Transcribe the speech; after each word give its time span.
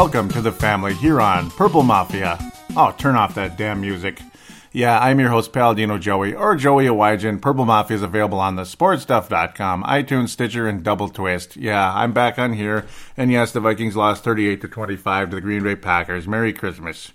welcome 0.00 0.30
to 0.30 0.40
the 0.40 0.50
family 0.50 0.94
here 0.94 1.20
on 1.20 1.50
Purple 1.50 1.82
Mafia. 1.82 2.38
Oh, 2.74 2.94
turn 2.96 3.16
off 3.16 3.34
that 3.34 3.58
damn 3.58 3.82
music. 3.82 4.18
Yeah, 4.72 4.98
I'm 4.98 5.20
your 5.20 5.28
host, 5.28 5.52
Paladino 5.52 5.98
Joey, 5.98 6.32
or 6.32 6.56
Joey 6.56 6.86
Awajan. 6.86 7.38
Purple 7.42 7.66
Mafia 7.66 7.98
is 7.98 8.02
available 8.02 8.40
on 8.40 8.56
the 8.56 8.62
sportstuff.com, 8.62 9.84
iTunes, 9.84 10.30
Stitcher, 10.30 10.66
and 10.66 10.82
Double 10.82 11.10
Twist. 11.10 11.54
Yeah, 11.54 11.92
I'm 11.92 12.14
back 12.14 12.38
on 12.38 12.54
here. 12.54 12.86
And 13.14 13.30
yes, 13.30 13.52
the 13.52 13.60
Vikings 13.60 13.94
lost 13.94 14.24
38 14.24 14.62
to 14.62 14.68
25 14.68 15.28
to 15.28 15.36
the 15.36 15.42
Green 15.42 15.62
Bay 15.62 15.76
Packers. 15.76 16.26
Merry 16.26 16.54
Christmas. 16.54 17.12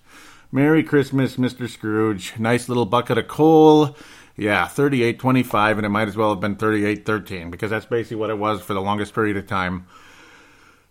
Merry 0.52 0.84
Christmas, 0.84 1.38
Mr. 1.38 1.68
Scrooge. 1.68 2.38
Nice 2.38 2.70
little 2.70 2.86
bucket 2.86 3.18
of 3.18 3.28
coal. 3.28 3.98
Yeah, 4.38 4.68
38 4.68 5.18
25, 5.18 5.80
and 5.80 5.88
it 5.88 5.90
might 5.90 6.08
as 6.08 6.16
well 6.16 6.30
have 6.30 6.40
been 6.40 6.56
38 6.56 7.04
13 7.04 7.50
because 7.50 7.72
that's 7.72 7.88
basically 7.88 8.18
what 8.18 8.30
it 8.30 8.38
was 8.38 8.62
for 8.62 8.76
the 8.76 8.82
longest 8.82 9.16
period 9.16 9.38
of 9.38 9.48
time. 9.48 9.88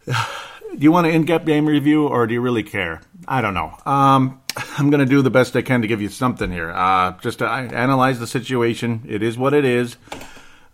do 0.77 0.83
you 0.83 0.93
want 0.93 1.07
an 1.07 1.15
in-depth 1.15 1.47
game 1.47 1.67
review 1.67 2.07
or 2.07 2.27
do 2.27 2.35
you 2.35 2.41
really 2.41 2.63
care? 2.63 3.01
I 3.29 3.41
don't 3.41 3.55
know. 3.55 3.77
Um, 3.87 4.43
I'm 4.79 4.91
going 4.91 5.01
to 5.01 5.07
do 5.07 5.23
the 5.23 5.31
best 5.31 5.57
I 5.57 5.63
can 5.63 5.83
to 5.83 5.89
give 5.89 6.03
you 6.03 6.09
something 6.09 6.51
here. 6.51 6.71
Uh, 6.71 7.13
just 7.21 7.39
to 7.39 7.49
analyze 7.49 8.19
the 8.19 8.27
situation. 8.27 9.05
It 9.09 9.23
is 9.23 9.39
what 9.39 9.55
it 9.55 9.65
is. 9.65 9.97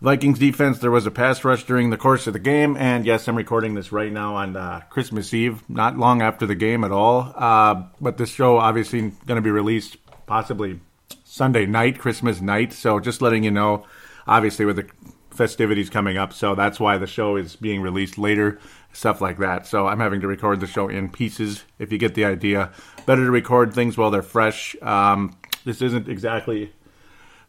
Vikings 0.01 0.39
defense, 0.39 0.79
there 0.79 0.89
was 0.89 1.05
a 1.05 1.11
pass 1.11 1.43
rush 1.43 1.63
during 1.65 1.91
the 1.91 1.97
course 1.97 2.25
of 2.25 2.33
the 2.33 2.39
game, 2.39 2.75
and 2.75 3.05
yes, 3.05 3.27
I'm 3.27 3.35
recording 3.35 3.75
this 3.75 3.91
right 3.91 4.11
now 4.11 4.33
on 4.33 4.57
uh, 4.57 4.79
Christmas 4.89 5.31
Eve, 5.31 5.61
not 5.69 5.95
long 5.95 6.23
after 6.23 6.47
the 6.47 6.55
game 6.55 6.83
at 6.83 6.91
all. 6.91 7.31
Uh, 7.35 7.83
but 8.01 8.17
this 8.17 8.31
show 8.31 8.57
obviously 8.57 9.01
going 9.27 9.35
to 9.35 9.41
be 9.41 9.51
released 9.51 9.97
possibly 10.25 10.79
Sunday 11.23 11.67
night, 11.67 11.99
Christmas 11.99 12.41
night. 12.41 12.73
So 12.73 12.99
just 12.99 13.21
letting 13.21 13.43
you 13.43 13.51
know, 13.51 13.85
obviously 14.25 14.65
with 14.65 14.77
the 14.77 14.89
festivities 15.29 15.91
coming 15.91 16.17
up, 16.17 16.33
so 16.33 16.55
that's 16.55 16.79
why 16.79 16.97
the 16.97 17.05
show 17.05 17.35
is 17.35 17.55
being 17.55 17.83
released 17.83 18.17
later, 18.17 18.59
stuff 18.93 19.21
like 19.21 19.37
that. 19.39 19.67
So 19.67 19.87
I'm 19.87 19.99
having 19.99 20.21
to 20.21 20.27
record 20.27 20.59
the 20.59 20.67
show 20.67 20.87
in 20.87 21.09
pieces. 21.09 21.63
If 21.79 21.91
you 21.91 21.97
get 21.97 22.15
the 22.15 22.25
idea, 22.25 22.71
better 23.05 23.25
to 23.25 23.31
record 23.31 23.73
things 23.73 23.97
while 23.97 24.11
they're 24.11 24.21
fresh. 24.21 24.75
Um, 24.81 25.35
this 25.65 25.81
isn't 25.81 26.07
exactly 26.07 26.73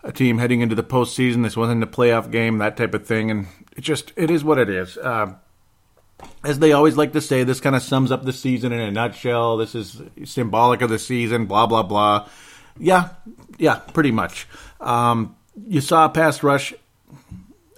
a 0.02 0.12
team 0.12 0.38
heading 0.38 0.60
into 0.60 0.74
the 0.74 0.82
postseason. 0.82 1.42
This 1.42 1.56
wasn't 1.56 1.82
a 1.82 1.86
playoff 1.86 2.30
game, 2.30 2.58
that 2.58 2.76
type 2.76 2.94
of 2.94 3.06
thing, 3.06 3.30
and 3.30 3.46
it 3.76 3.82
just 3.82 4.12
it 4.16 4.30
is 4.30 4.44
what 4.44 4.58
it 4.58 4.68
is. 4.68 4.96
Uh, 4.98 5.34
as 6.44 6.58
they 6.58 6.72
always 6.72 6.96
like 6.96 7.12
to 7.12 7.20
say, 7.20 7.44
this 7.44 7.60
kind 7.60 7.74
of 7.74 7.82
sums 7.82 8.12
up 8.12 8.24
the 8.24 8.32
season 8.32 8.72
in 8.72 8.80
a 8.80 8.90
nutshell. 8.90 9.56
This 9.56 9.74
is 9.74 10.00
symbolic 10.24 10.82
of 10.82 10.90
the 10.90 10.98
season. 10.98 11.46
Blah 11.46 11.66
blah 11.66 11.82
blah. 11.82 12.28
Yeah, 12.78 13.10
yeah, 13.58 13.76
pretty 13.76 14.12
much. 14.12 14.46
Um, 14.80 15.36
you 15.68 15.80
saw 15.80 16.06
a 16.06 16.08
pass 16.08 16.42
rush 16.42 16.72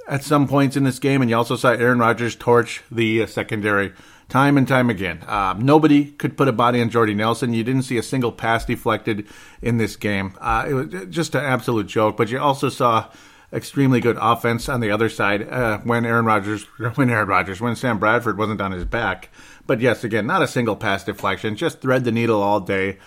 at 0.07 0.23
some 0.23 0.47
points 0.49 0.77
in 0.77 0.85
this 0.85 0.99
game, 0.99 1.23
and 1.23 1.31
you 1.31 1.37
also 1.37 1.57
saw 1.57 1.71
Aaron 1.71 1.99
Rodgers 1.99 2.37
torch 2.37 2.83
the 2.91 3.23
uh, 3.23 3.27
secondary 3.27 3.93
time 4.29 4.57
and 4.57 4.67
time 4.67 4.91
again. 4.91 5.23
Uh, 5.27 5.55
nobody 5.59 6.07
could 6.07 6.37
put 6.37 6.49
a 6.49 6.53
body 6.53 6.81
on 6.81 6.91
Jordy 6.91 7.15
Nelson. 7.15 7.53
You 7.53 7.65
didn't 7.65 7.83
see 7.83 7.99
a 7.99 8.03
single 8.03 8.33
pass 8.33 8.65
deflected 8.65 9.27
in 9.63 9.79
this 9.79 9.97
game. 9.97 10.35
Uh, 10.41 10.67
it 10.69 10.75
was 10.75 11.07
just 11.11 11.35
an 11.35 11.45
absolute 11.45 11.87
joke. 11.87 12.17
But 12.17 12.31
you 12.31 12.39
also 12.39 12.69
saw 12.69 13.11
extremely 13.53 14.01
good 14.01 14.19
offense 14.21 14.69
on 14.69 14.81
the 14.81 14.91
other 14.91 15.09
side 15.09 15.49
uh, 15.49 15.79
when 15.79 16.05
Aaron 16.05 16.25
Rodgers, 16.25 16.65
when 16.97 17.11
Aaron 17.11 17.29
Rodgers, 17.29 17.61
when 17.61 17.77
Sam 17.77 17.99
Bradford 17.99 18.39
wasn't 18.39 18.61
on 18.61 18.73
his 18.73 18.85
back. 18.85 19.31
But 19.67 19.81
yes, 19.81 20.05
again, 20.05 20.27
not 20.27 20.43
a 20.43 20.49
single 20.49 20.77
pass 20.77 21.05
deflection. 21.05 21.57
Just 21.57 21.81
thread 21.81 22.05
the 22.05 22.13
needle 22.13 22.43
all 22.43 22.61
day. 22.61 22.99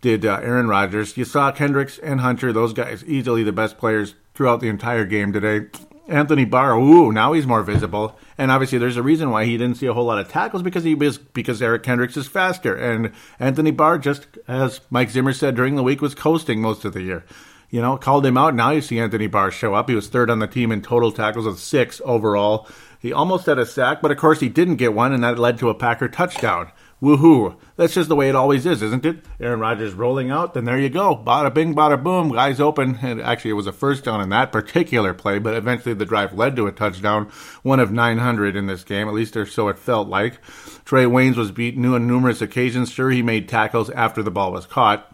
Did 0.00 0.26
uh, 0.26 0.40
Aaron 0.42 0.66
Rodgers? 0.66 1.16
You 1.16 1.24
saw 1.24 1.52
Kendricks 1.52 1.98
and 1.98 2.20
Hunter; 2.20 2.52
those 2.52 2.72
guys 2.72 3.04
easily 3.04 3.44
the 3.44 3.52
best 3.52 3.78
players 3.78 4.16
throughout 4.34 4.60
the 4.60 4.68
entire 4.68 5.04
game 5.04 5.32
today. 5.32 5.68
Anthony 6.08 6.44
Barr, 6.44 6.74
ooh, 6.74 7.12
now 7.12 7.32
he's 7.32 7.46
more 7.46 7.62
visible. 7.62 8.18
And 8.36 8.50
obviously, 8.50 8.78
there's 8.78 8.96
a 8.96 9.02
reason 9.02 9.30
why 9.30 9.44
he 9.44 9.56
didn't 9.56 9.76
see 9.76 9.86
a 9.86 9.94
whole 9.94 10.06
lot 10.06 10.18
of 10.18 10.28
tackles 10.28 10.62
because 10.62 10.84
he 10.84 10.94
was 10.94 11.18
because 11.18 11.62
Eric 11.62 11.84
Kendricks 11.84 12.16
is 12.16 12.26
faster, 12.26 12.74
and 12.74 13.12
Anthony 13.38 13.70
Barr, 13.70 13.98
just 13.98 14.26
as 14.48 14.80
Mike 14.90 15.10
Zimmer 15.10 15.32
said 15.32 15.54
during 15.54 15.76
the 15.76 15.82
week, 15.82 16.00
was 16.00 16.14
coasting 16.14 16.60
most 16.60 16.84
of 16.84 16.92
the 16.92 17.02
year. 17.02 17.24
You 17.70 17.80
know, 17.80 17.96
called 17.96 18.26
him 18.26 18.36
out. 18.36 18.54
Now 18.54 18.70
you 18.70 18.82
see 18.82 18.98
Anthony 18.98 19.28
Barr 19.28 19.50
show 19.50 19.74
up. 19.74 19.88
He 19.88 19.94
was 19.94 20.08
third 20.08 20.28
on 20.28 20.40
the 20.40 20.46
team 20.46 20.72
in 20.72 20.82
total 20.82 21.12
tackles 21.12 21.46
with 21.46 21.58
six 21.58 22.02
overall. 22.04 22.68
He 22.98 23.12
almost 23.12 23.46
had 23.46 23.58
a 23.58 23.64
sack, 23.64 24.02
but 24.02 24.10
of 24.10 24.18
course 24.18 24.40
he 24.40 24.48
didn't 24.48 24.76
get 24.76 24.92
one, 24.94 25.12
and 25.12 25.24
that 25.24 25.38
led 25.38 25.58
to 25.58 25.70
a 25.70 25.74
Packer 25.74 26.08
touchdown. 26.08 26.70
Woohoo! 27.02 27.56
That's 27.74 27.94
just 27.94 28.08
the 28.08 28.14
way 28.14 28.28
it 28.28 28.36
always 28.36 28.64
is, 28.64 28.80
isn't 28.80 29.04
it? 29.04 29.24
Aaron 29.40 29.58
Rodgers 29.58 29.92
rolling 29.92 30.30
out, 30.30 30.54
then 30.54 30.66
there 30.66 30.78
you 30.78 30.88
go. 30.88 31.16
Bada 31.16 31.52
bing, 31.52 31.74
bada 31.74 32.00
boom. 32.00 32.30
Guys 32.30 32.60
open. 32.60 33.00
And 33.02 33.20
actually, 33.20 33.50
it 33.50 33.54
was 33.54 33.66
a 33.66 33.72
first 33.72 34.04
down 34.04 34.20
in 34.20 34.28
that 34.28 34.52
particular 34.52 35.12
play, 35.12 35.40
but 35.40 35.54
eventually 35.54 35.94
the 35.94 36.06
drive 36.06 36.32
led 36.32 36.54
to 36.54 36.68
a 36.68 36.72
touchdown, 36.72 37.28
one 37.64 37.80
of 37.80 37.90
900 37.90 38.54
in 38.54 38.66
this 38.66 38.84
game, 38.84 39.08
at 39.08 39.14
least 39.14 39.36
or 39.36 39.46
so 39.46 39.66
it 39.66 39.80
felt 39.80 40.06
like. 40.06 40.40
Trae 40.84 41.10
Waynes 41.10 41.36
was 41.36 41.50
beaten 41.50 41.82
new 41.82 41.96
on 41.96 42.06
numerous 42.06 42.40
occasions. 42.40 42.92
Sure, 42.92 43.10
he 43.10 43.20
made 43.20 43.48
tackles 43.48 43.90
after 43.90 44.22
the 44.22 44.30
ball 44.30 44.52
was 44.52 44.66
caught. 44.66 45.12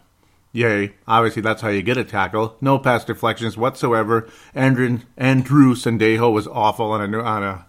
Yay. 0.53 0.95
Obviously, 1.07 1.41
that's 1.41 1.63
how 1.63 1.69
you 1.69 1.83
get 1.83 1.97
a 1.97 2.05
tackle. 2.05 2.57
No 2.61 2.79
pass 2.79 3.05
deflections 3.05 3.57
whatsoever. 3.57 4.29
Andrew, 4.55 4.99
Andrew 5.17 5.75
Sendejo 5.75 6.33
was 6.33 6.47
awful 6.49 6.91
on 6.91 7.15
a, 7.15 7.23
on 7.23 7.43
a 7.43 7.67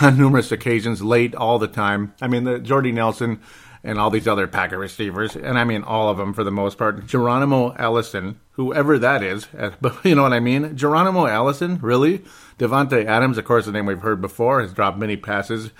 on 0.00 0.18
numerous 0.18 0.52
occasions, 0.52 1.02
late 1.02 1.34
all 1.34 1.58
the 1.58 1.68
time. 1.68 2.14
I 2.20 2.28
mean, 2.28 2.44
the 2.44 2.58
Jordy 2.58 2.92
Nelson 2.92 3.40
and 3.84 3.98
all 3.98 4.10
these 4.10 4.26
other 4.26 4.46
Packer 4.46 4.78
receivers, 4.78 5.36
and 5.36 5.58
I 5.58 5.64
mean 5.64 5.82
all 5.84 6.08
of 6.08 6.18
them 6.18 6.34
for 6.34 6.42
the 6.42 6.50
most 6.50 6.76
part. 6.76 7.06
Geronimo 7.06 7.74
Allison, 7.78 8.40
whoever 8.52 8.98
that 8.98 9.22
is, 9.22 9.46
but 9.80 10.04
you 10.04 10.14
know 10.14 10.22
what 10.22 10.32
I 10.32 10.40
mean. 10.40 10.76
Geronimo 10.76 11.26
Allison, 11.26 11.78
really? 11.80 12.24
Davante 12.58 13.04
Adams, 13.04 13.38
of 13.38 13.44
course, 13.44 13.66
the 13.66 13.72
name 13.72 13.86
we've 13.86 14.00
heard 14.00 14.20
before, 14.20 14.60
has 14.60 14.72
dropped 14.72 14.98
many 14.98 15.16
passes 15.16 15.70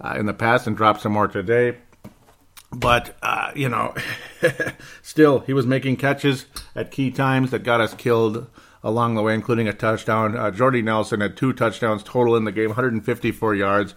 uh, 0.00 0.14
in 0.16 0.26
the 0.26 0.34
past 0.34 0.66
and 0.66 0.76
dropped 0.76 1.00
some 1.00 1.12
more 1.12 1.28
today. 1.28 1.78
But 2.72 3.16
uh, 3.22 3.52
you 3.54 3.68
know, 3.68 3.94
still, 5.02 5.40
he 5.40 5.52
was 5.52 5.66
making 5.66 5.96
catches 5.96 6.46
at 6.74 6.90
key 6.90 7.10
times 7.10 7.50
that 7.50 7.64
got 7.64 7.80
us 7.80 7.94
killed 7.94 8.46
along 8.86 9.16
the 9.16 9.22
way, 9.22 9.34
including 9.34 9.66
a 9.66 9.72
touchdown. 9.72 10.36
Uh, 10.36 10.50
Jordy 10.52 10.80
Nelson 10.80 11.20
had 11.20 11.36
two 11.36 11.52
touchdowns 11.52 12.04
total 12.04 12.36
in 12.36 12.44
the 12.44 12.52
game, 12.52 12.68
154 12.68 13.54
yards. 13.56 13.94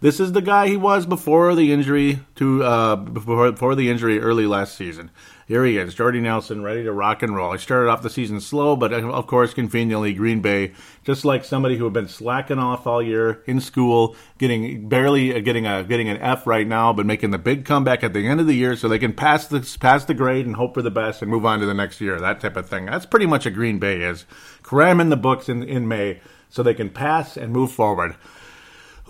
This 0.00 0.20
is 0.20 0.32
the 0.32 0.42
guy 0.42 0.68
he 0.68 0.76
was 0.76 1.06
before 1.06 1.54
the 1.54 1.72
injury 1.72 2.20
to 2.36 2.62
uh, 2.62 2.96
before, 2.96 3.50
before 3.50 3.74
the 3.74 3.90
injury 3.90 4.20
early 4.20 4.46
last 4.46 4.76
season. 4.76 5.10
Here 5.48 5.64
he 5.64 5.78
is, 5.78 5.94
Jordy 5.94 6.20
Nelson, 6.20 6.62
ready 6.62 6.84
to 6.84 6.92
rock 6.92 7.22
and 7.22 7.34
roll. 7.34 7.52
He 7.52 7.58
started 7.58 7.88
off 7.88 8.02
the 8.02 8.10
season 8.10 8.38
slow, 8.40 8.76
but 8.76 8.92
uh, 8.92 9.10
of 9.10 9.26
course, 9.26 9.54
conveniently, 9.54 10.12
Green 10.12 10.40
Bay, 10.40 10.72
just 11.04 11.24
like 11.24 11.42
somebody 11.42 11.78
who 11.78 11.84
had 11.84 11.94
been 11.94 12.06
slacking 12.06 12.58
off 12.58 12.86
all 12.86 13.02
year 13.02 13.42
in 13.46 13.60
school, 13.60 14.14
getting 14.36 14.88
barely 14.88 15.34
uh, 15.34 15.40
getting 15.40 15.66
a 15.66 15.82
getting 15.82 16.08
an 16.08 16.18
F 16.18 16.46
right 16.46 16.66
now, 16.66 16.92
but 16.92 17.06
making 17.06 17.30
the 17.30 17.38
big 17.38 17.64
comeback 17.64 18.04
at 18.04 18.12
the 18.12 18.26
end 18.26 18.40
of 18.40 18.46
the 18.46 18.54
year 18.54 18.76
so 18.76 18.88
they 18.88 18.98
can 18.98 19.14
pass 19.14 19.46
the 19.46 19.60
pass 19.80 20.04
the 20.04 20.14
grade 20.14 20.46
and 20.46 20.56
hope 20.56 20.74
for 20.74 20.82
the 20.82 20.90
best 20.90 21.22
and 21.22 21.30
move 21.30 21.46
on 21.46 21.60
to 21.60 21.66
the 21.66 21.74
next 21.74 22.00
year. 22.00 22.20
That 22.20 22.40
type 22.40 22.56
of 22.56 22.68
thing. 22.68 22.86
That's 22.86 23.06
pretty 23.06 23.26
much 23.26 23.46
a 23.46 23.50
Green 23.50 23.78
Bay 23.78 24.02
is. 24.02 24.26
cramming 24.62 25.08
the 25.08 25.16
books 25.16 25.48
in 25.48 25.62
in 25.62 25.88
May 25.88 26.20
so 26.50 26.62
they 26.62 26.74
can 26.74 26.90
pass 26.90 27.36
and 27.36 27.52
move 27.52 27.72
forward. 27.72 28.16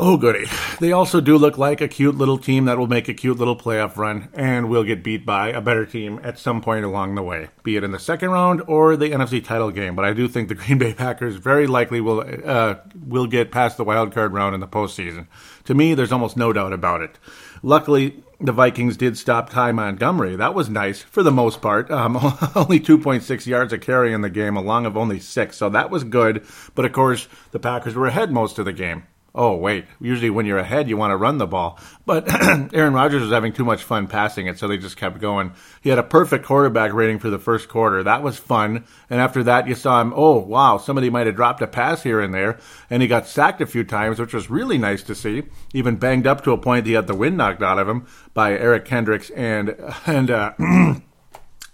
Oh, 0.01 0.17
goody. 0.17 0.47
They 0.79 0.93
also 0.93 1.21
do 1.21 1.37
look 1.37 1.59
like 1.59 1.81
a 1.81 1.89
cute 1.89 2.15
little 2.15 2.39
team 2.39 2.67
that 2.67 2.79
will 2.79 2.87
make 2.87 3.09
a 3.09 3.15
cute 3.15 3.37
little 3.37 3.57
playoff 3.57 3.97
run 3.97 4.29
and 4.33 4.69
will 4.69 4.85
get 4.85 5.03
beat 5.03 5.27
by 5.27 5.49
a 5.49 5.61
better 5.61 5.85
team 5.85 6.21
at 6.23 6.39
some 6.39 6.61
point 6.61 6.85
along 6.85 7.17
the 7.17 7.23
way, 7.23 7.49
be 7.65 7.77
it 7.77 7.83
in 7.83 7.91
the 7.91 7.99
second 7.99 8.31
round 8.31 8.63
or 8.69 8.97
the 8.97 9.11
NFC 9.11 9.45
title 9.45 9.73
game. 9.73 9.97
But 9.97 10.05
I 10.05 10.13
do 10.13 10.29
think 10.29 10.49
the 10.49 10.55
Green 10.55 10.79
Bay 10.79 10.95
Packers 10.95 11.35
very 11.35 11.67
likely 11.67 12.01
will 12.01 12.25
uh, 12.45 12.77
will 13.09 13.27
get 13.27 13.51
past 13.51 13.77
the 13.77 13.83
wild 13.83 14.15
card 14.15 14.33
round 14.33 14.55
in 14.55 14.61
the 14.61 14.69
postseason. 14.69 15.27
To 15.65 15.75
me, 15.75 15.95
there's 15.95 16.13
almost 16.13 16.37
no 16.37 16.53
doubt 16.53 16.73
about 16.73 17.01
it. 17.01 17.19
Luckily, 17.65 18.23
the 18.39 18.53
Vikings 18.53 18.97
did 18.97 19.19
stop 19.19 19.51
Ty 19.51 19.73
Montgomery. 19.73 20.37
That 20.37 20.55
was 20.55 20.71
nice 20.71 21.03
for 21.03 21.25
the 21.25 21.33
most 21.33 21.61
part. 21.61 21.91
Um, 21.91 22.17
only 22.55 22.79
2.6 22.79 23.47
yards 23.47 23.73
of 23.73 23.81
carry 23.81 24.13
in 24.13 24.21
the 24.21 24.31
game, 24.31 24.57
along 24.57 24.87
of 24.87 24.97
only 24.97 25.19
six, 25.19 25.57
so 25.57 25.69
that 25.71 25.91
was 25.91 26.05
good. 26.05 26.47
But 26.77 26.85
of 26.85 26.93
course, 26.93 27.27
the 27.51 27.59
Packers 27.59 27.97
were 27.97 28.07
ahead 28.07 28.31
most 28.31 28.61
of 28.61 28.65
the 28.65 28.73
game 28.73 29.03
oh 29.39 29.55
wait, 29.55 29.87
usually 30.01 30.29
when 30.29 30.45
you're 30.45 30.59
ahead, 30.59 30.89
you 30.89 30.97
want 30.97 31.13
to 31.13 31.17
run 31.17 31.39
the 31.39 31.47
ball. 31.47 31.79
But 32.05 32.27
Aaron 32.75 32.93
Rodgers 32.93 33.23
was 33.23 33.31
having 33.31 33.53
too 33.53 33.65
much 33.65 33.85
fun 33.85 34.09
passing 34.09 34.49
it, 34.49 34.59
so 34.59 34.67
they 34.67 34.77
just 34.77 34.97
kept 34.97 35.21
going. 35.21 35.53
He 35.81 35.89
had 35.89 35.99
a 35.99 36.03
perfect 36.03 36.45
quarterback 36.45 36.93
rating 36.93 37.21
for 37.21 37.31
the 37.31 37.39
first 37.39 37.69
quarter. 37.69 38.03
That 38.03 38.23
was 38.23 38.37
fun. 38.37 38.85
And 39.09 39.21
after 39.21 39.45
that, 39.45 39.69
you 39.69 39.77
saw 39.77 40.01
him. 40.01 40.13
Oh 40.15 40.39
wow, 40.39 40.77
somebody 40.77 41.09
might 41.09 41.27
have 41.27 41.37
dropped 41.37 41.63
a 41.63 41.69
pass 41.69 42.03
here 42.03 42.21
and 42.21 42.35
there, 42.35 42.59
and 42.91 43.01
he 43.01 43.09
got 43.09 43.27
sacked 43.27 43.61
a 43.61 43.67
few 43.67 43.85
times, 43.85 44.19
which 44.19 44.35
was 44.35 44.51
really 44.51 44.77
nice 44.77 45.05
to 45.05 45.15
see. 45.15 45.45
Even 45.73 45.97
banged 45.97 46.27
up 46.27 46.43
to 46.43 46.53
a 46.53 46.59
point 46.59 46.87
he 46.87 46.93
had 46.93 47.07
the 47.07 47.15
wind 47.15 47.37
knocked 47.37 47.63
out 47.63 47.79
of 47.79 47.89
him 47.89 48.07
by 48.35 48.53
Eric 48.53 48.85
Kendricks 48.85 49.31
and 49.31 49.77
and. 50.07 50.31
Uh, 50.31 50.53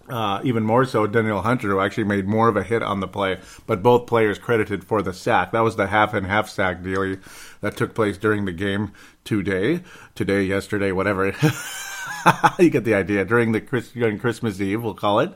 Uh, 0.08 0.38
even 0.44 0.64
more 0.64 0.84
so, 0.84 1.06
Daniel 1.06 1.40
Hunter, 1.40 1.68
who 1.68 1.80
actually 1.80 2.04
made 2.04 2.26
more 2.26 2.48
of 2.48 2.56
a 2.56 2.62
hit 2.62 2.82
on 2.82 3.00
the 3.00 3.08
play, 3.08 3.38
but 3.66 3.82
both 3.82 4.06
players 4.06 4.38
credited 4.38 4.84
for 4.84 5.00
the 5.00 5.14
sack. 5.14 5.52
That 5.52 5.60
was 5.60 5.76
the 5.76 5.86
half 5.86 6.12
and 6.12 6.26
half 6.26 6.50
sack 6.50 6.82
deal 6.82 7.16
that 7.60 7.76
took 7.76 7.94
place 7.94 8.18
during 8.18 8.44
the 8.44 8.52
game 8.52 8.92
today, 9.24 9.82
today, 10.14 10.44
yesterday, 10.44 10.92
whatever. 10.92 11.26
you 12.58 12.70
get 12.70 12.84
the 12.84 12.94
idea. 12.94 13.24
During 13.24 13.52
the 13.52 13.60
during 13.94 14.18
Christmas 14.18 14.60
Eve, 14.60 14.82
we'll 14.82 14.94
call 14.94 15.20
it. 15.20 15.32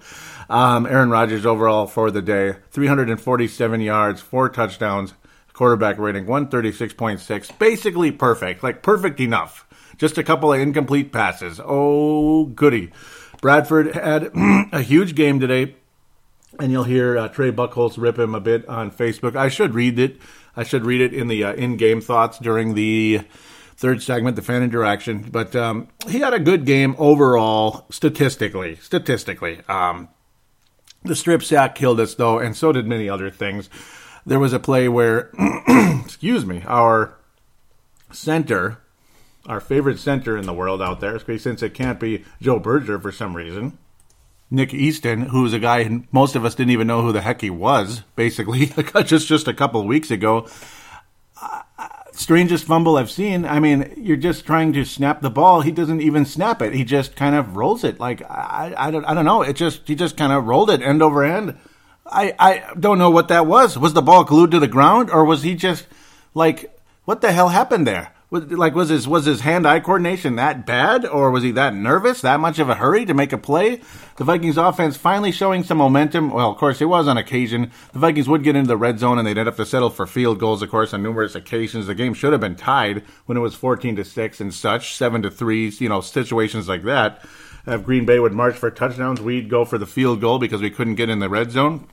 Um, 0.49 0.87
Aaron 0.87 1.11
Rodgers 1.11 1.45
overall 1.45 1.87
for 1.87 2.11
the 2.11 2.23
day, 2.23 2.55
347 2.71 3.81
yards, 3.81 4.21
four 4.21 4.49
touchdowns, 4.49 5.15
quarterback 5.53 5.99
rating 5.99 6.25
136.6, 6.25 7.59
basically 7.59 8.13
perfect, 8.13 8.63
like 8.63 8.83
perfect 8.83 9.21
enough 9.21 9.67
Just 9.99 10.17
a 10.17 10.23
couple 10.23 10.53
of 10.53 10.61
incomplete 10.61 11.13
passes. 11.13 11.61
Oh, 11.63 12.47
goody. 12.47 12.93
Bradford 13.41 13.95
had 13.95 14.31
a 14.73 14.81
huge 14.81 15.15
game 15.15 15.41
today, 15.41 15.75
and 16.59 16.73
you'll 16.73 16.85
hear 16.85 17.19
uh, 17.19 17.29
Trey 17.29 17.51
Buckholz 17.51 17.99
rip 17.99 18.19
him 18.19 18.35
a 18.35 18.41
bit 18.41 18.69
on 18.69 18.91
Facebook. 18.91 19.37
I 19.37 19.49
should 19.49 19.75
read 19.75 19.99
it. 19.99 20.19
I 20.59 20.65
should 20.65 20.85
read 20.85 21.01
it 21.01 21.15
in 21.15 21.29
the 21.29 21.45
uh, 21.45 21.53
in-game 21.55 22.01
thoughts 22.01 22.37
during 22.41 22.75
the 22.75 23.21
third 23.77 24.03
segment, 24.03 24.35
the 24.35 24.43
fan 24.43 24.65
interaction. 24.65 25.23
But 25.31 25.55
um, 25.55 25.87
he 26.09 26.19
had 26.19 26.35
a 26.35 26.41
good 26.41 26.65
game 26.67 26.97
overall, 26.99 27.87
statistically. 27.91 28.75
Statistically, 28.75 29.61
um, 29.69 30.09
the 31.05 31.15
strip 31.15 31.45
sack 31.45 31.77
killed 31.77 32.01
us 32.01 32.17
though, 32.17 32.41
and 32.41 32.57
so 32.57 32.73
did 32.73 32.89
many 32.89 33.09
other 33.09 33.31
things. 33.31 33.71
There 34.27 34.41
was 34.41 34.53
a 34.53 34.59
play 34.59 34.89
where, 34.89 35.31
excuse 36.05 36.45
me, 36.45 36.65
our 36.67 37.15
center, 38.11 38.79
our 39.47 39.61
favorite 39.61 40.01
center 40.01 40.37
in 40.37 40.45
the 40.45 40.53
world 40.53 40.83
out 40.83 40.99
there, 40.99 41.21
since 41.39 41.63
it 41.63 41.73
can't 41.73 42.01
be 42.01 42.25
Joe 42.43 42.59
Berger 42.59 42.99
for 42.99 43.13
some 43.13 43.37
reason. 43.37 43.79
Nick 44.51 44.73
Easton, 44.73 45.23
who's 45.23 45.53
a 45.53 45.59
guy 45.59 46.03
most 46.11 46.35
of 46.35 46.45
us 46.45 46.55
didn't 46.55 46.71
even 46.71 46.87
know 46.87 47.03
who 47.03 47.13
the 47.13 47.21
heck 47.21 47.41
he 47.41 47.51
was, 47.51 48.03
basically, 48.17 48.67
just 49.05 49.29
just 49.29 49.49
a 49.49 49.55
couple 49.55 49.87
weeks 49.87 50.11
ago. 50.11 50.47
Uh, 51.41 51.63
strangest 52.13 52.65
fumble 52.65 52.97
I've 52.97 53.11
seen. 53.11 53.45
I 53.45 53.61
mean, 53.61 53.93
you're 53.97 54.17
just 54.17 54.47
trying 54.47 54.73
to 54.73 54.85
snap 54.85 55.21
the 55.21 55.31
ball. 55.31 55.61
He 55.61 55.71
doesn't 55.71 56.01
even 56.01 56.25
snap 56.25 56.63
it. 56.63 56.75
He 56.75 56.85
just 56.85 57.15
kind 57.15 57.35
of 57.35 57.57
rolls 57.57 57.85
it. 57.85 58.01
Like 58.01 58.23
I, 58.23 58.75
I 58.77 58.91
don't, 58.91 59.05
I 59.05 59.15
don't 59.15 59.25
know. 59.25 59.43
It 59.43 59.55
just 59.55 59.87
he 59.87 59.95
just 59.95 60.17
kind 60.17 60.33
of 60.33 60.47
rolled 60.47 60.71
it 60.71 60.83
end 60.83 61.03
over 61.03 61.25
end. 61.25 61.59
I, 62.11 62.35
I 62.39 62.73
don't 62.79 62.99
know 62.99 63.11
what 63.11 63.29
that 63.29 63.47
was. 63.47 63.79
Was 63.79 63.93
the 63.93 64.03
ball 64.03 64.25
glued 64.25 64.51
to 64.53 64.59
the 64.59 64.69
ground, 64.69 65.11
or 65.11 65.25
was 65.25 65.43
he 65.43 65.55
just 65.55 65.87
like, 66.35 66.75
what 67.05 67.21
the 67.21 67.33
hell 67.33 67.51
happened 67.51 67.87
there? 67.87 68.15
Like 68.31 68.75
was 68.75 68.91
his 68.91 69.09
was 69.09 69.25
his 69.25 69.41
hand 69.41 69.67
eye 69.67 69.81
coordination 69.81 70.37
that 70.37 70.67
bad 70.67 71.07
or 71.07 71.31
was 71.31 71.43
he 71.43 71.51
that 71.53 71.75
nervous 71.75 72.21
that 72.21 72.41
much 72.41 72.59
of 72.59 72.69
a 72.69 72.75
hurry 72.75 73.07
to 73.07 73.15
make 73.15 73.33
a 73.33 73.39
play? 73.39 73.81
The 74.17 74.25
vikings 74.25 74.59
offense 74.59 74.99
finally 74.99 75.33
showing 75.33 75.65
some 75.65 75.79
momentum. 75.79 76.31
Well 76.31 76.51
of 76.51 76.59
course 76.59 76.83
it 76.83 76.87
was 76.87 77.09
on 77.09 77.17
occasion. 77.17 77.71
The 77.93 77.99
vikings 77.99 78.29
would 78.29 78.43
get 78.43 78.55
into 78.55 78.69
the 78.69 78.77
red 78.77 78.99
zone 78.99 79.19
and 79.19 79.27
they'd 79.27 79.39
end 79.39 79.49
up 79.49 79.57
to 79.57 79.65
settle 79.65 79.89
for 79.89 80.07
field 80.07 80.39
goals 80.39 80.61
of 80.61 80.71
course 80.71 80.93
on 80.93 81.03
numerous 81.03 81.35
occasions. 81.35 81.87
The 81.87 81.95
game 81.95 82.13
should 82.13 82.33
have 82.33 82.41
been 82.43 82.57
tied 82.57 83.03
when 83.25 83.39
it 83.39 83.43
was 83.43 83.55
14 83.55 83.97
to 83.97 84.05
6 84.05 84.41
and 84.41 84.53
such 84.53 84.95
7 84.95 85.23
to 85.23 85.31
3 85.31 85.69
you 85.79 85.89
know 85.89 86.03
situations 86.03 86.69
like 86.69 86.83
that. 86.83 87.25
If 87.67 87.85
green 87.85 88.05
bay 88.05 88.19
would 88.19 88.33
march 88.35 88.57
for 88.57 88.71
touchdowns. 88.71 89.23
We'd 89.23 89.49
go 89.49 89.65
for 89.65 89.79
the 89.79 89.87
field 89.87 90.21
goal 90.21 90.39
because 90.39 90.61
we 90.61 90.71
couldn't 90.71 90.97
get 90.97 91.09
in 91.09 91.19
the 91.21 91.31
red 91.31 91.51
zone. 91.51 91.87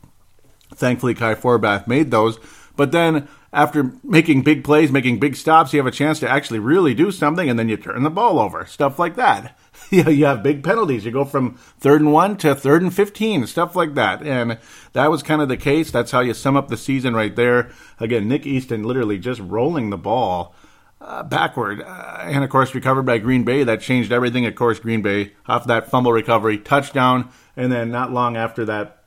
Thankfully 0.74 1.14
kai 1.14 1.36
forbath 1.36 1.88
made 1.88 2.12
those 2.12 2.40
but 2.75 2.92
then 2.92 3.27
after 3.56 3.94
making 4.04 4.42
big 4.42 4.66
plays, 4.66 4.92
making 4.92 5.19
big 5.19 5.36
stops, 5.36 5.72
you 5.72 5.80
have 5.80 5.88
a 5.88 5.92
chance 5.92 6.19
to 6.19 6.30
actually 6.30 6.60
really 6.60 6.94
do 6.94 7.10
something, 7.10 7.50
and 7.50 7.57
then 7.57 7.69
you 7.69 7.77
turn 7.77 8.04
the 8.04 8.10
ball 8.10 8.38
over. 8.38 8.66
Stuff 8.66 9.00
like 9.00 9.16
that. 9.16 9.57
you 9.89 10.25
have 10.25 10.44
big 10.44 10.62
penalties. 10.62 11.06
You 11.06 11.12
go 11.12 11.24
from 11.24 11.54
third 11.80 12.01
and 12.01 12.12
one 12.12 12.36
to 12.38 12.54
third 12.54 12.81
and 12.81 12.94
15, 12.94 13.48
stuff 13.48 13.75
like 13.75 13.94
that. 13.95 14.22
And 14.24 14.57
that 14.92 15.10
was 15.10 15.24
kind 15.24 15.42
of 15.42 15.48
the 15.48 15.57
case. 15.57 15.89
That's 15.89 16.12
how 16.12 16.19
you 16.19 16.33
sum 16.33 16.57
up 16.57 16.68
the 16.68 16.75
season 16.75 17.16
right 17.16 17.36
there. 17.36 17.72
Again, 18.00 18.27
Nick 18.27 18.45
Easton 18.45 18.83
literally 18.83 19.18
just 19.18 19.39
rolling 19.39 19.89
the 19.89 19.98
ball. 19.98 20.54
Uh, 21.01 21.22
backward, 21.22 21.83
uh, 21.83 22.18
and 22.22 22.44
of 22.44 22.50
course 22.50 22.74
recovered 22.74 23.04
by 23.04 23.19
Green 23.19 23.44
Bay. 23.44 23.63
That 23.63 23.80
changed 23.80 24.12
everything. 24.12 24.45
Of 24.48 24.56
course, 24.56 24.80
Green 24.80 25.04
Bay 25.04 25.33
off 25.45 25.68
that 25.68 25.92
fumble 25.92 26.12
recovery, 26.12 26.57
touchdown, 26.57 27.30
and 27.56 27.72
then 27.72 27.92
not 27.92 28.12
long 28.12 28.36
after 28.36 28.66
that, 28.66 29.04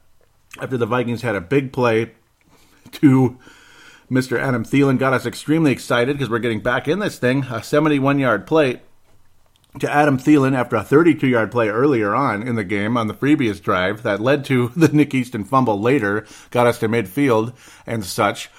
after 0.61 0.77
the 0.77 0.87
Vikings 0.87 1.23
had 1.23 1.35
a 1.35 1.41
big 1.41 1.73
play 1.73 2.13
to 2.93 3.39
Mr. 4.11 4.39
Adam 4.39 4.65
Thielen 4.65 4.99
got 4.99 5.13
us 5.13 5.27
extremely 5.27 5.71
excited 5.71 6.17
because 6.17 6.31
we're 6.31 6.39
getting 6.39 6.61
back 6.61 6.89
in 6.89 6.99
this 6.99 7.19
thing. 7.19 7.45
A 7.45 7.63
71 7.63 8.19
yard 8.19 8.47
play 8.47 8.81
to 9.79 9.91
Adam 9.91 10.19
Thielen 10.19 10.57
after 10.57 10.77
a 10.77 10.83
32 10.83 11.27
yard 11.27 11.51
play 11.51 11.69
earlier 11.69 12.15
on 12.15 12.43
in 12.43 12.55
the 12.55 12.65
game 12.65 12.97
on 12.97 13.07
the 13.07 13.15
previous 13.15 13.61
drive 13.61 14.03
that 14.03 14.21
led 14.21 14.45
to 14.47 14.69
the 14.77 14.89
Nick 14.89 15.15
Easton 15.15 15.45
fumble 15.45 15.81
later, 15.81 16.27
got 16.51 16.67
us 16.67 16.79
to 16.79 16.89
midfield 16.89 17.55
and 17.87 18.05
such. 18.05 18.51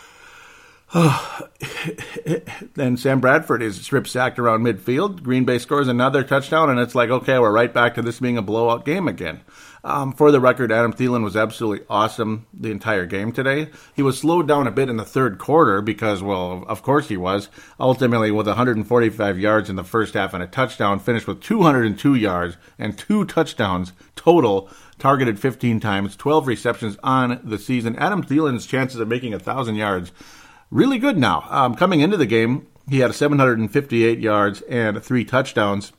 then 2.74 2.98
Sam 2.98 3.20
Bradford 3.20 3.62
is 3.62 3.82
strip 3.82 4.08
sacked 4.08 4.40
around 4.40 4.64
midfield. 4.64 5.22
Green 5.22 5.46
Bay 5.46 5.60
scores 5.60 5.88
another 5.88 6.24
touchdown, 6.24 6.70
and 6.70 6.80
it's 6.80 6.96
like, 6.96 7.12
okay, 7.12 7.38
we're 7.38 7.52
right 7.52 7.72
back 7.72 7.96
to 7.96 8.02
this 8.02 8.20
being 8.20 8.38
a 8.38 8.42
blowout 8.42 8.86
game 8.86 9.08
again. 9.08 9.42
Um, 9.84 10.12
for 10.12 10.32
the 10.32 10.40
record, 10.40 10.72
Adam 10.72 10.94
Thielen 10.94 11.24
was 11.24 11.36
absolutely 11.36 11.86
awesome 11.90 12.48
the 12.54 12.72
entire 12.72 13.06
game 13.06 13.32
today. 13.32 13.70
He 13.96 14.02
was 14.02 14.20
slowed 14.20 14.48
down 14.48 14.68
a 14.68 14.72
bit 14.72 14.90
in 14.90 14.98
the 14.98 15.06
third 15.06 15.38
quarter 15.38 15.82
because, 15.82 16.22
well, 16.22 16.66
of 16.68 16.84
course 16.84 17.08
he 17.08 17.18
was. 17.18 17.50
Ultimately, 17.80 18.32
with 18.32 18.48
145 18.48 19.40
yards 19.40 19.70
in 19.70 19.76
the 19.76 19.84
first 19.84 20.14
half 20.14 20.34
and 20.34 20.44
a 20.44 20.48
touchdown, 20.48 21.00
finished 21.00 21.28
with 21.28 21.42
202 21.42 22.16
yards 22.16 22.58
and 22.78 22.98
two 22.98 23.26
touchdowns 23.26 23.94
total, 24.16 24.70
targeted 24.98 25.40
15 25.40 25.80
times, 25.80 26.16
12 26.16 26.48
receptions 26.48 26.98
on 27.04 27.40
the 27.44 27.58
season. 27.58 27.96
Adam 27.96 28.24
Thielen's 28.24 28.66
chances 28.66 29.00
of 29.00 29.08
making 29.08 29.34
a 29.34 29.40
thousand 29.40 29.76
yards 29.76 30.12
really 30.72 31.00
good 31.00 31.18
now. 31.18 31.46
Um, 31.50 31.76
coming 31.76 32.02
into 32.02 32.18
the 32.18 32.26
game, 32.26 32.68
he 32.90 33.00
had 33.00 33.14
758 33.14 34.20
yards 34.20 34.62
and 34.64 35.02
three 35.02 35.24
touchdowns. 35.24 35.94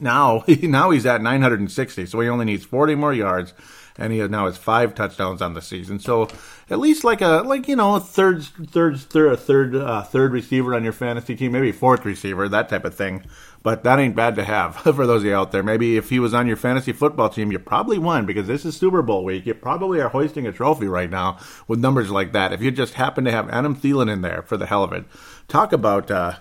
Now, 0.00 0.44
now 0.62 0.90
he's 0.90 1.06
at 1.06 1.22
960, 1.22 2.06
so 2.06 2.20
he 2.20 2.28
only 2.28 2.44
needs 2.44 2.64
40 2.64 2.94
more 2.94 3.14
yards, 3.14 3.54
and 3.98 4.12
he 4.12 4.26
now 4.28 4.46
has 4.46 4.56
five 4.56 4.94
touchdowns 4.94 5.40
on 5.40 5.54
the 5.54 5.62
season. 5.62 5.98
So 5.98 6.28
at 6.68 6.78
least 6.78 7.04
like 7.04 7.20
a 7.20 7.42
like 7.46 7.68
you 7.68 7.76
know 7.76 7.98
third 7.98 8.42
third 8.42 8.98
third 8.98 9.38
third 9.38 9.74
uh, 9.74 10.02
third 10.02 10.32
receiver 10.32 10.74
on 10.74 10.84
your 10.84 10.92
fantasy 10.92 11.36
team, 11.36 11.52
maybe 11.52 11.72
fourth 11.72 12.04
receiver, 12.04 12.48
that 12.48 12.68
type 12.68 12.84
of 12.84 12.94
thing. 12.94 13.24
But 13.62 13.84
that 13.84 13.98
ain't 13.98 14.14
bad 14.14 14.36
to 14.36 14.44
have 14.44 14.76
for 14.76 15.06
those 15.06 15.22
of 15.22 15.26
you 15.26 15.34
out 15.34 15.52
there. 15.52 15.62
Maybe 15.62 15.96
if 15.96 16.10
he 16.10 16.18
was 16.18 16.34
on 16.34 16.46
your 16.46 16.56
fantasy 16.56 16.92
football 16.92 17.28
team, 17.28 17.50
you 17.50 17.58
probably 17.58 17.98
won 17.98 18.26
because 18.26 18.46
this 18.46 18.64
is 18.64 18.76
Super 18.76 19.02
Bowl 19.02 19.24
week. 19.24 19.46
You 19.46 19.54
probably 19.54 20.00
are 20.00 20.08
hoisting 20.08 20.46
a 20.46 20.52
trophy 20.52 20.86
right 20.86 21.10
now 21.10 21.38
with 21.66 21.80
numbers 21.80 22.10
like 22.10 22.32
that. 22.32 22.52
If 22.52 22.60
you 22.62 22.70
just 22.70 22.94
happen 22.94 23.24
to 23.24 23.32
have 23.32 23.48
Adam 23.50 23.76
Thielen 23.76 24.12
in 24.12 24.20
there 24.20 24.42
for 24.42 24.56
the 24.56 24.66
hell 24.66 24.84
of 24.84 24.92
it, 24.92 25.04
talk 25.48 25.72
about. 25.72 26.10
Uh, 26.10 26.34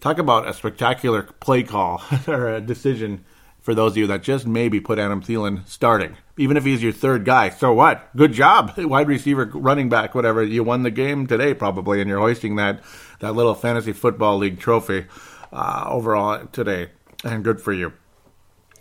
talk 0.00 0.18
about 0.18 0.48
a 0.48 0.54
spectacular 0.54 1.22
play 1.22 1.62
call 1.62 2.02
or 2.26 2.54
a 2.54 2.60
decision 2.60 3.24
for 3.60 3.74
those 3.74 3.92
of 3.92 3.98
you 3.98 4.06
that 4.06 4.22
just 4.22 4.46
maybe 4.46 4.80
put 4.80 4.98
Adam 4.98 5.22
Thielen 5.22 5.66
starting. 5.68 6.16
Even 6.38 6.56
if 6.56 6.64
he's 6.64 6.82
your 6.82 6.92
third 6.92 7.24
guy, 7.24 7.50
so 7.50 7.72
what? 7.72 8.08
Good 8.16 8.32
job, 8.32 8.72
wide 8.78 9.08
receiver, 9.08 9.50
running 9.52 9.88
back, 9.88 10.14
whatever. 10.14 10.42
You 10.42 10.64
won 10.64 10.82
the 10.82 10.90
game 10.90 11.26
today 11.26 11.52
probably, 11.52 12.00
and 12.00 12.08
you're 12.08 12.20
hoisting 12.20 12.56
that 12.56 12.82
that 13.20 13.34
little 13.34 13.54
fantasy 13.54 13.92
football 13.92 14.38
league 14.38 14.58
trophy 14.58 15.06
uh, 15.52 15.84
overall 15.86 16.46
today, 16.46 16.90
and 17.22 17.44
good 17.44 17.60
for 17.60 17.72
you. 17.72 17.92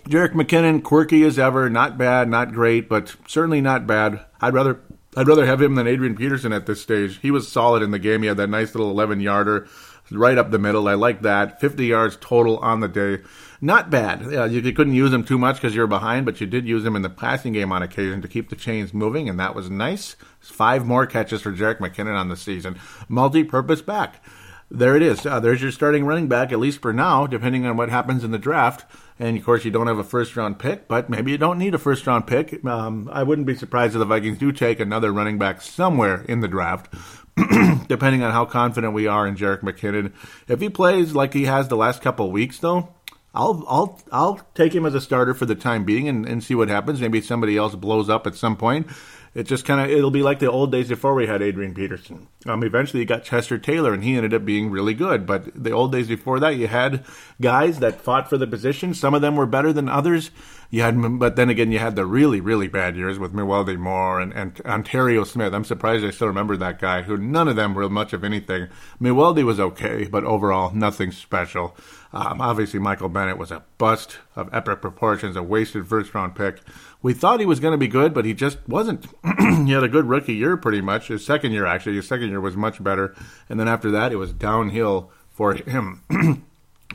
Jerick 0.08 0.32
McKinnon, 0.32 0.82
quirky 0.82 1.24
as 1.24 1.38
ever, 1.38 1.70
not 1.70 1.98
bad, 1.98 2.30
not 2.30 2.54
great, 2.54 2.88
but 2.88 3.16
certainly 3.28 3.60
not 3.60 3.86
bad. 3.86 4.26
I'd 4.40 4.54
rather 4.54 4.80
I'd 5.18 5.28
rather 5.28 5.46
have 5.46 5.62
him 5.62 5.76
than 5.76 5.88
Adrian 5.88 6.16
Peterson 6.16 6.54
at 6.54 6.66
this 6.66 6.82
stage. 6.82 7.20
He 7.20 7.32
was 7.32 7.52
solid 7.52 7.84
in 7.84 7.92
the 7.92 8.00
game. 8.00 8.22
He 8.22 8.28
had 8.28 8.38
that 8.38 8.50
nice 8.50 8.74
little 8.74 8.92
11 8.92 9.20
yarder 9.20 9.68
right 10.12 10.38
up 10.38 10.52
the 10.52 10.60
middle. 10.60 10.88
I 10.88 10.94
like 10.94 11.22
that. 11.22 11.60
50 11.60 11.86
yards 11.86 12.18
total 12.20 12.58
on 12.58 12.80
the 12.80 12.88
day. 12.88 13.24
Not 13.62 13.90
bad. 13.90 14.24
Uh, 14.24 14.46
you, 14.46 14.62
you, 14.62 14.74
couldn't 14.74 14.94
use 14.94 15.12
him 15.12 15.24
too 15.24 15.38
much 15.38 15.56
because 15.56 15.76
you're 15.76 15.88
behind, 15.88 16.26
but 16.26 16.40
you 16.40 16.48
did 16.48 16.68
use 16.68 16.86
him 16.86 16.96
in 16.96 17.02
the 17.02 17.10
passing 17.10 17.54
game 17.54 17.72
on 17.72 17.84
occasion 17.84 18.22
to 18.22 18.28
keep 18.28 18.50
the 18.50 18.56
chains 18.56 18.94
moving, 18.94 19.28
and 19.28 19.40
that 19.40 19.54
was 19.54 19.70
nice. 19.70 20.16
Five 20.40 20.86
more 20.86 21.06
catches 21.06 21.42
for 21.42 21.52
Jerick 21.52 21.80
McKinnon 21.80 22.18
on 22.18 22.30
the 22.30 22.38
season. 22.38 22.80
Multi 23.10 23.44
purpose 23.44 23.82
back. 23.82 24.24
There 24.72 24.96
it 24.96 25.02
is. 25.02 25.26
Uh, 25.26 25.40
there's 25.40 25.62
your 25.62 25.72
starting 25.72 26.06
running 26.06 26.28
back, 26.28 26.52
at 26.52 26.60
least 26.60 26.80
for 26.82 26.94
now, 26.94 27.26
depending 27.26 27.66
on 27.66 27.76
what 27.76 27.90
happens 27.90 28.24
in 28.24 28.30
the 28.30 28.38
draft. 28.38 28.86
And 29.18 29.36
of 29.36 29.44
course, 29.44 29.66
you 29.66 29.72
don't 29.72 29.88
have 29.88 29.98
a 29.98 30.04
first 30.04 30.36
round 30.38 30.60
pick, 30.60 30.88
but 30.88 31.10
maybe 31.10 31.32
you 31.32 31.40
don't 31.40 31.58
need 31.58 31.74
a 31.74 31.80
first 31.80 32.06
round 32.06 32.28
pick. 32.28 32.64
Um, 32.64 33.10
I 33.12 33.24
wouldn't 33.24 33.48
be 33.48 33.56
surprised 33.56 33.96
if 33.96 34.00
the 34.00 34.06
Vikings 34.06 34.38
do 34.38 34.52
take 34.52 34.80
another 34.80 35.12
running 35.12 35.40
back 35.40 35.62
somewhere 35.62 36.22
in 36.30 36.42
the 36.42 36.48
draft. 36.48 36.94
depending 37.88 38.24
on 38.24 38.32
how 38.32 38.46
confident 38.46 38.94
we 38.94 39.08
are 39.08 39.28
in 39.28 39.36
Jerick 39.36 39.62
McKinnon. 39.62 40.14
If 40.48 40.60
he 40.60 40.70
plays 40.70 41.14
like 41.14 41.34
he 41.34 41.46
has 41.46 41.68
the 41.68 41.78
last 41.78 42.02
couple 42.02 42.32
weeks, 42.32 42.60
though, 42.60 42.90
I'll 43.34 43.64
I'll 43.68 44.02
I'll 44.12 44.42
take 44.56 44.74
him 44.74 44.86
as 44.86 44.96
a 44.96 45.02
starter 45.02 45.34
for 45.34 45.46
the 45.46 45.56
time 45.56 45.86
being 45.86 46.08
and, 46.08 46.28
and 46.28 46.44
see 46.44 46.56
what 46.56 46.70
happens. 46.70 47.00
Maybe 47.02 47.22
somebody 47.22 47.58
else 47.58 47.76
blows 47.76 48.10
up 48.10 48.26
at 48.26 48.36
some 48.36 48.58
point. 48.58 48.88
It 49.36 49.44
just 49.44 49.66
kind 49.66 49.80
of 49.80 49.96
it'll 49.96 50.10
be 50.10 50.24
like 50.24 50.40
the 50.40 50.50
old 50.50 50.72
days 50.72 50.90
before 50.90 51.14
we 51.14 51.28
had 51.28 51.42
Adrian 51.44 51.76
Peterson. 51.76 52.28
Um, 52.48 52.64
eventually 52.64 53.02
you 53.02 53.06
got 53.06 53.24
Chester 53.24 53.60
Taylor 53.60 53.94
and 53.94 54.04
he 54.04 54.16
ended 54.16 54.34
up 54.34 54.44
being 54.44 54.72
really 54.72 54.96
good. 54.96 55.28
But 55.28 55.64
the 55.64 55.72
old 55.72 55.92
days 55.92 56.08
before 56.08 56.40
that, 56.40 56.56
you 56.56 56.68
had 56.68 57.06
guys 57.40 57.80
that 57.80 58.02
fought 58.02 58.28
for 58.28 58.38
the 58.38 58.48
position. 58.48 58.96
Some 58.96 59.14
of 59.14 59.22
them 59.22 59.36
were 59.36 59.46
better 59.46 59.72
than 59.72 59.88
others. 59.88 60.32
You 60.72 60.84
had, 60.84 61.20
but 61.20 61.36
then 61.36 61.50
again, 61.50 61.72
you 61.72 61.80
had 61.80 61.96
the 61.96 62.06
really, 62.06 62.40
really 62.40 62.68
bad 62.68 62.96
years 62.96 63.18
with 63.18 63.34
Mewelde 63.34 63.76
Moore 63.76 64.20
and, 64.20 64.32
and 64.34 64.62
Onterrio 64.66 65.24
Smith. 65.24 65.52
I'm 65.52 65.64
surprised 65.64 66.06
I 66.06 66.12
still 66.12 66.28
remember 66.28 66.56
that 66.58 66.78
guy, 66.78 67.02
who 67.02 67.18
none 67.18 67.48
of 67.48 67.56
them 67.56 67.74
were 67.74 67.90
much 67.90 68.14
of 68.14 68.24
anything. 68.24 68.68
Mewelde 69.02 69.44
was 69.44 69.60
okay, 69.60 70.06
but 70.06 70.24
overall, 70.24 70.72
nothing 70.72 71.12
special. 71.12 71.76
Um, 72.14 72.40
obviously, 72.40 72.80
Michael 72.80 73.10
Bennett 73.10 73.40
was 73.40 73.50
a 73.50 73.64
bust 73.80 74.20
of 74.36 74.54
epic 74.54 74.80
proportions, 74.80 75.36
a 75.36 75.42
wasted 75.42 75.88
first 75.88 76.14
round 76.14 76.36
pick. 76.36 76.62
We 77.02 77.14
thought 77.14 77.40
he 77.40 77.48
was 77.48 77.60
going 77.60 77.72
to 77.72 77.78
be 77.78 77.88
good, 77.88 78.14
but 78.14 78.26
he 78.26 78.36
just 78.36 78.60
wasn't. 78.68 79.08
he 79.40 79.72
had 79.72 79.84
a 79.84 79.88
good 79.88 80.06
rookie 80.06 80.36
year, 80.36 80.56
pretty 80.56 80.82
much. 80.82 81.08
His 81.08 81.26
second 81.26 81.52
year, 81.52 81.66
actually, 81.66 81.96
his 81.96 82.08
second 82.08 82.30
year 82.30 82.42
was 82.42 82.56
much 82.56 82.84
better. 82.84 83.16
And 83.48 83.60
then 83.60 83.68
after 83.68 83.90
that, 83.92 84.12
it 84.12 84.18
was 84.18 84.34
downhill 84.34 85.12
for 85.32 85.56
him. 85.56 86.04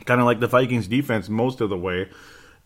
kind 0.05 0.21
of 0.21 0.25
like 0.25 0.39
the 0.39 0.47
Vikings 0.47 0.87
defense 0.87 1.27
most 1.27 1.59
of 1.59 1.69
the 1.69 1.77
way. 1.77 2.09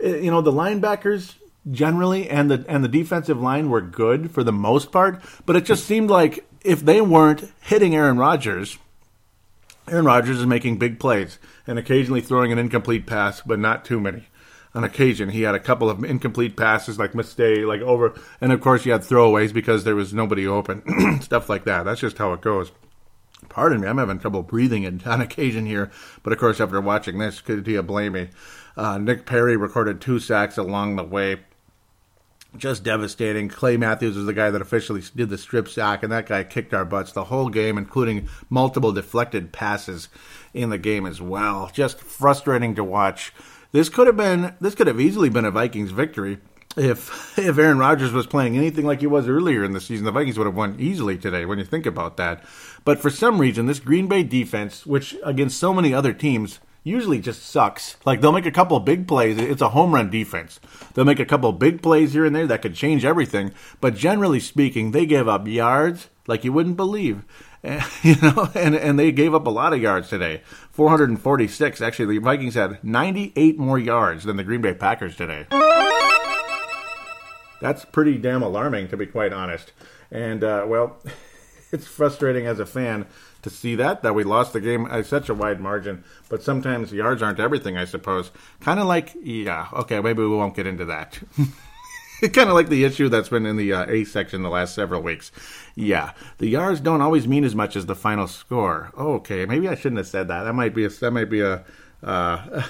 Eh, 0.01 0.17
you 0.17 0.31
know, 0.31 0.41
the 0.41 0.51
linebackers 0.51 1.35
generally 1.69 2.29
and 2.29 2.49
the 2.49 2.65
and 2.67 2.83
the 2.83 2.87
defensive 2.87 3.39
line 3.41 3.69
were 3.69 3.81
good 3.81 4.31
for 4.31 4.43
the 4.43 4.51
most 4.51 4.91
part, 4.91 5.21
but 5.45 5.55
it 5.55 5.65
just 5.65 5.85
seemed 5.85 6.09
like 6.09 6.45
if 6.63 6.81
they 6.81 7.01
weren't 7.01 7.51
hitting 7.61 7.95
Aaron 7.95 8.17
Rodgers, 8.17 8.77
Aaron 9.87 10.05
Rodgers 10.05 10.39
is 10.39 10.45
making 10.45 10.77
big 10.77 10.99
plays 10.99 11.39
and 11.67 11.79
occasionally 11.79 12.21
throwing 12.21 12.51
an 12.51 12.59
incomplete 12.59 13.05
pass, 13.05 13.41
but 13.41 13.59
not 13.59 13.85
too 13.85 13.99
many. 13.99 14.27
On 14.75 14.83
occasion, 14.83 15.29
he 15.29 15.41
had 15.41 15.55
a 15.55 15.59
couple 15.59 15.89
of 15.89 16.03
incomplete 16.03 16.55
passes, 16.55 16.99
like 16.99 17.15
mistake, 17.15 17.65
like 17.65 17.81
over, 17.81 18.13
and 18.39 18.51
of 18.51 18.61
course, 18.61 18.83
he 18.83 18.91
had 18.91 19.01
throwaways 19.01 19.51
because 19.51 19.83
there 19.83 19.95
was 19.95 20.13
nobody 20.13 20.45
open, 20.45 21.21
stuff 21.21 21.49
like 21.49 21.63
that. 21.63 21.83
That's 21.83 22.01
just 22.01 22.19
how 22.19 22.33
it 22.33 22.41
goes. 22.41 22.71
Pardon 23.49 23.81
me, 23.81 23.87
I'm 23.87 23.97
having 23.97 24.19
trouble 24.19 24.43
breathing 24.43 24.85
on 25.07 25.21
occasion 25.21 25.65
here, 25.65 25.89
but 26.21 26.33
of 26.33 26.39
course, 26.39 26.59
after 26.59 26.79
watching 26.79 27.17
this, 27.17 27.41
could 27.41 27.65
you 27.65 27.81
blame 27.81 28.13
me? 28.13 28.29
Uh, 28.77 28.97
Nick 28.97 29.25
Perry 29.25 29.57
recorded 29.57 30.01
two 30.01 30.19
sacks 30.19 30.57
along 30.57 30.95
the 30.95 31.03
way 31.03 31.39
just 32.57 32.83
devastating. 32.83 33.47
Clay 33.47 33.77
Matthews 33.77 34.15
was 34.15 34.25
the 34.25 34.33
guy 34.33 34.49
that 34.49 34.61
officially 34.61 35.03
did 35.15 35.29
the 35.29 35.37
strip 35.37 35.67
sack, 35.67 36.03
and 36.03 36.11
that 36.11 36.25
guy 36.25 36.43
kicked 36.43 36.73
our 36.73 36.85
butts 36.85 37.11
the 37.11 37.25
whole 37.25 37.49
game, 37.49 37.77
including 37.77 38.27
multiple 38.49 38.91
deflected 38.91 39.51
passes 39.51 40.09
in 40.53 40.69
the 40.69 40.77
game 40.77 41.05
as 41.05 41.21
well. 41.21 41.69
Just 41.73 41.99
frustrating 41.99 42.75
to 42.75 42.83
watch. 42.83 43.33
This 43.71 43.89
could 43.89 44.07
have 44.07 44.17
been 44.17 44.55
this 44.59 44.75
could 44.75 44.87
have 44.87 44.99
easily 44.99 45.29
been 45.29 45.45
a 45.45 45.51
Vikings 45.51 45.91
victory 45.91 46.39
if 46.75 47.37
if 47.37 47.57
Aaron 47.57 47.77
Rodgers 47.77 48.11
was 48.11 48.25
playing 48.25 48.57
anything 48.57 48.85
like 48.85 49.01
he 49.01 49.07
was 49.07 49.27
earlier 49.27 49.63
in 49.63 49.73
the 49.73 49.81
season. 49.81 50.05
The 50.05 50.11
Vikings 50.11 50.37
would 50.37 50.47
have 50.47 50.55
won 50.55 50.75
easily 50.79 51.17
today 51.17 51.45
when 51.45 51.59
you 51.59 51.65
think 51.65 51.85
about 51.85 52.17
that. 52.17 52.43
But 52.83 52.99
for 52.99 53.11
some 53.11 53.39
reason, 53.39 53.67
this 53.67 53.79
Green 53.79 54.07
Bay 54.07 54.23
defense, 54.23 54.87
which 54.87 55.15
against 55.23 55.59
so 55.59 55.71
many 55.71 55.93
other 55.93 56.13
teams 56.13 56.59
usually 56.83 57.19
just 57.19 57.43
sucks. 57.43 57.97
Like 58.05 58.21
they'll 58.21 58.31
make 58.31 58.45
a 58.45 58.51
couple 58.51 58.79
big 58.79 59.07
plays. 59.07 59.37
It's 59.37 59.61
a 59.61 59.69
home 59.69 59.93
run 59.93 60.09
defense. 60.09 60.59
They'll 60.93 61.05
make 61.05 61.19
a 61.19 61.25
couple 61.25 61.51
big 61.51 61.81
plays 61.81 62.13
here 62.13 62.25
and 62.25 62.35
there 62.35 62.47
that 62.47 62.61
could 62.61 62.75
change 62.75 63.05
everything. 63.05 63.51
But 63.81 63.95
generally 63.95 64.39
speaking, 64.39 64.91
they 64.91 65.05
give 65.05 65.27
up 65.27 65.47
yards 65.47 66.09
like 66.27 66.43
you 66.43 66.53
wouldn't 66.53 66.77
believe. 66.77 67.23
you 68.03 68.15
know, 68.21 68.49
and 68.55 68.73
and 68.73 68.97
they 68.97 69.11
gave 69.11 69.33
up 69.33 69.45
a 69.45 69.49
lot 69.49 69.73
of 69.73 69.81
yards 69.81 70.07
today. 70.07 70.41
446. 70.71 71.81
Actually, 71.81 72.15
the 72.15 72.23
Vikings 72.23 72.55
had 72.55 72.81
98 72.83 73.59
more 73.59 73.77
yards 73.77 74.23
than 74.23 74.37
the 74.37 74.45
Green 74.45 74.61
Bay 74.61 74.73
Packers 74.73 75.17
today. 75.17 75.45
That's 77.59 77.83
pretty 77.83 78.17
damn 78.17 78.41
alarming, 78.41 78.87
to 78.89 78.97
be 78.97 79.05
quite 79.05 79.33
honest. 79.33 79.73
And 80.09 80.43
uh, 80.43 80.65
well, 80.67 81.03
it's 81.71 81.85
frustrating 81.85 82.47
as 82.47 82.59
a 82.59 82.65
fan 82.65 83.05
to 83.41 83.49
see 83.49 83.75
that 83.75 84.03
that 84.03 84.15
we 84.15 84.23
lost 84.23 84.53
the 84.53 84.61
game 84.61 84.85
by 84.85 85.01
such 85.01 85.29
a 85.29 85.33
wide 85.33 85.59
margin. 85.59 86.03
But 86.29 86.43
sometimes 86.43 86.91
yards 86.91 87.21
aren't 87.21 87.39
everything, 87.39 87.77
I 87.77 87.85
suppose. 87.85 88.31
Kind 88.59 88.79
of 88.79 88.87
like 88.87 89.15
yeah, 89.21 89.67
okay, 89.73 89.99
maybe 90.01 90.21
we 90.21 90.29
won't 90.29 90.55
get 90.55 90.67
into 90.67 90.85
that. 90.85 91.19
kind 92.33 92.49
of 92.49 92.55
like 92.55 92.69
the 92.69 92.83
issue 92.83 93.09
that's 93.09 93.29
been 93.29 93.45
in 93.45 93.55
the 93.57 93.73
uh, 93.73 93.85
A 93.87 94.03
section 94.03 94.41
the 94.41 94.49
last 94.49 94.75
several 94.75 95.01
weeks. 95.01 95.31
Yeah, 95.75 96.11
the 96.37 96.49
yards 96.49 96.81
don't 96.81 97.01
always 97.01 97.27
mean 97.27 97.43
as 97.43 97.55
much 97.55 97.75
as 97.75 97.85
the 97.85 97.95
final 97.95 98.27
score. 98.27 98.91
Okay, 98.97 99.45
maybe 99.45 99.67
I 99.67 99.75
shouldn't 99.75 99.97
have 99.97 100.07
said 100.07 100.27
that. 100.27 100.43
That 100.43 100.53
might 100.53 100.75
be 100.75 100.85
a, 100.85 100.89
that 100.89 101.11
might 101.11 101.29
be 101.29 101.41
a 101.41 101.63
uh, 102.03 102.63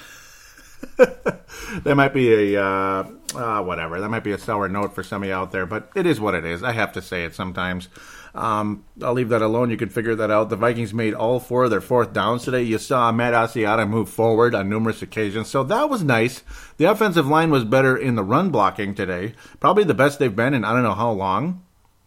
that 0.96 1.94
might 1.96 2.14
be 2.14 2.54
a 2.54 2.62
uh, 2.62 3.10
uh, 3.34 3.62
whatever. 3.62 4.00
That 4.00 4.08
might 4.08 4.24
be 4.24 4.32
a 4.32 4.38
sour 4.38 4.68
note 4.68 4.94
for 4.94 5.02
some 5.02 5.22
of 5.22 5.28
you 5.28 5.34
out 5.34 5.52
there, 5.52 5.66
but 5.66 5.90
it 5.94 6.06
is 6.06 6.20
what 6.20 6.34
it 6.34 6.44
is. 6.44 6.62
I 6.62 6.72
have 6.72 6.92
to 6.92 7.02
say 7.02 7.24
it 7.24 7.34
sometimes. 7.34 7.88
Um, 8.34 8.84
I'll 9.02 9.12
leave 9.12 9.28
that 9.30 9.42
alone. 9.42 9.70
You 9.70 9.76
can 9.76 9.88
figure 9.88 10.14
that 10.14 10.30
out. 10.30 10.50
The 10.50 10.56
Vikings 10.56 10.94
made 10.94 11.14
all 11.14 11.40
four 11.40 11.64
of 11.64 11.70
their 11.70 11.80
fourth 11.80 12.12
downs 12.12 12.44
today. 12.44 12.62
You 12.62 12.78
saw 12.78 13.10
Matt 13.10 13.34
Asiata 13.34 13.88
move 13.88 14.08
forward 14.08 14.54
on 14.54 14.68
numerous 14.68 15.02
occasions, 15.02 15.48
so 15.48 15.64
that 15.64 15.90
was 15.90 16.04
nice. 16.04 16.42
The 16.76 16.84
offensive 16.84 17.26
line 17.26 17.50
was 17.50 17.64
better 17.64 17.96
in 17.96 18.14
the 18.14 18.22
run 18.22 18.50
blocking 18.50 18.94
today. 18.94 19.34
Probably 19.58 19.84
the 19.84 19.94
best 19.94 20.18
they've 20.18 20.34
been 20.34 20.54
in 20.54 20.64
I 20.64 20.72
don't 20.72 20.84
know 20.84 20.94
how 20.94 21.10
long. 21.10 21.62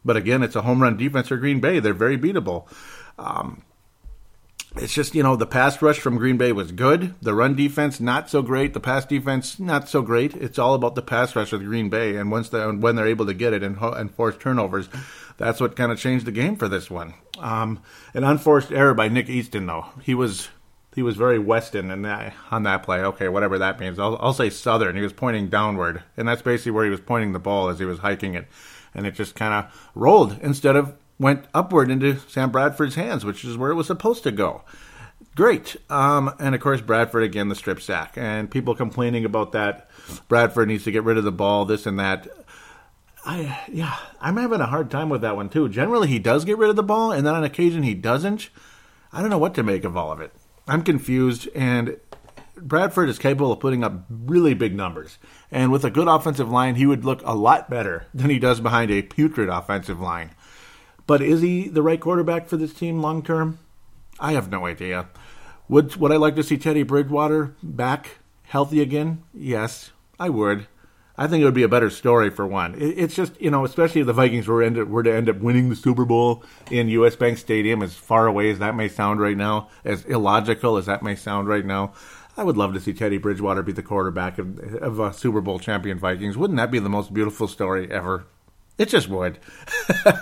But 0.06 0.18
again, 0.18 0.44
it's 0.44 0.56
a 0.56 0.62
home 0.62 0.82
run 0.82 0.98
defense 0.98 1.28
for 1.30 1.38
Green 1.38 1.60
Bay. 1.60 1.80
They're 1.80 1.94
very 1.94 2.18
beatable. 2.18 2.68
Um, 3.18 3.64
it's 4.76 4.94
just, 4.94 5.14
you 5.14 5.22
know, 5.22 5.36
the 5.36 5.46
pass 5.46 5.82
rush 5.84 6.00
from 6.00 6.18
Green 6.18 6.38
Bay 6.38 6.52
was 6.52 6.72
good. 6.72 7.14
The 7.22 7.36
run 7.36 7.56
defense, 7.56 8.00
not 8.00 8.30
so 8.30 8.42
great. 8.42 8.74
The 8.74 8.80
pass 8.80 9.06
defense, 9.06 9.60
not 9.60 9.88
so 9.88 10.02
great. 10.02 10.34
It's 10.36 10.58
all 10.58 10.74
about 10.74 10.96
the 10.96 11.04
pass 11.04 11.36
rush 11.36 11.52
with 11.52 11.64
Green 11.64 11.90
Bay. 11.90 12.16
And 12.16 12.32
once 12.32 12.50
they, 12.50 12.66
when 12.66 12.96
they're 12.96 13.08
able 13.08 13.28
to 13.28 13.36
get 13.36 13.54
it 13.54 13.62
and, 13.62 13.78
and 13.80 14.14
force 14.14 14.36
turnovers, 14.38 14.90
that's 15.38 15.60
what 15.60 15.76
kind 15.76 15.92
of 15.92 16.00
changed 16.00 16.26
the 16.26 16.32
game 16.32 16.56
for 16.56 16.68
this 16.68 16.90
one. 16.90 17.14
Um, 17.40 17.82
an 18.14 18.24
unforced 18.24 18.72
error 18.72 18.94
by 18.94 19.08
Nick 19.08 19.30
Easton, 19.30 19.66
though. 19.66 19.88
He 20.02 20.14
was 20.14 20.50
he 20.96 21.02
was 21.02 21.16
very 21.16 21.40
Weston 21.40 21.90
and 21.90 22.06
on 22.52 22.64
that 22.64 22.84
play. 22.84 23.00
Okay, 23.00 23.28
whatever 23.28 23.58
that 23.58 23.80
means. 23.80 23.98
I'll, 24.00 24.18
I'll 24.22 24.34
say 24.34 24.50
Southern. 24.50 24.96
He 24.96 25.02
was 25.02 25.14
pointing 25.14 25.50
downward, 25.50 26.04
and 26.16 26.28
that's 26.28 26.42
basically 26.42 26.72
where 26.72 26.86
he 26.86 26.92
was 26.92 27.02
pointing 27.02 27.34
the 27.34 27.40
ball 27.40 27.70
as 27.70 27.80
he 27.80 27.86
was 27.86 28.00
hiking 28.00 28.36
it, 28.36 28.48
and 28.94 29.08
it 29.08 29.16
just 29.16 29.36
kind 29.36 29.54
of 29.54 29.92
rolled 29.96 30.38
instead 30.42 30.76
of 30.76 30.96
went 31.20 31.46
upward 31.54 31.90
into 31.90 32.20
Sam 32.28 32.52
Bradford's 32.52 32.96
hands, 32.96 33.26
which 33.26 33.46
is 33.46 33.58
where 33.58 33.72
it 33.72 33.76
was 33.76 33.88
supposed 33.88 34.24
to 34.24 34.32
go. 34.32 34.64
Great. 35.36 35.76
Um, 35.90 36.34
and 36.40 36.54
of 36.54 36.62
course, 36.62 36.82
Bradford 36.82 37.24
again, 37.24 37.50
the 37.50 37.56
strip 37.56 37.82
sack. 37.82 38.14
And 38.18 38.52
people 38.52 38.76
complaining 38.76 39.26
about 39.26 39.52
that. 39.54 39.90
Bradford 40.28 40.68
needs 40.68 40.84
to 40.84 40.92
get 40.92 41.04
rid 41.04 41.18
of 41.18 41.24
the 41.24 41.32
ball, 41.32 41.66
this 41.66 41.86
and 41.86 42.00
that. 42.00 42.28
I 43.26 43.64
yeah, 43.72 43.98
I'm 44.20 44.38
having 44.38 44.62
a 44.62 44.66
hard 44.66 44.92
time 44.92 45.10
with 45.10 45.22
that 45.22 45.36
one 45.36 45.50
too. 45.50 45.70
Generally, 45.70 46.10
he 46.10 46.20
does 46.20 46.46
get 46.46 46.58
rid 46.58 46.70
of 46.70 46.76
the 46.76 46.84
ball, 46.84 47.12
and 47.12 47.26
then 47.26 47.36
on 47.36 47.44
occasion 47.44 47.84
he 47.84 47.94
doesn't. 47.94 48.50
I 49.12 49.22
don't 49.22 49.30
know 49.30 49.38
what 49.38 49.54
to 49.56 49.64
make 49.64 49.84
of 49.84 49.96
all 49.96 50.12
of 50.12 50.20
it. 50.20 50.34
I'm 50.68 50.82
confused, 50.82 51.48
and 51.54 51.98
Bradford 52.58 53.10
is 53.10 53.20
capable 53.20 53.52
of 53.52 53.60
putting 53.60 53.84
up 53.84 54.06
really 54.10 54.54
big 54.54 54.76
numbers. 54.76 55.18
And 55.52 55.72
with 55.72 55.84
a 55.84 55.92
good 55.92 56.08
offensive 56.08 56.50
line, 56.50 56.76
he 56.76 56.86
would 56.86 57.06
look 57.06 57.22
a 57.24 57.36
lot 57.36 57.70
better 57.70 58.08
than 58.14 58.30
he 58.30 58.40
does 58.40 58.60
behind 58.60 58.92
a 58.92 59.02
putrid 59.02 59.50
offensive 59.50 60.00
line. 60.00 60.32
But 61.06 61.22
is 61.22 61.42
he 61.42 61.68
the 61.68 61.84
right 61.84 62.00
quarterback 62.00 62.48
for 62.48 62.58
this 62.58 62.74
team 62.74 63.02
long 63.02 63.24
term? 63.24 63.60
I 64.20 64.34
have 64.34 64.50
no 64.50 64.66
idea. 64.66 65.10
Would 65.68 65.96
would 65.98 66.12
I 66.12 66.18
like 66.18 66.36
to 66.36 66.44
see 66.44 66.58
Teddy 66.58 66.84
Bridgewater 66.84 67.56
back 67.62 68.20
healthy 68.44 68.82
again? 68.82 69.24
Yes, 69.34 69.92
I 70.20 70.30
would. 70.30 70.68
I 71.16 71.28
think 71.28 71.42
it 71.42 71.46
would 71.46 71.54
be 71.54 71.64
a 71.64 71.70
better 71.70 71.92
story 71.92 72.30
for 72.30 72.48
one. 72.48 72.74
It, 72.76 72.98
it's 72.98 73.16
just 73.16 73.40
you 73.40 73.52
know, 73.52 73.66
especially 73.66 74.02
if 74.02 74.08
the 74.08 74.14
Vikings 74.14 74.48
were 74.48 74.64
end 74.64 74.78
up, 74.78 74.88
were 74.88 75.04
to 75.04 75.14
end 75.14 75.30
up 75.30 75.38
winning 75.38 75.70
the 75.70 75.76
Super 75.76 76.06
Bowl 76.06 76.44
in 76.72 76.90
U.S. 76.90 77.16
Bank 77.16 77.38
Stadium, 77.38 77.84
as 77.84 77.96
far 77.96 78.28
away 78.28 78.50
as 78.50 78.60
that 78.60 78.76
may 78.76 78.88
sound 78.88 79.20
right 79.20 79.38
now, 79.38 79.70
as 79.86 80.06
illogical 80.06 80.78
as 80.78 80.88
that 80.88 81.04
may 81.04 81.16
sound 81.16 81.48
right 81.48 81.66
now. 81.66 81.94
I 82.36 82.44
would 82.44 82.58
love 82.58 82.74
to 82.74 82.80
see 82.80 82.94
Teddy 82.94 83.20
Bridgewater 83.20 83.62
be 83.62 83.74
the 83.74 83.84
quarterback 83.84 84.40
of, 84.40 84.58
of 84.82 85.00
a 85.00 85.14
Super 85.14 85.40
Bowl 85.40 85.60
champion 85.60 86.00
Vikings. 86.00 86.36
Wouldn't 86.36 86.58
that 86.58 86.72
be 86.72 86.80
the 86.80 86.90
most 86.90 87.14
beautiful 87.14 87.48
story 87.48 87.92
ever? 87.92 88.26
It 88.80 88.90
just 88.90 89.08
would. 89.08 89.38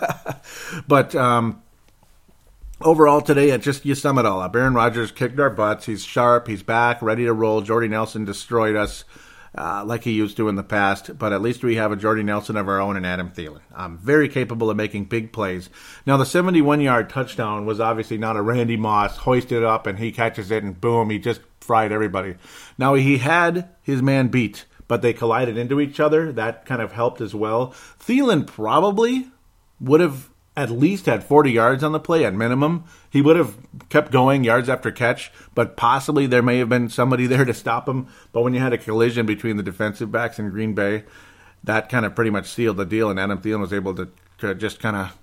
but 0.90 1.16
um, 1.16 1.64
overall 2.82 3.22
today, 3.22 3.52
it 3.52 3.62
just 3.62 3.86
you 3.86 3.96
sum 3.96 4.18
it 4.18 4.26
all 4.26 4.42
up. 4.42 4.54
Aaron 4.58 4.74
Rodgers 4.74 5.12
kicked 5.12 5.40
our 5.40 5.50
butts. 5.50 5.86
He's 5.86 6.04
sharp. 6.04 6.50
He's 6.50 6.64
back, 6.64 7.02
ready 7.02 7.24
to 7.24 7.34
roll. 7.34 7.62
Jordy 7.62 7.88
Nelson 7.88 8.26
destroyed 8.26 8.76
us 8.76 9.06
uh, 9.58 9.84
like 9.86 10.04
he 10.04 10.12
used 10.12 10.38
to 10.38 10.48
in 10.48 10.56
the 10.56 10.64
past, 10.64 11.18
but 11.18 11.34
at 11.34 11.42
least 11.42 11.64
we 11.64 11.76
have 11.76 11.92
a 11.92 11.98
Jordy 11.98 12.24
Nelson 12.24 12.56
of 12.56 12.70
our 12.70 12.80
own 12.80 12.96
and 12.96 13.06
Adam 13.06 13.32
Thielen. 13.32 13.62
Um, 13.74 13.98
very 13.98 14.30
capable 14.30 14.70
of 14.70 14.78
making 14.78 15.06
big 15.06 15.34
plays. 15.34 15.70
Now, 16.06 16.18
the 16.18 16.26
71 16.26 16.82
yard 16.82 17.10
touchdown 17.10 17.66
was 17.66 17.80
obviously 17.80 18.18
not 18.18 18.38
a 18.38 18.42
Randy 18.42 18.78
Moss 18.78 19.18
hoisted 19.18 19.64
up 19.64 19.88
and 19.88 20.00
he 20.00 20.12
catches 20.12 20.52
it 20.52 20.64
and 20.64 20.80
boom, 20.80 21.10
he 21.10 21.20
just 21.20 21.42
fried 21.60 21.92
everybody. 21.92 22.36
Now, 22.78 22.94
he 22.94 23.18
had 23.18 23.70
his 23.82 24.02
man 24.02 24.30
beat, 24.30 24.66
but 24.88 25.02
they 25.02 25.14
collided 25.14 25.58
into 25.58 25.82
each 25.82 26.00
other. 26.00 26.32
That 26.32 26.66
kind 26.66 26.82
of 26.82 26.94
helped 26.94 27.22
as 27.22 27.36
well. 27.36 27.74
Thielen 28.00 28.48
probably 28.48 29.28
would 29.80 30.00
have 30.00 30.30
at 30.56 30.70
least 30.70 31.06
had 31.06 31.24
40 31.24 31.52
yards 31.52 31.84
on 31.84 31.92
the 31.92 32.00
play 32.00 32.26
at 32.26 32.34
minimum. 32.34 32.84
He 33.10 33.22
would 33.22 33.38
have 33.38 33.58
kept 33.90 34.12
going 34.12 34.44
yards 34.44 34.68
after 34.70 34.92
catch, 34.92 35.32
but 35.56 35.78
possibly 35.78 36.28
there 36.28 36.42
may 36.42 36.58
have 36.58 36.70
been 36.70 36.90
somebody 36.90 37.28
there 37.28 37.46
to 37.46 37.54
stop 37.54 37.88
him. 37.88 38.08
But 38.32 38.42
when 38.42 38.54
you 38.54 38.60
had 38.60 38.74
a 38.74 38.78
collision 38.78 39.26
between 39.26 39.58
the 39.58 39.64
defensive 39.64 40.12
backs 40.12 40.40
in 40.40 40.50
Green 40.50 40.74
Bay, 40.74 41.04
that 41.64 41.90
kind 41.90 42.06
of 42.06 42.16
pretty 42.16 42.32
much 42.32 42.48
sealed 42.48 42.78
the 42.78 42.86
deal, 42.86 43.10
and 43.10 43.20
Adam 43.20 43.40
Thielen 43.40 43.60
was 43.60 43.74
able 43.74 43.94
to, 43.96 44.10
to 44.40 44.56
just 44.56 44.80
kind 44.80 44.96
of 44.96 45.18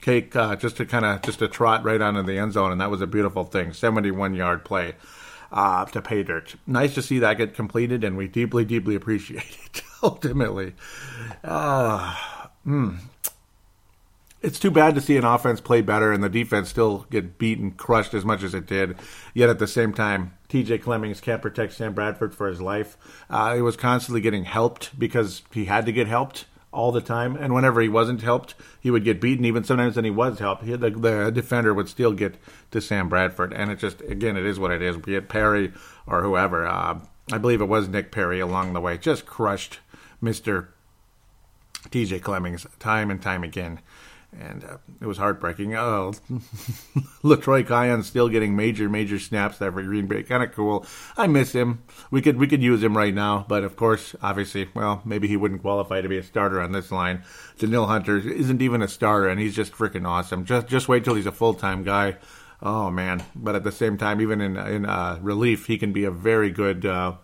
cake, 0.00 0.34
uh, 0.34 0.56
just 0.56 0.76
to 0.76 0.86
kind 0.86 1.04
of 1.04 1.22
just 1.22 1.38
to 1.38 1.48
trot 1.48 1.84
right 1.84 2.00
onto 2.00 2.22
the 2.22 2.38
end 2.38 2.52
zone, 2.52 2.72
and 2.72 2.80
that 2.80 2.90
was 2.90 3.00
a 3.00 3.06
beautiful 3.06 3.44
thing. 3.44 3.72
71 3.72 4.34
yard 4.34 4.64
play 4.64 4.94
uh, 5.52 5.84
to 5.86 6.02
pay 6.02 6.22
dirt. 6.22 6.56
Nice 6.66 6.94
to 6.94 7.02
see 7.02 7.18
that 7.20 7.38
get 7.38 7.54
completed, 7.54 8.04
and 8.04 8.16
we 8.16 8.28
deeply, 8.28 8.64
deeply 8.64 8.94
appreciate 8.94 9.56
it. 9.66 9.82
Ultimately, 10.02 10.74
uh, 11.42 12.14
mm, 12.66 12.98
it's 14.40 14.58
too 14.58 14.70
bad 14.70 14.94
to 14.94 15.00
see 15.00 15.16
an 15.16 15.24
offense 15.24 15.60
play 15.60 15.80
better 15.80 16.12
and 16.12 16.22
the 16.22 16.28
defense 16.28 16.68
still 16.68 17.06
get 17.10 17.38
beaten, 17.38 17.72
crushed 17.72 18.14
as 18.14 18.24
much 18.24 18.42
as 18.42 18.54
it 18.54 18.66
did. 18.66 18.96
Yet 19.34 19.50
at 19.50 19.58
the 19.58 19.66
same 19.66 19.92
time, 19.92 20.34
TJ 20.48 20.82
Clemmings 20.82 21.20
can't 21.20 21.42
protect 21.42 21.72
Sam 21.72 21.92
Bradford 21.92 22.34
for 22.34 22.48
his 22.48 22.60
life. 22.60 22.96
Uh, 23.28 23.56
he 23.56 23.62
was 23.62 23.76
constantly 23.76 24.20
getting 24.20 24.44
helped 24.44 24.98
because 24.98 25.42
he 25.52 25.64
had 25.64 25.86
to 25.86 25.92
get 25.92 26.06
helped 26.06 26.44
all 26.72 26.92
the 26.92 27.00
time. 27.00 27.34
And 27.34 27.52
whenever 27.52 27.80
he 27.80 27.88
wasn't 27.88 28.22
helped, 28.22 28.54
he 28.80 28.90
would 28.90 29.04
get 29.04 29.20
beaten. 29.20 29.44
Even 29.44 29.64
sometimes 29.64 29.96
when 29.96 30.04
he 30.04 30.10
was 30.10 30.38
helped, 30.38 30.64
he, 30.64 30.76
the, 30.76 30.90
the 30.90 31.32
defender 31.32 31.74
would 31.74 31.88
still 31.88 32.12
get 32.12 32.36
to 32.70 32.80
Sam 32.80 33.08
Bradford. 33.08 33.52
And 33.52 33.70
it 33.70 33.78
just, 33.78 34.00
again, 34.02 34.36
it 34.36 34.46
is 34.46 34.58
what 34.58 34.70
it 34.70 34.82
is, 34.82 34.96
be 34.96 35.16
it 35.16 35.28
Perry 35.28 35.72
or 36.06 36.22
whoever. 36.22 36.66
Uh, 36.66 37.00
I 37.32 37.38
believe 37.38 37.60
it 37.60 37.66
was 37.66 37.88
Nick 37.88 38.12
Perry 38.12 38.38
along 38.38 38.72
the 38.72 38.80
way. 38.80 38.98
Just 38.98 39.26
crushed 39.26 39.80
Mr. 40.22 40.68
TJ 41.90 42.22
Clemmings 42.22 42.66
time 42.78 43.10
and 43.10 43.20
time 43.20 43.42
again 43.42 43.80
and 44.38 44.64
uh, 44.64 44.78
it 45.00 45.06
was 45.06 45.18
heartbreaking. 45.18 45.74
Oh, 45.74 46.12
Letroy 47.22 47.66
Guion 47.66 48.02
still 48.04 48.28
getting 48.28 48.54
major, 48.54 48.88
major 48.88 49.18
snaps 49.18 49.58
for 49.58 49.70
Green 49.70 50.06
Bay. 50.06 50.22
Kind 50.22 50.42
of 50.42 50.52
cool. 50.52 50.86
I 51.16 51.26
miss 51.26 51.52
him. 51.52 51.82
We 52.10 52.22
could 52.22 52.36
we 52.38 52.46
could 52.46 52.62
use 52.62 52.82
him 52.82 52.96
right 52.96 53.14
now, 53.14 53.44
but 53.48 53.64
of 53.64 53.76
course, 53.76 54.14
obviously, 54.22 54.68
well, 54.74 55.02
maybe 55.04 55.28
he 55.28 55.36
wouldn't 55.36 55.62
qualify 55.62 56.00
to 56.00 56.08
be 56.08 56.18
a 56.18 56.22
starter 56.22 56.60
on 56.60 56.72
this 56.72 56.90
line. 56.92 57.22
Danielle 57.58 57.86
Hunter 57.86 58.18
isn't 58.18 58.62
even 58.62 58.82
a 58.82 58.88
starter, 58.88 59.28
and 59.28 59.40
he's 59.40 59.56
just 59.56 59.72
freaking 59.72 60.06
awesome. 60.06 60.44
Just 60.44 60.68
just 60.68 60.88
wait 60.88 61.04
till 61.04 61.14
he's 61.14 61.26
a 61.26 61.32
full 61.32 61.54
time 61.54 61.82
guy. 61.82 62.16
Oh 62.62 62.90
man! 62.90 63.24
But 63.34 63.54
at 63.54 63.64
the 63.64 63.72
same 63.72 63.98
time, 63.98 64.20
even 64.20 64.40
in 64.40 64.56
in 64.56 64.86
uh, 64.86 65.18
relief, 65.20 65.66
he 65.66 65.78
can 65.78 65.92
be 65.92 66.04
a 66.04 66.10
very 66.10 66.50
good. 66.50 66.86
Uh, 66.86 67.16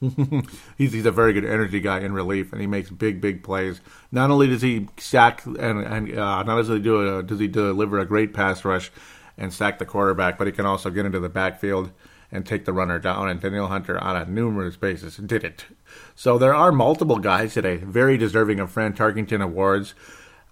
he's 0.78 0.92
he's 0.92 1.06
a 1.06 1.10
very 1.10 1.32
good 1.32 1.44
energy 1.44 1.80
guy 1.80 2.00
in 2.00 2.12
relief, 2.12 2.52
and 2.52 2.60
he 2.60 2.66
makes 2.66 2.90
big 2.90 3.20
big 3.20 3.42
plays. 3.42 3.80
Not 4.12 4.30
only 4.30 4.46
does 4.46 4.62
he 4.62 4.88
sack 4.96 5.44
and 5.44 5.58
and 5.58 6.18
uh, 6.18 6.42
not 6.42 6.58
only 6.58 6.80
do 6.80 7.18
a, 7.18 7.22
does 7.22 7.40
he 7.40 7.48
deliver 7.48 7.98
a 7.98 8.06
great 8.06 8.32
pass 8.32 8.64
rush 8.64 8.90
and 9.36 9.52
sack 9.52 9.78
the 9.78 9.86
quarterback, 9.86 10.38
but 10.38 10.46
he 10.46 10.52
can 10.52 10.66
also 10.66 10.90
get 10.90 11.06
into 11.06 11.20
the 11.20 11.28
backfield 11.28 11.90
and 12.30 12.44
take 12.44 12.64
the 12.64 12.72
runner 12.72 12.98
down. 12.98 13.28
And 13.28 13.40
Daniel 13.40 13.68
Hunter 13.68 13.98
on 13.98 14.16
a 14.16 14.24
numerous 14.24 14.76
basis 14.76 15.16
did 15.16 15.44
it. 15.44 15.66
So 16.14 16.38
there 16.38 16.54
are 16.54 16.72
multiple 16.72 17.18
guys 17.18 17.54
today 17.54 17.76
very 17.76 18.18
deserving 18.18 18.60
of 18.60 18.70
Fran 18.70 18.92
Tarkenton 18.92 19.42
awards. 19.42 19.94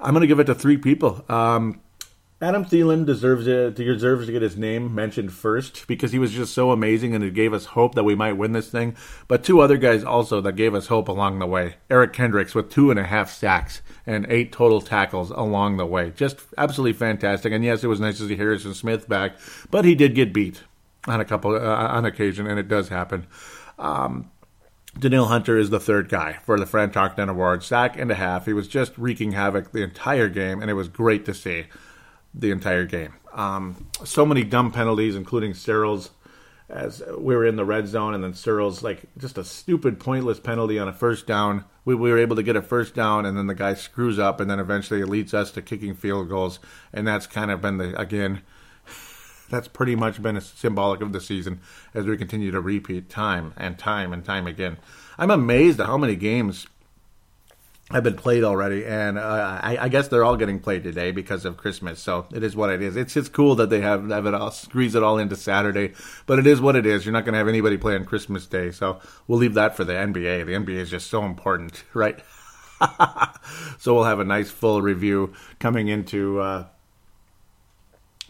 I'm 0.00 0.12
going 0.12 0.22
to 0.22 0.26
give 0.26 0.40
it 0.40 0.44
to 0.44 0.54
three 0.54 0.76
people. 0.76 1.24
Um, 1.28 1.80
Adam 2.38 2.66
Thielen 2.66 3.06
deserves 3.06 3.46
it. 3.46 3.76
Deserves 3.76 4.26
to 4.26 4.32
get 4.32 4.42
his 4.42 4.58
name 4.58 4.94
mentioned 4.94 5.32
first 5.32 5.86
because 5.86 6.12
he 6.12 6.18
was 6.18 6.32
just 6.32 6.52
so 6.52 6.70
amazing 6.70 7.14
and 7.14 7.24
it 7.24 7.32
gave 7.32 7.54
us 7.54 7.64
hope 7.66 7.94
that 7.94 8.04
we 8.04 8.14
might 8.14 8.34
win 8.34 8.52
this 8.52 8.70
thing. 8.70 8.94
But 9.26 9.42
two 9.42 9.60
other 9.60 9.78
guys 9.78 10.04
also 10.04 10.42
that 10.42 10.52
gave 10.52 10.74
us 10.74 10.88
hope 10.88 11.08
along 11.08 11.38
the 11.38 11.46
way. 11.46 11.76
Eric 11.88 12.12
Kendricks 12.12 12.54
with 12.54 12.70
two 12.70 12.90
and 12.90 13.00
a 13.00 13.04
half 13.04 13.30
sacks 13.30 13.80
and 14.04 14.26
eight 14.28 14.52
total 14.52 14.82
tackles 14.82 15.30
along 15.30 15.78
the 15.78 15.86
way. 15.86 16.10
Just 16.10 16.40
absolutely 16.58 16.92
fantastic. 16.92 17.54
And 17.54 17.64
yes, 17.64 17.82
it 17.82 17.88
was 17.88 18.00
nice 18.00 18.18
to 18.18 18.28
see 18.28 18.36
Harrison 18.36 18.74
Smith 18.74 19.08
back, 19.08 19.36
but 19.70 19.86
he 19.86 19.94
did 19.94 20.14
get 20.14 20.34
beat 20.34 20.62
on 21.06 21.20
a 21.20 21.24
couple 21.24 21.54
uh, 21.54 21.58
on 21.58 22.04
occasion, 22.04 22.46
and 22.46 22.58
it 22.58 22.68
does 22.68 22.90
happen. 22.90 23.26
Um, 23.78 24.30
Danielle 24.98 25.26
Hunter 25.26 25.56
is 25.56 25.70
the 25.70 25.80
third 25.80 26.08
guy 26.08 26.38
for 26.44 26.58
the 26.58 26.66
Fran 26.66 26.90
Tarkenton 26.90 27.30
Award. 27.30 27.62
Sack 27.62 27.98
and 27.98 28.10
a 28.10 28.14
half. 28.14 28.46
He 28.46 28.52
was 28.52 28.68
just 28.68 28.96
wreaking 28.98 29.32
havoc 29.32 29.72
the 29.72 29.82
entire 29.82 30.28
game, 30.28 30.60
and 30.60 30.70
it 30.70 30.74
was 30.74 30.88
great 30.88 31.24
to 31.26 31.34
see 31.34 31.66
the 32.38 32.50
entire 32.50 32.84
game. 32.84 33.14
Um, 33.32 33.88
so 34.04 34.24
many 34.24 34.44
dumb 34.44 34.70
penalties, 34.72 35.16
including 35.16 35.52
Sirles, 35.52 36.10
as 36.68 37.02
we 37.16 37.34
were 37.36 37.46
in 37.46 37.56
the 37.56 37.64
red 37.64 37.86
zone, 37.86 38.14
and 38.14 38.22
then 38.22 38.32
Sirles 38.32 38.82
like 38.82 39.04
just 39.18 39.38
a 39.38 39.44
stupid, 39.44 40.00
pointless 40.00 40.40
penalty 40.40 40.78
on 40.78 40.88
a 40.88 40.92
first 40.92 41.26
down. 41.26 41.64
We, 41.84 41.94
we 41.94 42.10
were 42.10 42.18
able 42.18 42.36
to 42.36 42.42
get 42.42 42.56
a 42.56 42.62
first 42.62 42.94
down, 42.94 43.24
and 43.24 43.36
then 43.36 43.46
the 43.46 43.54
guy 43.54 43.74
screws 43.74 44.18
up, 44.18 44.40
and 44.40 44.50
then 44.50 44.58
eventually 44.58 45.00
it 45.00 45.08
leads 45.08 45.32
us 45.32 45.50
to 45.52 45.62
kicking 45.62 45.94
field 45.94 46.28
goals, 46.28 46.58
and 46.92 47.06
that's 47.06 47.26
kind 47.26 47.50
of 47.50 47.60
been 47.60 47.78
the 47.78 47.98
again. 48.00 48.42
That's 49.48 49.68
pretty 49.68 49.94
much 49.94 50.20
been 50.20 50.36
a 50.36 50.40
symbolic 50.40 51.00
of 51.00 51.12
the 51.12 51.20
season 51.20 51.60
as 51.94 52.04
we 52.04 52.16
continue 52.16 52.50
to 52.50 52.60
repeat 52.60 53.08
time 53.08 53.54
and 53.56 53.78
time 53.78 54.12
and 54.12 54.24
time 54.24 54.48
again. 54.48 54.76
I'm 55.18 55.30
amazed 55.30 55.78
at 55.78 55.86
how 55.86 55.96
many 55.96 56.16
games 56.16 56.66
have 57.90 58.02
been 58.02 58.16
played 58.16 58.42
already, 58.42 58.84
and 58.84 59.16
uh, 59.16 59.60
I, 59.62 59.78
I, 59.82 59.88
guess 59.88 60.08
they're 60.08 60.24
all 60.24 60.36
getting 60.36 60.58
played 60.58 60.82
today 60.82 61.12
because 61.12 61.44
of 61.44 61.56
Christmas. 61.56 62.00
So 62.00 62.26
it 62.34 62.42
is 62.42 62.56
what 62.56 62.70
it 62.70 62.82
is. 62.82 62.96
It's 62.96 63.14
just 63.14 63.32
cool 63.32 63.54
that 63.56 63.70
they 63.70 63.80
have, 63.80 64.08
have 64.10 64.26
it 64.26 64.34
all 64.34 64.50
squeeze 64.50 64.96
it 64.96 65.04
all 65.04 65.18
into 65.18 65.36
Saturday, 65.36 65.92
but 66.26 66.40
it 66.40 66.48
is 66.48 66.60
what 66.60 66.74
it 66.74 66.84
is. 66.84 67.06
You're 67.06 67.12
not 67.12 67.24
going 67.24 67.34
to 67.34 67.38
have 67.38 67.46
anybody 67.46 67.76
play 67.76 67.94
on 67.94 68.04
Christmas 68.04 68.46
Day, 68.46 68.72
so 68.72 69.00
we'll 69.28 69.38
leave 69.38 69.54
that 69.54 69.76
for 69.76 69.84
the 69.84 69.92
NBA. 69.92 70.46
The 70.46 70.52
NBA 70.52 70.78
is 70.80 70.90
just 70.90 71.08
so 71.08 71.24
important, 71.24 71.84
right? 71.94 72.18
so 73.78 73.94
we'll 73.94 74.04
have 74.04 74.20
a 74.20 74.24
nice 74.24 74.50
full 74.50 74.82
review 74.82 75.32
coming 75.60 75.86
into 75.86 76.40
uh, 76.40 76.66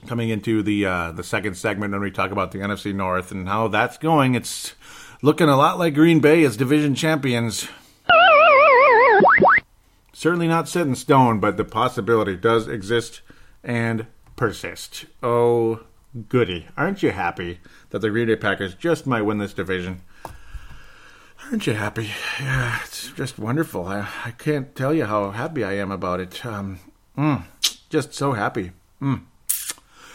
coming 0.06 0.28
into 0.28 0.62
the 0.62 0.84
uh, 0.84 1.12
the 1.12 1.24
second 1.24 1.56
segment 1.56 1.92
when 1.92 2.02
we 2.02 2.10
talk 2.10 2.30
about 2.30 2.52
the 2.52 2.58
NFC 2.58 2.94
North 2.94 3.32
and 3.32 3.48
how 3.48 3.68
that's 3.68 3.96
going. 3.96 4.34
It's 4.34 4.74
looking 5.22 5.48
a 5.48 5.56
lot 5.56 5.78
like 5.78 5.94
Green 5.94 6.20
Bay 6.20 6.44
as 6.44 6.58
division 6.58 6.94
champions. 6.94 7.68
Certainly 10.18 10.48
not 10.48 10.66
set 10.66 10.86
in 10.86 10.94
stone, 10.94 11.40
but 11.40 11.58
the 11.58 11.64
possibility 11.64 12.36
does 12.36 12.68
exist 12.68 13.20
and 13.62 14.06
persist. 14.34 15.04
Oh, 15.22 15.80
goody. 16.30 16.68
Aren't 16.74 17.02
you 17.02 17.10
happy 17.10 17.60
that 17.90 17.98
the 17.98 18.08
Green 18.08 18.26
Bay 18.26 18.36
Packers 18.36 18.74
just 18.74 19.06
might 19.06 19.26
win 19.26 19.36
this 19.36 19.52
division? 19.52 20.00
Aren't 21.44 21.66
you 21.66 21.74
happy? 21.74 22.12
Yeah, 22.40 22.78
it's 22.82 23.12
just 23.12 23.38
wonderful. 23.38 23.86
I, 23.86 24.08
I 24.24 24.30
can't 24.30 24.74
tell 24.74 24.94
you 24.94 25.04
how 25.04 25.32
happy 25.32 25.62
I 25.64 25.74
am 25.74 25.90
about 25.90 26.20
it. 26.20 26.46
Um, 26.46 26.78
mm, 27.18 27.42
just 27.90 28.14
so 28.14 28.32
happy. 28.32 28.72
Mm. 29.02 29.20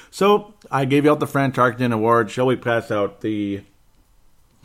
So, 0.09 0.55
I 0.71 0.85
gave 0.85 1.05
out 1.05 1.19
the 1.19 1.27
Fran 1.27 1.51
Tarkenton 1.51 1.93
Award. 1.93 2.31
Shall 2.31 2.47
we 2.47 2.55
pass 2.55 2.89
out 2.89 3.21
the 3.21 3.61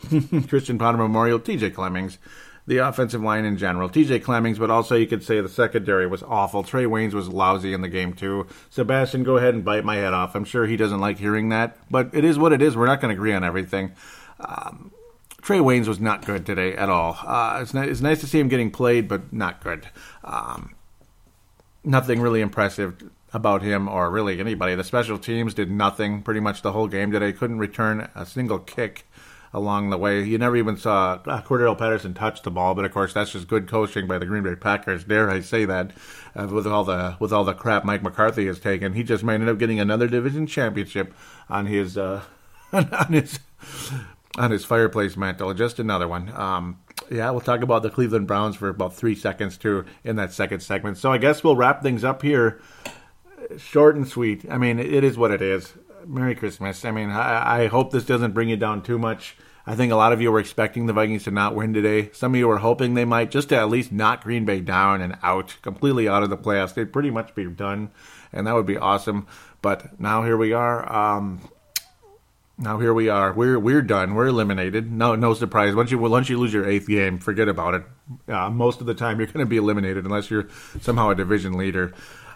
Christian 0.47 0.79
Ponder 0.79 1.03
Memorial? 1.03 1.39
TJ 1.39 1.75
Clemmings 1.75 2.17
the 2.67 2.77
offensive 2.79 3.21
line 3.21 3.45
in 3.45 3.57
general. 3.57 3.89
TJ 3.89 4.23
Clemmings, 4.23 4.59
but 4.59 4.69
also 4.69 4.95
you 4.95 5.07
could 5.07 5.23
say 5.23 5.39
the 5.39 5.49
secondary 5.49 6.05
was 6.05 6.21
awful. 6.23 6.63
Trae 6.63 6.85
Waynes 6.85 7.13
was 7.13 7.29
lousy 7.29 7.73
in 7.73 7.81
the 7.81 7.87
game 7.87 8.13
too. 8.13 8.45
Sebastian, 8.69 9.23
go 9.23 9.37
ahead 9.37 9.53
and 9.53 9.63
bite 9.63 9.85
my 9.85 9.95
head 9.95 10.13
off. 10.13 10.35
I'm 10.35 10.43
sure 10.43 10.67
he 10.67 10.75
doesn't 10.75 10.99
like 10.99 11.17
hearing 11.17 11.49
that, 11.49 11.77
but 11.89 12.13
it 12.13 12.25
is 12.25 12.37
what 12.37 12.51
it 12.51 12.61
is. 12.61 12.75
We're 12.75 12.85
not 12.85 12.99
going 12.99 13.15
to 13.15 13.17
agree 13.17 13.33
on 13.33 13.43
everything. 13.45 13.93
Um, 14.41 14.91
Trae 15.41 15.61
Waynes 15.61 15.87
was 15.87 16.01
not 16.01 16.25
good 16.25 16.45
today 16.45 16.75
at 16.75 16.89
all. 16.89 17.17
Uh, 17.25 17.59
it's, 17.61 17.73
it's, 17.73 18.01
nice 18.01 18.19
to 18.19 18.27
see 18.27 18.37
him 18.37 18.49
getting 18.49 18.69
played, 18.69 19.07
but 19.07 19.31
not 19.31 19.63
good. 19.63 19.87
Um, 20.25 20.75
nothing 21.85 22.19
really 22.19 22.41
impressive 22.41 23.01
about 23.31 23.61
him 23.61 23.87
or 23.87 24.11
really 24.11 24.41
anybody. 24.41 24.75
The 24.75 24.83
special 24.83 25.17
teams 25.17 25.53
did 25.53 25.71
nothing 25.71 26.21
pretty 26.21 26.41
much 26.41 26.63
the 26.63 26.73
whole 26.73 26.89
game 26.89 27.13
today. 27.13 27.31
Couldn't 27.31 27.59
return 27.59 28.09
a 28.13 28.25
single 28.25 28.59
kick 28.59 29.05
along 29.53 29.89
the 29.89 29.97
way. 29.97 30.23
You 30.23 30.37
never 30.37 30.55
even 30.57 30.77
saw 30.77 31.19
uh, 31.25 31.41
Cordarrelle 31.41 31.77
Patterson 31.77 32.13
touch 32.13 32.41
the 32.41 32.51
ball, 32.51 32.75
but 32.75 32.85
of 32.85 32.91
course 32.91 33.13
that's 33.13 33.31
just 33.31 33.47
good 33.47 33.67
coaching 33.67 34.07
by 34.07 34.17
the 34.17 34.25
Green 34.25 34.43
Bay 34.43 34.55
Packers. 34.55 35.03
Dare 35.03 35.29
I 35.29 35.41
say 35.41 35.65
that? 35.65 35.91
Uh, 36.35 36.47
with 36.47 36.67
all 36.67 36.83
the 36.83 37.17
with 37.19 37.33
all 37.33 37.43
the 37.43 37.53
crap 37.53 37.83
Mike 37.83 38.03
McCarthy 38.03 38.45
has 38.47 38.59
taken, 38.59 38.93
he 38.93 39.03
just 39.03 39.23
might 39.23 39.35
end 39.35 39.49
up 39.49 39.57
getting 39.57 39.79
another 39.79 40.07
division 40.07 40.47
championship 40.47 41.13
on 41.49 41.65
his 41.65 41.97
uh, 41.97 42.21
on 42.73 43.13
his 43.13 43.39
on 44.37 44.51
his 44.51 44.65
fireplace 44.65 45.17
mantle. 45.17 45.53
Just 45.53 45.79
another 45.79 46.07
one. 46.07 46.31
Um, 46.35 46.79
yeah, 47.09 47.29
we'll 47.31 47.41
talk 47.41 47.61
about 47.61 47.83
the 47.83 47.89
Cleveland 47.89 48.27
Browns 48.27 48.55
for 48.55 48.69
about 48.69 48.95
three 48.95 49.15
seconds 49.15 49.57
too 49.57 49.85
in 50.03 50.15
that 50.17 50.33
second 50.33 50.61
segment. 50.61 50.97
So 50.97 51.11
I 51.11 51.17
guess 51.17 51.43
we'll 51.43 51.55
wrap 51.55 51.81
things 51.81 52.03
up 52.03 52.21
here, 52.21 52.61
short 53.57 53.95
and 53.95 54.07
sweet. 54.07 54.45
I 54.49 54.57
mean, 54.57 54.79
it 54.79 55.03
is 55.03 55.17
what 55.17 55.31
it 55.31 55.41
is. 55.41 55.73
Merry 56.07 56.35
Christmas. 56.35 56.85
I 56.85 56.91
mean, 56.91 57.09
I, 57.09 57.63
I, 57.63 57.67
hope 57.67 57.91
this 57.91 58.05
doesn't 58.05 58.33
bring 58.33 58.49
you 58.49 58.57
down 58.57 58.81
too 58.81 58.97
much. 58.97 59.35
I 59.65 59.75
think 59.75 59.91
a 59.91 59.97
lot 59.97 60.13
of 60.13 60.21
you 60.21 60.31
were 60.31 60.39
expecting 60.39 60.85
the 60.85 60.93
Vikings 60.93 61.25
to 61.25 61.31
not 61.31 61.53
win 61.53 61.73
today. 61.73 62.09
Some 62.13 62.33
of 62.33 62.39
you 62.39 62.47
were 62.47 62.59
hoping 62.59 62.93
they 62.93 63.03
might, 63.03 63.31
just 63.31 63.49
to 63.49 63.57
at 63.57 63.69
least 63.69 63.91
knock 63.91 64.23
Green 64.23 64.45
Bay 64.45 64.61
down 64.61 65.01
and 65.01 65.17
out, 65.21 65.57
completely 65.61 66.07
out 66.07 66.23
of 66.23 66.29
the 66.29 66.37
playoffs. 66.37 66.73
They'd 66.73 66.93
pretty 66.93 67.11
much 67.11 67.35
be 67.35 67.45
done, 67.45 67.91
and 68.31 68.47
that 68.47 68.55
would 68.55 68.65
be 68.65 68.77
awesome. 68.77 69.27
But 69.61 69.99
now 69.99 70.23
here 70.23 70.37
we 70.37 70.53
are. 70.53 70.89
Um, 70.91 71.41
now 72.57 72.79
here 72.79 72.93
we 72.93 73.09
are. 73.09 73.33
We're 73.33 73.59
we're 73.59 73.81
done. 73.81 74.15
We're 74.15 74.27
eliminated. 74.27 74.91
No 74.91 75.15
no 75.15 75.33
surprise. 75.33 75.75
Once 75.75 75.91
you 75.91 75.99
once 75.99 76.29
you 76.29 76.39
lose 76.39 76.53
your 76.53 76.67
eighth 76.67 76.87
game, 76.87 77.19
forget 77.19 77.49
about 77.49 77.73
it. 77.73 77.83
Uh, 78.27 78.49
most 78.49 78.79
of 78.79 78.87
the 78.87 78.93
time, 78.93 79.19
you're 79.19 79.27
going 79.27 79.45
to 79.45 79.45
be 79.45 79.57
eliminated 79.57 80.05
unless 80.05 80.31
you're 80.31 80.47
somehow 80.81 81.09
a 81.09 81.15
division 81.15 81.53
leader. 81.53 81.93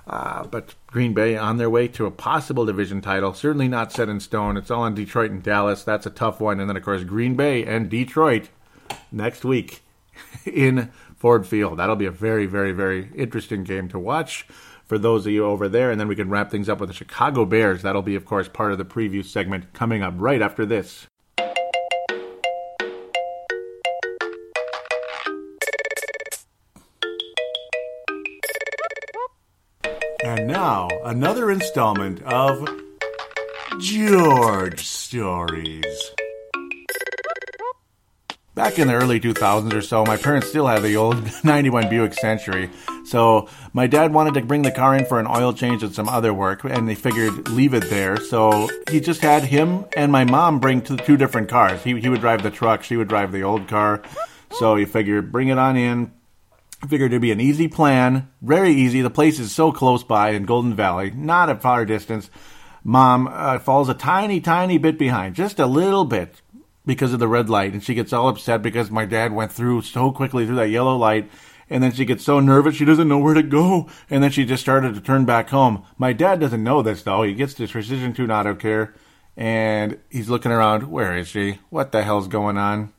Uh, 0.07 0.45
but 0.45 0.75
Green 0.87 1.13
Bay 1.13 1.37
on 1.37 1.57
their 1.57 1.69
way 1.69 1.87
to 1.89 2.05
a 2.05 2.11
possible 2.11 2.65
division 2.65 3.01
title. 3.01 3.33
Certainly 3.33 3.67
not 3.67 3.91
set 3.91 4.09
in 4.09 4.19
stone. 4.19 4.57
It's 4.57 4.71
all 4.71 4.85
in 4.85 4.95
Detroit 4.95 5.31
and 5.31 5.43
Dallas. 5.43 5.83
That's 5.83 6.05
a 6.05 6.11
tough 6.11 6.39
one. 6.39 6.59
And 6.59 6.69
then, 6.69 6.77
of 6.77 6.83
course, 6.83 7.03
Green 7.03 7.35
Bay 7.35 7.63
and 7.63 7.89
Detroit 7.89 8.49
next 9.11 9.45
week 9.45 9.83
in 10.45 10.91
Ford 11.15 11.45
Field. 11.45 11.77
That'll 11.79 11.95
be 11.95 12.05
a 12.05 12.11
very, 12.11 12.45
very, 12.45 12.71
very 12.71 13.11
interesting 13.15 13.63
game 13.63 13.87
to 13.89 13.99
watch 13.99 14.47
for 14.85 14.97
those 14.97 15.25
of 15.25 15.31
you 15.31 15.45
over 15.45 15.69
there. 15.69 15.91
And 15.91 15.99
then 15.99 16.07
we 16.07 16.15
can 16.15 16.29
wrap 16.29 16.51
things 16.51 16.67
up 16.67 16.79
with 16.79 16.89
the 16.89 16.95
Chicago 16.95 17.45
Bears. 17.45 17.81
That'll 17.81 18.01
be, 18.01 18.15
of 18.15 18.25
course, 18.25 18.49
part 18.49 18.71
of 18.71 18.77
the 18.77 18.85
preview 18.85 19.23
segment 19.23 19.71
coming 19.73 20.01
up 20.01 20.15
right 20.17 20.41
after 20.41 20.65
this. 20.65 21.07
Now, 30.61 30.87
another 31.05 31.49
installment 31.49 32.21
of 32.21 32.69
George 33.79 34.85
Stories. 34.85 36.11
back 38.53 38.77
in 38.77 38.87
the 38.87 38.93
early 38.93 39.19
2000s 39.19 39.73
or 39.73 39.81
so, 39.81 40.05
my 40.05 40.17
parents 40.17 40.49
still 40.49 40.67
had 40.67 40.83
the 40.83 40.95
old 40.95 41.17
91 41.43 41.89
Buick 41.89 42.13
Century. 42.13 42.69
So 43.05 43.49
my 43.73 43.87
dad 43.87 44.13
wanted 44.13 44.35
to 44.35 44.41
bring 44.41 44.61
the 44.61 44.69
car 44.69 44.95
in 44.95 45.07
for 45.07 45.19
an 45.19 45.25
oil 45.25 45.51
change 45.51 45.81
and 45.81 45.95
some 45.95 46.07
other 46.07 46.31
work, 46.31 46.63
and 46.63 46.87
they 46.87 46.93
figured 46.93 47.49
leave 47.49 47.73
it 47.73 47.89
there. 47.89 48.17
So 48.17 48.69
he 48.91 48.99
just 48.99 49.21
had 49.21 49.43
him 49.43 49.85
and 49.97 50.11
my 50.11 50.25
mom 50.25 50.59
bring 50.59 50.83
two, 50.83 51.17
different 51.17 51.49
cars. 51.49 51.83
He, 51.83 51.99
he 51.99 52.07
would 52.07 52.21
drive 52.21 52.43
the 52.43 52.51
truck, 52.51 52.83
she 52.83 52.97
would 52.97 53.07
drive 53.07 53.31
the 53.31 53.41
old 53.41 53.67
car. 53.67 54.03
So 54.59 54.75
he 54.75 54.85
figured 54.85 55.31
bring 55.31 55.47
it 55.47 55.57
on 55.57 55.75
in. 55.75 56.11
Figured 56.87 57.11
it'd 57.11 57.21
be 57.21 57.31
an 57.31 57.39
easy 57.39 57.67
plan, 57.67 58.29
very 58.41 58.71
easy. 58.71 59.01
The 59.01 59.09
place 59.09 59.39
is 59.39 59.51
so 59.51 59.71
close 59.71 60.03
by 60.03 60.31
in 60.31 60.45
Golden 60.45 60.73
Valley, 60.73 61.11
not 61.11 61.49
a 61.49 61.55
far 61.55 61.85
distance. 61.85 62.29
Mom 62.83 63.27
uh, 63.31 63.59
falls 63.59 63.87
a 63.87 63.93
tiny, 63.93 64.41
tiny 64.41 64.77
bit 64.79 64.97
behind, 64.97 65.35
just 65.35 65.59
a 65.59 65.67
little 65.67 66.05
bit 66.05 66.41
because 66.85 67.13
of 67.13 67.19
the 67.19 67.27
red 67.27 67.49
light. 67.49 67.73
And 67.73 67.83
she 67.83 67.93
gets 67.93 68.11
all 68.11 68.27
upset 68.27 68.61
because 68.61 68.89
my 68.89 69.05
dad 69.05 69.31
went 69.31 69.51
through 69.51 69.83
so 69.83 70.11
quickly 70.11 70.45
through 70.45 70.55
that 70.55 70.69
yellow 70.69 70.97
light. 70.97 71.29
And 71.69 71.81
then 71.81 71.93
she 71.93 72.03
gets 72.05 72.23
so 72.23 72.39
nervous 72.39 72.75
she 72.75 72.85
doesn't 72.85 73.07
know 73.07 73.19
where 73.19 73.35
to 73.35 73.43
go. 73.43 73.87
And 74.09 74.23
then 74.23 74.31
she 74.31 74.43
just 74.43 74.63
started 74.63 74.95
to 74.95 75.01
turn 75.01 75.25
back 75.25 75.49
home. 75.49 75.85
My 75.97 76.13
dad 76.13 76.39
doesn't 76.39 76.63
know 76.63 76.81
this 76.81 77.03
though. 77.03 77.23
He 77.23 77.33
gets 77.33 77.53
this 77.53 77.71
precision 77.71 78.13
tune 78.13 78.31
auto 78.31 78.55
care 78.55 78.93
and 79.37 79.99
he's 80.09 80.29
looking 80.29 80.51
around. 80.51 80.91
Where 80.91 81.15
is 81.15 81.27
she? 81.27 81.59
What 81.69 81.91
the 81.91 82.03
hell's 82.03 82.27
going 82.27 82.57
on? 82.57 82.91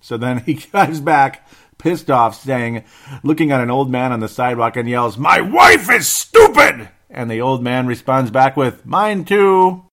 So 0.00 0.16
then 0.16 0.38
he 0.46 0.54
drives 0.54 1.00
back, 1.00 1.46
pissed 1.78 2.10
off, 2.10 2.34
saying, 2.40 2.84
looking 3.22 3.52
at 3.52 3.60
an 3.60 3.70
old 3.70 3.90
man 3.90 4.12
on 4.12 4.20
the 4.20 4.28
sidewalk 4.28 4.76
and 4.76 4.88
yells, 4.88 5.18
My 5.18 5.40
wife 5.40 5.90
is 5.90 6.08
stupid! 6.08 6.88
And 7.10 7.30
the 7.30 7.40
old 7.40 7.62
man 7.62 7.86
responds 7.86 8.30
back 8.30 8.56
with, 8.56 8.84
Mine 8.84 9.24
too. 9.24 9.84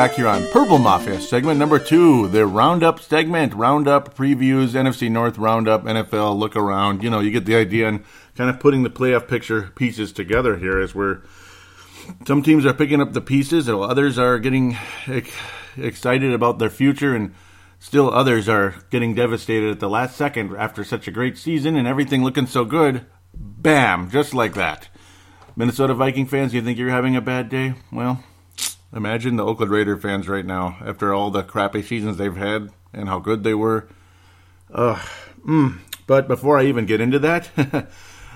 Back 0.00 0.14
here 0.14 0.28
on 0.28 0.48
Purple 0.48 0.78
Mafia, 0.78 1.20
segment 1.20 1.58
number 1.58 1.78
two, 1.78 2.26
the 2.28 2.46
Roundup 2.46 3.00
segment. 3.00 3.52
Roundup 3.52 4.16
previews, 4.16 4.68
NFC 4.68 5.10
North 5.10 5.36
Roundup, 5.36 5.84
NFL 5.84 6.38
look 6.38 6.56
around. 6.56 7.02
You 7.02 7.10
know, 7.10 7.20
you 7.20 7.30
get 7.30 7.44
the 7.44 7.56
idea 7.56 7.86
and 7.86 8.02
kind 8.34 8.48
of 8.48 8.58
putting 8.58 8.82
the 8.82 8.88
playoff 8.88 9.28
picture 9.28 9.70
pieces 9.74 10.10
together 10.10 10.56
here 10.56 10.80
as 10.80 10.94
we're. 10.94 11.20
Some 12.26 12.42
teams 12.42 12.64
are 12.64 12.72
picking 12.72 13.02
up 13.02 13.12
the 13.12 13.20
pieces, 13.20 13.68
while 13.68 13.82
others 13.82 14.18
are 14.18 14.38
getting 14.38 14.78
excited 15.76 16.32
about 16.32 16.58
their 16.58 16.70
future, 16.70 17.14
and 17.14 17.34
still 17.78 18.10
others 18.10 18.48
are 18.48 18.76
getting 18.88 19.14
devastated 19.14 19.70
at 19.70 19.80
the 19.80 19.90
last 19.90 20.16
second 20.16 20.56
after 20.56 20.82
such 20.82 21.08
a 21.08 21.12
great 21.12 21.36
season 21.36 21.76
and 21.76 21.86
everything 21.86 22.24
looking 22.24 22.46
so 22.46 22.64
good. 22.64 23.04
Bam! 23.34 24.10
Just 24.10 24.32
like 24.32 24.54
that. 24.54 24.88
Minnesota 25.56 25.92
Viking 25.92 26.24
fans, 26.24 26.54
you 26.54 26.62
think 26.62 26.78
you're 26.78 26.88
having 26.88 27.16
a 27.16 27.20
bad 27.20 27.50
day? 27.50 27.74
Well, 27.92 28.24
Imagine 28.92 29.36
the 29.36 29.44
Oakland 29.44 29.70
Raider 29.70 29.96
fans 29.96 30.28
right 30.28 30.44
now 30.44 30.76
after 30.84 31.14
all 31.14 31.30
the 31.30 31.42
crappy 31.42 31.82
seasons 31.82 32.16
they've 32.16 32.36
had 32.36 32.70
and 32.92 33.08
how 33.08 33.20
good 33.20 33.44
they 33.44 33.54
were. 33.54 33.88
Uh, 34.72 35.00
mm. 35.46 35.78
But 36.06 36.26
before 36.26 36.58
I 36.58 36.64
even 36.64 36.86
get 36.86 37.00
into 37.00 37.20
that, 37.20 37.50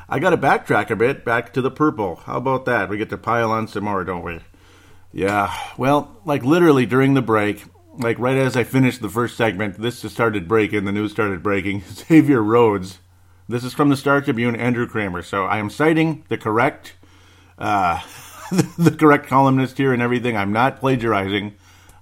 I 0.09 0.19
got 0.21 0.31
to 0.31 0.37
backtrack 0.37 0.91
a 0.91 0.97
bit 0.97 1.25
back 1.25 1.53
to 1.55 1.63
the 1.63 1.71
purple. 1.71 2.17
How 2.17 2.37
about 2.37 2.67
that? 2.67 2.89
We 2.89 2.99
get 2.99 3.11
to 3.11 3.19
pile 3.19 3.51
on 3.51 3.67
some 3.67 3.85
more, 3.85 4.05
don't 4.05 4.23
we? 4.23 4.41
Yeah. 5.13 5.53
Well, 5.77 6.21
like 6.25 6.45
literally 6.45 6.87
during 6.87 7.15
the 7.15 7.23
break, 7.23 7.65
like 7.99 8.19
right 8.19 8.37
as 8.37 8.57
I 8.57 8.63
finished 8.63 9.01
the 9.01 9.09
first 9.09 9.37
segment, 9.37 9.81
this 9.81 10.03
just 10.03 10.15
started 10.15 10.47
breaking. 10.47 10.85
The 10.85 10.93
news 10.93 11.11
started 11.11 11.43
breaking. 11.43 11.83
Xavier 11.93 12.43
Rhodes. 12.43 13.01
This 13.49 13.65
is 13.65 13.75
from 13.75 13.89
the 13.89 13.97
Star 13.97 14.21
Tribune, 14.21 14.57
Andrew 14.57 14.89
Krammer. 14.89 15.25
So 15.25 15.45
I 15.45 15.59
am 15.59 15.69
citing 15.69 16.25
the 16.29 16.39
correct. 16.39 16.95
Uh, 17.59 18.01
the 18.79 18.95
correct 18.99 19.27
columnist 19.27 19.79
here 19.79 19.93
and 19.93 20.03
everything. 20.03 20.37
I'm 20.37 20.53
not 20.53 20.81
plagiarizing. 20.81 21.55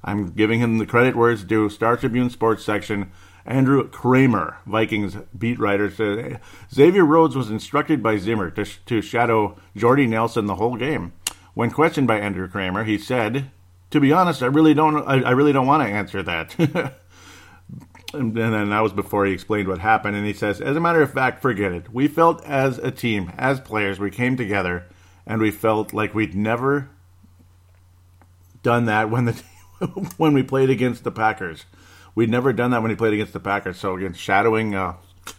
I'm 0.04 0.30
giving 0.30 0.60
him 0.60 0.78
the 0.78 0.86
credit 0.86 1.14
where 1.14 1.30
it's 1.30 1.44
due. 1.44 1.68
Star 1.68 1.96
Tribune 1.96 2.30
Sports 2.30 2.64
section. 2.64 3.10
Andrew 3.44 3.88
Krammer, 3.88 4.56
Vikings 4.66 5.16
beat 5.36 5.58
writer, 5.58 5.90
said 5.90 6.40
Xavier 6.72 7.04
Rhodes 7.04 7.34
was 7.34 7.50
instructed 7.50 8.02
by 8.02 8.16
Zimmer 8.16 8.50
to, 8.52 8.64
to 8.64 9.02
shadow 9.02 9.56
Jordy 9.76 10.06
Nelson 10.06 10.46
the 10.46 10.56
whole 10.56 10.76
game. 10.76 11.12
When 11.54 11.70
questioned 11.70 12.06
by 12.06 12.18
Andrew 12.18 12.48
Krammer, 12.48 12.86
he 12.86 12.98
said, 12.98 13.50
"To 13.90 14.00
be 14.00 14.12
honest, 14.12 14.42
I 14.42 14.46
really 14.46 14.74
don't. 14.74 14.96
I, 15.06 15.22
I 15.22 15.30
really 15.32 15.52
don't 15.52 15.66
want 15.66 15.82
to 15.82 15.92
answer 15.92 16.22
that." 16.22 16.56
and 18.14 18.34
then 18.34 18.70
that 18.70 18.80
was 18.80 18.92
before 18.92 19.26
he 19.26 19.32
explained 19.32 19.68
what 19.68 19.80
happened. 19.80 20.16
And 20.16 20.26
he 20.26 20.32
says, 20.32 20.60
"As 20.60 20.76
a 20.76 20.80
matter 20.80 21.02
of 21.02 21.12
fact, 21.12 21.42
forget 21.42 21.72
it. 21.72 21.92
We 21.92 22.06
felt 22.06 22.44
as 22.44 22.78
a 22.78 22.92
team, 22.92 23.32
as 23.36 23.60
players, 23.60 23.98
we 23.98 24.10
came 24.10 24.36
together." 24.36 24.86
And 25.26 25.40
we 25.40 25.50
felt 25.50 25.92
like 25.92 26.14
we'd 26.14 26.34
never 26.34 26.90
done 28.62 28.86
that 28.86 29.10
when 29.10 29.24
the 29.26 29.42
when 30.16 30.32
we 30.32 30.42
played 30.42 30.70
against 30.70 31.04
the 31.04 31.10
Packers. 31.10 31.64
We'd 32.14 32.30
never 32.30 32.52
done 32.52 32.70
that 32.72 32.82
when 32.82 32.90
we 32.90 32.96
played 32.96 33.14
against 33.14 33.32
the 33.32 33.40
Packers. 33.40 33.78
So 33.78 33.96
again, 33.96 34.12
shadowing 34.12 34.74
uh, 34.74 34.96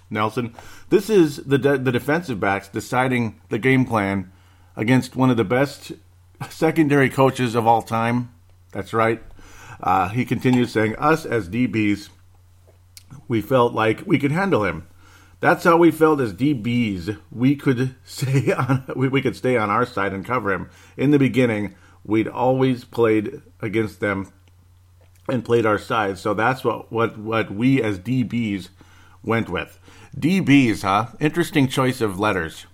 Nelson. 0.10 0.56
This 0.89 1.10
is 1.10 1.38
the 1.38 1.58
de- 1.58 1.78
the 1.78 1.91
defensive 1.91 2.39
backs 2.39 2.67
deciding 2.67 3.39
the 3.50 3.60
game 3.60 3.86
plan 3.86 4.32
against 4.76 5.15
one 5.15 5.30
of 5.30 5.38
the 5.38 5.43
best 5.43 5.91
secondary 6.50 7.10
coaches 7.10 7.56
of 7.56 7.67
all 7.67 7.82
time. 7.82 8.34
That's 8.72 8.93
right. 8.93 9.22
Uh, 9.82 10.10
he 10.10 10.26
continues 10.26 10.72
saying, 10.72 10.96
"Us 10.98 11.26
as 11.26 11.50
DBs, 11.50 12.10
we 13.28 13.41
felt 13.41 13.74
like 13.74 14.04
we 14.06 14.19
could 14.19 14.32
handle 14.32 14.63
him. 14.63 14.88
That's 15.43 15.65
how 15.65 15.75
we 15.75 15.91
felt 15.91 16.21
as 16.21 16.34
DBs. 16.34 17.19
We 17.29 17.58
could 17.58 17.95
stay 18.06 18.53
on 18.53 18.86
we, 18.95 19.10
we 19.10 19.21
could 19.21 19.36
stay 19.36 19.58
on 19.58 19.69
our 19.69 19.86
side 19.86 20.13
and 20.13 20.25
cover 20.25 20.53
him. 20.53 20.69
In 20.95 21.12
the 21.12 21.19
beginning, 21.19 21.75
we'd 22.06 22.29
always 22.29 22.86
played 22.86 23.41
against 23.60 23.99
them 23.99 24.32
and 25.27 25.43
played 25.43 25.65
our 25.65 25.77
side. 25.77 26.17
So 26.17 26.34
that's 26.34 26.63
what 26.63 26.93
what 26.93 27.17
what 27.17 27.51
we 27.51 27.84
as 27.84 27.99
DBs 27.99 28.69
went 29.21 29.49
with. 29.49 29.79
DBs, 30.17 30.84
huh? 30.84 31.08
Interesting 31.19 31.67
choice 31.67 31.99
of 31.99 32.17
letters. 32.17 32.65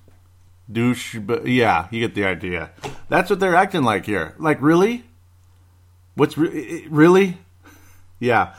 Douche, 0.72 1.18
but 1.18 1.48
yeah, 1.48 1.88
you 1.90 2.00
get 2.00 2.14
the 2.14 2.26
idea. 2.26 2.70
That's 3.08 3.32
what 3.32 3.40
they're 3.40 3.56
acting 3.56 3.82
like 3.82 4.06
here. 4.06 4.36
Like 4.38 4.62
really? 4.62 5.06
What's 6.14 6.38
re- 6.38 6.86
really? 6.88 7.40
Yeah. 8.22 8.54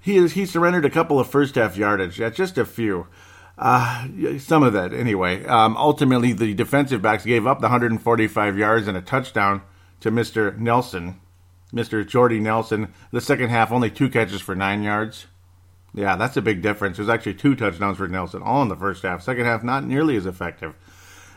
He 0.00 0.16
is, 0.16 0.32
he 0.32 0.46
surrendered 0.46 0.86
a 0.86 0.90
couple 0.90 1.20
of 1.20 1.28
first 1.28 1.56
half 1.56 1.76
yardage. 1.76 2.18
Yeah, 2.18 2.30
just 2.30 2.56
a 2.56 2.64
few. 2.64 3.08
Uh, 3.62 4.08
some 4.40 4.64
of 4.64 4.72
that, 4.72 4.92
anyway. 4.92 5.44
Um, 5.44 5.76
ultimately, 5.76 6.32
the 6.32 6.52
defensive 6.52 7.00
backs 7.00 7.24
gave 7.24 7.46
up 7.46 7.60
the 7.60 7.66
145 7.66 8.58
yards 8.58 8.88
and 8.88 8.96
a 8.96 9.00
touchdown 9.00 9.62
to 10.00 10.10
Mr. 10.10 10.58
Nelson, 10.58 11.20
Mr. 11.72 12.04
Jordy 12.04 12.40
Nelson. 12.40 12.92
The 13.12 13.20
second 13.20 13.50
half, 13.50 13.70
only 13.70 13.88
two 13.88 14.10
catches 14.10 14.40
for 14.40 14.56
nine 14.56 14.82
yards. 14.82 15.26
Yeah, 15.94 16.16
that's 16.16 16.36
a 16.36 16.42
big 16.42 16.60
difference. 16.60 16.96
There's 16.96 17.08
actually 17.08 17.34
two 17.34 17.54
touchdowns 17.54 17.98
for 17.98 18.08
Nelson, 18.08 18.42
all 18.42 18.62
in 18.62 18.68
the 18.68 18.74
first 18.74 19.04
half. 19.04 19.22
Second 19.22 19.44
half, 19.44 19.62
not 19.62 19.84
nearly 19.84 20.16
as 20.16 20.26
effective. 20.26 20.74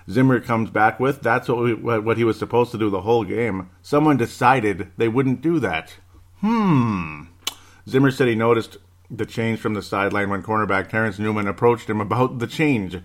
Zimmer 0.09 0.39
comes 0.39 0.71
back 0.71 0.99
with 0.99 1.21
that's 1.21 1.47
what, 1.47 1.59
we, 1.59 1.73
what 1.75 2.17
he 2.17 2.23
was 2.23 2.39
supposed 2.39 2.71
to 2.71 2.79
do 2.79 2.89
the 2.89 3.01
whole 3.01 3.23
game. 3.23 3.69
Someone 3.83 4.17
decided 4.17 4.91
they 4.97 5.07
wouldn't 5.07 5.41
do 5.41 5.59
that. 5.59 5.93
Hmm. 6.39 7.25
Zimmer 7.87 8.09
said 8.09 8.27
he 8.27 8.35
noticed 8.35 8.77
the 9.09 9.25
change 9.25 9.59
from 9.59 9.73
the 9.73 9.81
sideline 9.81 10.29
when 10.29 10.43
cornerback 10.43 10.89
Terrence 10.89 11.19
Newman 11.19 11.47
approached 11.47 11.89
him 11.89 12.01
about 12.01 12.39
the 12.39 12.47
change. 12.47 12.99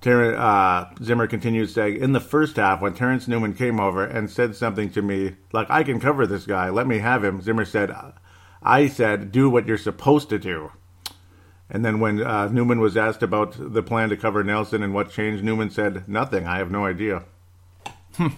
Ter- 0.00 0.34
uh, 0.34 0.92
Zimmer 1.02 1.26
continues 1.26 1.72
saying, 1.72 1.98
in 1.98 2.12
the 2.12 2.20
first 2.20 2.56
half, 2.56 2.80
when 2.80 2.94
Terrence 2.94 3.28
Newman 3.28 3.54
came 3.54 3.78
over 3.78 4.04
and 4.04 4.28
said 4.28 4.56
something 4.56 4.90
to 4.90 5.02
me, 5.02 5.36
like, 5.52 5.70
I 5.70 5.84
can 5.84 6.00
cover 6.00 6.26
this 6.26 6.44
guy, 6.44 6.70
let 6.70 6.86
me 6.86 6.98
have 6.98 7.22
him, 7.22 7.40
Zimmer 7.40 7.64
said, 7.64 7.94
I 8.62 8.88
said, 8.88 9.30
do 9.30 9.48
what 9.48 9.66
you're 9.66 9.78
supposed 9.78 10.28
to 10.30 10.38
do. 10.38 10.72
And 11.70 11.84
then 11.84 12.00
when 12.00 12.20
uh, 12.20 12.48
Newman 12.48 12.80
was 12.80 12.96
asked 12.96 13.22
about 13.22 13.54
the 13.58 13.82
plan 13.82 14.08
to 14.08 14.16
cover 14.16 14.42
Nelson 14.42 14.82
and 14.82 14.92
what 14.92 15.10
changed, 15.10 15.44
Newman 15.44 15.70
said, 15.70 16.08
nothing, 16.08 16.46
I 16.46 16.58
have 16.58 16.70
no 16.70 16.84
idea. 16.84 17.24
Hmm. 18.16 18.28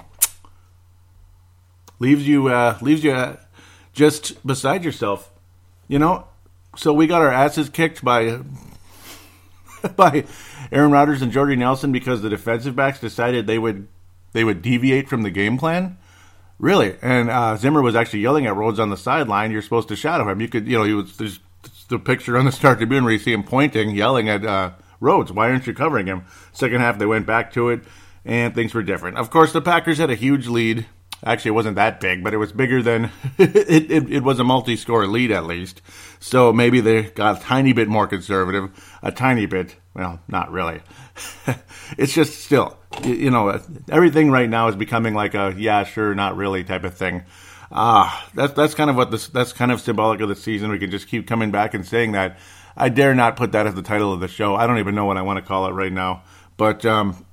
Leaves 1.98 2.28
you, 2.28 2.48
uh, 2.48 2.78
leaves 2.80 3.02
you 3.02 3.12
uh, 3.12 3.37
just 3.92 4.46
beside 4.46 4.84
yourself. 4.84 5.32
You 5.88 5.98
know, 5.98 6.28
so 6.76 6.92
we 6.92 7.06
got 7.06 7.22
our 7.22 7.32
asses 7.32 7.68
kicked 7.68 8.04
by 8.04 8.40
by 9.96 10.24
Aaron 10.72 10.90
Rodgers 10.90 11.22
and 11.22 11.32
Jordy 11.32 11.56
Nelson 11.56 11.92
because 11.92 12.22
the 12.22 12.30
defensive 12.30 12.74
backs 12.76 13.00
decided 13.00 13.46
they 13.46 13.58
would 13.58 13.88
they 14.32 14.44
would 14.44 14.62
deviate 14.62 15.08
from 15.08 15.22
the 15.22 15.30
game 15.30 15.58
plan. 15.58 15.98
Really, 16.58 16.96
and 17.02 17.30
uh, 17.30 17.56
Zimmer 17.56 17.82
was 17.82 17.96
actually 17.96 18.20
yelling 18.20 18.46
at 18.46 18.54
Rhodes 18.54 18.78
on 18.78 18.88
the 18.90 18.96
sideline. 18.96 19.50
You're 19.50 19.62
supposed 19.62 19.88
to 19.88 19.96
shadow 19.96 20.28
him. 20.28 20.40
You 20.40 20.48
could, 20.48 20.68
you 20.68 20.78
know, 20.78 20.84
he 20.84 20.94
was 20.94 21.16
there's 21.16 21.40
the 21.88 21.98
picture 21.98 22.37
on 22.37 22.44
the 22.44 22.52
Star 22.52 22.76
Tribune 22.76 23.04
where 23.04 23.12
you 23.12 23.18
see 23.18 23.32
him 23.32 23.42
pointing, 23.42 23.90
yelling 23.90 24.28
at 24.28 24.44
uh, 24.44 24.70
Rhodes. 25.00 25.32
Why 25.32 25.50
aren't 25.50 25.66
you 25.66 25.74
covering 25.74 26.06
him? 26.06 26.24
Second 26.52 26.80
half, 26.80 26.98
they 26.98 27.06
went 27.06 27.26
back 27.26 27.52
to 27.54 27.70
it, 27.70 27.80
and 28.24 28.54
things 28.54 28.72
were 28.72 28.82
different. 28.82 29.18
Of 29.18 29.30
course, 29.30 29.52
the 29.52 29.60
Packers 29.60 29.98
had 29.98 30.10
a 30.10 30.14
huge 30.14 30.46
lead. 30.46 30.87
Actually, 31.24 31.50
it 31.50 31.52
wasn't 31.52 31.76
that 31.76 32.00
big, 32.00 32.22
but 32.22 32.34
it 32.34 32.37
was 32.37 32.52
bigger 32.52 32.82
than 32.82 33.10
it, 33.38 33.90
it, 33.90 34.12
it 34.12 34.22
was 34.22 34.38
a 34.38 34.44
multi 34.44 34.76
score 34.76 35.06
lead 35.06 35.30
at 35.30 35.46
least. 35.46 35.80
So 36.20 36.52
maybe 36.52 36.80
they 36.80 37.04
got 37.04 37.38
a 37.38 37.42
tiny 37.42 37.72
bit 37.72 37.88
more 37.88 38.06
conservative, 38.06 38.70
a 39.02 39.10
tiny 39.10 39.46
bit. 39.46 39.76
Well, 39.94 40.20
not 40.28 40.50
really. 40.50 40.80
it's 41.96 42.12
just 42.12 42.44
still, 42.44 42.76
you 43.04 43.30
know, 43.30 43.60
everything 43.90 44.30
right 44.30 44.48
now 44.48 44.68
is 44.68 44.76
becoming 44.76 45.14
like 45.14 45.34
a 45.34 45.54
yeah, 45.56 45.84
sure, 45.84 46.14
not 46.14 46.37
really 46.37 46.62
type 46.62 46.84
of 46.84 46.94
thing. 46.94 47.24
Ah, 47.72 48.28
that's 48.34 48.52
that's 48.52 48.74
kind 48.74 48.90
of 48.90 48.96
what 48.96 49.10
this 49.10 49.28
that's 49.28 49.52
kind 49.52 49.72
of 49.72 49.80
symbolic 49.80 50.20
of 50.20 50.28
the 50.28 50.37
season. 50.37 50.70
We 50.70 50.78
can 50.78 50.90
just 50.90 51.08
keep 51.08 51.26
coming 51.26 51.50
back 51.50 51.74
and 51.74 51.87
saying 51.87 52.12
that. 52.12 52.38
I 52.76 52.88
dare 52.88 53.14
not 53.14 53.37
put 53.37 53.52
that 53.52 53.66
as 53.66 53.74
the 53.74 53.82
title 53.82 54.12
of 54.12 54.18
the 54.20 54.28
show. 54.28 54.56
I 54.56 54.66
don't 54.66 54.78
even 54.78 54.96
know 54.96 55.04
what 55.04 55.16
I 55.16 55.22
want 55.22 55.38
to 55.38 55.44
call 55.44 55.66
it 55.68 55.72
right 55.72 55.92
now. 55.92 56.24
But 56.56 56.84
um, 56.84 57.23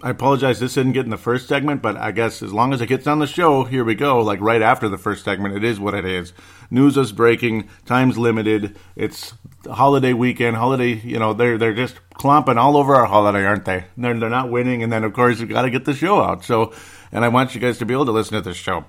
I 0.00 0.10
apologize. 0.10 0.60
This 0.60 0.74
didn't 0.74 0.92
get 0.92 1.06
in 1.06 1.10
the 1.10 1.16
first 1.16 1.48
segment, 1.48 1.82
but 1.82 1.96
I 1.96 2.12
guess 2.12 2.40
as 2.40 2.52
long 2.52 2.72
as 2.72 2.80
it 2.80 2.86
gets 2.86 3.08
on 3.08 3.18
the 3.18 3.26
show, 3.26 3.64
here 3.64 3.84
we 3.84 3.96
go. 3.96 4.20
Like 4.20 4.40
right 4.40 4.62
after 4.62 4.88
the 4.88 4.96
first 4.96 5.24
segment, 5.24 5.56
it 5.56 5.64
is 5.64 5.80
what 5.80 5.94
it 5.94 6.04
is. 6.04 6.32
News 6.70 6.96
is 6.96 7.10
breaking. 7.10 7.68
Time's 7.84 8.16
limited. 8.16 8.76
It's 8.94 9.34
holiday 9.68 10.12
weekend. 10.12 10.56
Holiday, 10.56 10.94
you 10.94 11.18
know, 11.18 11.32
they're 11.32 11.58
they're 11.58 11.74
just 11.74 11.96
clomping 12.14 12.58
all 12.58 12.76
over 12.76 12.94
our 12.94 13.06
holiday, 13.06 13.44
aren't 13.44 13.64
they? 13.64 13.86
They're 13.96 14.18
they're 14.18 14.30
not 14.30 14.50
winning, 14.50 14.84
and 14.84 14.92
then 14.92 15.02
of 15.02 15.14
course 15.14 15.40
we've 15.40 15.48
got 15.48 15.62
to 15.62 15.70
get 15.70 15.84
the 15.84 15.94
show 15.94 16.22
out. 16.22 16.44
So, 16.44 16.72
and 17.10 17.24
I 17.24 17.28
want 17.28 17.56
you 17.56 17.60
guys 17.60 17.78
to 17.78 17.86
be 17.86 17.92
able 17.92 18.06
to 18.06 18.12
listen 18.12 18.34
to 18.34 18.40
this 18.40 18.56
show. 18.56 18.84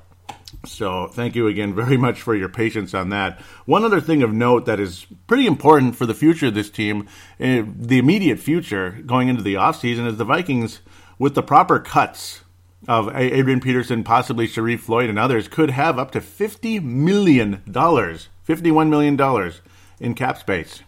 So, 0.66 1.08
thank 1.08 1.36
you 1.36 1.48
again 1.48 1.74
very 1.74 1.98
much 2.06 2.22
for 2.22 2.36
your 2.36 2.50
patience 2.50 2.94
on 2.94 3.10
that. 3.10 3.40
One 3.66 3.84
other 3.84 4.02
thing 4.02 4.22
of 4.22 4.32
note 4.32 4.68
that 4.68 4.80
is 4.80 5.08
pretty 5.26 5.48
important 5.48 5.96
for 5.96 6.06
the 6.06 6.14
future 6.14 6.48
of 6.48 6.54
this 6.54 6.70
team, 6.70 7.08
uh, 7.40 7.64
the 7.66 7.98
immediate 7.98 8.40
future 8.40 8.92
going 9.06 9.28
into 9.28 9.42
the 9.42 9.56
offseason, 9.56 10.06
is 10.06 10.18
the 10.18 10.26
Vikings 10.26 10.82
with 11.20 11.36
the 11.36 11.44
proper 11.44 11.80
cuts 11.80 12.42
of 12.88 13.14
Adrian 13.14 13.60
Peterson, 13.60 14.04
possibly 14.04 14.48
Sharrif 14.48 14.80
Floyd, 14.80 15.10
and 15.10 15.20
others, 15.20 15.48
could 15.48 15.70
have 15.70 16.00
up 16.00 16.12
to 16.12 16.22
$50 16.22 16.82
million, 16.82 17.62
$51 17.68 18.90
million 18.90 19.54
in 20.00 20.16
cap 20.16 20.38
space. 20.38 20.82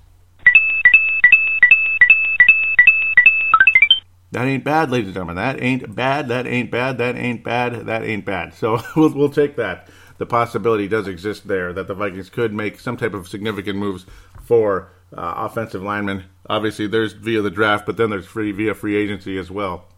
That 4.31 4.45
ain't 4.45 4.63
bad, 4.63 4.89
ladies 4.89 5.07
and 5.07 5.15
gentlemen. 5.15 5.35
That 5.35 5.61
ain't 5.61 5.93
bad. 5.93 6.29
That 6.29 6.47
ain't 6.47 6.71
bad. 6.71 6.97
That 6.99 7.17
ain't 7.17 7.43
bad. 7.43 7.85
That 7.87 8.03
ain't 8.03 8.23
bad. 8.23 8.53
So 8.53 8.79
we'll, 8.95 9.13
we'll 9.13 9.29
take 9.29 9.57
that. 9.57 9.89
The 10.17 10.25
possibility 10.25 10.87
does 10.87 11.07
exist 11.07 11.47
there 11.47 11.73
that 11.73 11.87
the 11.87 11.93
Vikings 11.93 12.29
could 12.29 12.53
make 12.53 12.79
some 12.79 12.95
type 12.95 13.13
of 13.13 13.27
significant 13.27 13.77
moves 13.77 14.05
for 14.41 14.93
uh, 15.13 15.33
offensive 15.35 15.83
linemen. 15.83 16.25
Obviously, 16.47 16.87
there's 16.87 17.11
via 17.11 17.41
the 17.41 17.49
draft, 17.49 17.85
but 17.85 17.97
then 17.97 18.09
there's 18.09 18.25
free 18.25 18.53
via 18.53 18.73
free 18.73 18.95
agency 18.95 19.37
as 19.37 19.51
well. 19.51 19.90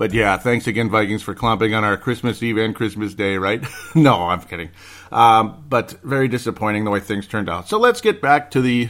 But 0.00 0.14
yeah, 0.14 0.38
thanks 0.38 0.66
again, 0.66 0.88
Vikings, 0.88 1.22
for 1.22 1.34
clumping 1.34 1.74
on 1.74 1.84
our 1.84 1.98
Christmas 1.98 2.42
Eve 2.42 2.56
and 2.56 2.74
Christmas 2.74 3.12
Day, 3.12 3.36
right? 3.36 3.62
no, 3.94 4.28
I'm 4.28 4.40
kidding. 4.40 4.70
Um, 5.12 5.62
but 5.68 5.90
very 6.02 6.26
disappointing 6.26 6.84
the 6.84 6.90
way 6.90 7.00
things 7.00 7.26
turned 7.26 7.50
out. 7.50 7.68
So 7.68 7.78
let's 7.78 8.00
get 8.00 8.22
back 8.22 8.50
to 8.52 8.62
the 8.62 8.88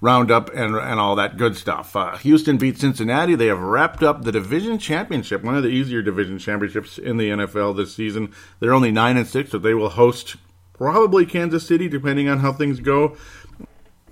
roundup 0.00 0.52
and, 0.52 0.74
and 0.74 0.98
all 0.98 1.14
that 1.14 1.36
good 1.36 1.56
stuff. 1.56 1.94
Uh, 1.94 2.16
Houston 2.16 2.56
beat 2.56 2.76
Cincinnati. 2.76 3.36
They 3.36 3.46
have 3.46 3.60
wrapped 3.60 4.02
up 4.02 4.24
the 4.24 4.32
division 4.32 4.80
championship, 4.80 5.44
one 5.44 5.54
of 5.54 5.62
the 5.62 5.68
easier 5.68 6.02
division 6.02 6.40
championships 6.40 6.98
in 6.98 7.18
the 7.18 7.30
NFL 7.30 7.76
this 7.76 7.94
season. 7.94 8.34
They're 8.58 8.74
only 8.74 8.90
9 8.90 9.16
and 9.16 9.28
6, 9.28 9.50
but 9.50 9.62
they 9.62 9.74
will 9.74 9.90
host 9.90 10.38
probably 10.72 11.24
Kansas 11.24 11.64
City, 11.64 11.88
depending 11.88 12.28
on 12.28 12.40
how 12.40 12.52
things 12.52 12.80
go. 12.80 13.16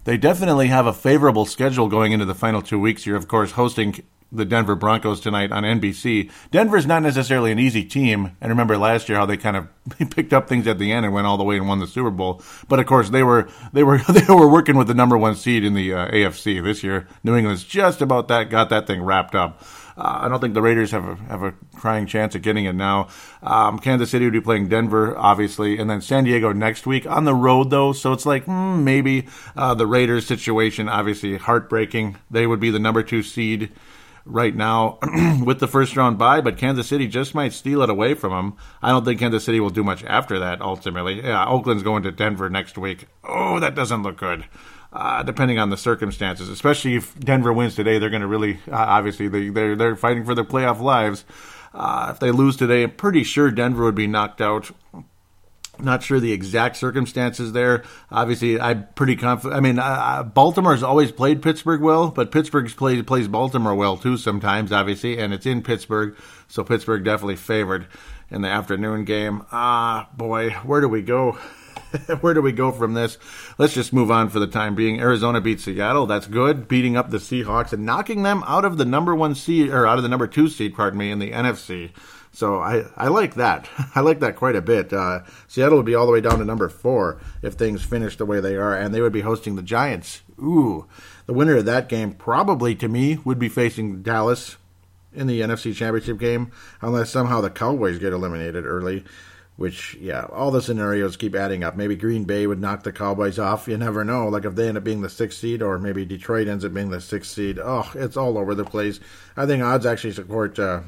They 0.04 0.16
definitely 0.16 0.68
have 0.68 0.86
a 0.86 0.92
favorable 0.92 1.44
schedule 1.44 1.88
going 1.88 2.12
into 2.12 2.24
the 2.24 2.36
final 2.36 2.62
two 2.62 2.78
weeks. 2.78 3.04
You're, 3.04 3.16
of 3.16 3.26
course, 3.26 3.50
hosting 3.50 4.04
the 4.32 4.44
Denver 4.44 4.74
Broncos 4.74 5.20
tonight 5.20 5.52
on 5.52 5.62
NBC. 5.62 6.30
Denver's 6.50 6.86
not 6.86 7.02
necessarily 7.02 7.52
an 7.52 7.58
easy 7.58 7.84
team, 7.84 8.36
and 8.40 8.50
remember 8.50 8.76
last 8.76 9.08
year 9.08 9.18
how 9.18 9.26
they 9.26 9.36
kind 9.36 9.56
of 9.56 9.68
picked 10.10 10.32
up 10.32 10.48
things 10.48 10.66
at 10.66 10.78
the 10.78 10.92
end 10.92 11.04
and 11.04 11.14
went 11.14 11.26
all 11.26 11.36
the 11.36 11.44
way 11.44 11.56
and 11.56 11.68
won 11.68 11.78
the 11.78 11.86
Super 11.86 12.10
Bowl. 12.10 12.42
But 12.68 12.80
of 12.80 12.86
course, 12.86 13.10
they 13.10 13.22
were 13.22 13.48
they 13.72 13.82
were 13.82 13.98
they 14.08 14.32
were 14.32 14.48
working 14.48 14.76
with 14.76 14.88
the 14.88 14.94
number 14.94 15.16
one 15.16 15.36
seed 15.36 15.64
in 15.64 15.74
the 15.74 15.92
uh, 15.92 16.10
AFC 16.10 16.62
this 16.62 16.82
year. 16.82 17.08
New 17.22 17.36
England's 17.36 17.64
just 17.64 18.02
about 18.02 18.28
that 18.28 18.50
got 18.50 18.70
that 18.70 18.86
thing 18.86 19.02
wrapped 19.02 19.34
up. 19.34 19.62
Uh, 19.98 20.20
I 20.22 20.28
don't 20.28 20.40
think 20.40 20.52
the 20.52 20.60
Raiders 20.60 20.90
have 20.90 21.06
a, 21.06 21.16
have 21.30 21.42
a 21.42 21.54
crying 21.74 22.06
chance 22.06 22.34
of 22.34 22.42
getting 22.42 22.66
it 22.66 22.74
now. 22.74 23.08
Um, 23.42 23.78
Kansas 23.78 24.10
City 24.10 24.26
would 24.26 24.34
be 24.34 24.42
playing 24.42 24.68
Denver, 24.68 25.16
obviously, 25.16 25.78
and 25.78 25.88
then 25.88 26.02
San 26.02 26.24
Diego 26.24 26.52
next 26.52 26.86
week 26.86 27.06
on 27.06 27.24
the 27.24 27.34
road, 27.34 27.70
though. 27.70 27.94
So 27.94 28.12
it's 28.12 28.26
like 28.26 28.44
hmm, 28.44 28.84
maybe 28.84 29.26
uh, 29.56 29.72
the 29.74 29.86
Raiders 29.86 30.26
situation, 30.26 30.90
obviously 30.90 31.38
heartbreaking. 31.38 32.16
They 32.30 32.46
would 32.46 32.60
be 32.60 32.70
the 32.70 32.78
number 32.78 33.02
two 33.02 33.22
seed 33.22 33.72
right 34.26 34.54
now 34.54 34.98
with 35.44 35.60
the 35.60 35.68
first 35.68 35.96
round 35.96 36.18
bye, 36.18 36.40
but 36.40 36.58
Kansas 36.58 36.88
City 36.88 37.06
just 37.06 37.34
might 37.34 37.52
steal 37.52 37.82
it 37.82 37.88
away 37.88 38.14
from 38.14 38.32
them. 38.32 38.56
I 38.82 38.90
don't 38.90 39.04
think 39.04 39.20
Kansas 39.20 39.44
City 39.44 39.60
will 39.60 39.70
do 39.70 39.84
much 39.84 40.04
after 40.04 40.38
that, 40.40 40.60
ultimately. 40.60 41.22
Yeah, 41.22 41.46
Oakland's 41.46 41.82
going 41.82 42.02
to 42.02 42.10
Denver 42.10 42.50
next 42.50 42.76
week. 42.76 43.06
Oh, 43.24 43.60
that 43.60 43.74
doesn't 43.74 44.02
look 44.02 44.18
good. 44.18 44.44
Uh, 44.92 45.22
depending 45.22 45.58
on 45.58 45.70
the 45.70 45.76
circumstances, 45.76 46.48
especially 46.48 46.96
if 46.96 47.18
Denver 47.18 47.52
wins 47.52 47.74
today, 47.74 47.98
they're 47.98 48.10
going 48.10 48.22
to 48.22 48.28
really 48.28 48.60
uh, 48.70 48.76
obviously 48.76 49.28
they, 49.28 49.48
they're 49.50 49.76
they're 49.76 49.96
fighting 49.96 50.24
for 50.24 50.34
their 50.34 50.44
playoff 50.44 50.80
lives. 50.80 51.24
Uh, 51.74 52.08
if 52.10 52.20
they 52.20 52.30
lose 52.30 52.56
today, 52.56 52.84
I'm 52.84 52.92
pretty 52.92 53.22
sure 53.22 53.50
Denver 53.50 53.84
would 53.84 53.94
be 53.94 54.06
knocked 54.06 54.40
out 54.40 54.70
not 55.80 56.02
sure 56.02 56.20
the 56.20 56.32
exact 56.32 56.76
circumstances 56.76 57.52
there. 57.52 57.84
Obviously, 58.10 58.60
I'm 58.60 58.86
pretty 58.94 59.16
confident. 59.16 59.56
I 59.56 59.60
mean, 59.60 59.78
uh, 59.78 60.22
Baltimore's 60.22 60.82
always 60.82 61.12
played 61.12 61.42
Pittsburgh 61.42 61.80
well, 61.80 62.10
but 62.10 62.30
Pittsburgh's 62.30 62.74
plays 62.74 63.02
plays 63.02 63.28
Baltimore 63.28 63.74
well 63.74 63.96
too 63.96 64.16
sometimes, 64.16 64.72
obviously, 64.72 65.18
and 65.18 65.32
it's 65.32 65.46
in 65.46 65.62
Pittsburgh, 65.62 66.16
so 66.48 66.64
Pittsburgh 66.64 67.04
definitely 67.04 67.36
favored 67.36 67.86
in 68.30 68.42
the 68.42 68.48
afternoon 68.48 69.04
game. 69.04 69.44
Ah, 69.52 70.08
boy, 70.16 70.50
where 70.64 70.80
do 70.80 70.88
we 70.88 71.02
go? 71.02 71.38
where 72.20 72.34
do 72.34 72.42
we 72.42 72.52
go 72.52 72.72
from 72.72 72.94
this? 72.94 73.18
Let's 73.58 73.74
just 73.74 73.92
move 73.92 74.10
on 74.10 74.28
for 74.28 74.38
the 74.38 74.46
time 74.46 74.74
being. 74.74 75.00
Arizona 75.00 75.40
beats 75.40 75.64
Seattle. 75.64 76.06
That's 76.06 76.26
good. 76.26 76.68
Beating 76.68 76.96
up 76.96 77.10
the 77.10 77.18
Seahawks 77.18 77.72
and 77.72 77.86
knocking 77.86 78.22
them 78.22 78.42
out 78.46 78.64
of 78.64 78.76
the 78.76 78.84
number 78.84 79.14
one 79.14 79.34
seed 79.34 79.70
or 79.70 79.86
out 79.86 79.98
of 79.98 80.02
the 80.02 80.08
number 80.08 80.26
two 80.26 80.48
seed, 80.48 80.74
pardon 80.74 80.98
me, 80.98 81.10
in 81.10 81.18
the 81.18 81.32
NFC. 81.32 81.90
So 82.36 82.60
I, 82.60 82.84
I 82.98 83.08
like 83.08 83.36
that. 83.36 83.66
I 83.94 84.00
like 84.00 84.20
that 84.20 84.36
quite 84.36 84.56
a 84.56 84.60
bit. 84.60 84.92
Uh, 84.92 85.20
Seattle 85.48 85.78
would 85.78 85.86
be 85.86 85.94
all 85.94 86.04
the 86.04 86.12
way 86.12 86.20
down 86.20 86.38
to 86.38 86.44
number 86.44 86.68
four 86.68 87.18
if 87.40 87.54
things 87.54 87.82
finish 87.82 88.18
the 88.18 88.26
way 88.26 88.40
they 88.40 88.56
are, 88.56 88.76
and 88.76 88.94
they 88.94 89.00
would 89.00 89.14
be 89.14 89.22
hosting 89.22 89.56
the 89.56 89.62
Giants. 89.62 90.20
Ooh, 90.38 90.86
the 91.24 91.32
winner 91.32 91.56
of 91.56 91.64
that 91.64 91.88
game 91.88 92.12
probably 92.12 92.74
to 92.74 92.88
me 92.88 93.16
would 93.24 93.38
be 93.38 93.48
facing 93.48 94.02
Dallas 94.02 94.58
in 95.14 95.28
the 95.28 95.40
NFC 95.40 95.74
Championship 95.74 96.18
game, 96.18 96.52
unless 96.82 97.08
somehow 97.08 97.40
the 97.40 97.48
Cowboys 97.48 97.98
get 97.98 98.12
eliminated 98.12 98.66
early. 98.66 99.02
Which, 99.56 99.94
yeah, 99.94 100.24
all 100.24 100.50
the 100.50 100.60
scenarios 100.60 101.16
keep 101.16 101.34
adding 101.34 101.64
up. 101.64 101.74
Maybe 101.74 101.96
Green 101.96 102.24
Bay 102.24 102.46
would 102.46 102.60
knock 102.60 102.82
the 102.82 102.92
Cowboys 102.92 103.38
off. 103.38 103.66
You 103.66 103.78
never 103.78 104.04
know. 104.04 104.28
Like 104.28 104.44
if 104.44 104.54
they 104.54 104.68
end 104.68 104.76
up 104.76 104.84
being 104.84 105.00
the 105.00 105.08
sixth 105.08 105.38
seed, 105.38 105.62
or 105.62 105.78
maybe 105.78 106.04
Detroit 106.04 106.48
ends 106.48 106.66
up 106.66 106.74
being 106.74 106.90
the 106.90 107.00
sixth 107.00 107.32
seed. 107.32 107.58
Oh, 107.58 107.90
it's 107.94 108.18
all 108.18 108.36
over 108.36 108.54
the 108.54 108.66
place. 108.66 109.00
I 109.38 109.46
think 109.46 109.62
odds 109.62 109.86
actually 109.86 110.12
support 110.12 110.58
uh, 110.58 110.82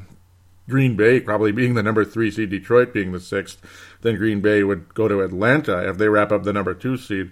Green 0.69 0.97
Bay 0.97 1.21
probably 1.21 1.53
being 1.53 1.75
the 1.75 1.83
number 1.83 2.05
three 2.05 2.31
seed, 2.31 2.51
Detroit 2.51 2.93
being 2.93 3.13
the 3.13 3.21
sixth, 3.21 3.61
then 4.03 4.17
Green 4.17 4.41
Bay 4.41 4.63
would 4.63 4.95
go 4.95 5.09
to 5.09 5.23
Atlanta 5.23 5.89
if 5.89 5.99
they 5.99 6.09
wrap 6.09 6.31
up 6.31 6.45
the 6.45 6.53
number 6.53 6.75
two 6.75 6.97
seed. 6.97 7.31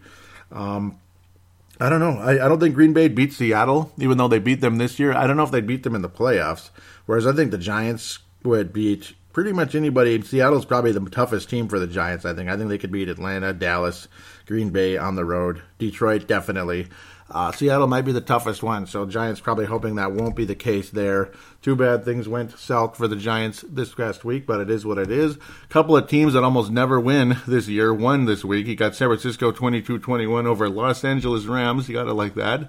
Um, 0.50 0.98
I 1.78 1.90
don't 1.90 2.00
know. 2.00 2.18
I, 2.18 2.44
I 2.44 2.48
don't 2.48 2.58
think 2.58 2.74
Green 2.74 2.94
Bay 2.94 3.08
beat 3.08 3.32
Seattle, 3.32 3.92
even 3.98 4.16
though 4.16 4.28
they 4.28 4.38
beat 4.38 4.62
them 4.62 4.78
this 4.78 4.98
year. 4.98 5.12
I 5.12 5.26
don't 5.26 5.36
know 5.36 5.42
if 5.42 5.50
they'd 5.50 5.66
beat 5.66 5.82
them 5.82 5.94
in 5.94 6.02
the 6.02 6.08
playoffs. 6.08 6.70
Whereas 7.04 7.26
I 7.26 7.32
think 7.32 7.50
the 7.50 7.58
Giants 7.58 8.20
would 8.42 8.72
beat 8.72 9.12
pretty 9.32 9.52
much 9.52 9.74
anybody. 9.74 10.20
Seattle's 10.22 10.64
probably 10.64 10.92
the 10.92 11.10
toughest 11.10 11.50
team 11.50 11.68
for 11.68 11.78
the 11.78 11.86
Giants, 11.86 12.24
I 12.24 12.32
think. 12.32 12.48
I 12.48 12.56
think 12.56 12.70
they 12.70 12.78
could 12.78 12.92
beat 12.92 13.10
Atlanta, 13.10 13.52
Dallas, 13.52 14.08
Green 14.46 14.70
Bay 14.70 14.96
on 14.96 15.16
the 15.16 15.26
road. 15.26 15.60
Detroit, 15.78 16.26
definitely. 16.26 16.88
Uh, 17.28 17.50
Seattle 17.50 17.88
might 17.88 18.04
be 18.04 18.12
the 18.12 18.20
toughest 18.20 18.62
one, 18.62 18.86
so 18.86 19.04
Giants 19.04 19.40
probably 19.40 19.66
hoping 19.66 19.96
that 19.96 20.12
won't 20.12 20.36
be 20.36 20.44
the 20.44 20.54
case 20.54 20.90
there. 20.90 21.32
Too 21.60 21.74
bad 21.74 22.04
things 22.04 22.28
went 22.28 22.56
south 22.56 22.96
for 22.96 23.08
the 23.08 23.16
Giants 23.16 23.64
this 23.68 23.92
past 23.94 24.24
week, 24.24 24.46
but 24.46 24.60
it 24.60 24.70
is 24.70 24.86
what 24.86 24.98
it 24.98 25.10
is. 25.10 25.36
Couple 25.68 25.96
of 25.96 26.08
teams 26.08 26.34
that 26.34 26.44
almost 26.44 26.70
never 26.70 27.00
win 27.00 27.38
this 27.46 27.66
year 27.66 27.92
won 27.92 28.26
this 28.26 28.44
week. 28.44 28.68
You 28.68 28.76
got 28.76 28.94
San 28.94 29.08
Francisco 29.08 29.50
22-21 29.50 30.46
over 30.46 30.68
Los 30.68 31.04
Angeles 31.04 31.46
Rams. 31.46 31.88
You 31.88 31.94
got 31.96 32.04
to 32.04 32.12
like 32.12 32.34
that. 32.34 32.60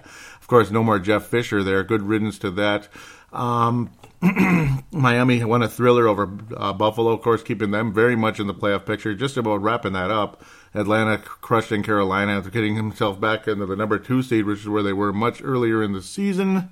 Of 0.41 0.47
course, 0.47 0.71
no 0.71 0.83
more 0.83 0.97
Jeff 0.97 1.25
Fisher 1.27 1.63
there. 1.63 1.83
Good 1.83 2.01
riddance 2.01 2.39
to 2.39 2.49
that. 2.51 2.87
Um, 3.31 3.91
Miami 4.91 5.43
won 5.43 5.61
a 5.61 5.69
thriller 5.69 6.07
over 6.07 6.35
uh, 6.55 6.73
Buffalo, 6.73 7.11
of 7.11 7.21
course, 7.21 7.43
keeping 7.43 7.69
them 7.69 7.93
very 7.93 8.15
much 8.15 8.39
in 8.39 8.47
the 8.47 8.53
playoff 8.53 8.85
picture. 8.87 9.13
Just 9.13 9.37
about 9.37 9.61
wrapping 9.61 9.93
that 9.93 10.09
up. 10.09 10.43
Atlanta 10.73 11.17
crushing 11.17 11.83
Carolina 11.83 12.37
after 12.37 12.49
getting 12.49 12.75
himself 12.75 13.19
back 13.19 13.47
into 13.47 13.65
the 13.65 13.75
number 13.75 13.99
two 13.99 14.21
seed, 14.21 14.45
which 14.45 14.59
is 14.59 14.69
where 14.69 14.83
they 14.83 14.93
were 14.93 15.13
much 15.13 15.41
earlier 15.43 15.81
in 15.81 15.93
the 15.93 16.01
season. 16.01 16.69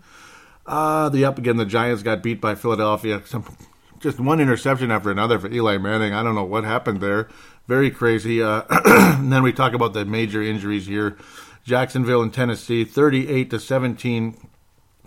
Uh, 0.65 1.10
the 1.10 1.23
up 1.25 1.38
again, 1.38 1.58
the 1.58 1.65
Giants 1.65 2.03
got 2.03 2.23
beat 2.23 2.41
by 2.41 2.55
Philadelphia. 2.55 3.21
Some, 3.25 3.55
just 3.99 4.19
one 4.19 4.39
interception 4.39 4.91
after 4.91 5.12
another 5.12 5.39
for 5.39 5.51
Eli 5.51 5.77
Manning. 5.77 6.13
I 6.13 6.23
don't 6.23 6.36
know 6.36 6.43
what 6.43 6.63
happened 6.63 7.01
there. 7.01 7.29
Very 7.67 7.91
crazy. 7.91 8.41
Uh, 8.41 8.63
and 8.69 9.31
then 9.31 9.43
we 9.43 9.53
talk 9.53 9.73
about 9.73 9.93
the 9.93 10.05
major 10.05 10.41
injuries 10.41 10.88
here. 10.88 11.17
Jacksonville 11.63 12.21
and 12.21 12.34
Tennessee, 12.34 12.84
38 12.84 13.49
to 13.49 13.60
17 13.60 14.49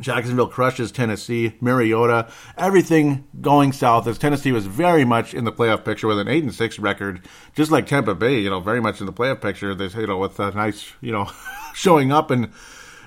Jacksonville 0.00 0.48
crushes 0.48 0.92
Tennessee, 0.92 1.54
Mariota, 1.60 2.28
everything 2.56 3.26
going 3.40 3.72
south 3.72 4.06
as 4.06 4.18
Tennessee 4.18 4.52
was 4.52 4.66
very 4.66 5.04
much 5.04 5.34
in 5.34 5.44
the 5.44 5.52
playoff 5.52 5.84
picture 5.84 6.06
with 6.06 6.18
an 6.18 6.28
eight 6.28 6.42
and 6.42 6.54
six 6.54 6.78
record, 6.78 7.26
just 7.54 7.70
like 7.70 7.86
Tampa 7.86 8.14
Bay, 8.14 8.38
you 8.38 8.50
know, 8.50 8.60
very 8.60 8.80
much 8.80 9.00
in 9.00 9.06
the 9.06 9.12
playoff 9.12 9.40
picture. 9.40 9.74
This, 9.74 9.94
you 9.94 10.06
know, 10.06 10.18
with 10.18 10.38
a 10.38 10.50
nice, 10.52 10.92
you 11.00 11.12
know, 11.12 11.30
showing 11.74 12.12
up 12.12 12.30
and 12.30 12.52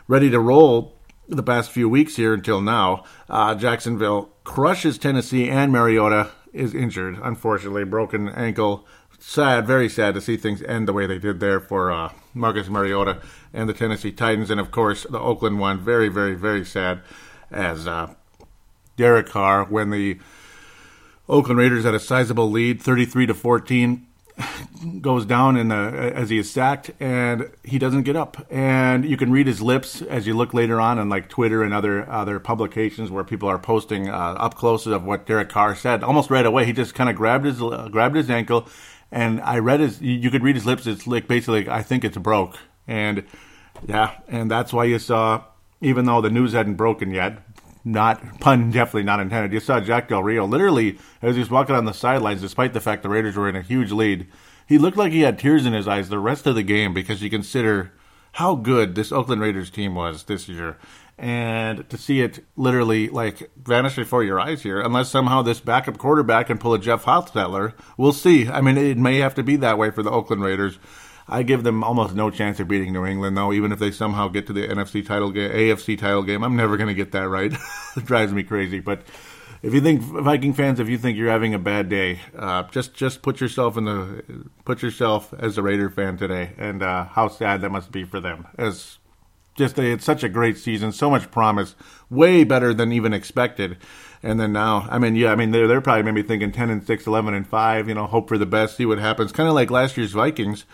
ready 0.07 0.29
to 0.29 0.39
roll 0.39 0.97
the 1.27 1.43
past 1.43 1.71
few 1.71 1.87
weeks 1.87 2.15
here 2.15 2.33
until 2.33 2.61
now. 2.61 3.03
Uh, 3.29 3.55
Jacksonville 3.55 4.29
crushes 4.43 4.97
Tennessee, 4.97 5.49
and 5.49 5.71
Mariota 5.71 6.31
is 6.53 6.73
injured, 6.73 7.17
unfortunately, 7.23 7.85
broken 7.85 8.27
ankle. 8.29 8.85
Sad, 9.23 9.67
very 9.67 9.87
sad 9.87 10.15
to 10.15 10.19
see 10.19 10.35
things 10.35 10.63
end 10.63 10.87
the 10.87 10.93
way 10.93 11.05
they 11.05 11.19
did 11.19 11.39
there 11.39 11.59
for 11.59 11.91
uh, 11.91 12.11
Marcus 12.33 12.67
Mariota 12.67 13.21
and 13.53 13.69
the 13.69 13.73
Tennessee 13.73 14.11
Titans, 14.11 14.49
and 14.49 14.59
of 14.59 14.71
course 14.71 15.05
the 15.07 15.19
Oakland 15.19 15.59
one. 15.59 15.79
Very, 15.79 16.09
very, 16.09 16.33
very 16.33 16.65
sad 16.65 17.01
as 17.51 17.87
uh, 17.87 18.15
Derek 18.97 19.27
Carr 19.27 19.65
when 19.65 19.91
the 19.91 20.17
Oakland 21.29 21.59
Raiders 21.59 21.85
had 21.85 21.93
a 21.93 21.99
sizable 21.99 22.49
lead, 22.49 22.81
thirty-three 22.81 23.27
to 23.27 23.35
fourteen, 23.35 24.07
goes 25.01 25.23
down 25.27 25.55
in 25.55 25.67
the 25.67 25.75
as 25.75 26.31
he 26.31 26.39
is 26.39 26.49
sacked, 26.49 26.89
and 26.99 27.51
he 27.63 27.77
doesn't 27.77 28.03
get 28.03 28.15
up. 28.15 28.43
And 28.49 29.05
you 29.05 29.17
can 29.17 29.31
read 29.31 29.45
his 29.45 29.61
lips 29.61 30.01
as 30.01 30.25
you 30.25 30.33
look 30.33 30.55
later 30.55 30.81
on 30.81 30.97
on 30.97 31.09
like 31.09 31.29
Twitter 31.29 31.61
and 31.61 31.75
other 31.75 32.09
other 32.09 32.39
publications 32.39 33.11
where 33.11 33.23
people 33.23 33.47
are 33.47 33.59
posting 33.59 34.09
uh, 34.09 34.35
up 34.39 34.55
close 34.55 34.87
of 34.87 35.03
what 35.03 35.27
Derek 35.27 35.49
Carr 35.49 35.75
said. 35.75 36.03
Almost 36.03 36.31
right 36.31 36.45
away, 36.45 36.65
he 36.65 36.73
just 36.73 36.95
kind 36.95 37.09
of 37.09 37.15
grabbed 37.15 37.45
his 37.45 37.61
uh, 37.61 37.87
grabbed 37.91 38.15
his 38.15 38.29
ankle, 38.29 38.67
and 39.11 39.41
I 39.41 39.59
read 39.59 39.79
his. 39.79 40.01
You 40.01 40.29
could 40.31 40.43
read 40.43 40.55
his 40.55 40.65
lips. 40.65 40.87
It's 40.87 41.07
like 41.07 41.27
basically, 41.27 41.69
I 41.69 41.83
think 41.83 42.03
it's 42.03 42.17
broke 42.17 42.57
and 42.87 43.23
yeah, 43.87 44.19
and 44.27 44.49
that's 44.49 44.73
why 44.73 44.85
you 44.85 44.99
saw, 44.99 45.43
even 45.79 46.05
though 46.05 46.21
the 46.21 46.29
news 46.29 46.53
hadn't 46.53 46.75
broken 46.75 47.11
yet, 47.11 47.39
not 47.83 48.39
pun 48.39 48.71
definitely 48.71 49.03
not 49.03 49.19
intended. 49.19 49.53
You 49.53 49.59
saw 49.59 49.79
Jack 49.79 50.09
Del 50.09 50.23
Rio 50.23 50.45
literally 50.45 50.99
as 51.21 51.35
he 51.35 51.39
was 51.39 51.49
walking 51.49 51.75
on 51.75 51.85
the 51.85 51.93
sidelines, 51.93 52.41
despite 52.41 52.73
the 52.73 52.81
fact 52.81 53.03
the 53.03 53.09
Raiders 53.09 53.35
were 53.35 53.49
in 53.49 53.55
a 53.55 53.61
huge 53.61 53.91
lead. 53.91 54.27
He 54.67 54.77
looked 54.77 54.97
like 54.97 55.11
he 55.11 55.21
had 55.21 55.39
tears 55.39 55.65
in 55.65 55.73
his 55.73 55.87
eyes 55.87 56.09
the 56.09 56.19
rest 56.19 56.45
of 56.45 56.55
the 56.55 56.63
game 56.63 56.93
because 56.93 57.21
you 57.21 57.29
consider 57.29 57.91
how 58.33 58.55
good 58.55 58.95
this 58.95 59.11
Oakland 59.11 59.41
Raiders 59.41 59.69
team 59.69 59.95
was 59.95 60.23
this 60.23 60.47
year. 60.47 60.77
And 61.17 61.87
to 61.89 61.97
see 61.97 62.21
it 62.21 62.43
literally 62.55 63.09
like 63.09 63.51
vanish 63.55 63.95
before 63.95 64.23
your 64.23 64.39
eyes 64.39 64.63
here, 64.63 64.81
unless 64.81 65.09
somehow 65.09 65.43
this 65.43 65.59
backup 65.59 65.97
quarterback 65.97 66.47
can 66.47 66.57
pull 66.57 66.73
a 66.73 66.79
Jeff 66.79 67.05
Hostetler, 67.05 67.73
we'll 67.95 68.13
see. 68.13 68.47
I 68.47 68.61
mean, 68.61 68.77
it 68.77 68.97
may 68.97 69.17
have 69.17 69.35
to 69.35 69.43
be 69.43 69.55
that 69.57 69.77
way 69.77 69.91
for 69.91 70.01
the 70.01 70.09
Oakland 70.09 70.43
Raiders. 70.43 70.79
I 71.27 71.43
give 71.43 71.63
them 71.63 71.83
almost 71.83 72.15
no 72.15 72.29
chance 72.29 72.59
of 72.59 72.67
beating 72.67 72.91
New 72.91 73.05
England, 73.05 73.37
though. 73.37 73.53
Even 73.53 73.71
if 73.71 73.79
they 73.79 73.91
somehow 73.91 74.27
get 74.27 74.47
to 74.47 74.53
the 74.53 74.67
NFC 74.67 75.05
title 75.05 75.31
game, 75.31 75.51
AFC 75.51 75.97
title 75.97 76.23
game, 76.23 76.43
I'm 76.43 76.55
never 76.55 76.75
going 76.75 76.89
to 76.89 76.93
get 76.93 77.11
that 77.11 77.29
right. 77.29 77.53
it 77.95 78.05
drives 78.05 78.33
me 78.33 78.43
crazy. 78.43 78.79
But 78.79 79.03
if 79.61 79.73
you 79.73 79.81
think 79.81 80.01
Viking 80.01 80.53
fans, 80.53 80.79
if 80.79 80.89
you 80.89 80.97
think 80.97 81.17
you're 81.17 81.29
having 81.29 81.53
a 81.53 81.59
bad 81.59 81.87
day, 81.87 82.19
uh, 82.37 82.63
just 82.63 82.93
just 82.93 83.21
put 83.21 83.39
yourself 83.39 83.77
in 83.77 83.85
the 83.85 84.23
put 84.65 84.81
yourself 84.81 85.33
as 85.37 85.57
a 85.57 85.61
Raider 85.61 85.89
fan 85.89 86.17
today, 86.17 86.53
and 86.57 86.81
uh, 86.81 87.05
how 87.05 87.27
sad 87.27 87.61
that 87.61 87.69
must 87.69 87.91
be 87.91 88.03
for 88.03 88.19
them. 88.19 88.47
As 88.57 88.97
just 89.61 89.77
a, 89.77 89.93
it's 89.93 90.05
such 90.05 90.23
a 90.23 90.29
great 90.29 90.57
season, 90.57 90.91
so 90.91 91.09
much 91.09 91.31
promise, 91.31 91.75
way 92.09 92.43
better 92.43 92.73
than 92.73 92.91
even 92.91 93.13
expected. 93.13 93.77
And 94.23 94.39
then 94.39 94.51
now, 94.51 94.87
I 94.89 94.99
mean, 94.99 95.15
yeah, 95.15 95.31
I 95.31 95.35
mean, 95.35 95.51
they're, 95.51 95.67
they're 95.67 95.81
probably 95.81 96.03
maybe 96.03 96.27
thinking 96.27 96.51
10 96.51 96.69
and 96.69 96.85
6, 96.85 97.07
11 97.07 97.33
and 97.33 97.47
5, 97.47 97.87
you 97.87 97.95
know, 97.95 98.07
hope 98.07 98.27
for 98.27 98.37
the 98.37 98.45
best, 98.45 98.77
see 98.77 98.85
what 98.85 98.99
happens. 98.99 99.31
Kind 99.31 99.49
of 99.49 99.55
like 99.55 99.71
last 99.71 99.97
year's 99.97 100.11
Vikings. 100.11 100.65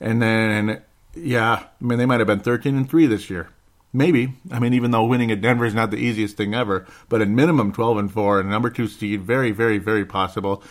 And 0.00 0.20
then, 0.22 0.82
yeah, 1.14 1.64
I 1.80 1.84
mean, 1.84 1.98
they 1.98 2.06
might 2.06 2.20
have 2.20 2.26
been 2.26 2.40
13 2.40 2.76
and 2.76 2.88
3 2.88 3.06
this 3.06 3.30
year. 3.30 3.50
Maybe. 3.92 4.34
I 4.50 4.58
mean, 4.58 4.74
even 4.74 4.90
though 4.90 5.04
winning 5.04 5.30
at 5.30 5.40
Denver 5.40 5.64
is 5.64 5.74
not 5.74 5.90
the 5.90 5.96
easiest 5.96 6.36
thing 6.36 6.54
ever, 6.54 6.86
but 7.08 7.22
at 7.22 7.28
minimum 7.28 7.72
12 7.72 7.98
and 7.98 8.12
4 8.12 8.40
and 8.40 8.50
number 8.50 8.68
two 8.68 8.88
seed, 8.88 9.22
very, 9.22 9.52
very, 9.52 9.78
very 9.78 10.04
possible. 10.04 10.62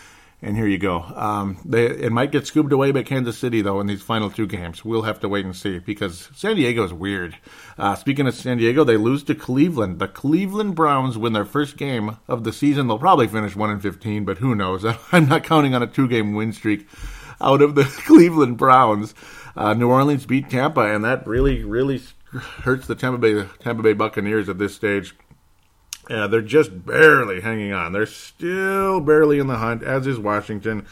And 0.42 0.56
here 0.56 0.68
you 0.68 0.78
go. 0.78 1.00
Um, 1.00 1.58
they, 1.66 1.88
it 1.88 2.12
might 2.12 2.32
get 2.32 2.46
scooped 2.46 2.72
away 2.72 2.92
by 2.92 3.02
Kansas 3.02 3.38
City, 3.38 3.64
though, 3.64 3.80
in 3.80 3.88
these 3.88 4.04
final 4.04 4.30
two 4.30 4.46
games. 4.46 4.86
We'll 4.86 5.04
have 5.04 5.20
to 5.22 5.30
wait 5.30 5.46
and 5.46 5.56
see 5.56 5.80
because 5.80 6.30
San 6.36 6.56
Diego 6.56 6.84
is 6.84 6.94
weird. 6.94 7.36
Uh, 7.78 7.96
speaking 7.96 8.26
of 8.26 8.34
San 8.34 8.58
Diego, 8.58 8.84
they 8.84 8.98
lose 8.98 9.24
to 9.24 9.36
Cleveland. 9.36 10.00
The 10.00 10.08
Cleveland 10.08 10.76
Browns 10.76 11.18
win 11.18 11.34
their 11.34 11.46
first 11.46 11.76
game 11.76 12.18
of 12.28 12.44
the 12.44 12.54
season. 12.54 12.88
They'll 12.88 12.98
probably 12.98 13.28
finish 13.28 13.56
1 13.56 13.70
and 13.70 13.82
15, 13.82 14.24
but 14.24 14.38
who 14.38 14.56
knows? 14.56 14.86
I'm 15.12 15.28
not 15.28 15.44
counting 15.44 15.76
on 15.76 15.84
a 15.84 15.88
two 15.88 16.08
game 16.08 16.34
win 16.34 16.54
streak 16.54 16.88
out 17.42 17.62
of 17.62 17.76
the 17.76 17.84
Cleveland 18.06 18.58
Browns. 18.58 19.14
Uh, 19.56 19.74
New 19.74 19.90
Orleans 19.90 20.26
beat 20.26 20.50
Tampa, 20.50 20.82
and 20.82 21.04
that 21.04 21.28
really, 21.28 21.64
really 21.64 22.02
hurts 22.32 22.88
the 22.88 22.96
Tampa 22.96 23.18
Bay 23.18 23.46
Tampa 23.60 23.84
Bay 23.84 23.94
Buccaneers 23.94 24.50
at 24.50 24.58
this 24.58 24.76
stage. 24.76 25.16
They're 26.08 26.42
just 26.42 26.86
barely 26.86 27.42
hanging 27.42 27.74
on. 27.74 27.92
They're 27.92 28.06
still 28.06 29.00
barely 29.00 29.40
in 29.40 29.48
the 29.48 29.58
hunt, 29.58 29.82
as 29.82 30.06
is 30.06 30.20
Washington. 30.20 30.86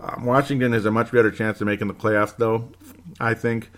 Um, 0.00 0.24
Washington 0.24 0.72
has 0.72 0.84
a 0.84 0.90
much 0.90 1.10
better 1.12 1.30
chance 1.30 1.60
of 1.60 1.66
making 1.66 1.88
the 1.88 1.94
playoffs, 1.94 2.36
though. 2.36 2.70
I 3.20 3.34
think 3.34 3.70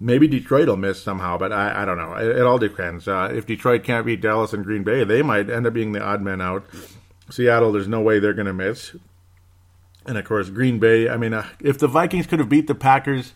maybe 0.00 0.28
Detroit 0.28 0.68
will 0.68 0.76
miss 0.76 1.02
somehow, 1.02 1.38
but 1.38 1.52
I, 1.52 1.82
I 1.82 1.84
don't 1.84 1.98
know. 1.98 2.14
It, 2.14 2.36
it 2.36 2.42
all 2.42 2.58
depends. 2.58 3.08
Uh, 3.08 3.30
if 3.32 3.46
Detroit 3.46 3.84
can't 3.84 4.06
beat 4.06 4.20
Dallas 4.20 4.52
and 4.52 4.64
Green 4.64 4.84
Bay, 4.84 5.04
they 5.04 5.22
might 5.22 5.50
end 5.50 5.66
up 5.66 5.74
being 5.74 5.92
the 5.92 6.02
odd 6.02 6.22
men 6.22 6.40
out. 6.40 6.64
Seattle, 7.30 7.72
there's 7.72 7.88
no 7.88 8.00
way 8.00 8.18
they're 8.18 8.34
going 8.34 8.46
to 8.46 8.52
miss. 8.52 8.94
And 10.06 10.18
of 10.18 10.24
course, 10.24 10.50
Green 10.50 10.78
Bay. 10.78 11.08
I 11.08 11.16
mean, 11.16 11.32
uh, 11.32 11.46
if 11.60 11.78
the 11.78 11.88
Vikings 11.88 12.26
could 12.26 12.38
have 12.38 12.48
beat 12.48 12.66
the 12.66 12.74
Packers 12.74 13.32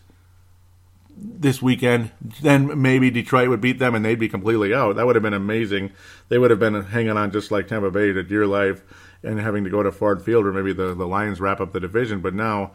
this 1.21 1.61
weekend, 1.61 2.11
then 2.41 2.81
maybe 2.81 3.09
Detroit 3.09 3.49
would 3.49 3.61
beat 3.61 3.79
them 3.79 3.95
and 3.95 4.05
they'd 4.05 4.19
be 4.19 4.29
completely 4.29 4.73
out. 4.73 4.95
That 4.95 5.05
would 5.05 5.15
have 5.15 5.23
been 5.23 5.33
amazing. 5.33 5.91
They 6.29 6.37
would 6.37 6.51
have 6.51 6.59
been 6.59 6.81
hanging 6.85 7.17
on 7.17 7.31
just 7.31 7.51
like 7.51 7.67
Tampa 7.67 7.91
Bay 7.91 8.13
to 8.13 8.23
dear 8.23 8.45
life 8.45 8.83
and 9.23 9.39
having 9.39 9.63
to 9.63 9.69
go 9.69 9.83
to 9.83 9.91
Ford 9.91 10.21
Field 10.21 10.45
or 10.45 10.53
maybe 10.53 10.71
the, 10.71 10.93
the 10.93 11.07
Lions 11.07 11.41
wrap 11.41 11.59
up 11.59 11.73
the 11.73 11.79
division. 11.79 12.21
But 12.21 12.33
now, 12.33 12.71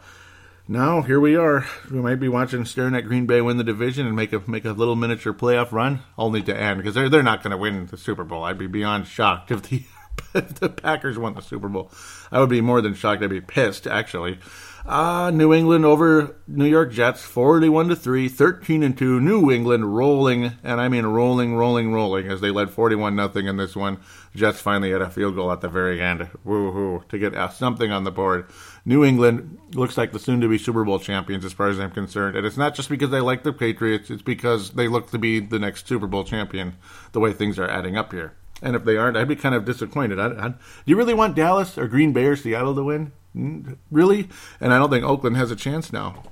now 0.67 1.01
here 1.01 1.19
we 1.19 1.35
are. 1.35 1.65
We 1.91 1.99
might 1.99 2.19
be 2.19 2.27
watching, 2.27 2.65
staring 2.65 2.95
at 2.95 3.05
Green 3.05 3.25
Bay 3.25 3.41
win 3.41 3.57
the 3.57 3.63
division 3.63 4.07
and 4.07 4.15
make 4.15 4.33
a 4.33 4.41
make 4.49 4.65
a 4.65 4.71
little 4.71 4.95
miniature 4.95 5.33
playoff 5.33 5.71
run, 5.71 6.01
only 6.17 6.41
to 6.43 6.55
end 6.55 6.79
because 6.79 6.95
they're 6.95 7.09
they're 7.09 7.23
not 7.23 7.43
going 7.43 7.51
to 7.51 7.57
win 7.57 7.87
the 7.87 7.97
Super 7.97 8.23
Bowl. 8.23 8.43
I'd 8.43 8.57
be 8.57 8.67
beyond 8.67 9.07
shocked 9.07 9.51
if 9.51 9.63
the 9.63 9.83
if 10.33 10.55
the 10.55 10.69
Packers 10.69 11.17
won 11.17 11.35
the 11.35 11.41
Super 11.41 11.69
Bowl. 11.69 11.91
I 12.31 12.39
would 12.39 12.49
be 12.49 12.61
more 12.61 12.81
than 12.81 12.93
shocked. 12.93 13.23
I'd 13.23 13.29
be 13.29 13.41
pissed, 13.41 13.87
actually. 13.87 14.39
Uh, 14.85 15.31
New 15.33 15.51
England 15.51 15.83
over 15.83 16.35
New 16.47 16.65
York 16.65 16.91
Jets, 16.91 17.23
41 17.23 17.87
to 17.87 17.95
3, 17.95 18.29
13 18.29 18.83
and 18.83 18.95
2. 18.95 19.19
New 19.19 19.51
England 19.51 19.95
rolling, 19.95 20.51
and 20.63 20.79
I 20.79 20.89
mean 20.89 21.07
rolling, 21.07 21.55
rolling, 21.55 21.91
rolling, 21.91 22.27
as 22.27 22.39
they 22.39 22.51
led 22.51 22.69
41 22.69 23.15
nothing 23.15 23.47
in 23.47 23.57
this 23.57 23.75
one. 23.75 23.97
Jets 24.35 24.59
finally 24.61 24.91
had 24.91 25.01
a 25.01 25.09
field 25.09 25.35
goal 25.35 25.51
at 25.51 25.61
the 25.61 25.69
very 25.69 25.99
end. 26.01 26.29
Woo 26.43 26.71
hoo! 26.71 27.03
to 27.09 27.17
get 27.17 27.53
something 27.53 27.91
on 27.91 28.03
the 28.03 28.11
board. 28.11 28.47
New 28.85 29.03
England 29.03 29.57
looks 29.73 29.97
like 29.97 30.11
the 30.11 30.19
soon 30.19 30.41
to 30.41 30.47
be 30.47 30.59
Super 30.59 30.85
Bowl 30.85 30.99
champions, 30.99 31.43
as 31.43 31.53
far 31.53 31.69
as 31.69 31.79
I'm 31.79 31.91
concerned. 31.91 32.35
And 32.35 32.45
it's 32.45 32.57
not 32.57 32.75
just 32.75 32.87
because 32.87 33.09
they 33.09 33.19
like 33.19 33.43
the 33.43 33.51
Patriots, 33.51 34.11
it's 34.11 34.21
because 34.21 34.71
they 34.71 34.87
look 34.87 35.09
to 35.11 35.17
be 35.17 35.39
the 35.39 35.57
next 35.57 35.87
Super 35.87 36.05
Bowl 36.05 36.23
champion, 36.23 36.75
the 37.11 37.19
way 37.19 37.33
things 37.33 37.57
are 37.57 37.67
adding 37.67 37.97
up 37.97 38.13
here. 38.13 38.33
And 38.61 38.75
if 38.75 38.85
they 38.85 38.95
aren't, 38.95 39.17
I'd 39.17 39.27
be 39.27 39.35
kind 39.35 39.55
of 39.55 39.65
disappointed. 39.65 40.19
I, 40.19 40.27
I, 40.27 40.47
do 40.49 40.55
you 40.85 40.95
really 40.95 41.13
want 41.13 41.35
Dallas 41.35 41.77
or 41.77 41.87
Green 41.87 42.13
Bay 42.13 42.25
or 42.25 42.35
Seattle 42.35 42.75
to 42.75 42.83
win? 42.83 43.11
Mm, 43.35 43.77
really? 43.91 44.29
And 44.61 44.71
I 44.71 44.77
don't 44.77 44.89
think 44.89 45.03
Oakland 45.03 45.35
has 45.35 45.51
a 45.51 45.55
chance 45.55 45.91
now. 45.91 46.23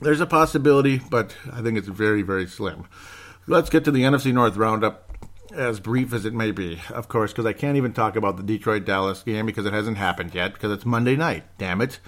There's 0.00 0.20
a 0.20 0.26
possibility, 0.26 0.98
but 1.10 1.36
I 1.52 1.62
think 1.62 1.78
it's 1.78 1.88
very, 1.88 2.22
very 2.22 2.46
slim. 2.46 2.86
Let's 3.46 3.70
get 3.70 3.84
to 3.84 3.90
the 3.90 4.02
NFC 4.02 4.32
North 4.32 4.56
roundup, 4.56 5.15
as 5.56 5.80
brief 5.80 6.12
as 6.12 6.24
it 6.24 6.34
may 6.34 6.50
be, 6.50 6.80
of 6.90 7.08
course, 7.08 7.32
because 7.32 7.46
I 7.46 7.52
can't 7.52 7.76
even 7.76 7.92
talk 7.92 8.16
about 8.16 8.36
the 8.36 8.42
Detroit 8.42 8.84
Dallas 8.84 9.22
game 9.22 9.46
because 9.46 9.66
it 9.66 9.72
hasn't 9.72 9.96
happened 9.96 10.34
yet, 10.34 10.52
because 10.52 10.72
it's 10.72 10.86
Monday 10.86 11.16
night. 11.16 11.44
Damn 11.58 11.80
it. 11.80 11.98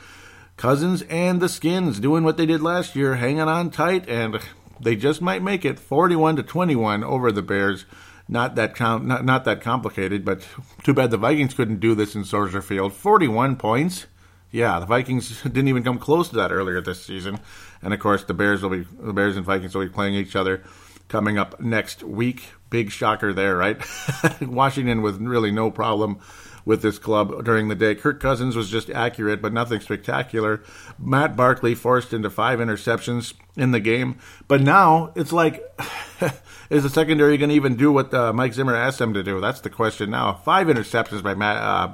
Cousins 0.57 1.03
and 1.03 1.40
the 1.40 1.49
Skins 1.49 2.01
doing 2.01 2.24
what 2.24 2.36
they 2.36 2.46
did 2.46 2.61
last 2.61 2.96
year, 2.96 3.16
hanging 3.16 3.40
on 3.40 3.70
tight, 3.70 4.09
and 4.09 4.38
they 4.80 4.96
just 4.96 5.20
might 5.20 5.42
make 5.42 5.64
it 5.64 5.78
41 5.78 6.36
to 6.36 6.42
21 6.42 7.05
over 7.05 7.30
the 7.32 7.42
Bears 7.42 7.84
not 8.28 8.57
that 8.57 8.76
com- 8.76 9.09
not, 9.09 9.24
not 9.24 9.44
that 9.44 9.62
complicated, 9.62 10.24
but 10.24 10.46
too 10.82 10.92
bad 10.92 11.11
the 11.11 11.16
Vikings 11.16 11.55
couldn't 11.55 11.80
do 11.80 11.94
this 11.94 12.14
in 12.14 12.24
Soldier 12.24 12.61
Field. 12.61 12.92
41 12.92 13.57
points. 13.57 14.07
Yeah, 14.51 14.78
the 14.78 14.86
Vikings 14.86 15.42
didn't 15.42 15.68
even 15.68 15.82
come 15.82 15.99
close 15.99 16.28
to 16.28 16.36
that 16.36 16.53
earlier 16.53 16.80
this 16.80 17.05
season. 17.05 17.40
And 17.82 17.94
of 17.94 18.01
course, 18.01 18.24
the 18.24 18.34
Bears 18.34 18.62
will 18.62 18.70
be 18.70 18.86
the 19.01 19.12
Bears 19.12 19.36
and 19.36 19.46
Vikings 19.46 19.74
will 19.74 19.84
be 19.84 19.92
playing 19.92 20.14
each 20.14 20.36
other 20.36 20.62
coming 21.09 21.38
up 21.38 21.61
next 21.61 22.03
week. 22.03 22.51
Big 22.71 22.91
shocker 22.91 23.33
there, 23.33 23.57
right? 23.57 23.81
Washington 24.41 25.03
with 25.03 25.21
really 25.21 25.51
no 25.51 25.71
problem 25.71 26.21
with 26.69 26.83
this 26.83 26.99
club 26.99 27.45
during 27.45 27.69
the 27.69 27.75
day. 27.75 27.95
Kirk 27.95 28.21
Cousins 28.21 28.55
was 28.55 28.69
just 28.69 28.91
accurate, 28.91 29.41
but 29.41 29.55
nothing 29.55 29.81
spectacular. 29.81 30.62
Matt 30.99 31.35
Barkley 31.35 31.75
forced 31.75 32.12
into 32.12 32.29
five 32.29 32.59
interceptions 32.59 33.33
in 33.57 33.71
the 33.71 33.81
game. 33.81 34.19
But 34.49 34.61
now 34.61 35.11
it's 35.16 35.33
like, 35.33 35.62
is 36.69 36.83
the 36.83 36.91
secondary 36.91 37.39
going 37.39 37.49
to 37.49 37.57
even 37.57 37.77
do 37.77 37.91
what 37.91 38.12
uh, 38.12 38.35
Mike 38.35 38.53
Zimmer 38.53 38.77
asked 38.77 38.99
them 38.99 39.14
to 39.14 39.23
do? 39.23 39.41
That's 39.41 39.62
the 39.62 39.71
question 39.71 40.11
now. 40.11 40.35
Five 40.45 40.66
interceptions 40.66 41.23
by 41.23 41.35
Matt, 41.35 41.57
uh, 41.57 41.89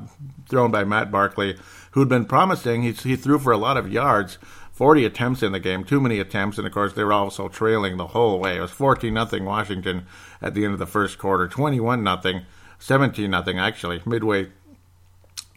thrown 0.49 0.72
by 0.72 0.83
Matt 0.83 1.12
Barkley, 1.12 1.57
who'd 1.93 2.09
been 2.09 2.25
promising. 2.25 2.83
He, 2.83 2.91
he 2.91 3.14
threw 3.14 3.39
for 3.39 3.53
a 3.53 3.57
lot 3.57 3.77
of 3.77 3.93
yards 3.93 4.39
40 4.75 5.05
attempts 5.05 5.45
in 5.45 5.53
the 5.53 5.61
game, 5.61 5.85
too 5.85 6.01
many 6.01 6.18
attempts, 6.18 6.59
and 6.59 6.66
of 6.66 6.72
course 6.72 6.95
they 6.95 7.05
were 7.05 7.12
also 7.12 7.47
trailing 7.47 7.97
the 7.97 8.09
whole 8.09 8.41
way. 8.41 8.57
It 8.57 8.61
was 8.61 8.72
14 8.72 9.14
nothing 9.14 9.45
Washington 9.45 10.07
at 10.45 10.55
the 10.55 10.64
end 10.64 10.74
of 10.74 10.78
the 10.78 10.86
first 10.86 11.18
quarter, 11.18 11.49
21 11.49 12.05
nothing, 12.05 12.42
17 12.78 13.30
nothing 13.30 13.59
actually 13.59 14.03
midway. 14.05 14.49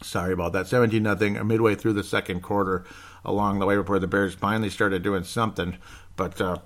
Sorry 0.02 0.32
about 0.32 0.52
that, 0.54 0.66
17 0.66 1.02
nothing 1.02 1.46
midway 1.46 1.74
through 1.74 1.92
the 1.92 2.02
second 2.02 2.42
quarter. 2.42 2.84
Along 3.24 3.58
the 3.58 3.66
way 3.66 3.76
before 3.76 3.98
the 3.98 4.06
Bears 4.06 4.34
finally 4.34 4.70
started 4.70 5.02
doing 5.02 5.24
something, 5.24 5.76
but 6.16 6.40
uh, 6.40 6.58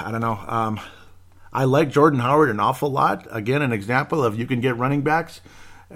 I 0.00 0.10
don't 0.10 0.20
know. 0.20 0.38
Um, 0.46 0.78
I 1.52 1.64
like 1.64 1.90
Jordan 1.90 2.20
Howard 2.20 2.50
an 2.50 2.60
awful 2.60 2.90
lot. 2.90 3.26
Again, 3.30 3.62
an 3.62 3.72
example 3.72 4.22
of 4.22 4.38
you 4.38 4.44
can 4.44 4.60
get 4.60 4.76
running 4.76 5.00
backs 5.00 5.40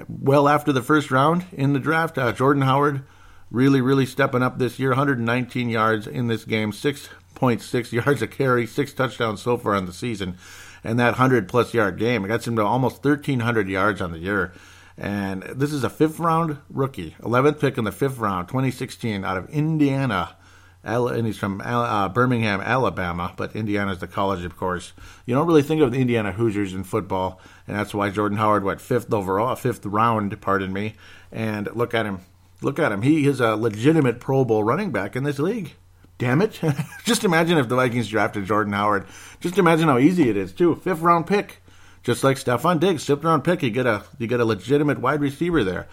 well 0.09 0.49
after 0.49 0.73
the 0.73 0.81
first 0.81 1.11
round 1.11 1.45
in 1.53 1.75
the 1.75 1.81
draft. 1.81 2.17
Uh, 2.17 2.33
Jordan 2.33 2.63
Howard 2.63 3.03
really, 3.51 3.81
really 3.81 4.07
stepping 4.07 4.43
up 4.43 4.59
this 4.59 4.79
year. 4.79 4.91
119 4.91 5.69
yards 5.69 6.07
in 6.07 6.29
this 6.29 6.45
game, 6.45 6.73
6.6 6.73 7.93
yards 8.05 8.23
a 8.23 8.27
carry, 8.27 8.67
six 8.67 8.93
touchdowns 8.93 9.43
so 9.43 9.57
far 9.57 9.75
on 9.75 9.87
the 9.87 9.93
season, 9.93 10.39
and 10.85 10.99
that 10.99 11.13
100 11.13 11.49
plus 11.49 11.75
yard 11.75 11.99
game. 11.99 12.25
It 12.25 12.29
gets 12.29 12.47
him 12.47 12.57
to 12.57 12.65
almost 12.65 13.05
1,300 13.05 13.69
yards 13.69 14.01
on 14.01 14.13
the 14.13 14.19
year. 14.19 14.53
And 14.97 15.43
this 15.45 15.73
is 15.73 15.85
a 15.85 15.91
fifth 15.91 16.19
round 16.19 16.59
rookie, 16.69 17.17
11th 17.21 17.61
pick 17.61 17.79
in 17.79 17.85
the 17.85 17.93
fifth 17.93 18.19
round, 18.19 18.49
2016, 18.49 19.25
out 19.25 19.37
of 19.39 19.49
Indiana 19.51 20.37
and 20.85 21.27
he's 21.27 21.39
from 21.39 21.61
uh, 21.61 22.09
Birmingham, 22.09 22.61
Alabama, 22.61 23.33
but 23.37 23.55
Indiana's 23.55 23.99
the 23.99 24.09
college, 24.09 24.45
of 24.45 24.57
course. 24.57 24.93
You 25.27 25.35
don't 25.35 25.47
really 25.47 25.63
think 25.63 25.81
of 25.81 25.93
the 25.93 26.01
Indiana 26.01 26.33
Hoosiers 26.33 26.75
in 26.75 26.85
football, 26.85 27.41
and 27.67 27.77
that's 27.77 27.95
why 27.95 28.11
Jordan 28.11 28.39
Howard 28.39 28.65
went 28.65 28.81
fifth 28.81 29.13
overall, 29.13 29.55
fifth 29.55 29.87
round, 29.87 30.41
pardon 30.41 30.73
me. 30.73 30.95
And 31.31 31.69
look 31.75 31.95
at 31.95 32.07
him, 32.07 32.21
look 32.61 32.79
at 32.79 32.93
him. 32.93 33.03
He 33.03 33.27
is 33.27 33.41
a 33.41 33.57
legitimate 33.57 34.21
Pro 34.21 34.45
Bowl 34.45 34.65
running 34.65 34.91
back 34.91 35.15
in 35.15 35.25
this 35.25 35.39
league. 35.39 35.75
Damn 36.23 36.41
it! 36.41 36.61
Just 37.05 37.25
imagine 37.25 37.59
if 37.59 37.69
the 37.69 37.75
Vikings 37.75 38.07
drafted 38.07 38.45
Jordan 38.45 38.75
Howard. 38.75 39.07
Just 39.41 39.59
imagine 39.59 39.89
how 39.89 39.99
easy 39.99 40.31
it 40.31 40.37
is 40.37 40.53
too. 40.53 40.77
Fifth 40.77 41.01
round 41.01 41.27
pick, 41.27 41.61
just 42.05 42.23
like 42.23 42.37
Stefon 42.37 42.79
Diggs, 42.79 43.05
fifth 43.05 43.25
round 43.25 43.43
pick. 43.43 43.61
You 43.61 43.71
get 43.71 43.87
a 43.87 44.05
you 44.21 44.29
get 44.29 44.39
a 44.39 44.45
legitimate 44.45 45.01
wide 45.01 45.21
receiver 45.21 45.65
there. 45.65 45.89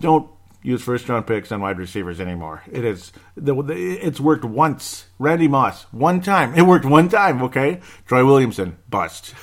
Don't 0.00 0.30
use 0.62 0.80
first 0.80 1.06
round 1.10 1.26
picks 1.26 1.52
on 1.52 1.60
wide 1.60 1.76
receivers 1.76 2.18
anymore. 2.18 2.62
It 2.72 2.82
is 2.82 3.12
the, 3.36 3.54
it's 3.68 4.18
worked 4.18 4.46
once. 4.46 5.04
Randy 5.18 5.48
Moss, 5.48 5.82
one 5.92 6.22
time. 6.22 6.54
It 6.54 6.62
worked 6.62 6.86
one 6.86 7.10
time, 7.10 7.42
okay? 7.42 7.82
Troy 8.06 8.24
Williamson, 8.24 8.78
bust. 8.88 9.34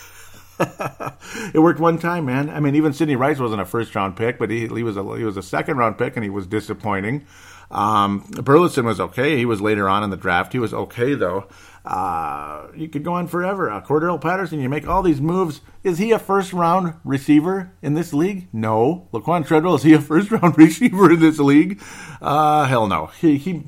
it 0.60 1.62
worked 1.62 1.80
one 1.80 2.00
time, 2.00 2.26
man. 2.26 2.50
I 2.50 2.62
mean, 2.62 2.74
even 2.74 2.94
Sidney 2.94 3.16
Rice 3.16 3.38
wasn't 3.38 3.62
a 3.62 3.66
first 3.66 3.94
round 3.94 4.16
pick, 4.16 4.40
but 4.40 4.50
he, 4.50 4.62
he 4.62 4.82
was 4.82 4.98
a 4.98 5.04
he 5.18 5.24
was 5.24 5.38
a 5.38 5.44
second 5.44 5.78
round 5.78 6.00
pick, 6.00 6.16
and 6.16 6.24
he 6.24 6.32
was 6.32 6.48
disappointing. 6.48 7.28
Um, 7.72 8.20
Burleson 8.32 8.86
was 8.86 9.00
okay. 9.00 9.38
He 9.38 9.46
was 9.46 9.62
later 9.62 9.90
on 9.90 10.04
in 10.04 10.10
the 10.10 10.18
draft. 10.18 10.54
He 10.54 10.60
was 10.60 10.74
okay 10.74 11.16
though. 11.16 11.48
Uh, 11.86 12.68
you 12.76 12.88
could 12.88 13.04
go 13.04 13.14
on 13.14 13.28
forever. 13.28 13.70
Uh, 13.70 13.80
Cordarrelle 13.80 14.20
Patterson, 14.20 14.60
you 14.60 14.70
make 14.70 14.88
all 14.88 15.04
these 15.04 15.22
moves. 15.22 15.62
Is 15.84 16.00
he 16.00 16.12
a 16.12 16.20
first 16.20 16.52
round 16.52 16.96
receiver 17.04 17.74
in 17.82 17.94
this 17.94 18.12
league? 18.12 18.48
No. 18.52 19.08
Laquan 19.14 19.46
Treadwell, 19.46 19.76
is 19.76 19.84
he 19.84 19.94
a 19.94 20.02
first 20.02 20.32
round 20.32 20.58
receiver 20.58 21.12
in 21.12 21.20
this 21.20 21.38
league? 21.38 21.82
Uh, 22.22 22.66
hell 22.66 22.88
no. 22.88 23.08
He, 23.08 23.38
he, 23.38 23.64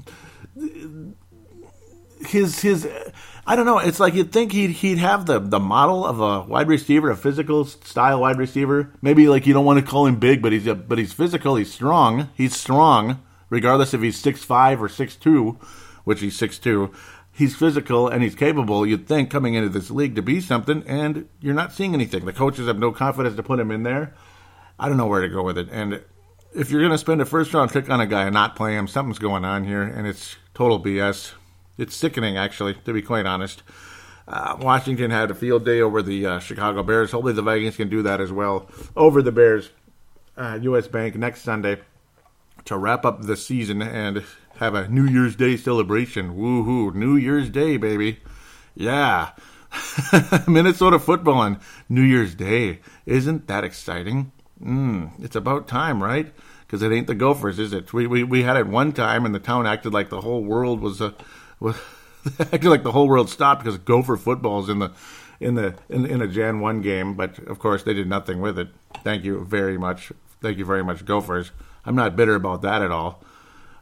his, 2.25 2.59
his, 2.61 2.89
I 3.45 3.55
don't 3.55 3.67
know. 3.67 3.77
It's 3.77 3.99
like 3.99 4.15
you'd 4.15 4.31
think 4.31 4.51
he'd, 4.51 4.71
he'd 4.71 4.97
have 4.97 5.27
the, 5.27 5.39
the 5.39 5.59
model 5.59 6.03
of 6.03 6.19
a 6.19 6.41
wide 6.41 6.67
receiver, 6.67 7.11
a 7.11 7.15
physical 7.15 7.65
style 7.65 8.21
wide 8.21 8.39
receiver. 8.39 8.91
Maybe 8.99 9.27
like 9.27 9.45
you 9.45 9.53
don't 9.53 9.65
want 9.65 9.79
to 9.79 9.85
call 9.85 10.07
him 10.07 10.17
big, 10.17 10.41
but 10.41 10.51
he's, 10.51 10.65
a, 10.65 10.73
but 10.73 10.97
he's 10.97 11.13
physical. 11.13 11.55
He's 11.55 11.71
strong. 11.71 12.29
He's 12.35 12.55
strong, 12.55 13.21
regardless 13.49 13.93
if 13.93 14.01
he's 14.01 14.17
six 14.17 14.43
five 14.43 14.81
or 14.81 14.89
six 14.89 15.15
two, 15.15 15.59
which 16.03 16.21
he's 16.21 16.35
six 16.35 16.57
two 16.59 16.93
he's 17.37 17.55
physical 17.55 18.07
and 18.07 18.23
he's 18.23 18.35
capable, 18.35 18.85
you'd 18.85 19.07
think, 19.07 19.29
coming 19.29 19.53
into 19.53 19.69
this 19.69 19.91
league 19.91 20.15
to 20.15 20.21
be 20.21 20.41
something, 20.41 20.83
and 20.87 21.29
you're 21.39 21.53
not 21.53 21.71
seeing 21.71 21.93
anything. 21.93 22.25
The 22.25 22.33
coaches 22.33 22.67
have 22.67 22.79
no 22.79 22.91
confidence 22.91 23.35
to 23.35 23.43
put 23.43 23.59
him 23.59 23.69
in 23.69 23.83
there. 23.83 24.15
I 24.79 24.87
don't 24.87 24.97
know 24.97 25.05
where 25.05 25.21
to 25.21 25.29
go 25.29 25.43
with 25.43 25.57
it. 25.57 25.69
And 25.71 26.01
if 26.53 26.71
you're 26.71 26.81
going 26.81 26.91
to 26.91 26.97
spend 26.97 27.21
a 27.21 27.25
first 27.25 27.53
round 27.53 27.71
pick 27.71 27.89
on 27.89 28.01
a 28.01 28.07
guy 28.07 28.23
and 28.23 28.33
not 28.33 28.55
play 28.55 28.75
him, 28.75 28.87
something's 28.87 29.19
going 29.19 29.45
on 29.45 29.63
here, 29.63 29.83
and 29.83 30.07
it's 30.07 30.35
total 30.55 30.83
BS. 30.83 31.33
It's 31.77 31.95
sickening, 31.95 32.37
actually, 32.37 32.73
to 32.85 32.93
be 32.93 33.03
quite 33.03 33.27
honest. 33.27 33.61
Uh, 34.27 34.57
Washington 34.59 35.11
had 35.11 35.29
a 35.29 35.35
field 35.35 35.63
day 35.63 35.79
over 35.79 36.01
the 36.01 36.25
uh, 36.25 36.39
Chicago 36.39 36.81
Bears. 36.81 37.11
Hopefully, 37.11 37.33
the 37.33 37.43
Vikings 37.43 37.77
can 37.77 37.87
do 37.87 38.01
that 38.01 38.19
as 38.19 38.31
well 38.31 38.67
over 38.95 39.21
the 39.21 39.31
Bears. 39.31 39.69
Uh, 40.35 40.59
U.S. 40.63 40.87
Bank 40.87 41.15
next 41.15 41.41
Sunday 41.41 41.77
to 42.68 42.78
wrap 42.78 43.05
up 43.05 43.24
the 43.24 43.36
season 43.36 43.82
and 43.82 44.24
have 44.57 44.76
a 44.76 44.88
New 44.88 45.05
Year's 45.05 45.36
Day 45.36 45.57
celebration. 45.57 46.36
Woohoo! 46.38 46.93
New 46.93 47.15
Year's 47.15 47.49
Day, 47.49 47.78
baby. 47.78 48.20
Yeah. 48.76 49.32
Minnesota 50.47 50.99
football 50.99 51.36
on 51.36 51.59
New 51.89 52.01
Year's 52.01 52.36
Day. 52.36 52.80
Isn't 53.05 53.47
that 53.47 53.63
exciting? 53.63 54.32
Mm, 54.61 55.11
it's 55.24 55.36
about 55.36 55.68
time, 55.68 56.03
right? 56.03 56.34
Because 56.61 56.82
it 56.82 56.91
ain't 56.91 57.07
the 57.07 57.15
Gophers, 57.15 57.59
is 57.59 57.74
it? 57.74 57.93
We, 57.93 58.07
we 58.07 58.24
we 58.24 58.43
had 58.43 58.57
it 58.57 58.68
one 58.68 58.91
time, 58.91 59.26
and 59.26 59.34
the 59.34 59.39
town 59.39 59.65
acted 59.65 59.93
like 59.93 60.09
the 60.09 60.22
whole 60.22 60.43
world 60.43 60.82
was 60.82 60.99
a 60.99 61.13
was 61.59 61.78
acted 62.39 62.65
like 62.65 62.84
the 62.84 62.91
whole 62.91 63.07
world 63.07 63.30
stopped 63.30 63.63
because 63.63 63.78
Gopher 63.78 64.18
football 64.18 64.63
is 64.63 64.70
in 64.70 64.80
the 64.80 64.91
in 65.39 65.55
the 65.55 65.76
in, 65.89 66.05
in 66.05 66.22
a 66.22 66.28
Jan 66.28 66.59
one 66.59 66.82
game. 66.82 67.13
But 67.13 67.39
of 67.39 67.59
course, 67.59 67.84
they 67.84 67.93
did 67.93 68.09
nothing 68.09 68.41
with 68.41 68.59
it. 68.59 68.70
Thank 69.03 69.24
you 69.24 69.45
very 69.45 69.78
much. 69.78 70.11
Thank 70.41 70.57
you 70.57 70.65
very 70.65 70.84
much, 70.84 71.05
Gophers. 71.05 71.51
I'm 71.88 71.95
not 71.95 72.17
bitter 72.17 72.35
about 72.35 72.61
that 72.63 72.81
at 72.81 72.91
all. 72.91 73.23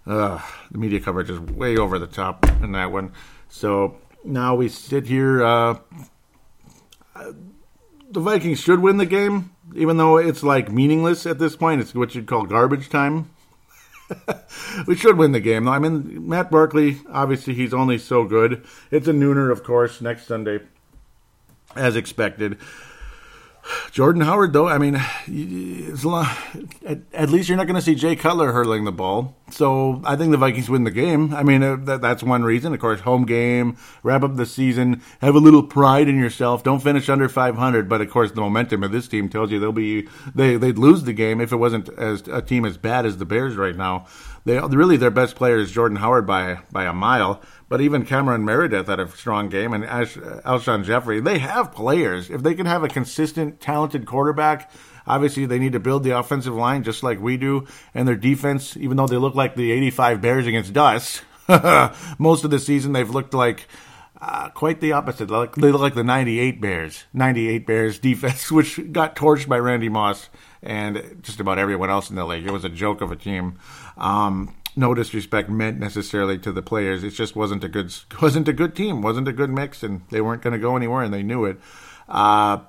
Uh, 0.05 0.39
the 0.71 0.77
media 0.77 0.99
coverage 0.99 1.31
is 1.31 1.39
way 1.39 1.75
over 1.75 1.97
the 1.97 2.05
top 2.07 2.45
in 2.61 2.71
that 2.73 2.91
one. 2.91 3.11
So 3.49 3.97
now 4.23 4.53
we 4.55 4.69
sit 4.69 5.07
here. 5.07 5.43
Uh, 5.43 5.79
the 7.15 8.19
Vikings 8.19 8.59
should 8.59 8.79
win 8.79 8.97
the 8.97 9.07
game, 9.07 9.51
even 9.73 9.97
though 9.97 10.17
it's 10.17 10.43
like 10.43 10.71
meaningless 10.71 11.25
at 11.25 11.39
this 11.39 11.55
point. 11.55 11.81
It's 11.81 11.95
what 11.95 12.13
you'd 12.13 12.27
call 12.27 12.45
garbage 12.45 12.89
time. 12.89 13.31
we 14.87 14.95
should 14.95 15.17
win 15.17 15.31
the 15.31 15.39
game. 15.39 15.67
I 15.67 15.79
mean, 15.79 16.29
Matt 16.29 16.51
Barkley, 16.51 16.99
obviously, 17.09 17.55
he's 17.55 17.73
only 17.73 17.97
so 17.97 18.23
good. 18.23 18.63
It's 18.91 19.07
a 19.07 19.13
nooner, 19.13 19.51
of 19.51 19.63
course, 19.63 19.99
next 19.99 20.27
Sunday, 20.27 20.59
as 21.75 21.95
expected. 21.95 22.59
Jordan 23.91 24.21
Howard, 24.21 24.53
though, 24.53 24.67
I 24.67 24.77
mean, 24.77 24.95
at, 24.95 25.27
least 27.29 27.49
you're 27.49 27.57
not 27.57 27.67
going 27.67 27.75
to 27.75 27.81
see 27.81 27.95
Jay 27.95 28.15
Cutler 28.15 28.51
hurling 28.51 28.83
the 28.83 28.91
ball. 28.91 29.35
So 29.51 30.01
I 30.03 30.15
think 30.15 30.31
the 30.31 30.37
Vikings 30.37 30.69
win 30.69 30.83
the 30.83 30.91
game. 30.91 31.33
I 31.33 31.43
mean, 31.43 31.63
uh, 31.63 31.77
that, 31.83 32.01
that's 32.01 32.23
one 32.23 32.43
reason. 32.43 32.73
Of 32.73 32.79
course, 32.79 33.01
home 33.01 33.25
game, 33.25 33.77
wrap 34.03 34.23
up 34.23 34.35
the 34.35 34.45
season, 34.45 35.01
have 35.21 35.35
a 35.35 35.39
little 35.39 35.63
pride 35.63 36.07
in 36.07 36.19
yourself. 36.19 36.63
Don't 36.63 36.81
finish 36.81 37.09
under 37.09 37.29
500. 37.29 37.87
But 37.87 38.01
of 38.01 38.09
course, 38.09 38.31
the 38.31 38.41
momentum 38.41 38.83
of 38.83 38.91
this 38.91 39.07
team 39.07 39.29
tells 39.29 39.51
you 39.51 39.59
they'll 39.59 39.71
be 39.71 40.07
they 40.33 40.57
they'd 40.57 40.77
lose 40.77 41.03
the 41.03 41.13
game 41.13 41.41
if 41.41 41.51
it 41.51 41.57
wasn't 41.57 41.89
as 41.97 42.27
a 42.27 42.41
team 42.41 42.65
as 42.65 42.77
bad 42.77 43.05
as 43.05 43.17
the 43.17 43.25
Bears 43.25 43.55
right 43.55 43.75
now. 43.75 44.07
They 44.45 44.59
really 44.59 44.97
their 44.97 45.11
best 45.11 45.35
player 45.35 45.57
is 45.57 45.71
Jordan 45.71 45.97
Howard 45.97 46.27
by 46.27 46.59
by 46.71 46.85
a 46.85 46.93
mile. 46.93 47.41
But 47.67 47.81
even 47.81 48.05
Cameron 48.05 48.45
Meredith 48.45 48.87
had 48.87 48.99
a 48.99 49.09
strong 49.09 49.49
game, 49.49 49.73
and 49.73 49.83
Ash, 49.83 50.15
Alshon 50.15 50.83
Jeffery. 50.83 51.19
They 51.19 51.39
have 51.39 51.71
players. 51.71 52.29
If 52.29 52.43
they 52.43 52.53
can 52.53 52.67
have 52.67 52.83
a 52.83 52.87
consistent, 52.87 53.59
talented 53.59 54.05
quarterback, 54.05 54.71
obviously 55.07 55.45
they 55.45 55.57
need 55.57 55.73
to 55.73 55.79
build 55.79 56.03
the 56.03 56.17
offensive 56.17 56.53
line 56.53 56.83
just 56.83 57.01
like 57.01 57.19
we 57.19 57.37
do, 57.37 57.65
and 57.93 58.07
their 58.07 58.15
defense. 58.15 58.77
Even 58.77 58.97
though 58.97 59.07
they 59.07 59.17
look 59.17 59.35
like 59.35 59.55
the 59.55 59.71
'85 59.71 60.21
Bears 60.21 60.47
against 60.47 60.77
us, 60.77 61.21
most 62.19 62.43
of 62.43 62.51
the 62.51 62.59
season 62.59 62.93
they've 62.93 63.09
looked 63.09 63.33
like. 63.33 63.67
Uh, 64.21 64.49
quite 64.49 64.79
the 64.79 64.93
opposite. 64.93 65.25
They 65.25 65.71
look 65.71 65.81
like 65.81 65.93
the 65.93 66.03
98 66.03 66.61
Bears. 66.61 67.03
98 67.13 67.67
Bears 67.67 67.99
defense, 67.99 68.49
which 68.51 68.79
got 68.93 69.15
torched 69.15 69.47
by 69.47 69.59
Randy 69.59 69.89
Moss 69.89 70.29
and 70.63 71.19
just 71.21 71.39
about 71.39 71.59
everyone 71.59 71.89
else 71.89 72.09
in 72.09 72.15
the 72.15 72.25
league. 72.25 72.45
It 72.45 72.51
was 72.51 72.63
a 72.63 72.69
joke 72.69 73.01
of 73.01 73.11
a 73.11 73.15
team. 73.15 73.59
Um, 73.97 74.55
no 74.75 74.93
disrespect 74.93 75.49
meant 75.49 75.79
necessarily 75.79 76.37
to 76.39 76.51
the 76.51 76.61
players. 76.61 77.03
It 77.03 77.11
just 77.11 77.35
wasn't 77.35 77.63
a 77.63 77.69
good 77.69 77.93
wasn't 78.21 78.47
a 78.47 78.53
good 78.53 78.75
team, 78.75 79.01
wasn't 79.01 79.27
a 79.27 79.33
good 79.33 79.49
mix, 79.49 79.83
and 79.83 80.01
they 80.09 80.21
weren't 80.21 80.41
going 80.41 80.53
to 80.53 80.59
go 80.59 80.75
anywhere, 80.75 81.03
and 81.03 81.13
they 81.13 81.23
knew 81.23 81.45
it. 81.45 81.59
Uh, 82.07 82.59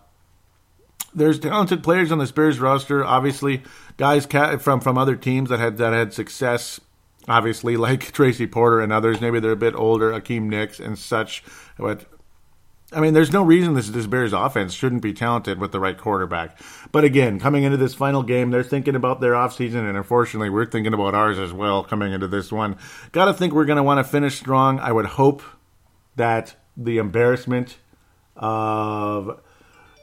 there's 1.15 1.39
talented 1.39 1.83
players 1.83 2.13
on 2.13 2.19
the 2.19 2.27
Spurs 2.27 2.61
roster. 2.61 3.05
Obviously, 3.05 3.63
guys 3.97 4.27
from 4.27 4.81
from 4.81 4.99
other 4.99 5.17
teams 5.17 5.51
that 5.51 5.59
had 5.59 5.79
that 5.79 5.93
had 5.93 6.13
success. 6.13 6.81
Obviously, 7.29 7.77
like 7.77 8.13
Tracy 8.13 8.47
Porter 8.47 8.81
and 8.81 8.93
others. 8.93 9.21
Maybe 9.21 9.41
they're 9.41 9.53
a 9.53 9.57
bit 9.57 9.75
older, 9.75 10.13
Hakeem 10.13 10.49
Nicks 10.49 10.79
and 10.79 10.99
such. 10.99 11.43
But 11.79 12.05
I 12.93 13.01
mean, 13.01 13.15
there's 13.15 13.33
no 13.33 13.43
reason 13.43 13.75
this 13.75 13.89
this 13.89 14.07
Bears 14.07 14.33
offense 14.33 14.73
shouldn't 14.73 15.03
be 15.03 15.13
talented 15.13 15.59
with 15.59 15.73
the 15.73 15.81
right 15.81 15.99
quarterback. 15.99 16.59
But 16.93 17.03
again, 17.03 17.41
coming 17.41 17.65
into 17.65 17.77
this 17.77 17.95
final 17.95 18.23
game, 18.23 18.51
they're 18.51 18.63
thinking 18.63 18.95
about 18.95 19.21
their 19.21 19.33
offseason, 19.33 19.89
and 19.89 19.97
unfortunately, 19.97 20.51
we're 20.51 20.67
thinking 20.67 20.95
about 20.95 21.15
ours 21.15 21.39
as 21.39 21.53
well 21.53 21.83
coming 21.83 22.13
into 22.13 22.29
this 22.29 22.53
one. 22.53 22.77
Got 23.11 23.25
to 23.25 23.35
think 23.35 23.53
we're 23.53 23.65
going 23.65 23.79
to 23.79 23.83
want 23.83 23.99
to 23.99 24.05
finish 24.05 24.39
strong. 24.39 24.79
I 24.79 24.93
would 24.93 25.07
hope 25.07 25.43
that 26.15 26.55
the 26.77 26.99
embarrassment 26.99 27.79
of 28.37 29.41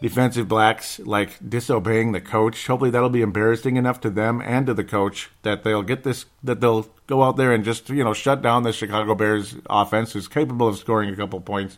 defensive 0.01 0.49
blacks 0.49 0.99
like 0.99 1.39
disobeying 1.47 2.11
the 2.11 2.19
coach. 2.19 2.67
Hopefully 2.67 2.91
that'll 2.91 3.09
be 3.09 3.21
embarrassing 3.21 3.77
enough 3.77 4.01
to 4.01 4.09
them 4.09 4.41
and 4.43 4.67
to 4.67 4.73
the 4.73 4.83
coach 4.83 5.29
that 5.43 5.63
they'll 5.63 5.83
get 5.83 6.03
this 6.03 6.25
that 6.43 6.59
they'll 6.59 6.89
go 7.07 7.23
out 7.23 7.37
there 7.37 7.53
and 7.53 7.63
just, 7.63 7.89
you 7.89 8.03
know, 8.03 8.13
shut 8.13 8.41
down 8.41 8.63
the 8.63 8.73
Chicago 8.73 9.15
Bears 9.15 9.55
offense 9.69 10.11
who's 10.11 10.27
capable 10.27 10.67
of 10.67 10.77
scoring 10.77 11.09
a 11.09 11.15
couple 11.15 11.39
points. 11.39 11.77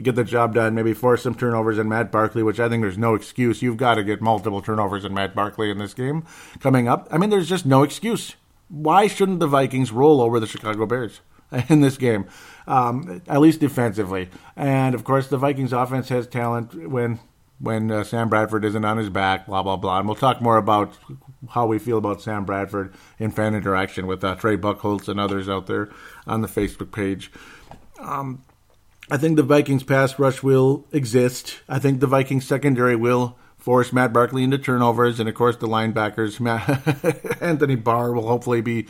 Get 0.00 0.14
the 0.14 0.24
job 0.24 0.54
done, 0.54 0.74
maybe 0.74 0.94
force 0.94 1.22
some 1.22 1.34
turnovers 1.34 1.78
in 1.78 1.88
Matt 1.88 2.10
Barkley, 2.10 2.42
which 2.42 2.60
I 2.60 2.68
think 2.68 2.82
there's 2.82 2.98
no 2.98 3.14
excuse. 3.14 3.62
You've 3.62 3.76
got 3.76 3.96
to 3.96 4.04
get 4.04 4.20
multiple 4.20 4.62
turnovers 4.62 5.04
in 5.04 5.12
Matt 5.14 5.34
Barkley 5.34 5.70
in 5.70 5.78
this 5.78 5.94
game 5.94 6.24
coming 6.60 6.88
up. 6.88 7.08
I 7.10 7.18
mean, 7.18 7.30
there's 7.30 7.48
just 7.48 7.66
no 7.66 7.82
excuse. 7.82 8.34
Why 8.68 9.06
shouldn't 9.08 9.40
the 9.40 9.46
Vikings 9.46 9.92
roll 9.92 10.20
over 10.20 10.38
the 10.38 10.46
Chicago 10.46 10.86
Bears? 10.86 11.20
in 11.68 11.80
this 11.80 11.96
game, 11.96 12.26
um, 12.66 13.22
at 13.26 13.40
least 13.40 13.60
defensively. 13.60 14.28
And 14.56 14.94
of 14.94 15.04
course, 15.04 15.28
the 15.28 15.38
Vikings 15.38 15.72
offense 15.72 16.08
has 16.08 16.26
talent 16.26 16.88
when 16.88 17.18
when 17.58 17.90
uh, 17.90 18.04
Sam 18.04 18.30
Bradford 18.30 18.64
isn't 18.64 18.84
on 18.86 18.96
his 18.96 19.10
back, 19.10 19.46
blah, 19.46 19.62
blah, 19.62 19.76
blah. 19.76 19.98
And 19.98 20.08
we'll 20.08 20.16
talk 20.16 20.40
more 20.40 20.56
about 20.56 20.96
how 21.50 21.66
we 21.66 21.78
feel 21.78 21.98
about 21.98 22.22
Sam 22.22 22.46
Bradford 22.46 22.94
in 23.18 23.30
fan 23.30 23.54
interaction 23.54 24.06
with 24.06 24.24
uh, 24.24 24.34
Trey 24.34 24.56
Buckholtz 24.56 25.08
and 25.08 25.20
others 25.20 25.46
out 25.46 25.66
there 25.66 25.90
on 26.26 26.40
the 26.40 26.48
Facebook 26.48 26.90
page. 26.90 27.30
Um, 27.98 28.42
I 29.10 29.16
think 29.16 29.36
the 29.36 29.42
Vikings 29.42 29.82
pass 29.82 30.18
rush 30.18 30.42
will 30.42 30.86
exist. 30.92 31.60
I 31.68 31.78
think 31.78 32.00
the 32.00 32.06
Vikings 32.06 32.46
secondary 32.46 32.96
will 32.96 33.36
force 33.60 33.92
Matt 33.92 34.12
Barkley 34.12 34.42
into 34.42 34.58
turnovers, 34.58 35.20
and 35.20 35.28
of 35.28 35.34
course 35.34 35.56
the 35.56 35.66
linebackers. 35.66 36.40
Matt, 36.40 37.42
Anthony 37.42 37.76
Barr 37.76 38.12
will 38.12 38.26
hopefully 38.26 38.60
be 38.60 38.88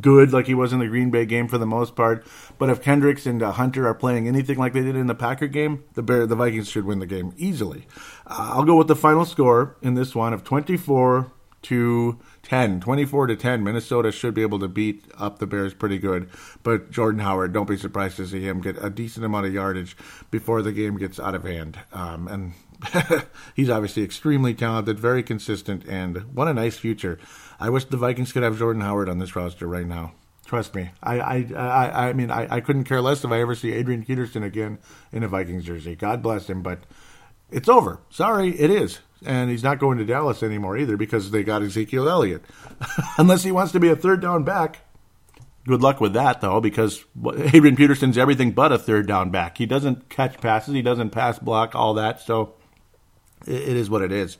good, 0.00 0.32
like 0.32 0.46
he 0.46 0.54
was 0.54 0.72
in 0.72 0.78
the 0.78 0.86
Green 0.86 1.10
Bay 1.10 1.24
game 1.24 1.48
for 1.48 1.58
the 1.58 1.66
most 1.66 1.96
part. 1.96 2.26
But 2.58 2.70
if 2.70 2.82
Kendricks 2.82 3.26
and 3.26 3.42
uh, 3.42 3.52
Hunter 3.52 3.86
are 3.86 3.94
playing 3.94 4.28
anything 4.28 4.58
like 4.58 4.72
they 4.72 4.82
did 4.82 4.96
in 4.96 5.06
the 5.06 5.14
Packer 5.14 5.46
game, 5.46 5.84
the 5.94 6.02
Bear, 6.02 6.26
the 6.26 6.36
Vikings 6.36 6.68
should 6.68 6.84
win 6.84 6.98
the 6.98 7.06
game 7.06 7.32
easily. 7.36 7.86
Uh, 8.26 8.52
I'll 8.54 8.64
go 8.64 8.76
with 8.76 8.88
the 8.88 8.96
final 8.96 9.24
score 9.24 9.76
in 9.82 9.94
this 9.94 10.14
one 10.14 10.32
of 10.32 10.44
twenty-four 10.44 11.32
to 11.62 12.18
10 12.50 12.80
24 12.80 13.28
to 13.28 13.36
10 13.36 13.62
minnesota 13.62 14.10
should 14.10 14.34
be 14.34 14.42
able 14.42 14.58
to 14.58 14.66
beat 14.66 15.04
up 15.16 15.38
the 15.38 15.46
bears 15.46 15.72
pretty 15.72 15.98
good 15.98 16.28
but 16.64 16.90
jordan 16.90 17.20
howard 17.20 17.52
don't 17.52 17.68
be 17.68 17.76
surprised 17.76 18.16
to 18.16 18.26
see 18.26 18.40
him 18.40 18.60
get 18.60 18.76
a 18.82 18.90
decent 18.90 19.24
amount 19.24 19.46
of 19.46 19.54
yardage 19.54 19.96
before 20.32 20.60
the 20.60 20.72
game 20.72 20.98
gets 20.98 21.20
out 21.20 21.36
of 21.36 21.44
hand 21.44 21.78
um, 21.92 22.26
and 22.26 22.52
he's 23.54 23.68
obviously 23.70 24.02
extremely 24.02 24.54
talented, 24.54 24.98
very 24.98 25.22
consistent, 25.22 25.84
and 25.86 26.16
what 26.34 26.48
a 26.48 26.54
nice 26.54 26.78
future. 26.78 27.18
I 27.58 27.70
wish 27.70 27.84
the 27.84 27.96
Vikings 27.96 28.32
could 28.32 28.42
have 28.42 28.58
Jordan 28.58 28.82
Howard 28.82 29.08
on 29.08 29.18
this 29.18 29.36
roster 29.36 29.66
right 29.66 29.86
now. 29.86 30.12
Trust 30.46 30.74
me. 30.74 30.90
I 31.02 31.20
I 31.20 31.46
I, 31.54 32.08
I 32.08 32.12
mean 32.12 32.30
I, 32.30 32.56
I 32.56 32.60
couldn't 32.60 32.84
care 32.84 33.00
less 33.00 33.22
if 33.24 33.30
I 33.30 33.40
ever 33.40 33.54
see 33.54 33.72
Adrian 33.72 34.04
Peterson 34.04 34.42
again 34.42 34.78
in 35.12 35.22
a 35.22 35.28
Vikings 35.28 35.64
jersey. 35.64 35.94
God 35.94 36.22
bless 36.22 36.48
him, 36.48 36.62
but 36.62 36.80
it's 37.50 37.68
over. 37.68 38.00
Sorry, 38.08 38.58
it 38.58 38.70
is. 38.70 39.00
And 39.24 39.50
he's 39.50 39.62
not 39.62 39.78
going 39.78 39.98
to 39.98 40.04
Dallas 40.04 40.42
anymore 40.42 40.78
either 40.78 40.96
because 40.96 41.30
they 41.30 41.42
got 41.42 41.62
Ezekiel 41.62 42.08
Elliott. 42.08 42.42
Unless 43.18 43.42
he 43.42 43.52
wants 43.52 43.72
to 43.72 43.80
be 43.80 43.88
a 43.88 43.96
third 43.96 44.22
down 44.22 44.44
back. 44.44 44.80
Good 45.66 45.82
luck 45.82 46.00
with 46.00 46.14
that, 46.14 46.40
though, 46.40 46.60
because 46.60 47.04
Adrian 47.36 47.76
Peterson's 47.76 48.16
everything 48.16 48.52
but 48.52 48.72
a 48.72 48.78
third 48.78 49.06
down 49.06 49.30
back. 49.30 49.58
He 49.58 49.66
doesn't 49.66 50.08
catch 50.08 50.40
passes, 50.40 50.74
he 50.74 50.82
doesn't 50.82 51.10
pass 51.10 51.38
block, 51.38 51.74
all 51.74 51.94
that. 51.94 52.20
So 52.20 52.54
it 53.46 53.76
is 53.76 53.90
what 53.90 54.02
it 54.02 54.10
is. 54.10 54.38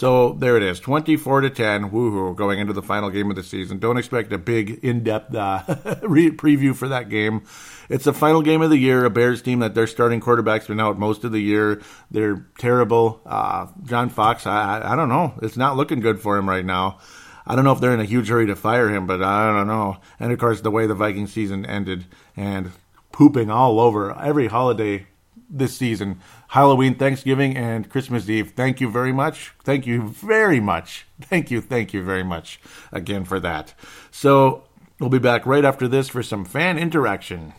So 0.00 0.32
there 0.32 0.56
it 0.56 0.62
is, 0.62 0.80
twenty-four 0.80 1.42
to 1.42 1.50
ten. 1.50 1.90
Woohoo! 1.90 2.34
Going 2.34 2.58
into 2.58 2.72
the 2.72 2.80
final 2.80 3.10
game 3.10 3.28
of 3.28 3.36
the 3.36 3.42
season. 3.42 3.78
Don't 3.78 3.98
expect 3.98 4.32
a 4.32 4.38
big, 4.38 4.82
in-depth 4.82 5.34
uh, 5.34 5.62
re- 6.02 6.30
preview 6.30 6.74
for 6.74 6.88
that 6.88 7.10
game. 7.10 7.42
It's 7.90 8.04
the 8.04 8.14
final 8.14 8.40
game 8.40 8.62
of 8.62 8.70
the 8.70 8.78
year. 8.78 9.04
A 9.04 9.10
Bears 9.10 9.42
team 9.42 9.58
that 9.58 9.74
their 9.74 9.86
starting 9.86 10.20
quarterback's 10.20 10.68
been 10.68 10.80
out 10.80 10.98
most 10.98 11.24
of 11.24 11.32
the 11.32 11.38
year. 11.38 11.82
They're 12.10 12.46
terrible. 12.56 13.20
Uh, 13.26 13.66
John 13.84 14.08
Fox, 14.08 14.46
I, 14.46 14.80
I 14.82 14.96
don't 14.96 15.10
know. 15.10 15.34
It's 15.42 15.58
not 15.58 15.76
looking 15.76 16.00
good 16.00 16.18
for 16.18 16.38
him 16.38 16.48
right 16.48 16.64
now. 16.64 17.00
I 17.46 17.54
don't 17.54 17.64
know 17.64 17.72
if 17.72 17.80
they're 17.80 17.92
in 17.92 18.00
a 18.00 18.04
huge 18.04 18.30
hurry 18.30 18.46
to 18.46 18.56
fire 18.56 18.88
him, 18.88 19.06
but 19.06 19.22
I 19.22 19.54
don't 19.54 19.66
know. 19.66 19.98
And 20.18 20.32
of 20.32 20.38
course, 20.38 20.62
the 20.62 20.70
way 20.70 20.86
the 20.86 20.94
Viking 20.94 21.26
season 21.26 21.66
ended 21.66 22.06
and 22.38 22.72
pooping 23.12 23.50
all 23.50 23.78
over 23.78 24.18
every 24.18 24.46
holiday 24.46 25.08
this 25.50 25.76
season 25.76 26.20
Halloween, 26.48 26.94
Thanksgiving, 26.94 27.56
and 27.56 27.88
Christmas 27.88 28.28
Eve. 28.28 28.52
Thank 28.56 28.80
you 28.80 28.90
very 28.90 29.12
much. 29.12 29.52
Thank 29.62 29.86
you 29.86 30.08
very 30.08 30.60
much. 30.60 31.06
Thank 31.20 31.50
you, 31.50 31.60
thank 31.60 31.92
you 31.92 32.02
very 32.02 32.24
much 32.24 32.60
again 32.92 33.24
for 33.24 33.40
that. 33.40 33.74
So 34.10 34.64
we'll 34.98 35.10
be 35.10 35.18
back 35.18 35.46
right 35.46 35.64
after 35.64 35.88
this 35.88 36.08
for 36.08 36.22
some 36.22 36.44
fan 36.44 36.78
interaction. 36.78 37.52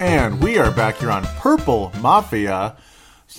And 0.00 0.40
we 0.42 0.58
are 0.58 0.70
back 0.70 0.98
here 0.98 1.10
on 1.10 1.24
Purple 1.38 1.92
Mafia 2.00 2.76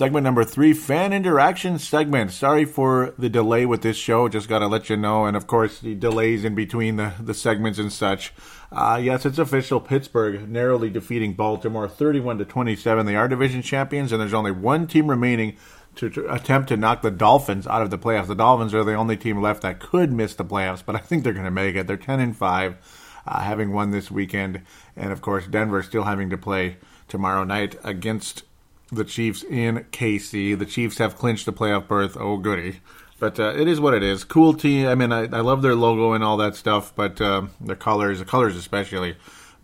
Segment 0.00 0.24
number 0.24 0.44
three, 0.44 0.72
fan 0.72 1.12
interaction 1.12 1.78
segment. 1.78 2.30
Sorry 2.30 2.64
for 2.64 3.12
the 3.18 3.28
delay 3.28 3.66
with 3.66 3.82
this 3.82 3.98
show. 3.98 4.30
Just 4.30 4.48
got 4.48 4.60
to 4.60 4.66
let 4.66 4.88
you 4.88 4.96
know. 4.96 5.26
And 5.26 5.36
of 5.36 5.46
course, 5.46 5.78
the 5.78 5.94
delays 5.94 6.42
in 6.42 6.54
between 6.54 6.96
the, 6.96 7.12
the 7.20 7.34
segments 7.34 7.78
and 7.78 7.92
such. 7.92 8.32
Uh, 8.72 8.98
yes, 9.02 9.26
it's 9.26 9.38
official. 9.38 9.78
Pittsburgh 9.78 10.48
narrowly 10.48 10.88
defeating 10.88 11.34
Baltimore 11.34 11.86
31 11.86 12.38
to 12.38 12.46
27. 12.46 13.04
They 13.04 13.14
are 13.14 13.28
division 13.28 13.60
champions, 13.60 14.10
and 14.10 14.18
there's 14.18 14.32
only 14.32 14.52
one 14.52 14.86
team 14.86 15.06
remaining 15.06 15.58
to, 15.96 16.06
attempt 16.30 16.70
to 16.70 16.78
knock 16.78 17.02
the 17.02 17.10
Dolphins 17.10 17.66
out 17.66 17.82
of 17.82 17.90
the 17.90 17.98
playoffs. 17.98 18.28
The 18.28 18.34
Dolphins 18.34 18.72
are 18.72 18.84
the 18.84 18.94
only 18.94 19.18
team 19.18 19.42
left 19.42 19.60
that 19.64 19.80
could 19.80 20.10
miss 20.10 20.34
the 20.34 20.46
playoffs, 20.46 20.82
but 20.82 20.96
I 20.96 21.00
think 21.00 21.24
they're 21.24 21.34
going 21.34 21.44
to 21.44 21.50
make 21.50 21.76
it. 21.76 21.86
They're 21.86 21.98
10 21.98 22.20
and 22.20 22.34
5, 22.34 23.20
uh, 23.26 23.40
having 23.40 23.74
won 23.74 23.90
this 23.90 24.10
weekend. 24.10 24.62
And 24.96 25.12
of 25.12 25.20
course, 25.20 25.46
Denver 25.46 25.82
still 25.82 26.04
having 26.04 26.30
to 26.30 26.38
play 26.38 26.78
tomorrow 27.06 27.44
night 27.44 27.76
against 27.84 28.44
the 28.92 29.04
Chiefs 29.04 29.42
in 29.42 29.86
KC. 29.92 30.58
The 30.58 30.66
Chiefs 30.66 30.98
have 30.98 31.16
clinched 31.16 31.46
a 31.48 31.52
playoff 31.52 31.86
berth. 31.86 32.16
Oh, 32.18 32.36
goody. 32.36 32.80
But 33.18 33.38
uh, 33.38 33.54
it 33.54 33.68
is 33.68 33.80
what 33.80 33.94
it 33.94 34.02
is. 34.02 34.24
Cool 34.24 34.54
team. 34.54 34.88
I 34.88 34.94
mean, 34.94 35.12
I, 35.12 35.24
I 35.24 35.40
love 35.40 35.62
their 35.62 35.74
logo 35.74 36.14
and 36.14 36.24
all 36.24 36.38
that 36.38 36.56
stuff, 36.56 36.94
but 36.94 37.20
uh, 37.20 37.42
their 37.60 37.76
colors, 37.76 38.18
the 38.18 38.24
colors 38.24 38.56
especially. 38.56 39.16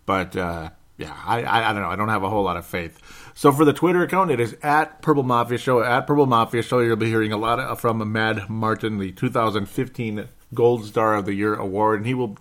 But 0.05 0.35
uh, 0.35 0.69
yeah, 0.97 1.17
I, 1.25 1.41
I, 1.41 1.69
I 1.69 1.73
don't 1.73 1.81
know. 1.81 1.89
I 1.89 1.95
don't 1.95 2.09
have 2.09 2.23
a 2.23 2.29
whole 2.29 2.43
lot 2.43 2.55
of 2.55 2.65
faith. 2.65 3.01
So 3.33 3.51
for 3.51 3.65
the 3.65 3.73
Twitter 3.73 4.03
account, 4.03 4.31
it 4.31 4.39
is 4.39 4.55
at 4.61 5.01
Purple 5.01 5.23
Mafia 5.23 5.57
Show. 5.57 5.81
At 5.81 6.07
Purple 6.07 6.27
Mafia 6.27 6.61
Show, 6.61 6.79
you'll 6.79 6.95
be 6.95 7.07
hearing 7.07 7.31
a 7.31 7.37
lot 7.37 7.59
of, 7.59 7.79
from 7.79 8.11
Mad 8.11 8.47
Martin, 8.47 8.99
the 8.99 9.11
2015 9.11 10.27
Gold 10.53 10.85
Star 10.85 11.15
of 11.15 11.25
the 11.25 11.33
Year 11.33 11.55
award, 11.55 11.99
and 11.99 12.07
he 12.07 12.13
will. 12.13 12.37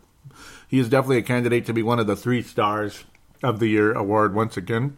He 0.68 0.78
is 0.78 0.88
definitely 0.88 1.18
a 1.18 1.22
candidate 1.22 1.64
to 1.66 1.72
be 1.72 1.82
one 1.82 1.98
of 1.98 2.06
the 2.06 2.16
three 2.16 2.42
stars 2.42 3.04
of 3.42 3.60
the 3.60 3.68
year 3.68 3.92
award 3.92 4.34
once 4.34 4.56
again 4.56 4.96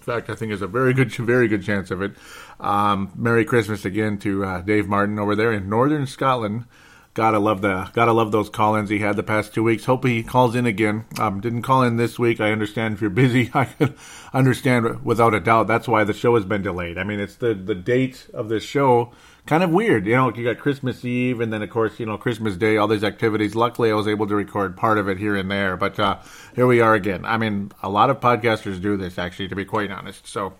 fact, 0.00 0.30
I 0.30 0.34
think 0.34 0.50
there's 0.50 0.62
a 0.62 0.66
very 0.66 0.92
good, 0.94 1.12
very 1.12 1.48
good 1.48 1.62
chance 1.62 1.90
of 1.90 2.02
it. 2.02 2.12
Um, 2.58 3.12
Merry 3.14 3.44
Christmas 3.44 3.84
again 3.84 4.18
to 4.18 4.44
uh, 4.44 4.60
Dave 4.62 4.88
Martin 4.88 5.18
over 5.18 5.34
there 5.34 5.52
in 5.52 5.68
Northern 5.68 6.06
Scotland. 6.06 6.64
Gotta 7.12 7.40
love 7.40 7.60
the, 7.60 7.90
gotta 7.92 8.12
love 8.12 8.30
those 8.30 8.48
call-ins 8.48 8.88
he 8.88 9.00
had 9.00 9.16
the 9.16 9.24
past 9.24 9.52
two 9.52 9.64
weeks. 9.64 9.84
Hope 9.84 10.04
he 10.04 10.22
calls 10.22 10.54
in 10.54 10.64
again. 10.64 11.06
Um, 11.18 11.40
didn't 11.40 11.62
call 11.62 11.82
in 11.82 11.96
this 11.96 12.20
week. 12.20 12.40
I 12.40 12.52
understand 12.52 12.94
if 12.94 13.00
you're 13.00 13.10
busy. 13.10 13.50
I 13.54 13.64
can 13.64 13.96
understand 14.32 15.04
without 15.04 15.34
a 15.34 15.40
doubt. 15.40 15.66
That's 15.66 15.88
why 15.88 16.04
the 16.04 16.12
show 16.12 16.36
has 16.36 16.44
been 16.44 16.62
delayed. 16.62 16.98
I 16.98 17.04
mean, 17.04 17.18
it's 17.18 17.36
the 17.36 17.52
the 17.54 17.74
date 17.74 18.28
of 18.32 18.48
this 18.48 18.62
show 18.62 19.12
kind 19.50 19.64
of 19.64 19.70
weird. 19.70 20.06
You 20.06 20.14
know, 20.14 20.32
you 20.32 20.44
got 20.44 20.62
Christmas 20.62 21.04
Eve 21.04 21.40
and 21.40 21.52
then, 21.52 21.60
of 21.60 21.70
course, 21.70 21.98
you 21.98 22.06
know, 22.06 22.16
Christmas 22.16 22.56
Day, 22.56 22.76
all 22.76 22.86
these 22.86 23.02
activities. 23.02 23.56
Luckily, 23.56 23.90
I 23.90 23.94
was 23.94 24.06
able 24.06 24.28
to 24.28 24.36
record 24.36 24.76
part 24.76 24.96
of 24.96 25.08
it 25.08 25.18
here 25.18 25.34
and 25.34 25.50
there. 25.50 25.76
But 25.76 25.98
uh, 25.98 26.18
here 26.54 26.68
we 26.68 26.80
are 26.80 26.94
again. 26.94 27.24
I 27.24 27.36
mean, 27.36 27.72
a 27.82 27.88
lot 27.88 28.10
of 28.10 28.20
podcasters 28.20 28.80
do 28.80 28.96
this, 28.96 29.18
actually, 29.18 29.48
to 29.48 29.56
be 29.56 29.64
quite 29.64 29.90
honest. 29.90 30.28
So, 30.28 30.52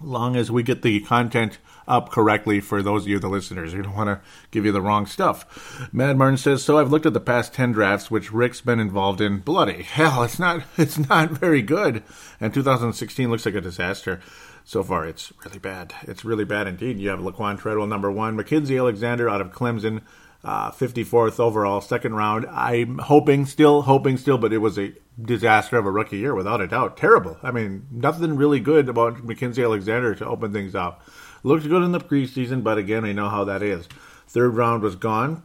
long 0.00 0.34
as 0.34 0.50
we 0.50 0.64
get 0.64 0.82
the 0.82 0.98
content 1.02 1.58
up 1.86 2.10
correctly 2.10 2.60
for 2.60 2.82
those 2.82 3.02
of 3.02 3.08
you, 3.08 3.20
the 3.20 3.28
listeners. 3.28 3.74
We 3.74 3.82
don't 3.82 3.94
want 3.94 4.08
to 4.08 4.20
give 4.50 4.64
you 4.64 4.72
the 4.72 4.80
wrong 4.80 5.06
stuff. 5.06 5.88
Mad 5.92 6.18
Martin 6.18 6.36
says, 6.36 6.64
so 6.64 6.78
I've 6.78 6.90
looked 6.90 7.06
at 7.06 7.12
the 7.12 7.20
past 7.20 7.54
10 7.54 7.72
drafts, 7.72 8.10
which 8.10 8.32
Rick's 8.32 8.60
been 8.60 8.80
involved 8.80 9.20
in. 9.20 9.38
Bloody 9.38 9.82
hell, 9.82 10.24
it's 10.24 10.40
not, 10.40 10.64
it's 10.76 10.98
not 10.98 11.30
very 11.30 11.62
good. 11.62 12.02
And 12.40 12.52
2016 12.52 13.30
looks 13.30 13.46
like 13.46 13.54
a 13.54 13.60
disaster 13.60 14.20
so 14.66 14.82
far 14.82 15.06
it's 15.06 15.32
really 15.44 15.60
bad. 15.60 15.94
It's 16.02 16.24
really 16.24 16.44
bad 16.44 16.66
indeed. 16.66 16.98
You 16.98 17.10
have 17.10 17.20
Laquan 17.20 17.56
Treadwell 17.58 17.86
number 17.86 18.10
one, 18.10 18.36
Mackensie 18.36 18.76
Alexander 18.76 19.30
out 19.30 19.40
of 19.40 19.52
Clemson, 19.52 20.02
uh, 20.42 20.72
54th 20.72 21.38
overall, 21.38 21.80
second 21.80 22.14
round. 22.14 22.46
I'm 22.46 22.98
hoping, 22.98 23.46
still 23.46 23.82
hoping, 23.82 24.16
still, 24.16 24.38
but 24.38 24.52
it 24.52 24.58
was 24.58 24.76
a 24.76 24.92
disaster 25.22 25.78
of 25.78 25.86
a 25.86 25.90
rookie 25.90 26.18
year 26.18 26.34
without 26.34 26.60
a 26.60 26.66
doubt. 26.66 26.96
Terrible. 26.96 27.38
I 27.44 27.52
mean, 27.52 27.86
nothing 27.92 28.34
really 28.34 28.58
good 28.58 28.88
about 28.88 29.24
Mackensie 29.24 29.62
Alexander 29.64 30.16
to 30.16 30.26
open 30.26 30.52
things 30.52 30.74
up. 30.74 31.00
Looked 31.44 31.68
good 31.68 31.84
in 31.84 31.92
the 31.92 32.00
preseason, 32.00 32.64
but 32.64 32.76
again, 32.76 33.04
I 33.04 33.12
know 33.12 33.28
how 33.28 33.44
that 33.44 33.62
is. 33.62 33.88
Third 34.26 34.56
round 34.56 34.82
was 34.82 34.96
gone. 34.96 35.44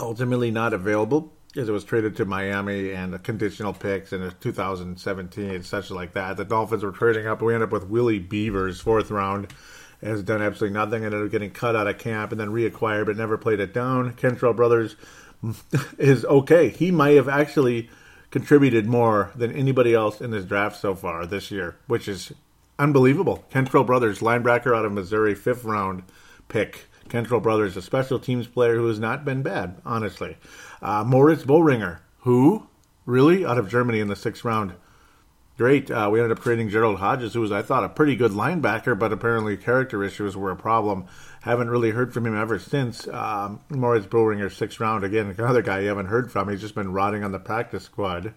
Ultimately 0.00 0.50
not 0.50 0.72
available 0.72 1.33
as 1.56 1.68
it 1.68 1.72
was 1.72 1.84
traded 1.84 2.16
to 2.16 2.24
Miami 2.24 2.92
and 2.92 3.12
the 3.12 3.18
conditional 3.18 3.72
picks 3.72 4.12
in 4.12 4.32
2017 4.40 5.50
and 5.50 5.64
such 5.64 5.90
like 5.90 6.12
that. 6.12 6.36
The 6.36 6.44
Dolphins 6.44 6.82
were 6.82 6.90
trading 6.90 7.26
up. 7.26 7.40
We 7.40 7.54
ended 7.54 7.68
up 7.68 7.72
with 7.72 7.88
Willie 7.88 8.18
Beavers, 8.18 8.80
fourth 8.80 9.10
round. 9.10 9.52
has 10.02 10.22
done 10.22 10.42
absolutely 10.42 10.74
nothing. 10.74 11.04
Ended 11.04 11.24
up 11.24 11.30
getting 11.30 11.50
cut 11.50 11.76
out 11.76 11.86
of 11.86 11.98
camp 11.98 12.32
and 12.32 12.40
then 12.40 12.48
reacquired, 12.48 13.06
but 13.06 13.16
never 13.16 13.38
played 13.38 13.60
it 13.60 13.72
down. 13.72 14.14
Kentrell 14.14 14.56
Brothers 14.56 14.96
is 15.98 16.24
okay. 16.24 16.70
He 16.70 16.90
might 16.90 17.16
have 17.16 17.28
actually 17.28 17.88
contributed 18.30 18.86
more 18.86 19.30
than 19.36 19.52
anybody 19.52 19.94
else 19.94 20.20
in 20.20 20.32
this 20.32 20.44
draft 20.44 20.80
so 20.80 20.94
far 20.94 21.24
this 21.24 21.52
year, 21.52 21.76
which 21.86 22.08
is 22.08 22.32
unbelievable. 22.80 23.44
Kentrell 23.52 23.86
Brothers, 23.86 24.18
linebacker 24.18 24.76
out 24.76 24.84
of 24.84 24.92
Missouri, 24.92 25.36
fifth 25.36 25.64
round 25.64 26.02
pick. 26.48 26.86
Kentrell 27.08 27.42
Brothers, 27.42 27.76
a 27.76 27.82
special 27.82 28.18
teams 28.18 28.46
player 28.46 28.76
who 28.76 28.86
has 28.88 28.98
not 28.98 29.24
been 29.24 29.42
bad, 29.42 29.80
honestly. 29.84 30.36
Uh, 30.84 31.02
Moritz 31.02 31.44
Boehringer, 31.44 32.00
who 32.18 32.68
really 33.06 33.44
out 33.44 33.56
of 33.56 33.70
Germany 33.70 34.00
in 34.00 34.08
the 34.08 34.14
sixth 34.14 34.44
round. 34.44 34.74
Great. 35.56 35.90
Uh, 35.90 36.10
we 36.12 36.20
ended 36.20 36.36
up 36.36 36.42
trading 36.42 36.68
Gerald 36.68 36.98
Hodges, 36.98 37.32
who 37.32 37.40
was, 37.40 37.52
I 37.52 37.62
thought, 37.62 37.84
a 37.84 37.88
pretty 37.88 38.16
good 38.16 38.32
linebacker, 38.32 38.98
but 38.98 39.12
apparently 39.12 39.56
character 39.56 40.04
issues 40.04 40.36
were 40.36 40.50
a 40.50 40.56
problem. 40.56 41.06
Haven't 41.40 41.70
really 41.70 41.90
heard 41.90 42.12
from 42.12 42.26
him 42.26 42.36
ever 42.36 42.58
since. 42.58 43.08
Um, 43.08 43.60
Moritz 43.70 44.06
Boehringer, 44.06 44.52
sixth 44.52 44.78
round. 44.78 45.04
Again, 45.04 45.34
another 45.38 45.62
guy 45.62 45.80
you 45.80 45.88
haven't 45.88 46.06
heard 46.06 46.30
from. 46.30 46.50
He's 46.50 46.60
just 46.60 46.74
been 46.74 46.92
rotting 46.92 47.24
on 47.24 47.32
the 47.32 47.38
practice 47.38 47.84
squad. 47.84 48.34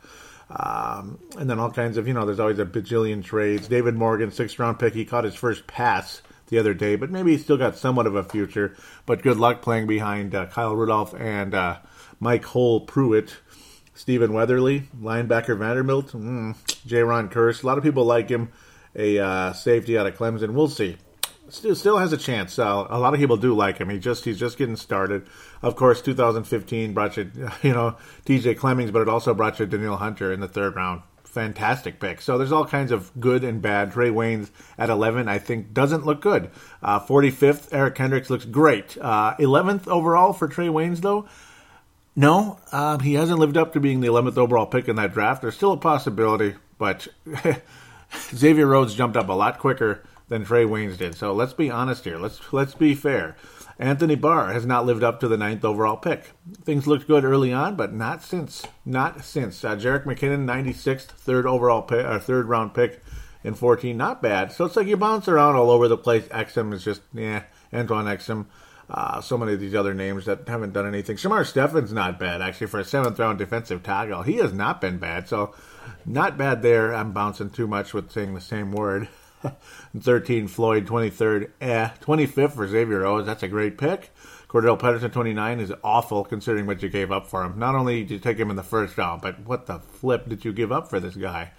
Um, 0.50 1.20
and 1.38 1.50
then 1.50 1.60
all 1.60 1.72
kinds 1.72 1.98
of, 1.98 2.08
you 2.08 2.14
know, 2.14 2.26
there's 2.26 2.40
always 2.40 2.60
a 2.60 2.66
bajillion 2.66 3.26
trades. 3.26 3.68
David 3.68 3.96
Morgan, 3.96 4.32
sixth 4.32 4.58
round 4.58 4.80
pick. 4.80 4.94
He 4.94 5.04
caught 5.04 5.26
his 5.26 5.36
first 5.36 5.68
pass 5.68 6.22
the 6.48 6.60
other 6.60 6.74
day, 6.74 6.96
but 6.96 7.10
maybe 7.10 7.32
he's 7.32 7.44
still 7.44 7.58
got 7.58 7.76
somewhat 7.76 8.08
of 8.08 8.16
a 8.16 8.24
future. 8.24 8.78
But 9.06 9.22
good 9.22 9.38
luck 9.38 9.62
playing 9.62 9.88
behind 9.88 10.34
uh, 10.34 10.46
Kyle 10.46 10.76
Rudolph 10.76 11.14
and 11.14 11.54
uh, 11.54 11.80
Mike 12.20 12.46
Hole 12.46 12.82
Pruitt. 12.82 13.38
Stephen 13.94 14.32
Weatherly, 14.32 14.90
linebacker 15.02 15.58
Vanderbilt, 15.58 16.12
mm, 16.12 16.56
Jayron 16.88 17.32
Kearse. 17.32 17.64
A 17.64 17.66
lot 17.66 17.80
of 17.80 17.84
people 17.84 18.06
like 18.06 18.30
him. 18.30 18.50
A 18.96 19.18
uh, 19.18 19.54
safety 19.54 19.98
out 19.98 20.06
of 20.06 20.16
Clemson. 20.16 20.54
We'll 20.54 20.68
see. 20.68 20.98
Still, 21.50 21.76
still 21.76 21.98
has 21.98 22.14
a 22.14 22.18
chance. 22.18 22.60
Uh, 22.60 22.86
a 22.90 23.00
lot 23.00 23.14
of 23.14 23.20
people 23.20 23.38
do 23.38 23.56
like 23.56 23.78
him. 23.78 23.90
He 23.90 24.00
just 24.00 24.26
he's 24.26 24.40
just 24.40 24.58
getting 24.58 24.76
started. 24.76 25.28
Of 25.62 25.76
course, 25.76 26.02
2015 26.02 26.94
brought 26.94 27.18
you 27.18 27.32
you 27.64 27.74
know 27.74 27.98
T.J. 28.26 28.56
Clemmings, 28.56 28.92
but 28.92 29.02
it 29.02 29.10
also 29.10 29.34
brought 29.34 29.60
you 29.60 29.66
Danielle 29.66 29.98
Hunter 29.98 30.32
in 30.32 30.42
the 30.42 30.48
third 30.48 30.76
round. 30.76 31.02
Fantastic 31.24 32.00
pick. 32.00 32.22
So 32.22 32.38
there's 32.38 32.52
all 32.52 32.66
kinds 32.66 32.92
of 32.92 33.12
good 33.20 33.44
and 33.44 33.62
bad. 33.62 33.92
Trae 33.92 34.12
Waynes 34.12 34.50
at 34.78 34.90
11, 34.90 35.28
I 35.28 35.38
think, 35.38 35.72
doesn't 35.72 36.06
look 36.06 36.20
good. 36.20 36.50
Uh, 36.82 37.00
45th, 37.00 37.68
Eric 37.72 37.94
Kendricks 37.96 38.30
looks 38.32 38.46
great. 38.46 38.98
Uh, 39.00 39.36
11th 39.36 39.88
overall 39.88 40.34
for 40.34 40.48
Trae 40.48 40.72
Waynes, 40.72 41.02
though. 41.02 41.28
No, 42.20 42.58
um, 42.72 43.02
he 43.02 43.14
hasn't 43.14 43.38
lived 43.38 43.58
up 43.58 43.74
to 43.74 43.80
being 43.80 44.00
the 44.00 44.08
11th 44.08 44.40
overall 44.40 44.66
pick 44.66 44.88
in 44.88 44.96
that 44.96 45.14
draft. 45.14 45.44
There's 45.44 45.56
still 45.56 45.74
a 45.74 45.78
possibility, 45.78 46.56
but 46.80 47.08
Xavier 48.34 48.66
Rhodes 48.66 48.96
jumped 48.96 49.16
up 49.16 49.30
a 49.30 49.34
lot 49.34 49.60
quicker 49.60 50.04
than 50.28 50.44
Trae 50.44 50.68
Waynes 50.68 50.98
did. 50.98 51.14
So 51.14 51.32
let's 51.32 51.54
be 51.54 51.70
honest 51.70 52.06
here. 52.06 52.18
Let's 52.18 52.52
let's 52.52 52.74
be 52.74 52.96
fair. 52.96 53.38
Anthony 53.78 54.16
Barr 54.16 54.52
has 54.52 54.66
not 54.66 54.88
lived 54.88 55.04
up 55.04 55.20
to 55.20 55.28
the 55.28 55.38
ninth 55.38 55.64
overall 55.64 55.96
pick. 55.96 56.32
Things 56.64 56.88
looked 56.88 57.06
good 57.06 57.24
early 57.24 57.54
on, 57.54 57.76
but 57.76 57.94
not 57.94 58.24
since. 58.24 58.66
Not 58.84 59.24
since. 59.24 59.64
Uh, 59.64 59.76
Jerick 59.76 60.06
McKinnon, 60.06 60.46
96th, 60.46 61.04
third 61.04 61.46
overall 61.46 61.84
pick, 61.84 62.04
or 62.04 62.18
third 62.18 62.48
round 62.48 62.74
pick 62.74 63.04
in 63.44 63.54
14. 63.54 63.96
Not 63.96 64.24
bad. 64.24 64.52
So 64.52 64.66
it's 64.66 64.76
like 64.76 64.88
you 64.88 64.98
bounce 64.98 65.28
around 65.28 65.56
all 65.56 65.70
over 65.70 65.88
the 65.88 65.98
place. 65.98 66.28
Exum 66.30 66.74
is 66.74 66.84
just, 66.84 67.02
yeah, 67.14 67.44
Antwone 67.72 68.06
Exum. 68.06 68.48
Uh, 68.90 69.20
so 69.20 69.38
many 69.38 69.54
of 69.54 69.60
these 69.60 69.76
other 69.76 69.94
names 69.94 70.26
that 70.26 70.48
haven't 70.48 70.74
done 70.74 70.88
anything. 70.88 71.18
Shamar 71.18 71.46
Stephen's 71.46 71.92
not 71.92 72.20
bad, 72.20 72.42
actually, 72.42 72.68
for 72.68 72.80
a 72.80 72.86
seventh 72.86 73.20
round 73.20 73.38
defensive 73.38 73.84
tackle. 73.84 74.24
He 74.24 74.36
has 74.36 74.54
not 74.54 74.80
been 74.80 74.98
bad, 74.98 75.28
so 75.28 75.54
not 76.06 76.38
bad 76.38 76.62
there. 76.62 76.94
I'm 76.94 77.12
bouncing 77.12 77.50
too 77.50 77.68
much 77.68 77.94
with 77.94 78.12
saying 78.12 78.34
the 78.34 78.42
same 78.42 78.72
word. 78.72 79.10
13, 80.00 80.48
Floyd, 80.48 80.88
23rd, 80.88 81.52
eh. 81.60 81.90
25th 82.02 82.54
for 82.54 82.68
Xavier 82.68 83.02
Rhodes. 83.02 83.28
That's 83.28 83.44
a 83.44 83.48
great 83.50 83.78
pick. 83.78 84.12
Cordarrelle 84.48 84.80
Patterson, 84.80 85.12
29, 85.12 85.60
is 85.60 85.74
awful 85.84 86.24
considering 86.24 86.66
what 86.66 86.82
you 86.82 86.88
gave 86.88 87.12
up 87.12 87.28
for 87.28 87.44
him. 87.44 87.60
Not 87.60 87.76
only 87.76 88.04
did 88.04 88.12
you 88.12 88.20
take 88.20 88.38
him 88.38 88.50
in 88.50 88.56
the 88.56 88.64
first 88.64 88.98
round, 88.98 89.22
but 89.22 89.42
what 89.42 89.66
the 89.66 89.80
flip 89.80 90.30
did 90.30 90.46
you 90.46 90.54
give 90.54 90.72
up 90.72 90.90
for 90.90 91.02
this 91.02 91.16
guy? 91.16 91.52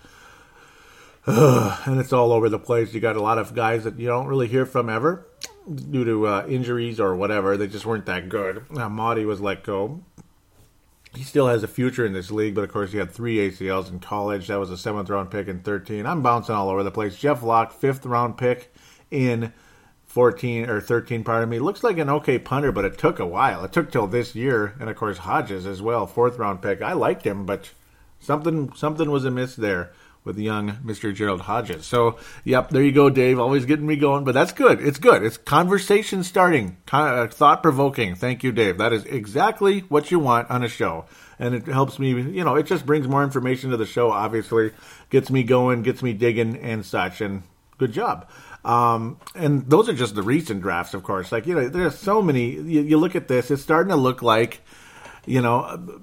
and 1.27 2.01
it's 2.01 2.15
all 2.15 2.33
over 2.33 2.49
the 2.49 2.59
place. 2.59 2.95
You 2.95 3.01
got 3.01 3.17
a 3.17 3.23
lot 3.23 3.37
of 3.37 3.55
guys 3.55 3.85
that 3.85 3.99
you 3.99 4.07
don't 4.07 4.27
really 4.27 4.49
hear 4.49 4.65
from 4.65 4.89
ever 4.89 5.27
due 5.75 6.05
to 6.05 6.27
uh, 6.27 6.47
injuries 6.49 7.01
or 7.01 7.15
whatever. 7.15 7.57
They 7.57 7.67
just 7.67 7.87
weren't 7.87 8.07
that 8.07 8.29
good. 8.29 8.59
Uh, 8.71 8.89
Mauti 8.89 9.27
was 9.27 9.41
let 9.41 9.63
go. 9.63 10.03
He 11.15 11.23
still 11.23 11.49
has 11.49 11.63
a 11.63 11.69
future 11.69 12.05
in 12.05 12.13
this 12.13 12.31
league, 12.31 12.55
but 12.55 12.65
of 12.65 12.73
course 12.73 12.93
he 12.93 12.99
had 12.99 13.11
three 13.11 13.37
ACLs 13.37 13.91
in 13.91 13.99
college. 13.99 14.49
That 14.49 14.61
was 14.61 14.71
a 14.71 14.77
seventh 14.77 15.09
round 15.09 15.31
pick 15.31 15.49
in 15.49 15.61
13. 15.61 16.07
I'm 16.07 16.23
bouncing 16.23 16.55
all 16.55 16.69
over 16.69 16.83
the 16.83 16.91
place. 16.91 17.17
Jeff 17.17 17.43
Locke, 17.43 17.73
fifth 17.73 18.05
round 18.05 18.37
pick 18.37 18.73
in 19.11 19.53
14 20.07 20.69
or 20.69 20.81
13, 20.81 21.25
pardon 21.25 21.49
me. 21.49 21.59
Looks 21.59 21.83
like 21.83 21.99
an 21.99 22.11
okay 22.11 22.39
punter, 22.39 22.73
but 22.73 22.85
it 22.85 22.99
took 22.99 23.19
a 23.19 23.27
while. 23.27 23.65
It 23.65 23.73
took 23.73 23.91
till 23.91 24.07
this 24.07 24.35
year, 24.35 24.75
and 24.79 24.91
of 24.91 24.97
course 24.97 25.19
Hodges 25.19 25.67
as 25.67 25.81
well, 25.81 26.07
fourth 26.07 26.39
round 26.39 26.61
pick. 26.63 26.83
I 26.83 26.93
liked 26.93 27.27
him, 27.27 27.47
but 27.47 27.71
something 28.21 28.73
something 28.75 29.11
was 29.11 29.25
amiss 29.25 29.57
there 29.57 29.93
with 30.29 30.39
young 30.39 30.73
Mr. 30.85 31.13
Gerald 31.13 31.41
Hodges. 31.41 31.87
So, 31.87 32.19
yep, 32.45 32.69
there 32.69 32.83
you 32.83 32.93
go, 32.93 33.09
Dave. 33.09 33.41
Always 33.41 33.65
getting 33.65 33.87
me 33.87 33.97
going, 33.97 34.25
but 34.25 34.35
that's 34.35 34.53
good. 34.53 34.81
It's 34.81 34.99
good. 34.99 35.25
It's 35.25 35.39
conversation 35.39 36.23
starting, 36.23 36.77
uh, 36.93 37.27
thought 37.29 37.63
provoking. 37.63 38.15
Thank 38.15 38.45
you, 38.45 38.53
Dave. 38.53 38.77
That 38.79 38.93
is 38.93 39.05
exactly 39.07 39.81
what 39.89 40.11
you 40.11 40.19
want 40.19 40.51
on 40.51 40.63
a 40.63 40.69
show. 40.69 41.07
And 41.39 41.55
it 41.55 41.67
helps 41.67 41.99
me, 41.99 42.11
you 42.11 42.45
know, 42.45 42.57
it 42.57 42.67
just 42.67 42.85
brings 42.85 43.09
more 43.09 43.25
information 43.25 43.71
to 43.71 43.77
the 43.77 43.87
show, 43.87 44.13
obviously, 44.13 44.73
gets 45.09 45.31
me 45.31 45.43
going, 45.43 45.83
gets 45.83 46.03
me 46.03 46.13
digging 46.13 46.57
and 46.59 46.85
such. 46.85 47.23
And 47.23 47.43
good 47.79 47.93
job. 47.93 48.29
Um, 48.67 49.19
and 49.35 49.69
those 49.71 49.89
are 49.89 49.95
just 49.95 50.15
the 50.15 50.23
recent 50.23 50.61
drafts, 50.61 50.93
of 50.93 51.03
course. 51.03 51.33
Like, 51.33 51.47
you 51.47 51.55
know, 51.55 51.69
there's 51.69 51.99
so 51.99 52.21
many. 52.21 52.51
You, 52.51 52.83
you 52.83 52.99
look 52.99 53.17
at 53.17 53.29
this, 53.29 53.51
it's 53.51 53.63
starting 53.63 53.91
to 53.91 53.97
look 53.97 54.21
like, 54.21 54.61
you 55.25 55.41
know, 55.41 55.99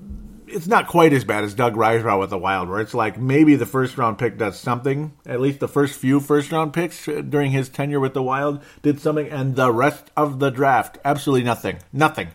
it's 0.56 0.68
not 0.68 0.88
quite 0.88 1.12
as 1.12 1.26
bad 1.26 1.44
as 1.44 1.54
Doug 1.54 1.76
Risebrough 1.76 2.18
with 2.18 2.30
the 2.30 2.38
Wild, 2.38 2.70
where 2.70 2.80
it's 2.80 2.94
like 2.94 3.20
maybe 3.20 3.58
the 3.58 3.66
first 3.66 3.98
round 3.98 4.18
pick 4.18 4.38
does 4.38 4.58
something. 4.58 5.12
At 5.26 5.42
least 5.42 5.60
the 5.60 5.68
first 5.68 6.00
few 6.00 6.22
first 6.22 6.50
round 6.50 6.74
picks 6.74 7.06
during 7.06 7.52
his 7.52 7.68
tenure 7.68 8.00
with 8.00 8.14
the 8.14 8.24
Wild 8.24 8.64
did 8.82 9.02
something, 9.02 9.30
and 9.30 9.58
the 9.58 9.72
rest 9.72 10.12
of 10.16 10.40
the 10.40 10.50
draft 10.50 10.98
absolutely 11.04 11.44
nothing, 11.44 11.80
nothing. 11.92 12.30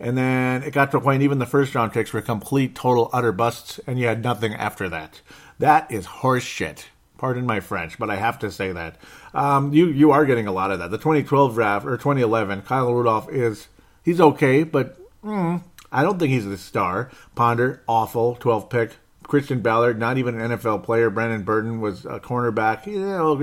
And 0.00 0.16
then 0.16 0.62
it 0.62 0.72
got 0.72 0.92
to 0.92 0.96
a 0.96 1.00
point 1.02 1.22
even 1.22 1.40
the 1.40 1.46
first 1.46 1.74
round 1.74 1.92
picks 1.92 2.12
were 2.12 2.22
complete, 2.22 2.74
total, 2.74 3.10
utter 3.12 3.32
busts, 3.32 3.78
and 3.86 3.98
you 3.98 4.06
had 4.06 4.22
nothing 4.22 4.54
after 4.54 4.88
that. 4.88 5.20
That 5.58 5.92
is 5.92 6.06
horse 6.06 6.44
shit. 6.44 6.86
Pardon 7.18 7.44
my 7.44 7.60
French, 7.60 7.98
but 7.98 8.08
I 8.08 8.16
have 8.16 8.38
to 8.38 8.50
say 8.50 8.72
that. 8.72 8.96
Um, 9.34 9.74
you 9.74 9.88
you 9.88 10.12
are 10.12 10.24
getting 10.24 10.46
a 10.46 10.52
lot 10.52 10.70
of 10.70 10.78
that. 10.78 10.90
The 10.90 10.98
2012 10.98 11.54
draft 11.54 11.84
or 11.84 11.98
2011, 11.98 12.62
Kyle 12.62 12.94
Rudolph 12.94 13.28
is 13.30 13.68
he's 14.04 14.20
okay, 14.20 14.62
but 14.62 14.96
mm, 15.22 15.62
I 15.90 16.02
don't 16.02 16.18
think 16.18 16.32
he's 16.32 16.44
the 16.44 16.58
star. 16.58 17.10
Ponder, 17.34 17.82
awful, 17.88 18.36
12 18.36 18.68
pick. 18.68 18.96
Christian 19.22 19.60
Ballard, 19.60 19.98
not 19.98 20.16
even 20.16 20.40
an 20.40 20.52
NFL 20.52 20.84
player. 20.84 21.10
Brandon 21.10 21.42
Burton 21.42 21.80
was 21.80 22.06
a 22.06 22.18
cornerback. 22.18 22.86
You 22.86 23.00
know. 23.00 23.36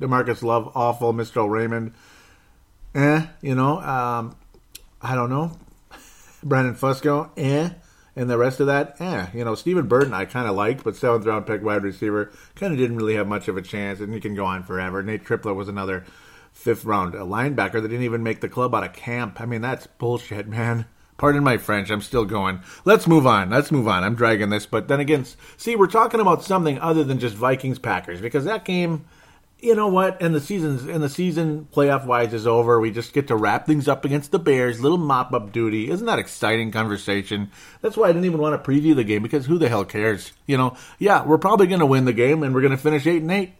Demarcus 0.00 0.42
Love, 0.42 0.70
awful. 0.76 1.12
Mistral 1.12 1.50
Raymond, 1.50 1.94
eh, 2.94 3.26
you 3.40 3.54
know, 3.54 3.80
um, 3.80 4.36
I 5.00 5.14
don't 5.14 5.30
know. 5.30 5.58
Brandon 6.42 6.74
Fusco, 6.74 7.30
eh. 7.36 7.70
And 8.14 8.28
the 8.28 8.38
rest 8.38 8.60
of 8.60 8.66
that, 8.66 9.00
eh. 9.00 9.26
You 9.34 9.44
know, 9.44 9.54
Stephen 9.54 9.88
Burton 9.88 10.14
I 10.14 10.26
kind 10.26 10.46
of 10.46 10.54
liked, 10.54 10.84
but 10.84 10.96
seventh 10.96 11.26
round 11.26 11.46
pick 11.46 11.62
wide 11.62 11.82
receiver 11.82 12.30
kind 12.54 12.72
of 12.72 12.78
didn't 12.78 12.96
really 12.96 13.14
have 13.14 13.26
much 13.26 13.48
of 13.48 13.56
a 13.56 13.62
chance, 13.62 14.00
and 14.00 14.14
you 14.14 14.20
can 14.20 14.34
go 14.34 14.44
on 14.44 14.62
forever. 14.62 15.02
Nate 15.02 15.24
Triplett 15.24 15.56
was 15.56 15.68
another 15.68 16.04
fifth 16.52 16.84
round 16.84 17.14
linebacker 17.14 17.80
that 17.80 17.88
didn't 17.88 18.04
even 18.04 18.22
make 18.22 18.40
the 18.40 18.48
club 18.48 18.74
out 18.74 18.84
of 18.84 18.92
camp. 18.92 19.40
I 19.40 19.46
mean, 19.46 19.62
that's 19.62 19.86
bullshit, 19.86 20.46
man. 20.46 20.84
Pardon 21.22 21.44
my 21.44 21.56
French, 21.56 21.88
I'm 21.88 22.00
still 22.00 22.24
going. 22.24 22.62
Let's 22.84 23.06
move 23.06 23.28
on. 23.28 23.48
Let's 23.48 23.70
move 23.70 23.86
on. 23.86 24.02
I'm 24.02 24.16
dragging 24.16 24.50
this, 24.50 24.66
but 24.66 24.88
then 24.88 24.98
again, 24.98 25.24
see, 25.56 25.76
we're 25.76 25.86
talking 25.86 26.18
about 26.18 26.42
something 26.42 26.80
other 26.80 27.04
than 27.04 27.20
just 27.20 27.36
Vikings 27.36 27.78
Packers 27.78 28.20
because 28.20 28.44
that 28.44 28.64
game, 28.64 29.04
you 29.60 29.76
know 29.76 29.86
what? 29.86 30.20
And 30.20 30.34
the 30.34 30.40
season's 30.40 30.82
and 30.82 31.00
the 31.00 31.08
season 31.08 31.68
playoff 31.72 32.06
wise 32.06 32.34
is 32.34 32.44
over. 32.44 32.80
We 32.80 32.90
just 32.90 33.12
get 33.12 33.28
to 33.28 33.36
wrap 33.36 33.66
things 33.66 33.86
up 33.86 34.04
against 34.04 34.32
the 34.32 34.40
Bears. 34.40 34.80
Little 34.80 34.98
mop 34.98 35.32
up 35.32 35.52
duty. 35.52 35.92
Isn't 35.92 36.06
that 36.06 36.18
exciting 36.18 36.72
conversation? 36.72 37.52
That's 37.82 37.96
why 37.96 38.08
I 38.08 38.12
didn't 38.12 38.24
even 38.24 38.40
want 38.40 38.60
to 38.60 38.68
preview 38.68 38.96
the 38.96 39.04
game 39.04 39.22
because 39.22 39.46
who 39.46 39.58
the 39.58 39.68
hell 39.68 39.84
cares? 39.84 40.32
You 40.48 40.56
know, 40.56 40.76
yeah, 40.98 41.24
we're 41.24 41.38
probably 41.38 41.68
going 41.68 41.78
to 41.78 41.86
win 41.86 42.04
the 42.04 42.12
game 42.12 42.42
and 42.42 42.52
we're 42.52 42.62
going 42.62 42.72
to 42.72 42.76
finish 42.76 43.06
eight 43.06 43.22
and 43.22 43.30
eight. 43.30 43.52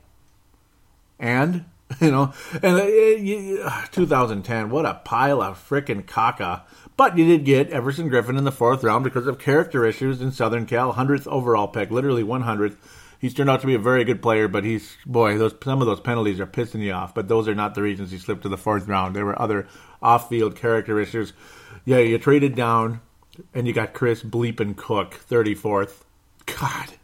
And 1.21 1.67
you 2.01 2.11
know, 2.11 2.33
and 2.63 3.63
uh, 3.65 3.87
2010, 3.93 4.71
what 4.71 4.87
a 4.87 4.95
pile 5.05 5.43
of 5.43 5.69
frickin' 5.69 6.05
caca 6.05 6.63
but 6.97 7.17
you 7.17 7.25
did 7.27 7.45
get 7.45 7.71
Everson 7.71 8.11
Griffen 8.11 8.39
in 8.39 8.45
the 8.45 8.53
fourth 8.53 8.85
round 8.85 9.05
because 9.05 9.27
of 9.27 9.39
character 9.39 9.85
issues 9.85 10.21
in 10.21 10.33
Southern 10.33 10.67
Cal, 10.67 10.93
hundredth 10.93 11.27
overall 11.27 11.69
pick, 11.69 11.91
literally 11.91 12.23
one 12.23 12.43
hundredth. 12.43 12.77
He's 13.19 13.35
turned 13.35 13.51
out 13.51 13.61
to 13.61 13.67
be 13.69 13.75
a 13.75 13.79
very 13.79 14.03
good 14.05 14.21
player, 14.21 14.49
but 14.49 14.65
he's 14.65 14.97
boy, 15.07 15.39
those 15.39 15.55
some 15.63 15.81
of 15.81 15.87
those 15.87 16.01
penalties 16.01 16.41
are 16.41 16.47
pissing 16.47 16.81
you 16.81 16.93
off. 16.93 17.15
But 17.15 17.29
those 17.29 17.49
are 17.49 17.55
not 17.55 17.75
the 17.75 17.83
reasons 17.83 18.11
he 18.11 18.19
slipped 18.19 18.43
to 18.43 18.49
the 18.49 18.59
fourth 18.59 18.89
round. 18.89 19.15
There 19.15 19.25
were 19.25 19.41
other 19.41 19.69
off-field 20.03 20.57
character 20.57 20.99
issues. 20.99 21.33
Yeah, 21.85 21.99
you 21.99 22.19
traded 22.19 22.55
down, 22.55 23.01
and 23.55 23.67
you 23.67 23.73
got 23.73 23.95
Chris 23.95 24.23
Bleepin 24.23 24.77
Cook, 24.77 25.15
thirty 25.15 25.55
fourth. 25.55 26.05
God, 26.47 26.95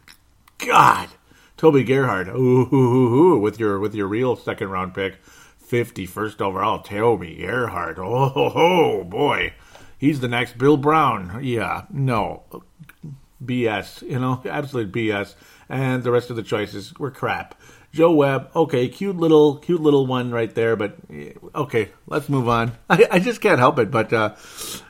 God, 0.57 1.09
Toby 1.55 1.83
Gerhart, 1.83 2.27
ooh, 2.27 2.67
ooh, 2.71 2.73
ooh, 2.73 3.15
ooh, 3.15 3.39
with 3.39 3.59
your 3.59 3.79
with 3.79 3.95
your 3.95 4.07
real 4.07 4.35
second 4.35 4.69
round 4.69 4.93
pick. 4.93 5.19
51st 5.69 6.41
overall, 6.41 6.79
Toby 6.81 7.35
Gerhart. 7.35 7.99
Oh, 7.99 8.29
ho, 8.29 8.49
ho, 8.49 9.03
boy. 9.03 9.53
He's 9.99 10.21
the 10.21 10.29
next 10.29 10.57
Bill 10.57 10.77
Brown. 10.77 11.41
Yeah, 11.43 11.85
no. 11.91 12.43
BS, 13.43 14.01
you 14.01 14.19
know, 14.19 14.41
absolute 14.49 14.91
BS. 14.91 15.35
And 15.67 16.03
the 16.03 16.11
rest 16.11 16.29
of 16.29 16.35
the 16.35 16.43
choices 16.43 16.95
were 16.97 17.11
crap. 17.11 17.53
Joe 17.91 18.11
Webb, 18.11 18.51
okay, 18.55 18.87
cute 18.87 19.17
little, 19.17 19.57
cute 19.57 19.81
little 19.81 20.05
one 20.05 20.31
right 20.31 20.53
there, 20.53 20.75
but 20.75 20.95
okay, 21.55 21.89
let's 22.07 22.29
move 22.29 22.47
on. 22.47 22.73
I, 22.89 23.07
I 23.11 23.19
just 23.19 23.41
can't 23.41 23.59
help 23.59 23.79
it. 23.79 23.91
But 23.91 24.13
uh, 24.13 24.35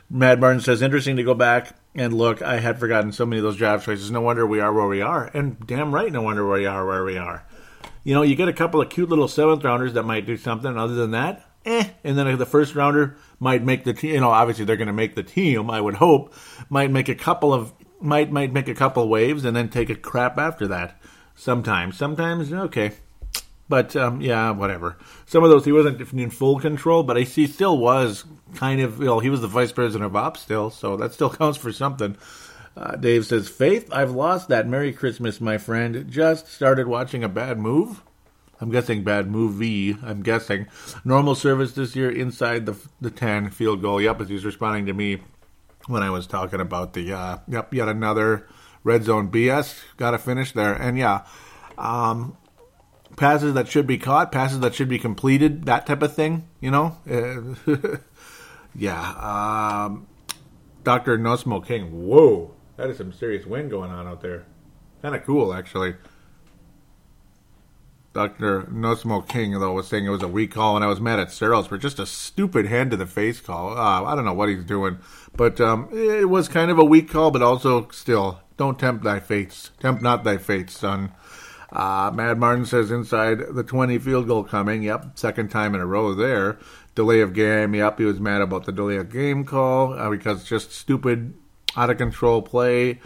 Mad 0.08 0.40
Martin 0.40 0.60
says, 0.60 0.82
interesting 0.82 1.16
to 1.16 1.22
go 1.22 1.34
back 1.34 1.74
and 1.94 2.12
look. 2.12 2.42
I 2.42 2.58
had 2.58 2.78
forgotten 2.78 3.12
so 3.12 3.26
many 3.26 3.38
of 3.38 3.44
those 3.44 3.56
draft 3.56 3.84
choices. 3.84 4.10
No 4.10 4.20
wonder 4.20 4.46
we 4.46 4.60
are 4.60 4.72
where 4.72 4.86
we 4.86 5.00
are, 5.00 5.30
and 5.34 5.58
damn 5.66 5.94
right, 5.94 6.12
no 6.12 6.22
wonder 6.22 6.48
we 6.48 6.66
are 6.66 6.86
where 6.86 7.04
we 7.04 7.16
are. 7.16 7.44
You 8.04 8.14
know, 8.14 8.22
you 8.22 8.34
get 8.34 8.48
a 8.48 8.52
couple 8.52 8.80
of 8.80 8.90
cute 8.90 9.08
little 9.08 9.28
seventh 9.28 9.64
rounders 9.64 9.94
that 9.94 10.04
might 10.04 10.26
do 10.26 10.36
something. 10.36 10.76
Other 10.76 10.94
than 10.94 11.10
that, 11.12 11.49
eh. 11.64 11.90
And 12.04 12.18
then 12.18 12.38
the 12.38 12.46
first 12.46 12.74
rounder 12.74 13.16
might 13.38 13.62
make 13.62 13.84
the 13.84 13.92
team. 13.92 14.14
You 14.14 14.20
know, 14.20 14.30
obviously 14.30 14.64
they're 14.64 14.76
going 14.76 14.86
to 14.86 14.92
make 14.92 15.14
the 15.14 15.22
team. 15.22 15.70
I 15.70 15.80
would 15.80 15.94
hope 15.94 16.34
might 16.68 16.90
make 16.90 17.08
a 17.08 17.14
couple 17.14 17.52
of 17.52 17.72
might 18.00 18.32
might 18.32 18.52
make 18.52 18.68
a 18.68 18.74
couple 18.74 19.08
waves 19.08 19.44
and 19.44 19.54
then 19.54 19.68
take 19.68 19.90
a 19.90 19.94
crap 19.94 20.38
after 20.38 20.66
that. 20.68 21.00
Sometimes, 21.34 21.96
sometimes 21.96 22.52
okay, 22.52 22.92
but 23.68 23.96
um, 23.96 24.20
yeah, 24.20 24.50
whatever. 24.50 24.98
Some 25.26 25.44
of 25.44 25.50
those 25.50 25.64
he 25.64 25.72
wasn't 25.72 26.00
in 26.12 26.30
full 26.30 26.60
control, 26.60 27.02
but 27.02 27.16
I 27.16 27.24
see 27.24 27.46
still 27.46 27.78
was 27.78 28.24
kind 28.54 28.80
of. 28.80 28.98
You 28.98 29.06
know, 29.06 29.20
he 29.20 29.30
was 29.30 29.40
the 29.40 29.46
vice 29.46 29.72
president 29.72 30.04
of 30.04 30.16
ops 30.16 30.40
still, 30.40 30.70
so 30.70 30.96
that 30.96 31.14
still 31.14 31.30
counts 31.34 31.56
for 31.56 31.72
something. 31.72 32.16
Uh, 32.76 32.96
Dave 32.96 33.26
says, 33.26 33.48
"Faith, 33.48 33.88
I've 33.92 34.10
lost 34.10 34.48
that. 34.48 34.66
Merry 34.66 34.92
Christmas, 34.92 35.40
my 35.40 35.56
friend. 35.56 36.10
Just 36.10 36.48
started 36.48 36.88
watching 36.88 37.24
a 37.24 37.28
bad 37.28 37.58
move." 37.58 38.02
I'm 38.60 38.70
guessing 38.70 39.04
bad 39.04 39.30
movie. 39.30 39.96
I'm 40.02 40.22
guessing 40.22 40.66
normal 41.04 41.34
service 41.34 41.72
this 41.72 41.96
year 41.96 42.10
inside 42.10 42.66
the 42.66 42.76
the 43.00 43.10
ten 43.10 43.50
field 43.50 43.82
goal. 43.82 44.00
Yep, 44.00 44.22
as 44.22 44.28
he's 44.28 44.44
responding 44.44 44.86
to 44.86 44.92
me 44.92 45.22
when 45.86 46.02
I 46.02 46.10
was 46.10 46.26
talking 46.26 46.60
about 46.60 46.92
the 46.92 47.12
uh, 47.12 47.38
yep 47.48 47.72
yet 47.72 47.88
another 47.88 48.46
red 48.84 49.04
zone 49.04 49.30
BS. 49.30 49.80
Got 49.96 50.12
to 50.12 50.18
finish 50.18 50.52
there. 50.52 50.74
And 50.74 50.98
yeah, 50.98 51.24
um, 51.78 52.36
passes 53.16 53.54
that 53.54 53.68
should 53.68 53.86
be 53.86 53.98
caught, 53.98 54.32
passes 54.32 54.60
that 54.60 54.74
should 54.74 54.88
be 54.88 54.98
completed, 54.98 55.64
that 55.64 55.86
type 55.86 56.02
of 56.02 56.14
thing, 56.14 56.48
you 56.60 56.70
know? 56.70 56.96
Yeah. 58.74 59.84
Um, 59.84 60.06
Dr. 60.84 61.18
No 61.18 61.36
King. 61.60 62.06
Whoa. 62.06 62.54
That 62.76 62.90
is 62.90 62.98
some 62.98 63.12
serious 63.12 63.44
wind 63.44 63.70
going 63.70 63.90
on 63.90 64.06
out 64.06 64.20
there. 64.20 64.46
Kind 65.02 65.14
of 65.14 65.24
cool, 65.24 65.52
actually. 65.52 65.94
Dr. 68.12 68.66
No 68.72 68.94
Smoke 68.96 69.28
King, 69.28 69.52
though, 69.52 69.72
was 69.72 69.86
saying 69.86 70.04
it 70.04 70.10
was 70.10 70.22
a 70.22 70.28
weak 70.28 70.52
call, 70.52 70.74
and 70.74 70.84
I 70.84 70.88
was 70.88 71.00
mad 71.00 71.20
at 71.20 71.28
Sirles 71.28 71.68
for 71.68 71.78
just 71.78 72.00
a 72.00 72.06
stupid 72.06 72.66
hand 72.66 72.90
to 72.90 72.96
the 72.96 73.06
face 73.06 73.40
call. 73.40 73.78
Uh, 73.78 74.02
I 74.02 74.16
don't 74.16 74.24
know 74.24 74.32
what 74.32 74.48
he's 74.48 74.64
doing, 74.64 74.98
but 75.36 75.60
um, 75.60 75.88
it 75.92 76.28
was 76.28 76.48
kind 76.48 76.70
of 76.70 76.78
a 76.78 76.84
weak 76.84 77.08
call, 77.08 77.30
but 77.30 77.42
also 77.42 77.88
still 77.90 78.40
don't 78.56 78.78
tempt 78.78 79.04
thy 79.04 79.20
fates. 79.20 79.70
Tempt 79.78 80.02
not 80.02 80.24
thy 80.24 80.38
fates, 80.38 80.76
son. 80.76 81.12
Uh, 81.72 82.10
Mad 82.12 82.38
Martin 82.38 82.66
says 82.66 82.90
inside 82.90 83.54
the 83.54 83.62
20 83.62 83.98
field 83.98 84.26
goal 84.26 84.42
coming. 84.42 84.82
Yep, 84.82 85.18
second 85.18 85.50
time 85.50 85.74
in 85.74 85.80
a 85.80 85.86
row 85.86 86.12
there. 86.14 86.58
Delay 86.96 87.20
of 87.20 87.32
game. 87.32 87.74
Yep, 87.74 87.98
he 87.98 88.04
was 88.04 88.18
mad 88.18 88.42
about 88.42 88.66
the 88.66 88.72
delay 88.72 88.96
of 88.96 89.12
game 89.12 89.44
call 89.44 89.92
uh, 89.92 90.10
because 90.10 90.42
just 90.44 90.72
stupid, 90.72 91.34
out 91.76 91.90
of 91.90 91.98
control 91.98 92.42
play. 92.42 92.98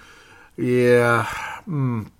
Yeah. 0.57 1.26
Mm. 1.68 2.11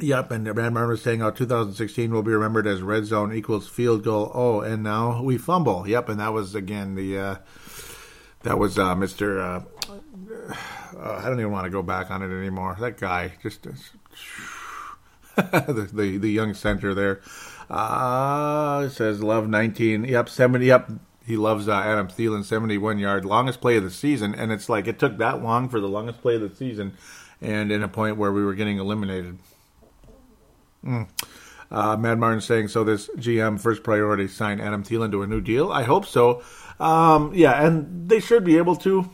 Yep, 0.00 0.32
and 0.32 0.44
Mad 0.44 0.72
Martin 0.72 0.88
was 0.88 1.02
saying, 1.02 1.22
"Oh, 1.22 1.30
2016 1.30 2.12
will 2.12 2.22
be 2.22 2.32
remembered 2.32 2.66
as 2.66 2.82
red 2.82 3.04
zone 3.06 3.32
equals 3.32 3.68
field 3.68 4.02
goal." 4.02 4.30
Oh, 4.34 4.60
and 4.60 4.82
now 4.82 5.22
we 5.22 5.38
fumble. 5.38 5.86
Yep, 5.86 6.08
and 6.08 6.20
that 6.20 6.32
was 6.32 6.54
again 6.54 6.96
the 6.96 7.18
uh, 7.18 7.36
that 8.42 8.58
was 8.58 8.76
uh, 8.76 8.96
Mister. 8.96 9.40
Uh, 9.40 9.62
uh, 10.96 11.20
I 11.22 11.28
don't 11.28 11.38
even 11.38 11.52
want 11.52 11.64
to 11.64 11.70
go 11.70 11.82
back 11.82 12.10
on 12.10 12.22
it 12.22 12.36
anymore. 12.36 12.76
That 12.80 12.98
guy 12.98 13.32
just 13.42 13.62
the, 15.36 15.88
the, 15.92 16.18
the 16.18 16.30
young 16.30 16.54
center 16.54 16.94
there. 16.94 17.20
Uh, 17.70 18.88
says 18.88 19.22
love 19.22 19.48
19. 19.48 20.04
Yep, 20.04 20.28
70. 20.28 20.66
Yep, 20.66 20.90
he 21.26 21.36
loves 21.36 21.68
uh, 21.68 21.74
Adam 21.74 22.08
Thielen, 22.08 22.44
71 22.44 22.98
yard, 22.98 23.24
longest 23.24 23.60
play 23.60 23.76
of 23.76 23.84
the 23.84 23.90
season. 23.90 24.34
And 24.34 24.52
it's 24.52 24.68
like 24.68 24.86
it 24.86 24.98
took 24.98 25.18
that 25.18 25.42
long 25.42 25.68
for 25.68 25.80
the 25.80 25.88
longest 25.88 26.20
play 26.20 26.36
of 26.36 26.40
the 26.42 26.54
season, 26.54 26.92
and 27.40 27.72
in 27.72 27.82
a 27.82 27.88
point 27.88 28.16
where 28.16 28.32
we 28.32 28.44
were 28.44 28.54
getting 28.54 28.78
eliminated. 28.78 29.38
Mm. 30.84 31.08
Uh, 31.70 31.96
Mad 31.96 32.18
Martin 32.18 32.40
saying, 32.40 32.68
so 32.68 32.84
this 32.84 33.08
GM 33.16 33.58
first 33.58 33.82
priority 33.82 34.28
sign 34.28 34.60
Adam 34.60 34.84
Thielen 34.84 35.10
to 35.10 35.22
a 35.22 35.26
new 35.26 35.40
deal? 35.40 35.72
I 35.72 35.82
hope 35.82 36.06
so. 36.06 36.42
Um, 36.78 37.32
yeah, 37.34 37.66
and 37.66 38.08
they 38.08 38.20
should 38.20 38.44
be 38.44 38.58
able 38.58 38.76
to 38.76 39.10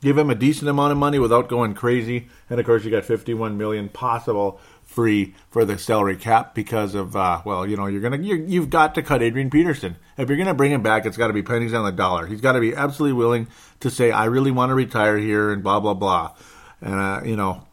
give 0.00 0.16
him 0.16 0.30
a 0.30 0.34
decent 0.34 0.68
amount 0.68 0.92
of 0.92 0.98
money 0.98 1.18
without 1.18 1.48
going 1.48 1.74
crazy. 1.74 2.28
And 2.48 2.58
of 2.58 2.66
course, 2.66 2.84
you 2.84 2.90
got 2.90 3.04
51 3.04 3.56
million 3.56 3.88
possible 3.88 4.60
free 4.82 5.34
for 5.50 5.64
the 5.64 5.78
salary 5.78 6.16
cap 6.16 6.54
because 6.54 6.94
of 6.94 7.14
uh, 7.14 7.42
well, 7.44 7.66
you 7.66 7.76
know, 7.76 7.86
you're 7.86 8.00
gonna 8.00 8.16
you 8.18 8.60
have 8.60 8.70
got 8.70 8.94
to 8.96 9.02
cut 9.02 9.22
Adrian 9.22 9.50
Peterson. 9.50 9.96
If 10.16 10.28
you're 10.28 10.38
gonna 10.38 10.54
bring 10.54 10.72
him 10.72 10.82
back, 10.82 11.06
it's 11.06 11.16
got 11.16 11.28
to 11.28 11.32
be 11.32 11.42
pennies 11.42 11.74
on 11.74 11.84
the 11.84 11.92
dollar. 11.92 12.26
He's 12.26 12.40
got 12.40 12.52
to 12.52 12.60
be 12.60 12.74
absolutely 12.74 13.16
willing 13.16 13.46
to 13.80 13.90
say, 13.90 14.10
I 14.10 14.24
really 14.24 14.50
want 14.50 14.70
to 14.70 14.74
retire 14.74 15.16
here 15.16 15.52
and 15.52 15.62
blah 15.62 15.80
blah 15.80 15.94
blah. 15.94 16.34
And 16.80 16.94
uh, 16.94 17.20
you 17.24 17.36
know, 17.36 17.66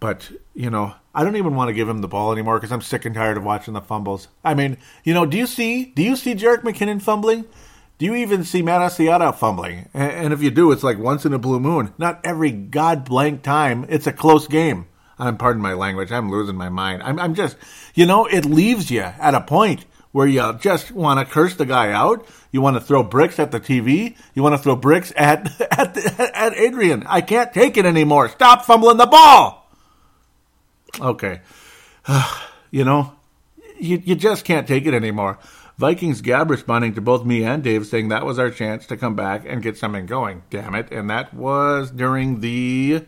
but 0.00 0.30
you 0.54 0.70
know, 0.70 0.94
I 1.18 1.24
don't 1.24 1.34
even 1.34 1.56
want 1.56 1.66
to 1.66 1.74
give 1.74 1.88
him 1.88 2.00
the 2.00 2.06
ball 2.06 2.30
anymore 2.30 2.60
because 2.60 2.70
I'm 2.70 2.80
sick 2.80 3.04
and 3.04 3.12
tired 3.12 3.36
of 3.36 3.42
watching 3.42 3.74
the 3.74 3.80
fumbles. 3.80 4.28
I 4.44 4.54
mean, 4.54 4.76
you 5.02 5.12
know, 5.12 5.26
do 5.26 5.36
you 5.36 5.48
see 5.48 5.86
do 5.86 6.00
you 6.00 6.14
see 6.14 6.36
Jerick 6.36 6.62
McKinnon 6.62 7.02
fumbling? 7.02 7.44
Do 7.98 8.06
you 8.06 8.14
even 8.14 8.44
see 8.44 8.62
Matt 8.62 8.82
Asiata 8.82 9.34
fumbling? 9.34 9.88
And 9.92 10.32
if 10.32 10.40
you 10.40 10.52
do, 10.52 10.70
it's 10.70 10.84
like 10.84 10.96
once 10.96 11.26
in 11.26 11.32
a 11.32 11.38
blue 11.40 11.58
moon. 11.58 11.92
Not 11.98 12.20
every 12.22 12.52
god 12.52 13.04
blank 13.04 13.42
time. 13.42 13.84
It's 13.88 14.06
a 14.06 14.12
close 14.12 14.46
game. 14.46 14.86
I'm 15.18 15.36
pardon 15.38 15.60
my 15.60 15.72
language. 15.72 16.12
I'm 16.12 16.30
losing 16.30 16.54
my 16.54 16.68
mind. 16.68 17.02
I'm, 17.02 17.18
I'm 17.18 17.34
just, 17.34 17.56
you 17.96 18.06
know, 18.06 18.26
it 18.26 18.44
leaves 18.44 18.88
you 18.88 19.00
at 19.00 19.34
a 19.34 19.40
point 19.40 19.86
where 20.12 20.28
you 20.28 20.56
just 20.60 20.92
want 20.92 21.18
to 21.18 21.26
curse 21.26 21.56
the 21.56 21.66
guy 21.66 21.90
out. 21.90 22.28
You 22.52 22.60
want 22.60 22.76
to 22.76 22.80
throw 22.80 23.02
bricks 23.02 23.40
at 23.40 23.50
the 23.50 23.58
TV. 23.58 24.16
You 24.34 24.44
want 24.44 24.54
to 24.54 24.62
throw 24.62 24.76
bricks 24.76 25.12
at 25.16 25.60
at 25.76 25.96
at 26.20 26.54
Adrian. 26.54 27.02
I 27.08 27.22
can't 27.22 27.52
take 27.52 27.76
it 27.76 27.86
anymore. 27.86 28.28
Stop 28.28 28.64
fumbling 28.64 28.98
the 28.98 29.06
ball. 29.06 29.57
Okay, 31.00 31.40
you 32.70 32.84
know, 32.84 33.12
you 33.78 34.02
you 34.04 34.14
just 34.14 34.44
can't 34.44 34.66
take 34.66 34.86
it 34.86 34.94
anymore. 34.94 35.38
Vikings 35.78 36.22
Gab 36.22 36.50
responding 36.50 36.94
to 36.94 37.00
both 37.00 37.24
me 37.24 37.44
and 37.44 37.62
Dave 37.62 37.86
saying 37.86 38.08
that 38.08 38.26
was 38.26 38.38
our 38.38 38.50
chance 38.50 38.84
to 38.86 38.96
come 38.96 39.14
back 39.14 39.44
and 39.46 39.62
get 39.62 39.76
something 39.76 40.06
going. 40.06 40.42
Damn 40.50 40.74
it. 40.74 40.90
And 40.90 41.08
that 41.08 41.32
was 41.32 41.92
during 41.92 42.40
the. 42.40 43.04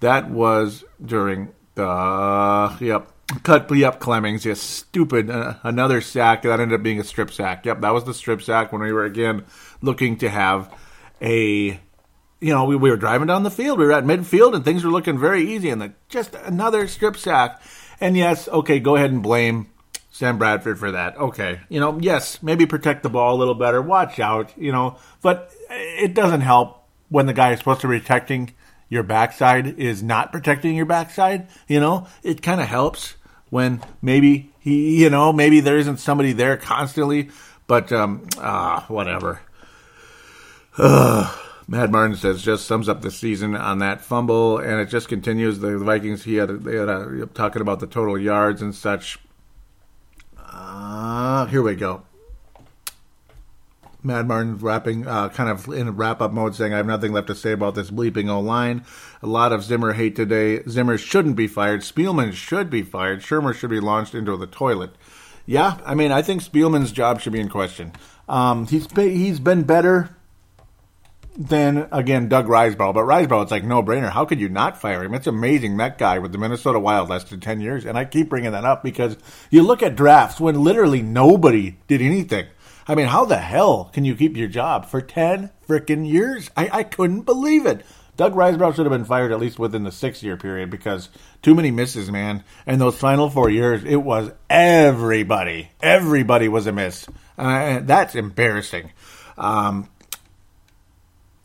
That 0.00 0.30
was 0.30 0.84
during 1.02 1.54
the. 1.74 2.76
Yep. 2.80 3.12
Cut, 3.42 3.68
yep, 3.74 3.98
Clemmings, 3.98 4.44
yes, 4.44 4.60
stupid. 4.60 5.30
Uh, 5.30 5.54
another 5.64 6.00
sack 6.00 6.42
that 6.42 6.60
ended 6.60 6.78
up 6.78 6.84
being 6.84 7.00
a 7.00 7.04
strip 7.04 7.32
sack. 7.32 7.66
Yep, 7.66 7.80
that 7.80 7.92
was 7.92 8.04
the 8.04 8.14
strip 8.14 8.40
sack 8.40 8.70
when 8.70 8.82
we 8.82 8.92
were 8.92 9.04
again 9.04 9.44
looking 9.82 10.16
to 10.18 10.28
have 10.28 10.72
a 11.20 11.80
you 12.40 12.52
know, 12.52 12.64
we, 12.64 12.76
we 12.76 12.90
were 12.90 12.96
driving 12.96 13.28
down 13.28 13.42
the 13.42 13.50
field. 13.50 13.78
We 13.78 13.86
were 13.86 13.92
at 13.92 14.04
midfield 14.04 14.54
and 14.54 14.64
things 14.64 14.84
were 14.84 14.90
looking 14.90 15.18
very 15.18 15.42
easy. 15.54 15.70
And 15.70 15.80
the, 15.80 15.92
just 16.08 16.34
another 16.34 16.86
strip 16.88 17.16
sack. 17.16 17.62
And 18.00 18.16
yes, 18.16 18.48
okay, 18.48 18.78
go 18.78 18.96
ahead 18.96 19.10
and 19.10 19.22
blame 19.22 19.70
Sam 20.10 20.38
Bradford 20.38 20.78
for 20.78 20.92
that. 20.92 21.16
Okay. 21.16 21.60
You 21.68 21.80
know, 21.80 21.98
yes, 22.00 22.42
maybe 22.42 22.66
protect 22.66 23.02
the 23.02 23.10
ball 23.10 23.36
a 23.36 23.38
little 23.38 23.54
better. 23.54 23.80
Watch 23.80 24.20
out, 24.20 24.56
you 24.56 24.72
know, 24.72 24.98
but 25.22 25.50
it 25.70 26.14
doesn't 26.14 26.42
help 26.42 26.84
when 27.08 27.26
the 27.26 27.32
guy 27.32 27.52
is 27.52 27.58
supposed 27.58 27.80
to 27.82 27.88
be 27.88 27.98
protecting 27.98 28.52
your 28.88 29.02
backside 29.02 29.78
is 29.78 30.02
not 30.02 30.30
protecting 30.32 30.76
your 30.76 30.86
backside. 30.86 31.48
You 31.66 31.80
know, 31.80 32.06
it 32.22 32.42
kind 32.42 32.60
of 32.60 32.68
helps 32.68 33.14
when 33.50 33.82
maybe 34.00 34.52
he, 34.58 35.02
you 35.02 35.10
know, 35.10 35.32
maybe 35.32 35.60
there 35.60 35.78
isn't 35.78 35.98
somebody 35.98 36.32
there 36.32 36.56
constantly, 36.56 37.30
but, 37.66 37.90
um, 37.92 38.28
ah, 38.38 38.84
whatever. 38.88 39.40
Ugh. 40.78 41.45
Mad 41.68 41.90
Martin 41.90 42.16
says 42.16 42.42
just 42.42 42.64
sums 42.66 42.88
up 42.88 43.02
the 43.02 43.10
season 43.10 43.56
on 43.56 43.80
that 43.80 44.00
fumble, 44.00 44.58
and 44.58 44.80
it 44.80 44.86
just 44.86 45.08
continues. 45.08 45.58
The 45.58 45.78
Vikings, 45.78 46.22
he 46.22 46.36
had, 46.36 46.48
they 46.62 46.76
had 46.76 46.88
a, 46.88 47.26
talking 47.34 47.60
about 47.60 47.80
the 47.80 47.88
total 47.88 48.16
yards 48.16 48.62
and 48.62 48.74
such. 48.74 49.18
Uh, 50.38 51.46
here 51.46 51.62
we 51.62 51.74
go. 51.74 52.02
Mad 54.04 54.28
Martin 54.28 54.56
wrapping, 54.58 55.08
uh, 55.08 55.28
kind 55.30 55.50
of 55.50 55.66
in 55.66 55.96
wrap 55.96 56.20
up 56.20 56.32
mode, 56.32 56.54
saying, 56.54 56.72
I 56.72 56.76
have 56.76 56.86
nothing 56.86 57.12
left 57.12 57.26
to 57.26 57.34
say 57.34 57.50
about 57.50 57.74
this 57.74 57.90
bleeping 57.90 58.30
O 58.30 58.38
line. 58.38 58.84
A 59.20 59.26
lot 59.26 59.52
of 59.52 59.64
Zimmer 59.64 59.94
hate 59.94 60.14
today. 60.14 60.62
Zimmer 60.68 60.96
shouldn't 60.96 61.34
be 61.34 61.48
fired. 61.48 61.80
Spielman 61.80 62.32
should 62.32 62.70
be 62.70 62.82
fired. 62.82 63.22
Shurmur 63.22 63.52
should 63.52 63.70
be 63.70 63.80
launched 63.80 64.14
into 64.14 64.36
the 64.36 64.46
toilet. 64.46 64.90
Yeah, 65.46 65.78
I 65.84 65.96
mean, 65.96 66.12
I 66.12 66.22
think 66.22 66.42
Spielman's 66.42 66.92
job 66.92 67.20
should 67.20 67.32
be 67.32 67.40
in 67.40 67.48
question. 67.48 67.92
Um, 68.28 68.66
he's 68.68 68.86
he's 68.92 69.40
been 69.40 69.64
better 69.64 70.16
than 71.36 71.88
again 71.92 72.28
Doug 72.28 72.46
Risebrough, 72.46 72.94
but 72.94 73.04
Risebrough, 73.04 73.42
it's 73.42 73.50
like 73.50 73.64
no 73.64 73.82
brainer. 73.82 74.10
How 74.10 74.24
could 74.24 74.40
you 74.40 74.48
not 74.48 74.80
fire 74.80 75.04
him? 75.04 75.14
It's 75.14 75.26
amazing 75.26 75.76
that 75.76 75.98
guy 75.98 76.18
with 76.18 76.32
the 76.32 76.38
Minnesota 76.38 76.78
Wild 76.78 77.08
lasted 77.08 77.42
ten 77.42 77.60
years, 77.60 77.84
and 77.84 77.98
I 77.98 78.04
keep 78.04 78.28
bringing 78.28 78.52
that 78.52 78.64
up 78.64 78.82
because 78.82 79.16
you 79.50 79.62
look 79.62 79.82
at 79.82 79.96
drafts 79.96 80.40
when 80.40 80.62
literally 80.62 81.02
nobody 81.02 81.76
did 81.86 82.00
anything. 82.00 82.46
I 82.88 82.94
mean, 82.94 83.06
how 83.06 83.24
the 83.24 83.38
hell 83.38 83.90
can 83.92 84.04
you 84.04 84.14
keep 84.14 84.36
your 84.36 84.46
job 84.46 84.86
for 84.86 85.00
10 85.00 85.50
freaking 85.68 86.08
years? 86.08 86.50
I, 86.56 86.70
I 86.72 86.82
couldn't 86.84 87.22
believe 87.22 87.66
it. 87.66 87.84
Doug 88.16 88.34
Risebrough 88.34 88.74
should 88.74 88.86
have 88.86 88.92
been 88.92 89.04
fired 89.04 89.32
at 89.32 89.40
least 89.40 89.58
within 89.58 89.82
the 89.82 89.92
six 89.92 90.22
year 90.22 90.36
period 90.36 90.70
because 90.70 91.10
too 91.42 91.54
many 91.54 91.70
misses, 91.70 92.10
man. 92.10 92.44
And 92.64 92.80
those 92.80 92.96
final 92.96 93.28
four 93.28 93.50
years, 93.50 93.84
it 93.84 93.96
was 93.96 94.30
everybody. 94.48 95.70
Everybody 95.82 96.48
was 96.48 96.66
a 96.66 96.72
miss. 96.72 97.06
Uh, 97.36 97.80
that's 97.80 98.14
embarrassing. 98.14 98.92
Um, 99.36 99.90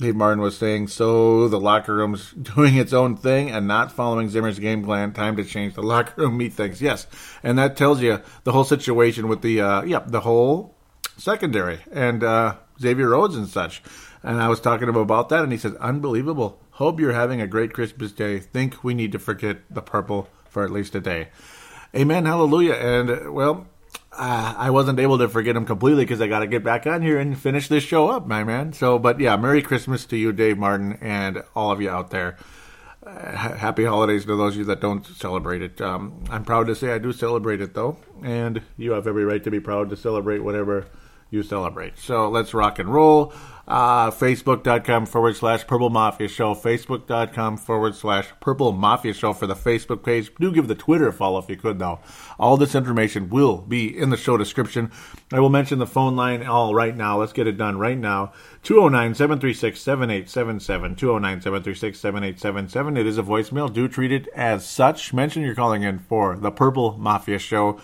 Dave 0.02 0.16
Martin 0.16 0.42
was 0.42 0.58
saying, 0.58 0.88
so 0.88 1.48
the 1.48 1.60
locker 1.60 1.96
room's 1.96 2.32
doing 2.56 2.76
its 2.76 2.92
own 2.92 3.16
thing 3.16 3.52
and 3.52 3.68
not 3.68 3.92
following 3.92 4.30
Zimmer's 4.30 4.58
game 4.58 4.84
plan. 4.84 5.14
Time 5.14 5.38
to 5.38 5.46
change 5.46 5.76
the 5.76 5.84
locker 5.84 6.24
room 6.24 6.38
meet 6.38 6.54
things. 6.54 6.82
Yes, 6.82 7.08
and 7.44 7.58
that 7.60 7.78
tells 7.78 8.02
you 8.02 8.20
the 8.44 8.52
whole 8.52 8.64
situation 8.64 9.28
with 9.28 9.42
the 9.42 9.62
uh, 9.62 9.84
yeah 9.84 10.00
the 10.00 10.22
whole 10.22 10.76
secondary 11.18 11.80
and 11.92 12.24
uh, 12.24 12.56
Xavier 12.80 13.10
Rhodes 13.10 13.36
and 13.36 13.48
such. 13.48 13.84
And 14.24 14.42
I 14.42 14.50
was 14.50 14.60
talking 14.60 14.86
to 14.88 14.90
him 14.90 14.98
about 14.98 15.30
that, 15.30 15.44
and 15.44 15.52
he 15.52 15.58
said, 15.58 15.76
"Unbelievable. 15.76 16.60
Hope 16.72 17.00
you're 17.00 17.14
having 17.14 17.40
a 17.40 17.48
great 17.48 17.74
Christmas 17.74 18.12
day. 18.12 18.40
Think 18.40 18.84
we 18.84 18.94
need 18.94 19.12
to 19.12 19.20
forget 19.20 19.60
the 19.70 19.82
purple 19.82 20.30
for 20.50 20.64
at 20.64 20.72
least 20.72 20.96
a 20.96 21.00
day." 21.00 21.30
Amen. 21.96 22.26
Hallelujah. 22.26 22.74
And 22.74 23.34
well, 23.34 23.68
uh, 24.22 24.54
I 24.56 24.70
wasn't 24.70 25.00
able 25.00 25.18
to 25.18 25.28
forget 25.28 25.56
him 25.56 25.66
completely 25.66 26.04
because 26.04 26.22
I 26.22 26.28
got 26.28 26.40
to 26.40 26.48
get 26.48 26.64
back 26.64 26.86
on 26.86 27.02
here 27.02 27.18
and 27.18 27.36
finish 27.36 27.68
this 27.68 27.84
show 27.84 28.08
up, 28.08 28.28
my 28.28 28.44
man. 28.44 28.72
So, 28.72 29.00
but 29.00 29.20
yeah, 29.20 29.36
Merry 29.36 29.64
Christmas 29.64 30.06
to 30.06 30.16
you, 30.16 30.32
Dave 30.32 30.60
Martin, 30.60 31.00
and 31.02 31.42
all 31.56 31.72
of 31.72 31.82
you 31.82 31.90
out 31.90 32.12
there. 32.12 32.38
Uh, 33.04 33.36
happy 33.36 33.84
holidays 33.84 34.26
to 34.26 34.36
those 34.36 34.54
of 34.54 34.60
you 34.60 34.66
that 34.66 34.80
don't 34.80 35.08
celebrate 35.08 35.64
it. 35.64 35.82
Um, 35.82 36.24
I'm 36.30 36.46
proud 36.46 36.68
to 36.68 36.76
say 36.76 36.92
I 36.92 37.00
do 37.00 37.12
celebrate 37.12 37.62
it, 37.62 37.74
though, 37.74 37.98
and 38.24 38.62
you 38.78 38.92
have 38.92 39.08
every 39.08 39.26
right 39.26 39.44
to 39.44 39.50
be 39.50 39.60
proud 39.60 39.90
to 39.90 39.98
celebrate 39.98 40.44
whatever 40.44 40.86
you 41.32 41.42
celebrate. 41.42 41.98
So 41.98 42.30
let's 42.30 42.54
rock 42.54 42.78
and 42.78 42.94
roll. 42.94 43.34
Uh, 43.68 44.12
Facebook.com 44.12 45.06
forward 45.06 45.38
slash 45.38 45.66
Purple 45.66 45.90
Mafia 45.90 46.28
Show. 46.28 46.54
Facebook.com 46.54 47.56
forward 47.56 47.96
slash 47.96 48.28
Purple 48.42 48.74
Mafia 48.74 49.14
Show 49.14 49.32
for 49.32 49.48
the 49.48 49.56
Facebook 49.56 50.04
page. 50.04 50.30
Do 50.40 50.52
give 50.52 50.68
the 50.68 50.76
Twitter 50.76 51.08
a 51.08 51.14
follow 51.14 51.40
if 51.40 51.50
you 51.50 51.56
could, 51.56 51.80
though. 51.80 52.02
All 52.38 52.58
this 52.58 52.76
information 52.76 53.30
will 53.30 53.60
be 53.60 53.98
in 53.98 54.10
the 54.10 54.18
show 54.18 54.36
description. 54.36 54.92
I 55.32 55.40
will 55.40 55.50
mention 55.50 55.80
the 55.80 55.88
phone 55.88 56.18
line 56.18 56.46
all 56.46 56.76
right 56.76 56.96
now. 56.96 57.20
Let's 57.20 57.32
get 57.32 57.48
it 57.48 57.58
done 57.58 57.78
right 57.78 57.98
now. 57.98 58.34
209 58.64 59.16
736 59.16 59.80
7877. 59.80 60.96
209 60.98 61.42
736 61.42 61.98
7877. 61.98 62.98
It 62.98 63.08
is 63.08 63.18
a 63.18 63.24
voicemail. 63.24 63.72
Do 63.72 63.88
treat 63.88 64.12
it 64.12 64.28
as 64.36 64.68
such. 64.68 65.14
Mention 65.14 65.44
you're 65.44 65.56
calling 65.56 65.84
in 65.84 66.00
for 66.00 66.36
the 66.36 66.52
Purple 66.52 66.98
Mafia 66.98 67.40
Show 67.40 67.80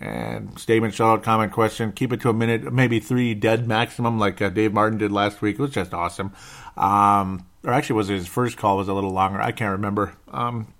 and 0.00 0.58
statement, 0.58 0.94
shout 0.94 1.18
out, 1.18 1.22
comment, 1.22 1.52
question. 1.52 1.92
Keep 1.92 2.14
it 2.14 2.20
to 2.22 2.30
a 2.30 2.32
minute, 2.32 2.72
maybe 2.72 3.00
three 3.00 3.34
dead 3.34 3.68
maximum, 3.68 4.18
like 4.18 4.40
uh, 4.40 4.48
Dave 4.48 4.72
Martin 4.72 4.98
did 4.98 5.12
last 5.12 5.42
week. 5.42 5.56
It 5.56 5.62
was 5.62 5.72
just 5.72 5.92
awesome. 5.92 6.32
Um, 6.76 7.46
or 7.62 7.72
actually, 7.72 7.96
was 7.96 8.08
his 8.08 8.26
first 8.26 8.56
call 8.56 8.78
was 8.78 8.88
a 8.88 8.94
little 8.94 9.12
longer. 9.12 9.40
I 9.40 9.52
can't 9.52 9.72
remember. 9.72 10.14
Um, 10.28 10.72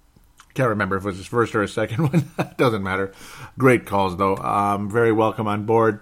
can't 0.55 0.71
remember 0.71 0.97
if 0.97 1.05
it 1.05 1.09
was 1.09 1.18
his 1.18 1.27
first 1.27 1.55
or 1.55 1.61
his 1.61 1.73
second 1.73 2.12
one. 2.37 2.55
Doesn't 2.57 2.83
matter. 2.83 3.12
Great 3.59 3.85
calls 3.85 4.16
though. 4.16 4.37
Um, 4.37 4.91
very 4.91 5.12
welcome 5.12 5.47
on 5.47 5.66
board. 5.66 6.01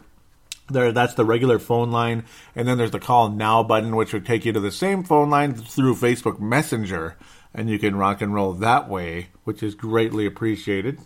There, 0.70 0.92
that's 0.92 1.14
the 1.14 1.24
regular 1.24 1.58
phone 1.58 1.90
line, 1.90 2.24
and 2.54 2.68
then 2.68 2.76
there's 2.76 2.90
the 2.90 3.00
call 3.00 3.30
now 3.30 3.62
button, 3.62 3.96
which 3.96 4.12
would 4.12 4.26
take 4.26 4.44
you 4.44 4.52
to 4.52 4.60
the 4.60 4.70
same 4.70 5.02
phone 5.02 5.30
line 5.30 5.54
through 5.54 5.94
Facebook 5.94 6.38
Messenger, 6.38 7.16
and 7.54 7.70
you 7.70 7.78
can 7.78 7.96
rock 7.96 8.20
and 8.20 8.34
roll 8.34 8.52
that 8.52 8.86
way, 8.86 9.28
which 9.44 9.62
is 9.62 9.74
greatly 9.74 10.26
appreciated 10.26 11.00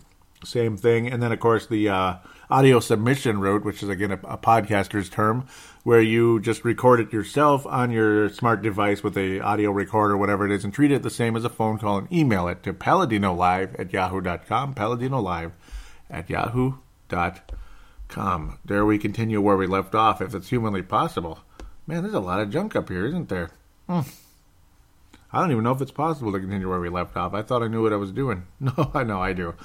same 0.45 0.77
thing. 0.77 1.07
And 1.07 1.21
then, 1.21 1.31
of 1.31 1.39
course, 1.39 1.67
the 1.67 1.89
uh, 1.89 2.15
audio 2.49 2.79
submission 2.79 3.39
route, 3.39 3.63
which 3.65 3.81
is 3.83 3.89
again 3.89 4.11
a, 4.11 4.19
a, 4.23 4.37
podcaster's 4.37 5.09
term, 5.09 5.47
where 5.83 6.01
you 6.01 6.39
just 6.39 6.63
record 6.63 6.99
it 6.99 7.11
yourself 7.11 7.65
on 7.65 7.91
your 7.91 8.29
smart 8.29 8.61
device 8.61 9.03
with 9.03 9.17
a 9.17 9.39
audio 9.39 9.71
recorder, 9.71 10.15
whatever 10.15 10.45
it 10.45 10.51
is, 10.51 10.63
and 10.63 10.73
treat 10.73 10.91
it 10.91 11.03
the 11.03 11.09
same 11.09 11.35
as 11.35 11.45
a 11.45 11.49
phone 11.49 11.77
call 11.77 11.97
and 11.97 12.11
email 12.11 12.47
it 12.47 12.63
to 12.63 12.73
paladinolive 12.73 13.79
at 13.79 13.91
yahoo.com, 13.91 14.75
paladinolive 14.75 15.51
at 16.09 16.29
yahoo.com. 16.29 17.39
There 18.65 18.85
we 18.85 18.99
continue 18.99 19.41
where 19.41 19.57
we 19.57 19.65
left 19.67 19.95
off, 19.95 20.21
if 20.21 20.35
it's 20.35 20.49
humanly 20.49 20.83
possible. 20.83 21.39
Man, 21.87 22.03
there's 22.03 22.13
a 22.13 22.19
lot 22.19 22.39
of 22.39 22.49
junk 22.51 22.75
up 22.75 22.89
here, 22.89 23.05
isn't 23.05 23.29
there? 23.29 23.49
Hmm. 23.89 24.01
I 25.33 25.39
don't 25.39 25.51
even 25.51 25.63
know 25.63 25.71
if 25.71 25.81
it's 25.81 25.91
possible 25.91 26.31
to 26.31 26.39
continue 26.39 26.69
where 26.69 26.79
we 26.79 26.89
left 26.89 27.17
off. 27.17 27.33
I 27.33 27.41
thought 27.41 27.63
I 27.63 27.67
knew 27.67 27.81
what 27.81 27.91
I 27.91 27.97
was 27.97 28.11
doing. 28.11 28.45
No, 28.59 28.91
I 28.93 29.03
know 29.03 29.19
I 29.19 29.33
do. 29.33 29.55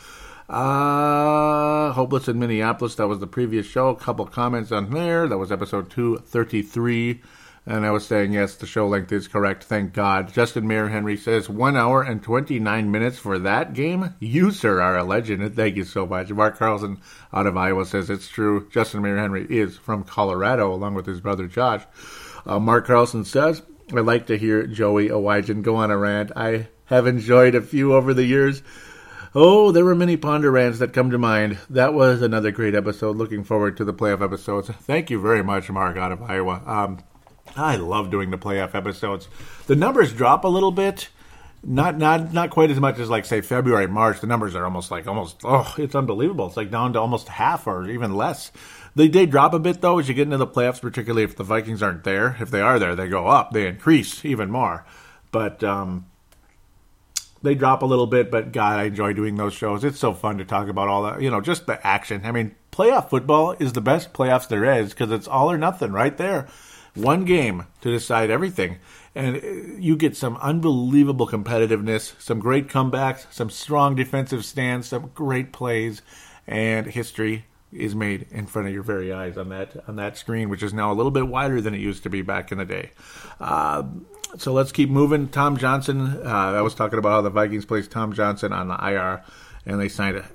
Uh, 0.48 1.92
Hopeless 1.92 2.28
in 2.28 2.38
Minneapolis. 2.38 2.94
That 2.94 3.08
was 3.08 3.18
the 3.18 3.26
previous 3.26 3.66
show. 3.66 3.88
A 3.88 3.96
couple 3.96 4.26
comments 4.26 4.72
on 4.72 4.90
there. 4.90 5.28
That 5.28 5.38
was 5.38 5.52
episode 5.52 5.90
233. 5.90 7.20
And 7.66 7.84
I 7.84 7.90
was 7.90 8.06
saying, 8.06 8.32
yes, 8.32 8.54
the 8.54 8.66
show 8.66 8.88
length 8.88 9.12
is 9.12 9.28
correct. 9.28 9.62
Thank 9.64 9.92
God. 9.92 10.32
Justin 10.32 10.66
Mayer 10.66 10.88
Henry 10.88 11.18
says, 11.18 11.50
one 11.50 11.76
hour 11.76 12.00
and 12.02 12.22
29 12.22 12.90
minutes 12.90 13.18
for 13.18 13.38
that 13.40 13.74
game? 13.74 14.14
You, 14.20 14.52
sir, 14.52 14.80
are 14.80 14.96
a 14.96 15.04
legend. 15.04 15.54
Thank 15.54 15.76
you 15.76 15.84
so 15.84 16.06
much. 16.06 16.30
Mark 16.30 16.56
Carlson 16.56 16.98
out 17.30 17.46
of 17.46 17.58
Iowa 17.58 17.84
says, 17.84 18.08
it's 18.08 18.28
true. 18.28 18.66
Justin 18.70 19.02
Mayer 19.02 19.18
Henry 19.18 19.46
is 19.50 19.76
from 19.76 20.02
Colorado, 20.02 20.72
along 20.72 20.94
with 20.94 21.04
his 21.04 21.20
brother 21.20 21.46
Josh. 21.46 21.84
Uh, 22.46 22.58
Mark 22.58 22.86
Carlson 22.86 23.26
says, 23.26 23.60
I'd 23.94 24.00
like 24.00 24.28
to 24.28 24.38
hear 24.38 24.66
Joey 24.66 25.10
Owajan 25.10 25.60
go 25.60 25.76
on 25.76 25.90
a 25.90 25.98
rant. 25.98 26.32
I 26.34 26.68
have 26.86 27.06
enjoyed 27.06 27.54
a 27.54 27.60
few 27.60 27.92
over 27.92 28.14
the 28.14 28.24
years. 28.24 28.62
Oh, 29.40 29.70
there 29.70 29.84
were 29.84 29.94
many 29.94 30.16
ponder 30.16 30.50
rants 30.50 30.80
that 30.80 30.92
come 30.92 31.12
to 31.12 31.16
mind. 31.16 31.58
That 31.70 31.94
was 31.94 32.22
another 32.22 32.50
great 32.50 32.74
episode. 32.74 33.16
Looking 33.16 33.44
forward 33.44 33.76
to 33.76 33.84
the 33.84 33.94
playoff 33.94 34.20
episodes. 34.20 34.68
Thank 34.68 35.10
you 35.10 35.20
very 35.20 35.44
much, 35.44 35.70
Mark, 35.70 35.96
out 35.96 36.10
of 36.10 36.20
Iowa. 36.20 36.60
Um, 36.66 36.98
I 37.54 37.76
love 37.76 38.10
doing 38.10 38.32
the 38.32 38.36
playoff 38.36 38.74
episodes. 38.74 39.28
The 39.68 39.76
numbers 39.76 40.12
drop 40.12 40.42
a 40.42 40.48
little 40.48 40.72
bit. 40.72 41.10
Not 41.62 41.96
not 41.96 42.32
not 42.32 42.50
quite 42.50 42.72
as 42.72 42.80
much 42.80 42.98
as 42.98 43.08
like 43.10 43.24
say 43.26 43.40
February, 43.40 43.86
March. 43.86 44.20
The 44.20 44.26
numbers 44.26 44.56
are 44.56 44.64
almost 44.64 44.90
like 44.90 45.06
almost 45.06 45.42
oh, 45.44 45.72
it's 45.78 45.94
unbelievable. 45.94 46.48
It's 46.48 46.56
like 46.56 46.72
down 46.72 46.94
to 46.94 47.00
almost 47.00 47.28
half 47.28 47.68
or 47.68 47.88
even 47.88 48.16
less. 48.16 48.50
They 48.96 49.06
they 49.06 49.24
drop 49.24 49.54
a 49.54 49.60
bit 49.60 49.80
though 49.80 50.00
as 50.00 50.08
you 50.08 50.14
get 50.14 50.22
into 50.22 50.38
the 50.38 50.48
playoffs, 50.48 50.80
particularly 50.80 51.22
if 51.22 51.36
the 51.36 51.44
Vikings 51.44 51.80
aren't 51.80 52.02
there. 52.02 52.36
If 52.40 52.50
they 52.50 52.60
are 52.60 52.80
there, 52.80 52.96
they 52.96 53.06
go 53.06 53.28
up. 53.28 53.52
They 53.52 53.68
increase 53.68 54.24
even 54.24 54.50
more. 54.50 54.84
But 55.30 55.62
um, 55.62 56.06
they 57.42 57.54
drop 57.54 57.82
a 57.82 57.86
little 57.86 58.06
bit, 58.06 58.30
but 58.30 58.52
God, 58.52 58.80
I 58.80 58.84
enjoy 58.84 59.12
doing 59.12 59.36
those 59.36 59.54
shows. 59.54 59.84
It's 59.84 59.98
so 59.98 60.12
fun 60.12 60.38
to 60.38 60.44
talk 60.44 60.68
about 60.68 60.88
all 60.88 61.02
that, 61.04 61.22
you 61.22 61.30
know, 61.30 61.40
just 61.40 61.66
the 61.66 61.84
action. 61.86 62.22
I 62.24 62.32
mean, 62.32 62.54
playoff 62.72 63.10
football 63.10 63.54
is 63.58 63.72
the 63.72 63.80
best 63.80 64.12
playoffs 64.12 64.48
there 64.48 64.64
is 64.64 64.90
because 64.90 65.10
it's 65.10 65.28
all 65.28 65.50
or 65.50 65.58
nothing 65.58 65.92
right 65.92 66.16
there. 66.16 66.48
One 66.94 67.24
game 67.24 67.66
to 67.82 67.90
decide 67.90 68.30
everything. 68.30 68.78
And 69.14 69.36
uh, 69.36 69.40
you 69.78 69.96
get 69.96 70.16
some 70.16 70.36
unbelievable 70.38 71.28
competitiveness, 71.28 72.20
some 72.20 72.40
great 72.40 72.68
comebacks, 72.68 73.26
some 73.32 73.50
strong 73.50 73.94
defensive 73.94 74.44
stands, 74.44 74.88
some 74.88 75.10
great 75.14 75.52
plays, 75.52 76.02
and 76.46 76.86
history 76.86 77.44
is 77.72 77.94
made 77.94 78.26
in 78.30 78.46
front 78.46 78.66
of 78.66 78.74
your 78.74 78.82
very 78.82 79.12
eyes 79.12 79.36
on 79.36 79.50
that 79.50 79.76
on 79.86 79.96
that 79.96 80.16
screen, 80.16 80.48
which 80.48 80.62
is 80.62 80.72
now 80.72 80.90
a 80.90 80.94
little 80.94 81.10
bit 81.10 81.28
wider 81.28 81.60
than 81.60 81.74
it 81.74 81.80
used 81.80 82.02
to 82.02 82.10
be 82.10 82.22
back 82.22 82.50
in 82.50 82.58
the 82.58 82.64
day. 82.64 82.90
Uh, 83.38 83.82
so 84.36 84.52
let's 84.52 84.72
keep 84.72 84.90
moving. 84.90 85.28
Tom 85.28 85.56
Johnson. 85.56 86.20
Uh, 86.24 86.28
I 86.56 86.62
was 86.62 86.74
talking 86.74 86.98
about 86.98 87.10
how 87.10 87.20
the 87.22 87.30
Vikings 87.30 87.64
placed 87.64 87.90
Tom 87.90 88.12
Johnson 88.12 88.52
on 88.52 88.68
the 88.68 88.74
IR, 88.74 89.22
and 89.64 89.80
they 89.80 89.88
signed 89.88 90.16
a 90.16 90.28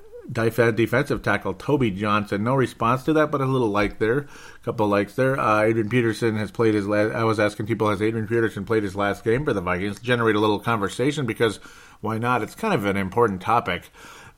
defensive 0.72 1.22
tackle 1.22 1.54
Toby 1.54 1.90
Johnson. 1.90 2.44
No 2.44 2.54
response 2.54 3.04
to 3.04 3.12
that, 3.14 3.30
but 3.30 3.40
a 3.40 3.46
little 3.46 3.68
like 3.68 3.98
there, 3.98 4.18
a 4.18 4.64
couple 4.64 4.88
likes 4.88 5.14
there. 5.14 5.38
Uh, 5.38 5.62
Adrian 5.62 5.88
Peterson 5.88 6.36
has 6.36 6.50
played 6.50 6.74
his 6.74 6.86
last. 6.86 7.14
I 7.14 7.24
was 7.24 7.38
asking 7.38 7.66
people, 7.66 7.88
has 7.90 8.02
Adrian 8.02 8.26
Peterson 8.26 8.64
played 8.64 8.82
his 8.82 8.96
last 8.96 9.24
game 9.24 9.44
for 9.44 9.52
the 9.52 9.60
Vikings? 9.60 10.00
Generate 10.00 10.36
a 10.36 10.40
little 10.40 10.58
conversation 10.58 11.26
because 11.26 11.56
why 12.00 12.18
not? 12.18 12.42
It's 12.42 12.54
kind 12.54 12.74
of 12.74 12.84
an 12.86 12.96
important 12.96 13.40
topic. 13.40 13.90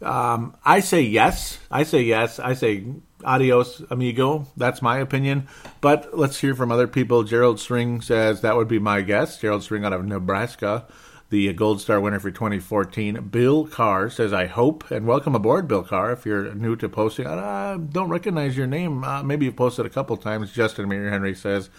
Um, 0.02 0.56
I 0.64 0.80
say 0.80 1.00
yes. 1.00 1.58
I 1.70 1.84
say 1.84 2.02
yes. 2.02 2.38
I 2.38 2.54
say 2.54 2.84
adios, 3.24 3.82
amigo. 3.90 4.46
That's 4.56 4.82
my 4.82 4.98
opinion. 4.98 5.48
But 5.80 6.16
let's 6.16 6.40
hear 6.40 6.54
from 6.54 6.72
other 6.72 6.86
people. 6.86 7.22
Gerald 7.22 7.60
String 7.60 8.00
says 8.00 8.40
that 8.40 8.56
would 8.56 8.68
be 8.68 8.78
my 8.78 9.00
guess. 9.00 9.38
Gerald 9.38 9.62
String 9.62 9.84
out 9.84 9.92
of 9.92 10.04
Nebraska, 10.04 10.86
the 11.30 11.52
Gold 11.52 11.80
Star 11.80 12.00
winner 12.00 12.20
for 12.20 12.30
2014. 12.30 13.28
Bill 13.28 13.66
Carr 13.66 14.10
says, 14.10 14.32
I 14.32 14.46
hope, 14.46 14.90
and 14.90 15.06
welcome 15.06 15.34
aboard, 15.34 15.68
Bill 15.68 15.82
Carr. 15.82 16.12
If 16.12 16.26
you're 16.26 16.54
new 16.54 16.76
to 16.76 16.88
posting, 16.88 17.26
I 17.26 17.76
don't 17.76 18.08
recognize 18.08 18.56
your 18.56 18.66
name. 18.66 19.04
Uh, 19.04 19.22
maybe 19.22 19.46
you've 19.46 19.56
posted 19.56 19.86
a 19.86 19.90
couple 19.90 20.16
times. 20.16 20.52
Justin 20.52 20.88
Mayer 20.88 21.10
Henry 21.10 21.34
says, 21.34 21.70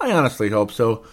I 0.00 0.12
honestly 0.12 0.50
hope 0.50 0.72
so. 0.72 1.04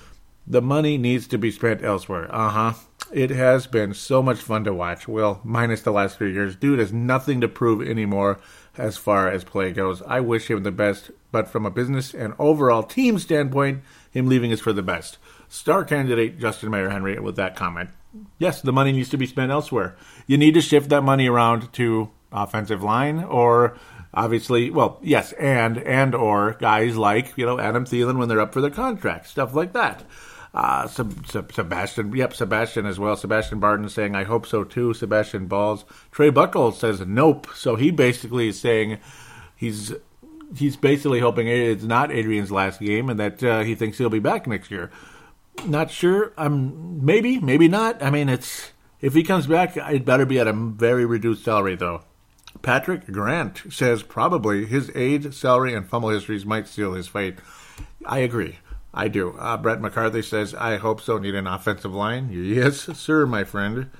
The 0.49 0.61
money 0.61 0.97
needs 0.97 1.27
to 1.27 1.37
be 1.37 1.51
spent 1.51 1.83
elsewhere. 1.83 2.33
Uh 2.33 2.49
huh. 2.49 2.73
It 3.11 3.29
has 3.29 3.67
been 3.67 3.93
so 3.93 4.21
much 4.21 4.39
fun 4.39 4.63
to 4.65 4.73
watch. 4.73 5.07
Well, 5.07 5.41
minus 5.43 5.81
the 5.81 5.91
last 5.91 6.17
few 6.17 6.27
years. 6.27 6.55
Dude 6.55 6.79
has 6.79 6.91
nothing 6.91 7.41
to 7.41 7.47
prove 7.47 7.85
anymore 7.85 8.39
as 8.77 8.97
far 8.97 9.29
as 9.29 9.43
play 9.43 9.71
goes. 9.71 10.01
I 10.03 10.19
wish 10.19 10.49
him 10.49 10.63
the 10.63 10.71
best, 10.71 11.11
but 11.31 11.47
from 11.47 11.65
a 11.65 11.71
business 11.71 12.13
and 12.13 12.33
overall 12.39 12.83
team 12.83 13.19
standpoint, 13.19 13.83
him 14.11 14.27
leaving 14.27 14.51
is 14.51 14.61
for 14.61 14.73
the 14.73 14.83
best. 14.83 15.17
Star 15.47 15.83
candidate 15.83 16.39
Justin 16.39 16.71
Mayer 16.71 16.89
Henry 16.89 17.19
with 17.19 17.35
that 17.37 17.55
comment. 17.55 17.89
Yes, 18.37 18.61
the 18.61 18.73
money 18.73 18.91
needs 18.91 19.09
to 19.09 19.17
be 19.17 19.27
spent 19.27 19.51
elsewhere. 19.51 19.95
You 20.25 20.37
need 20.37 20.53
to 20.55 20.61
shift 20.61 20.89
that 20.89 21.03
money 21.03 21.27
around 21.27 21.71
to 21.73 22.09
offensive 22.31 22.83
line 22.83 23.23
or 23.23 23.77
obviously, 24.13 24.69
well, 24.69 24.99
yes, 25.01 25.31
and 25.33 25.77
and 25.77 26.15
or 26.15 26.53
guys 26.59 26.97
like 26.97 27.37
you 27.37 27.45
know 27.45 27.59
Adam 27.59 27.85
Thielen 27.85 28.17
when 28.17 28.27
they're 28.27 28.41
up 28.41 28.53
for 28.53 28.61
their 28.61 28.71
contract, 28.71 29.27
stuff 29.27 29.53
like 29.53 29.73
that. 29.73 30.03
Uh, 30.57 30.87
Sebastian, 30.87 32.15
yep, 32.15 32.33
Sebastian 32.33 32.87
as 32.87 32.97
well. 32.97 33.15
Sebastian 33.15 33.59
Barton 33.59 33.87
saying, 33.89 34.15
I 34.15 34.23
hope 34.23 34.47
so 34.47 34.63
too. 34.63 34.91
Sebastian 34.95 35.45
Balls. 35.45 35.85
Trey 36.11 36.31
Buckles 36.31 36.79
says, 36.79 36.99
nope. 37.01 37.45
So 37.53 37.75
he 37.75 37.91
basically 37.91 38.47
is 38.47 38.59
saying 38.59 38.97
he's 39.55 39.93
he's 40.55 40.75
basically 40.75 41.19
hoping 41.19 41.47
it's 41.47 41.83
not 41.83 42.11
Adrian's 42.11 42.51
last 42.51 42.79
game 42.79 43.07
and 43.07 43.19
that 43.19 43.43
uh, 43.43 43.59
he 43.61 43.75
thinks 43.75 43.99
he'll 43.99 44.09
be 44.09 44.17
back 44.17 44.47
next 44.47 44.71
year. 44.71 44.89
Not 45.63 45.91
sure. 45.91 46.33
Um, 46.39 47.05
maybe, 47.05 47.39
maybe 47.39 47.67
not. 47.67 48.01
I 48.01 48.09
mean, 48.09 48.27
it's 48.27 48.71
if 48.99 49.13
he 49.13 49.21
comes 49.21 49.45
back, 49.45 49.77
it 49.77 50.05
better 50.05 50.25
be 50.25 50.39
at 50.39 50.47
a 50.47 50.53
very 50.53 51.05
reduced 51.05 51.45
salary, 51.45 51.75
though. 51.75 52.01
Patrick 52.63 53.05
Grant 53.11 53.61
says 53.69 54.01
probably 54.01 54.65
his 54.65 54.89
age, 54.95 55.35
salary, 55.35 55.75
and 55.75 55.87
fumble 55.87 56.09
histories 56.09 56.47
might 56.47 56.67
seal 56.67 56.93
his 56.93 57.07
fate. 57.07 57.35
I 58.07 58.19
agree. 58.19 58.57
I 58.97 59.09
do. 59.09 59.37
Uh, 59.37 59.57
Brett 59.57 59.79
McCarthy 59.79 60.23
says, 60.23 60.55
I 60.55 60.77
hope 60.77 61.01
so. 61.01 61.19
Need 61.19 61.35
an 61.35 61.45
offensive 61.45 61.93
line? 61.93 62.29
Yes, 62.57 62.89
sir, 62.97 63.27
my 63.27 63.43
friend. 63.43 63.91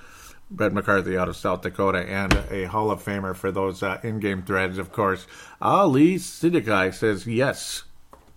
Brett 0.50 0.74
McCarthy 0.74 1.16
out 1.16 1.30
of 1.30 1.36
South 1.36 1.62
Dakota 1.62 2.00
and 2.00 2.34
a 2.50 2.64
Hall 2.64 2.90
of 2.90 3.04
Famer 3.04 3.36
for 3.36 3.52
those 3.52 3.84
uh, 3.84 4.00
in 4.02 4.20
game 4.20 4.42
threads, 4.42 4.80
of 4.80 4.92
course. 4.92 5.28
Ali 5.62 6.16
Sidikai 6.16 6.94
says, 6.96 7.28
Yes, 7.28 7.84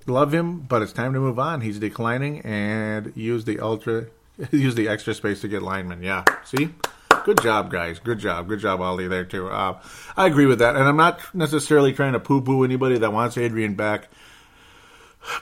love 0.06 0.34
him, 0.34 0.60
but 0.60 0.82
it's 0.82 0.92
time 0.92 1.14
to 1.14 1.20
move 1.20 1.38
on. 1.38 1.62
He's 1.62 1.78
declining 1.78 2.40
and 2.40 3.12
use 3.16 3.46
the 3.46 3.60
ultra, 3.60 4.08
use 4.50 4.74
the 4.74 4.88
extra 4.88 5.14
space 5.14 5.40
to 5.40 5.48
get 5.48 5.62
linemen. 5.62 6.02
Yeah, 6.02 6.24
see? 6.44 6.70
Good 7.24 7.40
job, 7.42 7.70
guys. 7.70 7.98
Good 8.00 8.18
job. 8.18 8.48
Good 8.48 8.60
job, 8.60 8.82
Ali, 8.82 9.08
there, 9.08 9.24
too. 9.24 9.48
Uh, 9.48 9.80
I 10.14 10.26
agree 10.26 10.46
with 10.46 10.58
that. 10.58 10.76
And 10.76 10.84
I'm 10.84 10.96
not 10.96 11.20
necessarily 11.34 11.94
trying 11.94 12.12
to 12.12 12.20
poo 12.20 12.42
poo 12.42 12.64
anybody 12.64 12.98
that 12.98 13.12
wants 13.12 13.38
Adrian 13.38 13.74
back. 13.74 14.08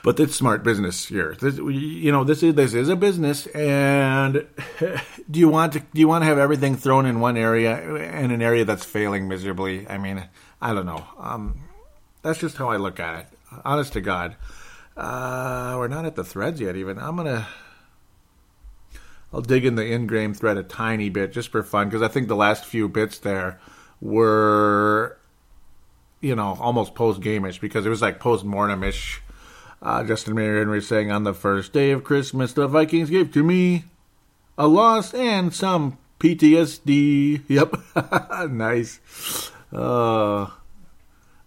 But 0.03 0.19
it's 0.19 0.35
smart 0.35 0.63
business 0.63 1.07
here. 1.07 1.35
This, 1.39 1.57
you 1.57 2.11
know, 2.11 2.23
this 2.23 2.43
is 2.43 2.53
this 2.55 2.73
is 2.73 2.89
a 2.89 2.95
business, 2.95 3.47
and 3.47 4.45
do 5.31 5.39
you 5.39 5.49
want 5.49 5.73
to 5.73 5.79
do 5.79 5.99
you 6.01 6.07
want 6.07 6.21
to 6.23 6.25
have 6.25 6.37
everything 6.37 6.75
thrown 6.75 7.05
in 7.05 7.19
one 7.19 7.37
area 7.37 7.79
in 7.95 8.31
an 8.31 8.41
area 8.41 8.65
that's 8.65 8.85
failing 8.85 9.27
miserably? 9.27 9.87
I 9.87 9.97
mean, 9.97 10.25
I 10.61 10.73
don't 10.73 10.85
know. 10.85 11.05
Um, 11.17 11.61
that's 12.21 12.39
just 12.39 12.57
how 12.57 12.69
I 12.69 12.77
look 12.77 12.99
at 12.99 13.19
it. 13.19 13.27
Honest 13.63 13.93
to 13.93 14.01
God, 14.01 14.35
uh, 14.97 15.75
we're 15.77 15.87
not 15.87 16.05
at 16.05 16.15
the 16.15 16.23
threads 16.23 16.59
yet. 16.59 16.75
Even 16.75 16.99
I'm 16.99 17.15
gonna 17.15 17.47
I'll 19.33 19.41
dig 19.41 19.65
in 19.65 19.75
the 19.75 19.85
in-game 19.85 20.33
thread 20.33 20.57
a 20.57 20.63
tiny 20.63 21.09
bit 21.09 21.31
just 21.31 21.49
for 21.49 21.61
fun 21.63 21.87
because 21.87 22.01
I 22.01 22.07
think 22.07 22.27
the 22.27 22.35
last 22.35 22.65
few 22.65 22.89
bits 22.89 23.19
there 23.19 23.59
were, 24.01 25.17
you 26.19 26.35
know, 26.35 26.57
almost 26.59 26.95
post-gameish 26.95 27.61
because 27.61 27.85
it 27.85 27.89
was 27.89 28.01
like 28.01 28.19
post-mortem-ish. 28.19 29.21
Uh, 29.81 30.03
Justin 30.03 30.35
Mayer 30.35 30.59
Henry 30.59 30.81
saying 30.81 31.11
on 31.11 31.23
the 31.23 31.33
first 31.33 31.71
day 31.71 31.91
of 31.91 32.03
Christmas, 32.03 32.53
the 32.53 32.67
Vikings 32.67 33.09
gave 33.09 33.31
to 33.33 33.43
me 33.43 33.85
a 34.57 34.67
loss 34.67 35.13
and 35.13 35.53
some 35.53 35.97
PTSD. 36.19 37.43
Yep, 37.47 38.49
nice. 38.51 38.99
Uh, 39.71 40.47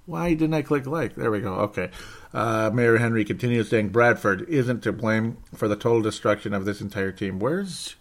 why 0.07 0.35
didn't 0.35 0.55
I 0.55 0.63
click 0.63 0.87
like? 0.87 1.15
There 1.15 1.31
we 1.31 1.41
go. 1.41 1.55
Okay. 1.55 1.91
Uh, 2.33 2.71
Mayer 2.73 2.97
Henry 2.97 3.25
continues 3.25 3.69
saying 3.69 3.91
Bradford 3.91 4.49
isn't 4.49 4.83
to 4.83 4.93
blame 4.93 5.37
for 5.55 5.69
the 5.69 5.77
total 5.77 6.01
destruction 6.01 6.55
of 6.55 6.65
this 6.65 6.81
entire 6.81 7.13
team. 7.13 7.39
Where's. 7.39 7.97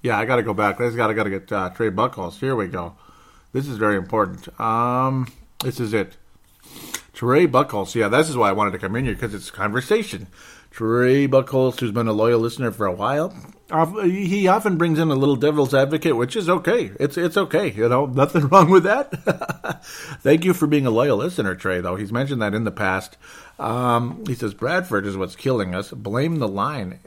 Yeah, 0.00 0.16
I 0.16 0.24
got 0.26 0.36
to 0.36 0.44
go 0.44 0.54
back. 0.54 0.80
I 0.80 0.90
got 0.90 1.08
to 1.08 1.14
got 1.14 1.24
to 1.24 1.30
get 1.30 1.50
uh, 1.50 1.70
Trey 1.70 1.90
Buckholz. 1.90 2.38
Here 2.38 2.54
we 2.54 2.68
go. 2.68 2.94
This 3.52 3.66
is 3.66 3.78
very 3.78 3.96
important. 3.96 4.48
Um, 4.60 5.26
this 5.64 5.80
is 5.80 5.92
it. 5.92 6.16
Trey 7.18 7.48
Buckholz. 7.48 7.96
Yeah, 7.96 8.06
this 8.06 8.30
is 8.30 8.36
why 8.36 8.48
I 8.48 8.52
wanted 8.52 8.70
to 8.70 8.78
come 8.78 8.94
in 8.94 9.04
here 9.04 9.14
because 9.14 9.34
it's 9.34 9.50
conversation. 9.50 10.28
Trey 10.70 11.26
Buckholz, 11.26 11.80
who's 11.80 11.90
been 11.90 12.06
a 12.06 12.12
loyal 12.12 12.38
listener 12.38 12.70
for 12.70 12.86
a 12.86 12.92
while, 12.92 13.34
he 14.04 14.46
often 14.46 14.78
brings 14.78 15.00
in 15.00 15.10
a 15.10 15.16
little 15.16 15.34
devil's 15.34 15.74
advocate, 15.74 16.14
which 16.14 16.36
is 16.36 16.48
okay. 16.48 16.92
It's 17.00 17.18
it's 17.18 17.36
okay. 17.36 17.72
You 17.72 17.88
know, 17.88 18.06
nothing 18.22 18.46
wrong 18.46 18.70
with 18.70 18.84
that. 18.84 19.82
Thank 20.22 20.44
you 20.44 20.54
for 20.54 20.68
being 20.68 20.86
a 20.86 20.92
loyal 20.92 21.16
listener, 21.16 21.56
Trey. 21.56 21.80
Though 21.80 21.96
he's 21.96 22.12
mentioned 22.12 22.40
that 22.40 22.54
in 22.54 22.62
the 22.62 22.70
past. 22.70 23.16
Um, 23.58 24.22
he 24.28 24.36
says 24.36 24.54
Bradford 24.54 25.04
is 25.04 25.16
what's 25.16 25.34
killing 25.34 25.74
us. 25.74 25.90
Blame 25.90 26.36
the 26.36 26.46
line. 26.46 27.00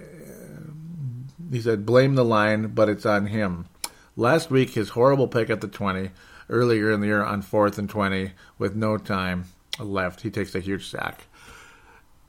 He 1.50 1.62
said 1.62 1.86
blame 1.86 2.16
the 2.16 2.26
line, 2.26 2.74
but 2.74 2.90
it's 2.90 3.06
on 3.06 3.28
him. 3.28 3.68
Last 4.18 4.52
week, 4.52 4.72
his 4.72 4.90
horrible 4.90 5.30
pick 5.30 5.50
at 5.50 5.62
the 5.62 5.70
twenty 5.70 6.10
earlier 6.50 6.92
in 6.92 7.00
the 7.00 7.08
year 7.08 7.24
on 7.24 7.42
fourth 7.42 7.78
and 7.78 7.90
twenty 7.90 8.32
with 8.58 8.76
no 8.76 8.98
time 8.98 9.46
left. 9.80 10.22
He 10.22 10.30
takes 10.30 10.56
a 10.56 10.60
huge 10.60 10.90
sack 10.90 11.28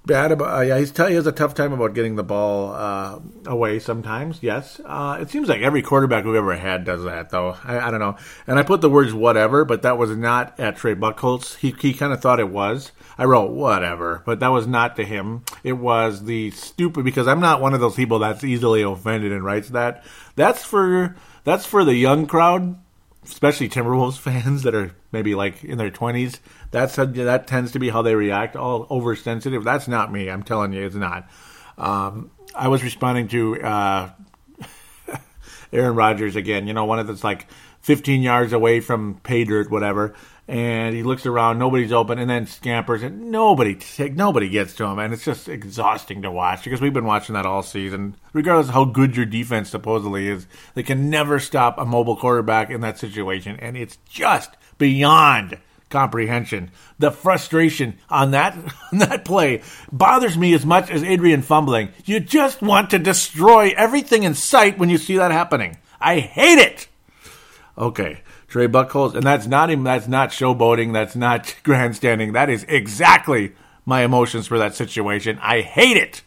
bad 0.07 0.33
about. 0.33 0.59
Uh, 0.59 0.61
yeah, 0.63 0.79
he's 0.79 0.91
t- 0.91 1.07
he 1.09 1.15
has 1.15 1.27
a 1.27 1.33
tough 1.33 1.55
time 1.55 1.73
about 1.73 1.95
getting 1.95 2.17
the 2.17 2.23
ball 2.23 2.73
uh, 2.73 3.21
away 3.47 3.79
sometimes. 3.79 4.39
Yes, 4.43 4.81
uh, 4.85 5.19
it 5.21 5.31
seems 5.31 5.49
like 5.49 5.61
every 5.61 5.83
quarterback 5.83 6.25
we've 6.25 6.35
ever 6.35 6.57
had 6.57 6.85
does 6.85 7.05
that, 7.05 7.31
though. 7.31 7.57
I, 7.65 7.81
I, 7.81 7.91
don't 7.91 8.01
know. 8.01 8.17
And 8.47 8.59
I 8.59 8.63
put 8.63 8.81
the 8.81 8.91
words 8.91 9.15
"whatever," 9.15 9.65
but 9.65 9.83
that 9.83 9.99
was 9.99 10.17
not 10.17 10.59
at 10.59 10.77
Trey 10.77 10.95
Buckholz. 10.95 11.57
He 11.57 11.75
he 11.79 11.95
kind 11.95 12.13
of 12.13 12.21
thought 12.21 12.41
it 12.41 12.51
was. 12.51 12.93
I 13.19 13.25
wrote 13.25 13.53
"whatever," 13.53 14.23
but 14.25 14.41
that 14.41 14.49
was 14.49 14.67
not 14.67 14.97
to 14.97 15.05
him. 15.05 15.45
It 15.63 15.75
was 15.75 16.25
the 16.25 16.51
stupid 16.53 17.05
because 17.05 17.29
I'm 17.29 17.41
not 17.41 17.61
one 17.61 17.75
of 17.75 17.81
those 17.81 17.97
people 17.97 18.19
that's 18.19 18.45
easily 18.45 18.83
offended 18.83 19.33
and 19.33 19.45
writes 19.45 19.71
that. 19.71 20.05
That's 20.37 20.65
for 20.65 21.17
that's 21.45 21.67
for 21.67 21.85
the 21.85 21.95
young 21.95 22.27
crowd 22.27 22.79
especially 23.25 23.69
Timberwolves 23.69 24.19
fans 24.19 24.63
that 24.63 24.75
are 24.75 24.95
maybe 25.11 25.35
like 25.35 25.63
in 25.65 25.79
their 25.79 25.91
20s, 25.91 26.41
that's 26.73 26.99
a, 26.99 27.07
that 27.07 27.47
tends 27.47 27.73
to 27.73 27.79
be 27.79 27.91
how 27.91 28.03
they 28.03 28.15
react, 28.15 28.57
all 28.57 28.87
oversensitive. 28.91 29.63
That's 29.63 29.87
not 29.87 30.11
me. 30.11 30.29
I'm 30.29 30.43
telling 30.43 30.73
you, 30.73 30.85
it's 30.85 30.97
not. 30.97 31.29
Um, 31.79 32.31
I 32.55 32.69
was 32.69 32.83
responding 32.83 33.29
to 33.29 33.63
uh, 33.63 34.11
Aaron 35.73 35.95
Rodgers 35.95 36.35
again. 36.35 36.67
You 36.67 36.73
know, 36.73 36.87
one 36.87 36.99
of 36.99 37.07
that's 37.07 37.23
like 37.23 37.47
15 37.83 38.23
yards 38.23 38.53
away 38.53 38.81
from 38.81 39.21
pay 39.23 39.45
dirt, 39.45 39.71
whatever, 39.71 40.15
and 40.49 40.95
he 40.95 41.03
looks 41.03 41.27
around, 41.27 41.59
nobody's 41.59 41.93
open, 41.93 42.19
and 42.19 42.31
then 42.31 42.47
scampers, 42.47 43.03
and 43.03 43.31
nobody 43.31 43.79
nobody 44.11 44.49
gets 44.49 44.75
to 44.77 44.85
him, 44.85 44.99
and 44.99 45.13
it's 45.13 45.25
just 45.25 45.49
exhausting 45.49 46.23
to 46.23 46.31
watch 46.31 46.65
because 46.65 46.81
we've 46.81 46.95
been 46.95 47.05
watching 47.05 47.35
that 47.35 47.47
all 47.47 47.63
season. 47.63 48.17
Regardless 48.33 48.69
of 48.69 48.75
how 48.75 48.87
good 48.87 49.15
your 49.15 49.27
defense 49.27 49.69
supposedly 49.69 50.29
is, 50.29 50.47
they 50.75 50.83
can 50.83 51.11
never 51.11 51.39
stop 51.39 51.77
a 51.77 51.85
mobile 51.85 52.17
quarterback 52.17 52.71
in 52.71 52.81
that 52.81 52.99
situation, 52.99 53.59
and 53.61 53.77
it's 53.77 53.99
just 54.09 54.57
beyond 54.79 55.59
comprehension. 55.93 56.73
The 56.99 57.13
frustration 57.13 57.99
on 58.11 58.33
that 58.33 58.57
on 58.93 58.99
that 58.99 59.25
play 59.25 59.63
bothers 59.93 60.37
me 60.37 60.55
as 60.55 60.67
much 60.67 60.91
as 60.91 61.05
Adrian 61.05 61.43
fumbling. 61.43 61.91
You 62.05 62.19
just 62.19 62.63
want 62.63 62.91
to 62.91 62.99
destroy 62.99 63.73
everything 63.77 64.25
in 64.25 64.35
sight 64.35 64.79
when 64.79 64.91
you 64.91 64.99
see 64.99 65.17
that 65.19 65.31
happening. 65.31 65.77
I 66.01 66.19
hate 66.19 66.59
it. 66.59 66.89
Okay, 67.79 68.23
Trey 68.49 68.67
Buckholz, 68.67 69.15
and 69.15 69.23
that's 69.23 69.47
not 69.47 69.71
even 69.71 69.85
that's 69.85 70.09
not 70.09 70.31
showboating. 70.31 70.93
That's 70.93 71.15
not 71.15 71.55
grandstanding. 71.63 72.33
That 72.33 72.51
is 72.51 72.65
exactly 72.69 73.53
my 73.87 74.03
emotions 74.03 74.47
for 74.47 74.59
that 74.59 74.75
situation. 74.75 75.39
I 75.41 75.61
hate 75.61 75.97
it. 75.97 76.23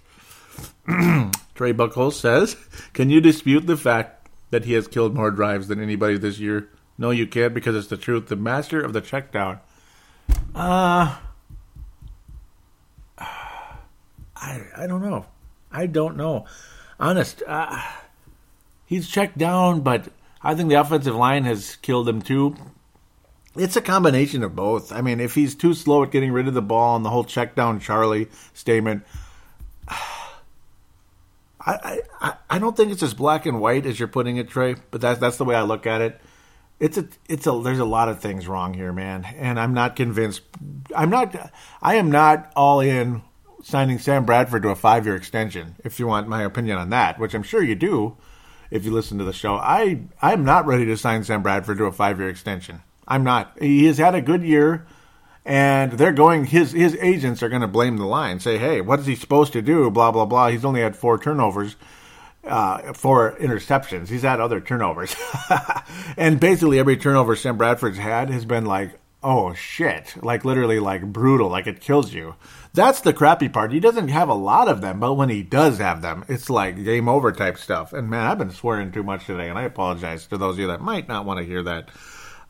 Trey 1.55 1.74
Buckholz 1.74 2.13
says, 2.13 2.55
"Can 2.93 3.09
you 3.09 3.20
dispute 3.20 3.68
the 3.68 3.78
fact 3.78 4.30
that 4.51 4.66
he 4.66 4.74
has 4.74 4.88
killed 4.88 5.13
more 5.13 5.32
drives 5.32 5.68
than 5.68 5.82
anybody 5.82 6.18
this 6.18 6.39
year?" 6.39 6.70
No, 6.98 7.12
you 7.12 7.28
can't 7.28 7.54
because 7.54 7.76
it's 7.76 7.88
the 7.88 7.98
truth. 7.98 8.28
The 8.28 8.36
master 8.36 8.82
of 8.82 8.93
the 8.93 9.02
check 9.02 9.32
down. 9.32 9.60
Uh 10.54 11.18
I 14.36 14.62
I 14.78 14.88
don't 14.88 15.02
know. 15.02 15.26
I 15.72 15.88
don't 15.88 16.18
know. 16.18 16.46
Honest, 17.00 17.43
uh, 17.46 17.82
he's 18.86 19.10
checked 19.10 19.38
down, 19.38 19.82
but 19.82 20.08
I 20.41 20.56
think 20.56 20.70
the 20.70 20.76
offensive 20.76 21.16
line 21.16 21.43
has 21.43 21.76
killed 21.78 22.08
him 22.08 22.22
too. 22.22 22.56
It's 23.58 23.76
a 23.76 23.82
combination 23.82 24.43
of 24.43 24.56
both. 24.56 24.91
I 24.91 25.02
mean, 25.02 25.20
if 25.20 25.36
he's 25.36 25.56
too 25.56 25.74
slow 25.74 26.04
at 26.04 26.12
getting 26.12 26.32
rid 26.32 26.48
of 26.48 26.54
the 26.54 26.62
ball 26.62 26.96
and 26.96 27.06
the 27.06 27.10
whole 27.10 27.24
check 27.24 27.56
down 27.56 27.80
Charlie 27.80 28.28
statement, 28.54 29.04
I, 31.68 32.02
I 32.22 32.34
I 32.50 32.60
don't 32.60 32.78
think 32.78 32.91
it's 32.91 33.04
as 33.04 33.14
black 33.14 33.46
and 33.46 33.60
white 33.60 33.86
as 33.86 34.00
you're 34.00 34.08
putting 34.08 34.38
it, 34.38 34.50
Trey. 34.50 34.76
But 34.91 35.02
that's 35.02 35.20
that's 35.20 35.38
the 35.38 35.46
way 35.46 35.56
I 35.56 35.64
look 35.64 35.86
at 35.86 36.02
it. 36.02 36.22
It's 36.80 36.97
a 36.97 37.07
it's 37.30 37.47
a 37.47 37.61
there's 37.63 37.80
a 37.80 37.86
lot 37.86 38.09
of 38.09 38.19
things 38.19 38.47
wrong 38.47 38.73
here, 38.73 38.91
man, 38.91 39.26
and 39.38 39.59
I'm 39.59 39.73
not 39.73 39.95
convinced. 39.95 40.41
I'm 40.95 41.09
not. 41.09 41.51
I 41.82 41.95
am 41.95 42.11
not 42.11 42.51
all 42.55 42.82
in 42.82 43.21
signing 43.63 43.97
Sam 43.97 44.26
Bradford 44.26 44.63
to 44.63 44.69
a 44.69 44.76
five 44.76 45.05
year 45.05 45.15
extension. 45.15 45.76
If 45.84 45.99
you 45.99 46.07
want 46.07 46.28
my 46.28 46.43
opinion 46.43 46.78
on 46.78 46.89
that, 46.89 47.17
which 47.17 47.34
I'm 47.34 47.43
sure 47.43 47.63
you 47.63 47.76
do 47.76 48.17
if 48.71 48.84
you 48.86 48.91
listen 48.91 49.17
to 49.17 49.23
the 49.23 49.34
show. 49.34 49.55
I 49.55 50.01
I'm 50.21 50.43
not 50.43 50.65
ready 50.65 50.86
to 50.86 50.97
sign 50.97 51.23
Sam 51.23 51.41
Bradford 51.41 51.78
to 51.78 51.86
a 51.86 51.91
five 51.91 52.19
year 52.19 52.30
extension. 52.30 52.82
I'm 53.07 53.23
not. 53.23 53.57
He 53.59 53.86
has 53.86 53.97
had 53.97 54.15
a 54.15 54.21
good 54.21 54.43
year, 54.43 54.86
and 55.45 55.93
they're 55.93 56.11
going. 56.11 56.45
His 56.45 56.71
his 56.71 56.95
agents 57.01 57.41
are 57.41 57.49
going 57.49 57.61
to 57.61 57.67
blame 57.67 57.97
the 57.97 58.05
line. 58.05 58.39
Say, 58.39 58.57
hey, 58.57 58.82
what 58.82 58.99
is 58.99 59.05
he 59.05 59.15
supposed 59.15 59.53
to 59.53 59.61
do? 59.61 59.89
Blah 59.89 60.11
blah 60.11 60.26
blah. 60.26 60.49
He's 60.49 60.65
only 60.65 60.82
had 60.82 60.95
four 60.95 61.17
turnovers. 61.17 61.76
Uh, 62.46 62.93
for 62.93 63.36
interceptions. 63.38 64.10
He's 64.10 64.22
had 64.22 64.39
other 64.39 64.62
turnovers. 64.62 65.16
and 66.18 66.39
basically 66.39 66.80
every 66.80 66.98
turnover 66.98 67.36
Sam 67.36 67.58
Bradford's 67.58 67.98
had 67.98 68.30
has 68.30 68.46
been 68.46 68.66
like, 68.66 69.00
oh 69.24 69.54
shit, 69.54 70.16
like 70.24 70.46
literally 70.46 70.80
like 70.80 71.02
brutal, 71.02 71.50
like 71.50 71.68
it 71.68 71.82
kills 71.82 72.14
you. 72.14 72.36
That's 72.74 73.02
the 73.02 73.14
crappy 73.14 73.50
part. 73.50 73.72
He 73.72 73.80
doesn't 73.80 74.10
have 74.10 74.30
a 74.30 74.34
lot 74.34 74.68
of 74.68 74.82
them, 74.82 75.00
but 75.00 75.14
when 75.14 75.30
he 75.30 75.41
does 75.41 75.80
have 75.80 76.02
them, 76.02 76.26
it's 76.28 76.50
like 76.50 76.84
game 76.84 77.10
over 77.10 77.32
type 77.32 77.58
stuff. 77.58 77.93
And 77.93 78.10
man, 78.10 78.28
I've 78.28 78.38
been 78.38 78.52
swearing 78.52 78.91
too 78.91 79.04
much 79.04 79.26
today, 79.26 79.50
and 79.50 79.58
I 79.58 79.64
apologize 79.64 80.28
to 80.28 80.38
those 80.38 80.56
of 80.56 80.60
you 80.60 80.68
that 80.68 80.82
might 80.82 81.08
not 81.08 81.26
want 81.26 81.39
to 81.39 81.46
hear 81.46 81.64
that. 81.64 81.89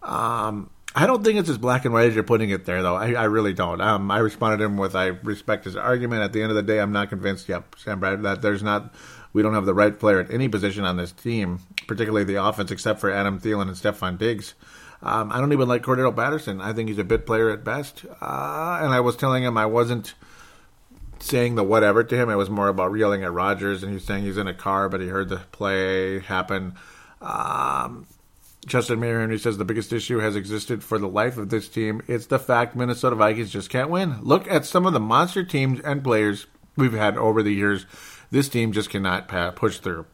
Um, 0.04 0.70
I 0.98 1.08
don't 1.08 1.24
think 1.24 1.38
it's 1.38 1.50
as 1.50 1.58
black 1.58 1.84
and 1.84 1.93
white 1.93 2.08
as 2.08 2.16
you're 2.16 2.24
putting 2.24 2.52
it 2.52 2.64
there, 2.64 2.82
though. 2.82 2.96
I, 2.96 3.12
I 3.12 3.24
really 3.26 3.54
don't. 3.54 3.82
Um, 3.82 4.10
I 4.10 4.20
responded 4.20 4.58
to 4.58 4.64
him 4.64 4.78
with, 4.78 4.96
"I 4.96 5.08
respect 5.08 5.66
his 5.66 5.76
argument. 5.76 6.24
At 6.24 6.32
the 6.32 6.41
end 6.41 6.52
of 6.52 6.56
the 6.56 6.64
day, 6.64 6.80
I'm 6.80 6.93
not 6.93 7.10
convinced. 7.10 7.50
Yep, 7.50 7.76
Sam 7.78 8.00
Bradford, 8.00 8.24
that 8.24 8.41
there's 8.41 8.64
not, 8.64 8.96
we 9.36 9.42
don't 9.42 9.54
have 9.54 9.66
the 9.66 9.74
right 9.74 10.00
player 10.00 10.22
at 10.22 10.32
any 10.32 10.48
position 10.48 10.86
on 10.86 10.96
this 10.96 11.12
team, 11.12 11.60
particularly 11.88 12.24
the 12.24 12.42
offense, 12.42 12.72
except 12.72 13.02
for 13.02 13.12
Adam 13.12 13.38
Thielen 13.38 13.64
and 13.64 13.72
Stefon 13.72 14.18
Diggs. 14.18 14.54
Um, 15.02 15.30
I 15.30 15.42
don't 15.42 15.52
even 15.52 15.68
like 15.68 15.84
Cordarrelle 15.84 16.16
Patterson. 16.16 16.62
I 16.62 16.72
think 16.72 16.88
he's 16.88 17.00
a 17.00 17.04
bit 17.04 17.26
player 17.26 17.50
at 17.50 17.66
best. 17.66 18.06
Uh, 18.22 18.80
and 18.82 18.94
I 18.94 19.02
was 19.02 19.18
telling 19.18 19.44
him 19.44 19.58
I 19.58 19.66
wasn't 19.66 20.14
saying 21.20 21.56
the 21.56 21.66
whatever 21.66 22.02
to 22.02 22.16
him. 22.16 22.30
It 22.30 22.36
was 22.36 22.50
more 22.50 22.70
about 22.70 22.94
yelling 22.94 23.26
at 23.26 23.34
Rodgers, 23.34 23.84
and 23.84 23.92
he's 23.92 24.06
saying 24.06 24.24
he's 24.24 24.38
in 24.38 24.48
a 24.48 24.54
car, 24.54 24.88
but 24.88 25.02
he 25.02 25.08
heard 25.08 25.28
the 25.28 25.42
play 25.52 26.20
happen. 26.20 26.76
Um, 27.22 28.08
Justin 28.66 29.02
Mayer 29.02 29.20
Henry 29.20 29.38
says 29.38 29.58
the 29.58 29.66
biggest 29.66 29.92
issue 29.92 30.20
has 30.20 30.38
existed 30.38 30.82
for 30.82 30.98
the 30.98 31.10
life 31.10 31.38
of 31.38 31.50
this 31.50 31.68
team. 31.68 32.02
It's 32.08 32.28
the 32.28 32.40
fact 32.40 32.74
Minnesota 32.74 33.18
Vikings 33.18 33.52
just 33.52 33.70
can't 33.70 33.90
win. 33.90 34.22
Look 34.22 34.50
at 34.50 34.66
some 34.66 34.86
of 34.86 34.94
the 34.94 35.02
monster 35.02 35.44
teams 35.44 35.82
and 35.82 36.02
players 36.02 36.48
we've 36.78 36.94
had 36.94 37.18
over 37.18 37.44
the 37.44 37.54
years. 37.54 37.86
This 38.36 38.50
team 38.50 38.74
just 38.74 38.90
cannot 38.90 39.30
push 39.56 39.78
through. 39.78 40.08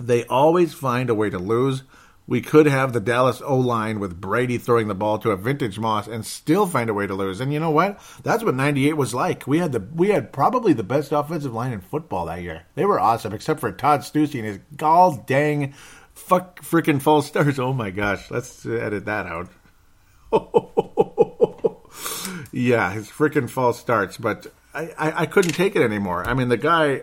They 0.00 0.24
always 0.24 0.74
find 0.74 1.08
a 1.08 1.14
way 1.14 1.30
to 1.30 1.38
lose. 1.38 1.84
We 2.26 2.40
could 2.40 2.66
have 2.66 2.92
the 2.92 2.98
Dallas 2.98 3.40
O 3.42 3.56
line 3.56 4.00
with 4.00 4.20
Brady 4.20 4.58
throwing 4.58 4.88
the 4.88 4.94
ball 4.96 5.20
to 5.20 5.30
a 5.30 5.36
vintage 5.36 5.78
Moss 5.78 6.08
and 6.08 6.26
still 6.26 6.66
find 6.66 6.90
a 6.90 6.94
way 6.94 7.06
to 7.06 7.14
lose. 7.14 7.40
And 7.40 7.52
you 7.52 7.60
know 7.60 7.70
what? 7.70 8.00
That's 8.24 8.42
what 8.42 8.56
'98 8.56 8.94
was 8.94 9.14
like. 9.14 9.46
We 9.46 9.60
had 9.60 9.70
the 9.70 9.86
we 9.94 10.08
had 10.08 10.32
probably 10.32 10.72
the 10.72 10.82
best 10.82 11.12
offensive 11.12 11.54
line 11.54 11.70
in 11.70 11.80
football 11.80 12.26
that 12.26 12.42
year. 12.42 12.64
They 12.74 12.84
were 12.84 12.98
awesome, 12.98 13.32
except 13.32 13.60
for 13.60 13.70
Todd 13.70 14.00
Steussie 14.00 14.40
and 14.40 14.48
his 14.48 14.58
gall 14.76 15.22
dang 15.24 15.74
fuck 16.12 16.60
freaking 16.60 17.00
false 17.00 17.28
stars. 17.28 17.60
Oh 17.60 17.72
my 17.72 17.90
gosh, 17.90 18.32
let's 18.32 18.66
edit 18.66 19.04
that 19.04 19.26
out. 19.26 19.48
yeah, 22.52 22.90
his 22.90 23.08
freaking 23.08 23.48
false 23.48 23.78
starts, 23.78 24.16
but 24.16 24.48
I, 24.74 24.90
I 24.98 25.26
couldn't 25.26 25.52
take 25.52 25.76
it 25.76 25.82
anymore. 25.82 26.28
I 26.28 26.34
mean, 26.34 26.48
the 26.48 26.56
guy, 26.56 27.02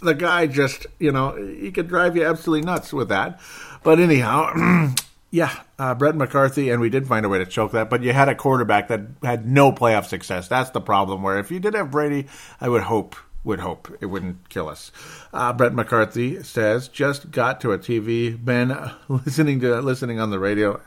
the 0.00 0.14
guy 0.14 0.46
just, 0.46 0.86
you 0.98 1.12
know, 1.12 1.34
he 1.36 1.70
could 1.70 1.88
drive 1.88 2.16
you 2.16 2.24
absolutely 2.24 2.66
nuts 2.66 2.92
with 2.92 3.08
that. 3.08 3.40
But 3.82 3.98
anyhow, 3.98 4.94
yeah, 5.30 5.54
uh, 5.78 5.94
Brett 5.94 6.16
McCarthy, 6.16 6.70
and 6.70 6.80
we 6.80 6.90
did 6.90 7.06
find 7.06 7.26
a 7.26 7.28
way 7.28 7.38
to 7.38 7.46
choke 7.46 7.72
that. 7.72 7.90
But 7.90 8.02
you 8.02 8.12
had 8.12 8.28
a 8.28 8.34
quarterback 8.34 8.88
that 8.88 9.02
had 9.22 9.46
no 9.46 9.72
playoff 9.72 10.06
success. 10.06 10.48
That's 10.48 10.70
the 10.70 10.80
problem. 10.80 11.22
Where 11.22 11.38
if 11.38 11.50
you 11.50 11.60
did 11.60 11.74
have 11.74 11.90
Brady, 11.90 12.26
I 12.60 12.68
would 12.68 12.82
hope 12.82 13.16
would 13.44 13.60
hope 13.60 13.96
it 14.00 14.06
wouldn't 14.06 14.48
kill 14.48 14.68
us. 14.68 14.90
Uh, 15.32 15.52
Brett 15.52 15.72
McCarthy 15.72 16.42
says, 16.42 16.88
"Just 16.88 17.30
got 17.30 17.60
to 17.60 17.72
a 17.72 17.78
TV. 17.78 18.42
Been 18.42 18.76
listening 19.08 19.60
to 19.60 19.80
listening 19.80 20.20
on 20.20 20.30
the 20.30 20.38
radio. 20.38 20.80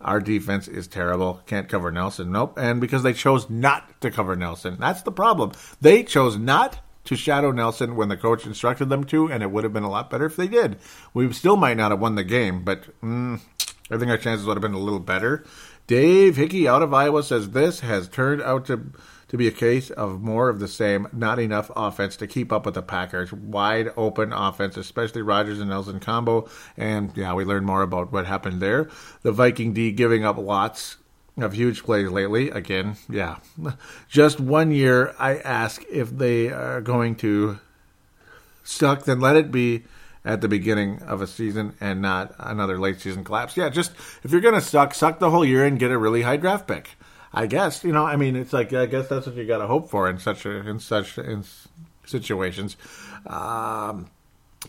Our 0.00 0.20
defense 0.20 0.68
is 0.68 0.86
terrible. 0.86 1.42
Can't 1.46 1.68
cover 1.68 1.90
Nelson. 1.90 2.30
Nope. 2.30 2.58
And 2.58 2.80
because 2.80 3.02
they 3.02 3.14
chose 3.14 3.48
not 3.48 4.00
to 4.02 4.10
cover 4.10 4.36
Nelson, 4.36 4.76
that's 4.78 5.02
the 5.02 5.12
problem. 5.12 5.52
They 5.80 6.02
chose 6.02 6.38
not." 6.38 6.78
To 7.04 7.16
shadow 7.16 7.50
Nelson 7.50 7.96
when 7.96 8.08
the 8.08 8.16
coach 8.16 8.46
instructed 8.46 8.88
them 8.88 9.04
to, 9.04 9.30
and 9.30 9.42
it 9.42 9.50
would 9.50 9.64
have 9.64 9.74
been 9.74 9.82
a 9.82 9.90
lot 9.90 10.08
better 10.08 10.24
if 10.24 10.36
they 10.36 10.48
did. 10.48 10.78
We 11.12 11.30
still 11.32 11.56
might 11.56 11.76
not 11.76 11.90
have 11.90 12.00
won 12.00 12.14
the 12.14 12.24
game, 12.24 12.64
but 12.64 12.98
mm, 13.02 13.40
I 13.90 13.98
think 13.98 14.10
our 14.10 14.16
chances 14.16 14.46
would 14.46 14.56
have 14.56 14.62
been 14.62 14.72
a 14.72 14.78
little 14.78 15.00
better. 15.00 15.44
Dave 15.86 16.36
Hickey 16.36 16.66
out 16.66 16.82
of 16.82 16.94
Iowa 16.94 17.22
says 17.22 17.50
this 17.50 17.80
has 17.80 18.08
turned 18.08 18.40
out 18.40 18.64
to 18.66 18.92
to 19.28 19.38
be 19.38 19.48
a 19.48 19.52
case 19.52 19.90
of 19.90 20.22
more 20.22 20.48
of 20.48 20.60
the 20.60 20.68
same, 20.68 21.08
not 21.12 21.40
enough 21.40 21.70
offense 21.74 22.16
to 22.16 22.26
keep 22.26 22.52
up 22.52 22.64
with 22.64 22.74
the 22.74 22.82
Packers. 22.82 23.32
Wide 23.32 23.90
open 23.96 24.32
offense, 24.32 24.76
especially 24.76 25.22
Rodgers 25.22 25.58
and 25.58 25.70
Nelson 25.70 25.98
combo. 25.98 26.48
And 26.76 27.10
yeah, 27.16 27.34
we 27.34 27.44
learned 27.44 27.66
more 27.66 27.82
about 27.82 28.12
what 28.12 28.26
happened 28.26 28.60
there. 28.60 28.88
The 29.22 29.32
Viking 29.32 29.72
D 29.72 29.90
giving 29.90 30.24
up 30.24 30.38
lots 30.38 30.98
of 31.36 31.52
huge 31.54 31.82
plays 31.82 32.08
lately. 32.10 32.50
Again, 32.50 32.96
yeah. 33.08 33.36
Just 34.08 34.40
one 34.40 34.70
year, 34.70 35.14
I 35.18 35.36
ask 35.38 35.82
if 35.90 36.10
they 36.10 36.48
are 36.48 36.80
going 36.80 37.16
to 37.16 37.58
suck, 38.62 39.04
then 39.04 39.20
let 39.20 39.36
it 39.36 39.50
be 39.50 39.84
at 40.24 40.40
the 40.40 40.48
beginning 40.48 41.02
of 41.02 41.20
a 41.20 41.26
season 41.26 41.74
and 41.80 42.00
not 42.00 42.34
another 42.38 42.78
late 42.78 43.00
season 43.00 43.24
collapse. 43.24 43.56
Yeah, 43.56 43.68
just 43.68 43.92
if 44.22 44.30
you're 44.30 44.40
going 44.40 44.54
to 44.54 44.60
suck, 44.60 44.94
suck 44.94 45.18
the 45.18 45.30
whole 45.30 45.44
year 45.44 45.64
and 45.64 45.78
get 45.78 45.90
a 45.90 45.98
really 45.98 46.22
high 46.22 46.36
draft 46.36 46.66
pick. 46.66 46.90
I 47.32 47.46
guess 47.46 47.82
you 47.82 47.92
know. 47.92 48.06
I 48.06 48.14
mean, 48.14 48.36
it's 48.36 48.52
like 48.52 48.72
I 48.72 48.86
guess 48.86 49.08
that's 49.08 49.26
what 49.26 49.34
you 49.34 49.44
got 49.44 49.58
to 49.58 49.66
hope 49.66 49.90
for 49.90 50.08
in 50.08 50.18
such 50.18 50.46
a, 50.46 50.68
in 50.68 50.78
such 50.78 51.18
in 51.18 51.44
situations. 52.06 52.76
Um, 53.26 54.08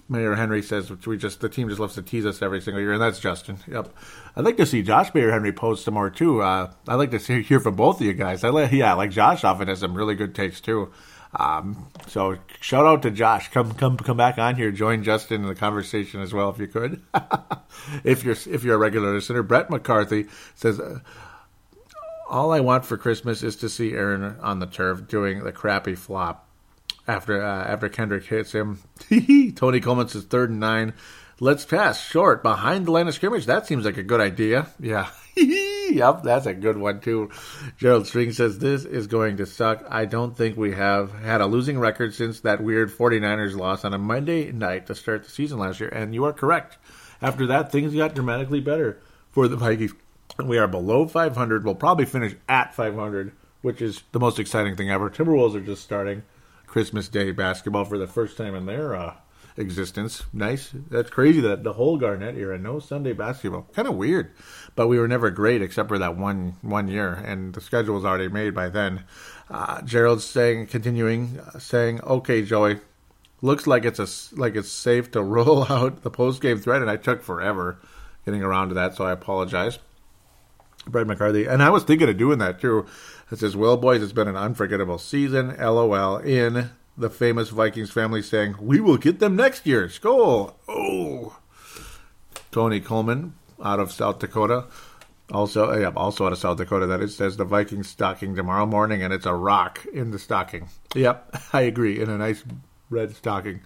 Mayer 0.10 0.36
Henry 0.36 0.62
says 0.62 0.89
which 0.89 1.08
we 1.08 1.18
just 1.18 1.41
the 1.41 1.50
team 1.50 1.70
just 1.70 1.80
loves 1.80 1.96
to 1.96 2.02
tease 2.02 2.26
us 2.26 2.41
every 2.41 2.62
single 2.62 2.82
year, 2.82 2.93
and 2.93 3.02
that's 3.02 3.20
Justin. 3.20 3.58
Yep, 3.68 3.93
I'd 4.36 4.46
like 4.46 4.58
to 4.58 4.66
see 4.66 4.82
Josh 4.82 5.14
Mayer 5.14 5.32
Henry 5.32 5.52
post 5.52 5.86
some 5.86 5.93
more 5.93 6.10
too. 6.10 6.41
Uh, 6.41 6.72
I'd 6.88 6.96
like 6.96 7.12
to 7.12 7.20
see, 7.20 7.41
hear 7.41 7.60
from 7.60 7.76
both 7.76 8.00
of 8.00 8.06
you 8.06 8.14
guys. 8.14 8.43
I 8.43 8.50
like, 8.50 8.72
yeah, 8.72 8.93
like 8.93 9.12
Josh 9.12 9.43
often 9.43 9.68
has 9.68 9.80
some 9.80 9.96
really 9.96 10.16
good 10.16 10.36
takes 10.36 10.62
too. 10.62 10.91
Um, 11.38 11.89
so 12.08 12.38
shout 12.62 12.86
out 12.86 13.02
to 13.02 13.12
Josh. 13.12 13.50
Come 13.50 13.74
come 13.74 13.98
come 13.98 14.18
back 14.18 14.38
on 14.38 14.56
here. 14.56 14.72
Join 14.72 15.04
Justin 15.04 15.41
in 15.41 15.48
the 15.48 15.56
conversation 15.56 16.22
as 16.22 16.34
well 16.34 16.50
if 16.50 16.60
you 16.60 16.68
could. 16.68 17.02
if 18.04 18.24
you're 18.24 18.38
if 18.50 18.64
you're 18.64 18.76
a 18.76 18.80
regular 18.80 19.14
listener, 19.14 19.43
Brett 19.43 19.70
McCarthy 19.70 20.28
says. 20.56 20.80
Uh, 20.80 21.00
all 22.28 22.52
I 22.52 22.60
want 22.60 22.86
for 22.86 22.98
Christmas 22.98 23.43
is 23.43 23.56
to 23.58 23.70
see 23.70 23.93
Aaron 23.93 24.24
on 24.41 24.58
the 24.58 24.66
turf 24.66 25.08
doing 25.08 25.43
the 25.43 25.52
crappy 25.52 25.93
flop 25.93 26.45
after 27.07 27.41
uh, 27.41 27.63
after 27.65 27.89
Kendrick 27.89 28.25
hits 28.25 28.51
him. 28.51 28.79
Tony 29.55 29.79
Coleman 29.79 30.07
says 30.07 30.23
third 30.23 30.49
and 30.49 30.59
nine. 30.59 30.93
Let's 31.39 31.65
pass 31.65 32.01
short 32.01 32.43
behind 32.43 32.86
the 32.86 32.91
line 32.91 33.07
of 33.07 33.13
scrimmage. 33.13 33.45
That 33.45 33.67
seems 33.67 33.83
like 33.83 33.97
a 33.97 34.03
good 34.03 34.21
idea. 34.21 34.67
Yeah. 34.79 35.09
yep, 35.36 36.23
that's 36.23 36.45
a 36.45 36.53
good 36.53 36.77
one 36.77 37.01
too. 37.01 37.29
Gerald 37.77 38.07
String 38.07 38.31
says 38.31 38.57
this 38.57 38.86
is 38.86 39.07
going 39.07 39.38
to 39.38 39.45
suck. 39.45 39.83
I 39.89 40.05
don't 40.05 40.36
think 40.36 40.55
we 40.55 40.71
have 40.71 41.11
had 41.11 41.41
a 41.41 41.45
losing 41.45 41.77
record 41.77 42.13
since 42.13 42.39
that 42.41 42.63
weird 42.63 42.89
49ers 42.89 43.55
loss 43.55 43.83
on 43.83 43.93
a 43.93 43.97
Monday 43.97 44.53
night 44.53 44.88
to 44.88 44.95
start 44.95 45.25
the 45.25 45.29
season 45.29 45.59
last 45.59 45.81
year. 45.81 45.89
And 45.89 46.13
you 46.13 46.23
are 46.23 46.31
correct. 46.31 46.77
After 47.21 47.47
that, 47.47 47.69
things 47.69 47.93
got 47.93 48.15
dramatically 48.15 48.61
better 48.61 49.01
for 49.31 49.49
the 49.49 49.57
Vikings. 49.57 49.93
We 50.41 50.57
are 50.57 50.67
below 50.67 51.05
500. 51.05 51.65
We'll 51.65 51.75
probably 51.75 52.05
finish 52.05 52.36
at 52.47 52.73
500, 52.73 53.33
which 53.61 53.81
is 53.81 54.03
the 54.13 54.19
most 54.19 54.39
exciting 54.39 54.77
thing 54.77 54.89
ever. 54.89 55.09
Timberwolves 55.09 55.55
are 55.55 55.61
just 55.61 55.83
starting 55.83 56.23
Christmas 56.76 57.07
Day 57.07 57.32
basketball 57.32 57.86
for 57.86 57.97
the 57.97 58.05
first 58.05 58.36
time 58.36 58.54
in 58.54 58.66
their 58.66 58.93
uh, 58.93 59.13
existence. 59.55 60.24
Nice. 60.33 60.71
That's 60.89 61.09
crazy 61.09 61.39
that 61.39 61.63
the 61.63 61.71
whole 61.71 61.95
Garnett 61.95 62.36
era, 62.36 62.58
no 62.58 62.79
Sunday 62.79 63.13
basketball. 63.13 63.62
Kind 63.74 63.87
of 63.87 63.95
weird, 63.95 64.33
but 64.75 64.89
we 64.89 65.00
were 65.00 65.08
never 65.08 65.32
great 65.32 65.62
except 65.62 65.87
for 65.87 65.97
that 66.00 66.17
one 66.17 66.58
one 66.62 66.89
year, 66.89 67.13
and 67.13 67.54
the 67.54 67.62
schedule 67.62 67.95
was 67.95 68.04
already 68.04 68.28
made 68.28 68.54
by 68.54 68.67
then. 68.67 69.05
Uh, 69.50 69.83
Gerald's 69.83 70.25
saying, 70.25 70.67
continuing, 70.67 71.39
uh, 71.39 71.59
saying, 71.59 72.01
"Okay, 72.01 72.41
Joey, 72.41 72.82
looks 73.41 73.66
like 73.67 73.86
it's 73.86 74.00
a 74.00 74.36
like 74.37 74.58
it's 74.58 74.67
safe 74.70 75.12
to 75.12 75.24
roll 75.36 75.71
out 75.71 76.04
the 76.04 76.12
post 76.12 76.41
game 76.41 76.59
thread, 76.59 76.82
and 76.82 76.91
I 76.91 76.97
took 76.97 77.24
forever 77.24 77.78
getting 78.25 78.43
around 78.43 78.67
to 78.67 78.75
that, 78.75 78.97
so 78.97 79.05
I 79.05 79.13
apologize." 79.13 79.79
Brad 80.87 81.08
McCarthy. 81.08 81.45
And 81.45 81.63
I 81.63 81.70
was 81.70 81.83
thinking 81.83 82.09
of 82.09 82.17
doing 82.17 82.39
that 82.39 82.62
too. 82.62 82.86
It 83.32 83.39
says, 83.39 83.56
Well, 83.56 83.78
boys, 83.78 84.04
it's 84.04 84.14
been 84.14 84.28
an 84.28 84.36
unforgettable 84.36 84.97
season. 84.97 85.56
LOL. 85.58 86.18
In 86.18 86.72
the 86.97 87.10
famous 87.10 87.50
Vikings 87.50 87.92
family 87.92 88.22
saying, 88.22 88.56
We 88.60 88.80
will 88.80 88.97
get 88.97 89.20
them 89.20 89.36
next 89.36 89.66
year. 89.66 89.89
Skull. 89.89 90.58
Oh. 90.68 91.38
Tony 92.52 92.80
Coleman 92.80 93.34
out 93.64 93.80
of 93.80 93.92
South 93.92 94.20
Dakota. 94.20 94.66
Also, 95.32 95.72
uh, 95.72 95.78
yeah, 95.78 95.92
also 95.96 96.26
out 96.26 96.34
of 96.34 96.38
South 96.38 96.58
Dakota, 96.58 96.86
that 96.86 97.02
it 97.02 97.10
says 97.10 97.36
the 97.36 97.46
Vikings 97.46 97.89
stocking 97.89 98.36
tomorrow 98.36 98.66
morning, 98.66 99.02
and 99.02 99.12
it's 99.12 99.26
a 99.26 99.34
rock 99.34 99.84
in 99.92 100.12
the 100.12 100.20
stocking. 100.20 100.70
Yep, 100.93 101.36
I 101.54 101.62
agree. 101.62 102.00
In 102.00 102.10
a 102.10 102.18
nice 102.18 102.43
red 102.89 103.16
stocking. 103.16 103.62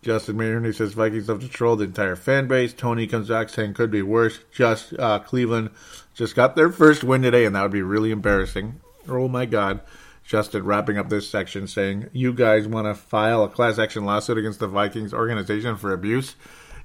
Justin 0.00 0.36
Mayer, 0.36 0.72
says 0.72 0.92
Vikings 0.92 1.28
have 1.28 1.40
to 1.40 1.48
troll 1.48 1.76
the 1.76 1.84
entire 1.84 2.16
fan 2.16 2.46
base. 2.46 2.74
Tony 2.74 3.06
comes 3.06 3.28
back 3.28 3.48
saying 3.48 3.74
could 3.74 3.90
be 3.90 4.02
worse. 4.02 4.38
Just 4.52 4.92
uh, 4.98 5.18
Cleveland 5.18 5.70
just 6.12 6.34
got 6.34 6.56
their 6.56 6.70
first 6.70 7.04
win 7.04 7.22
today, 7.22 7.46
and 7.46 7.56
that 7.56 7.62
would 7.62 7.70
be 7.72 7.82
really 7.82 8.10
embarrassing. 8.10 8.80
Oh 9.08 9.28
my 9.28 9.46
God. 9.46 9.80
Justin 10.24 10.64
wrapping 10.64 10.96
up 10.96 11.10
this 11.10 11.28
section 11.28 11.66
saying, 11.66 12.08
You 12.12 12.32
guys 12.32 12.66
want 12.66 12.86
to 12.86 12.94
file 12.94 13.44
a 13.44 13.48
class 13.48 13.78
action 13.78 14.04
lawsuit 14.04 14.38
against 14.38 14.58
the 14.58 14.66
Vikings 14.66 15.12
organization 15.12 15.76
for 15.76 15.92
abuse? 15.92 16.34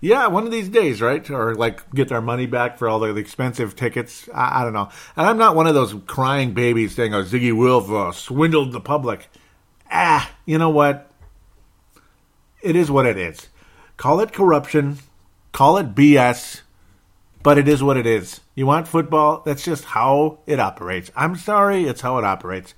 Yeah, 0.01 0.27
one 0.27 0.45
of 0.45 0.51
these 0.51 0.69
days, 0.69 1.01
right? 1.01 1.29
Or 1.29 1.55
like 1.55 1.89
get 1.91 2.11
our 2.11 2.21
money 2.21 2.45
back 2.45 2.77
for 2.77 2.87
all 2.87 2.99
the, 2.99 3.15
expensive 3.15 3.75
tickets. 3.75 4.29
I, 4.33 4.61
I, 4.61 4.63
don't 4.63 4.73
know. 4.73 4.89
And 5.15 5.27
I'm 5.27 5.37
not 5.37 5.55
one 5.55 5.67
of 5.67 5.73
those 5.73 5.95
crying 6.05 6.53
babies 6.53 6.95
saying, 6.95 7.13
Oh, 7.13 7.23
Zygi 7.23 7.55
Wilf 7.55 7.89
uh, 7.89 8.11
swindled 8.11 8.71
the 8.71 8.81
public. 8.81 9.29
Ah, 9.91 10.31
you 10.45 10.57
know 10.57 10.69
what? 10.69 11.09
It 12.61 12.75
is 12.75 12.91
what 12.91 13.05
it 13.05 13.17
is. 13.17 13.47
Call 13.97 14.19
it 14.19 14.33
corruption, 14.33 14.99
call 15.51 15.77
it 15.77 15.95
BS, 15.95 16.61
but 17.43 17.57
it 17.57 17.67
is 17.67 17.81
what 17.81 17.97
it 17.97 18.05
is. 18.05 18.41
You 18.55 18.65
want 18.65 18.87
football? 18.87 19.41
That's 19.45 19.63
just 19.63 19.85
how 19.85 20.39
it 20.45 20.59
operates. 20.59 21.11
I'm 21.15 21.35
sorry, 21.35 21.85
it's 21.85 22.01
how 22.01 22.17
it 22.17 22.25
operates. 22.25 22.73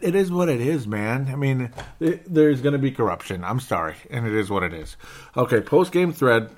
It 0.00 0.14
is 0.14 0.30
what 0.30 0.48
it 0.48 0.60
is, 0.60 0.86
man. 0.86 1.28
I 1.30 1.36
mean, 1.36 1.70
there's 1.98 2.60
going 2.60 2.72
to 2.72 2.78
be 2.78 2.90
corruption. 2.90 3.44
I'm 3.44 3.60
sorry, 3.60 3.96
and 4.10 4.26
it 4.26 4.34
is 4.34 4.48
what 4.48 4.62
it 4.62 4.72
is. 4.72 4.96
Okay, 5.36 5.60
post 5.60 5.92
game 5.92 6.12
thread. 6.12 6.50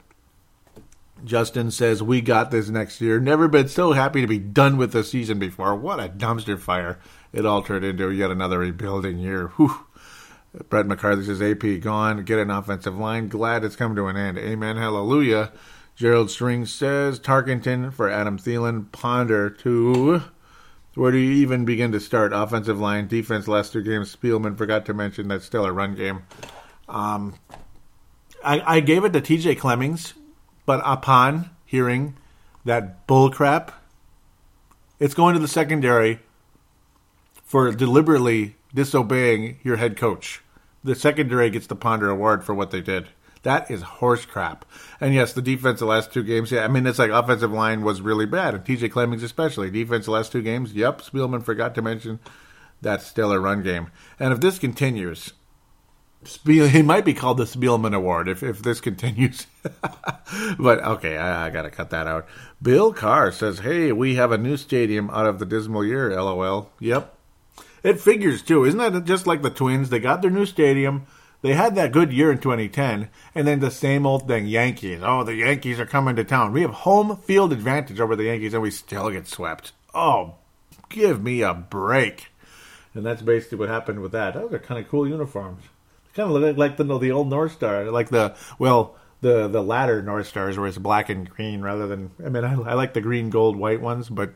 Justin 1.25 1.71
says, 1.71 2.03
We 2.03 2.21
got 2.21 2.51
this 2.51 2.69
next 2.69 3.01
year. 3.01 3.19
Never 3.19 3.49
been 3.49 3.69
so 3.69 3.93
happy 3.93 4.21
to 4.21 4.27
be 4.27 4.39
done 4.39 4.77
with 4.77 4.93
the 4.93 5.03
season 5.03 5.39
before. 5.39 5.75
What 5.75 5.99
a 5.99 6.09
dumpster 6.09 6.59
fire 6.59 7.01
it 7.33 7.45
all 7.45 7.63
turned 7.63 7.85
into 7.85 8.11
yet 8.11 8.31
another 8.31 8.59
rebuilding 8.59 9.19
year. 9.19 9.49
Whew. 9.57 9.85
Brett 10.69 10.87
McCarthy 10.87 11.25
says, 11.25 11.43
AP 11.43 11.81
gone. 11.81 12.25
Get 12.25 12.39
an 12.39 12.51
offensive 12.51 12.97
line. 12.97 13.29
Glad 13.29 13.65
it's 13.65 13.77
come 13.77 13.95
to 13.97 14.07
an 14.07 14.17
end. 14.17 14.39
Amen. 14.39 14.77
Hallelujah. 14.77 15.53
Gerald 15.99 16.31
String 16.31 16.65
says, 16.65 17.19
Tarkenton 17.19 17.93
for 17.93 18.09
Adam 18.09 18.39
Thielen. 18.39 18.93
Ponder 18.93 19.51
to. 19.51 20.23
Where 20.95 21.11
do 21.11 21.19
you 21.19 21.33
even 21.33 21.65
begin 21.65 21.91
to 21.91 21.99
start? 21.99 22.33
Offensive 22.33 22.79
line, 22.79 23.09
defense, 23.09 23.49
last 23.49 23.73
two 23.73 23.83
games. 23.83 24.15
Spielman 24.15 24.57
forgot 24.57 24.87
to 24.87 24.95
mention 24.95 25.27
that's 25.27 25.45
still 25.45 25.65
a 25.65 25.73
run 25.73 25.97
game. 25.97 26.23
Um, 26.89 27.35
I, 28.45 28.77
I 28.77 28.81
gave 28.81 29.05
it 29.05 29.12
to 29.12 29.20
TJ 29.20 29.59
Clemmings, 29.59 30.15
but 30.66 30.81
upon 30.85 31.51
hearing 31.65 32.16
that 32.65 33.09
bullcrap, 33.09 33.73
it's 35.01 35.15
going 35.15 35.35
to 35.35 35.41
the 35.41 35.49
secondary 35.49 36.20
for 37.43 37.73
deliberately 37.73 38.55
disobeying 38.73 39.59
your 39.65 39.79
head 39.79 39.97
coach. 39.97 40.43
The 40.85 40.95
secondary 40.95 41.51
gets 41.51 41.66
the 41.66 41.75
Ponder 41.75 42.09
Award 42.09 42.45
for 42.45 42.55
what 42.55 42.70
they 42.70 42.83
did. 42.83 43.09
That 43.49 43.70
is 43.70 43.81
horse 43.81 44.27
crap. 44.27 44.66
And 45.01 45.15
yes, 45.15 45.33
the 45.33 45.41
defense 45.41 45.79
the 45.81 45.87
last 45.87 46.12
two 46.12 46.23
games, 46.23 46.53
yeah, 46.53 46.66
I 46.66 46.69
mean, 46.69 46.87
it's 46.87 46.99
like 46.99 47.11
offensive 47.11 47.51
line 47.51 47.81
was 47.81 48.03
really 48.03 48.27
bad, 48.27 48.55
and 48.55 48.62
TJ 48.62 48.93
Clemmings 48.93 49.23
especially. 49.23 49.70
Defense 49.70 50.05
the 50.05 50.11
last 50.11 50.33
two 50.33 50.43
games, 50.43 50.75
yep, 50.75 51.01
Spielman 51.01 51.43
forgot 51.43 51.75
to 51.75 51.81
mention 51.81 52.20
that's 52.83 53.07
still 53.07 53.33
a 53.33 53.41
run 53.41 53.62
game. 53.62 53.91
And 54.20 54.35
if 54.35 54.41
this 54.41 54.59
continues, 54.59 55.33
Spiel, 56.25 56.69
he 56.69 56.83
might 56.83 57.07
be 57.07 57.15
called 57.15 57.39
the 57.39 57.45
Spielman 57.45 57.95
Award 57.95 58.29
if, 58.29 58.43
if 58.43 58.59
this 58.59 58.83
continues. 58.83 59.47
but 60.59 60.85
okay, 60.85 61.16
I, 61.16 61.47
I 61.47 61.49
got 61.49 61.62
to 61.62 61.70
cut 61.70 61.89
that 61.89 62.07
out. 62.07 62.27
Bill 62.61 62.93
Carr 62.93 63.33
says, 63.33 63.61
Hey, 63.61 63.93
we 63.93 64.16
have 64.16 64.31
a 64.31 64.37
new 64.37 64.59
stadium 64.59 65.09
out 65.09 65.25
of 65.25 65.39
the 65.39 65.47
dismal 65.47 65.87
year, 65.87 66.11
lol. 66.11 66.70
Yep, 66.81 67.16
it 67.83 67.99
figures 67.99 68.43
too, 68.43 68.66
isn't 68.66 68.79
that 68.79 69.07
just 69.07 69.27
like 69.27 69.41
the 69.41 69.49
Twins? 69.49 69.89
They 69.89 70.01
got 70.01 70.20
their 70.20 70.31
new 70.31 70.45
stadium. 70.45 71.07
They 71.40 71.55
had 71.55 71.77
that 71.77 71.93
good 71.93 72.12
year 72.12 72.32
in 72.32 72.39
2010, 72.39 73.09
and 73.35 73.47
then 73.47 73.60
the 73.60 73.70
same 73.70 74.06
old 74.06 74.27
thing, 74.27 74.47
Yankees. 74.47 75.01
Oh, 75.02 75.23
the 75.23 75.36
Yankees 75.36 75.78
are 75.78 75.86
coming 75.86 76.16
to 76.16 76.24
town. 76.24 76.52
We 76.52 76.62
have 76.62 76.70
home 76.70 77.16
field 77.16 77.52
advantage 77.52 78.01
over 78.01 78.16
the 78.16 78.24
Yankees, 78.24 78.55
and 78.55 78.62
we 78.62 78.70
still 78.70 79.10
get 79.10 79.28
swept. 79.28 79.73
Oh, 79.94 80.35
give 80.89 81.23
me 81.23 81.43
a 81.43 81.55
break. 81.55 82.28
And 82.94 83.06
that's 83.06 83.23
basically 83.23 83.59
what 83.59 83.69
happened 83.69 84.01
with 84.01 84.12
that. 84.12 84.35
Those 84.35 84.52
are 84.52 84.59
kind 84.59 84.85
of 84.85 84.90
cool 84.90 85.06
uniforms. 85.06 85.62
They 85.62 86.23
kind 86.23 86.35
of 86.35 86.40
look 86.40 86.56
like 86.56 86.77
the 86.77 86.98
the 86.98 87.12
old 87.12 87.28
North 87.28 87.52
Star, 87.52 87.85
like 87.90 88.09
the 88.09 88.35
well, 88.59 88.97
the 89.20 89.47
the 89.47 89.62
latter 89.62 90.02
North 90.02 90.27
Stars 90.27 90.59
where 90.59 90.66
it's 90.66 90.78
black 90.78 91.09
and 91.09 91.31
green 91.31 91.62
rather 91.62 91.86
than. 91.86 92.10
I 92.24 92.31
mean, 92.31 92.44
I, 92.44 92.55
I 92.55 92.74
like 92.74 92.94
the 92.94 93.01
green, 93.01 93.31
gold, 93.31 93.56
white 93.56 93.81
ones, 93.81 94.09
but 94.09 94.32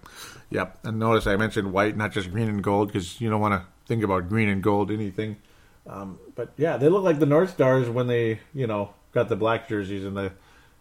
Yep. 0.53 0.79
And 0.85 0.99
notice 0.99 1.27
I 1.27 1.37
mentioned 1.37 1.73
white, 1.73 1.97
not 1.97 2.13
just 2.13 2.31
green 2.31 2.49
and 2.49 2.63
gold, 2.63 2.89
because 2.89 3.21
you 3.21 3.31
don't 3.31 3.41
want 3.41 3.61
to 3.61 3.67
think 3.87 4.05
about 4.05 4.29
green 4.29 4.49
and 4.51 4.63
gold 4.63 4.91
anything. 4.91 5.39
Um, 5.87 6.19
but 6.35 6.53
yeah, 6.57 6.77
they 6.77 6.89
look 6.89 7.03
like 7.03 7.19
the 7.19 7.27
North 7.27 7.51
Stars 7.51 7.89
when 7.89 8.07
they, 8.07 8.41
you 8.55 8.67
know, 8.67 8.95
got 9.13 9.29
the 9.29 9.37
black 9.37 9.69
jerseys 9.69 10.05
in 10.05 10.15
the 10.15 10.33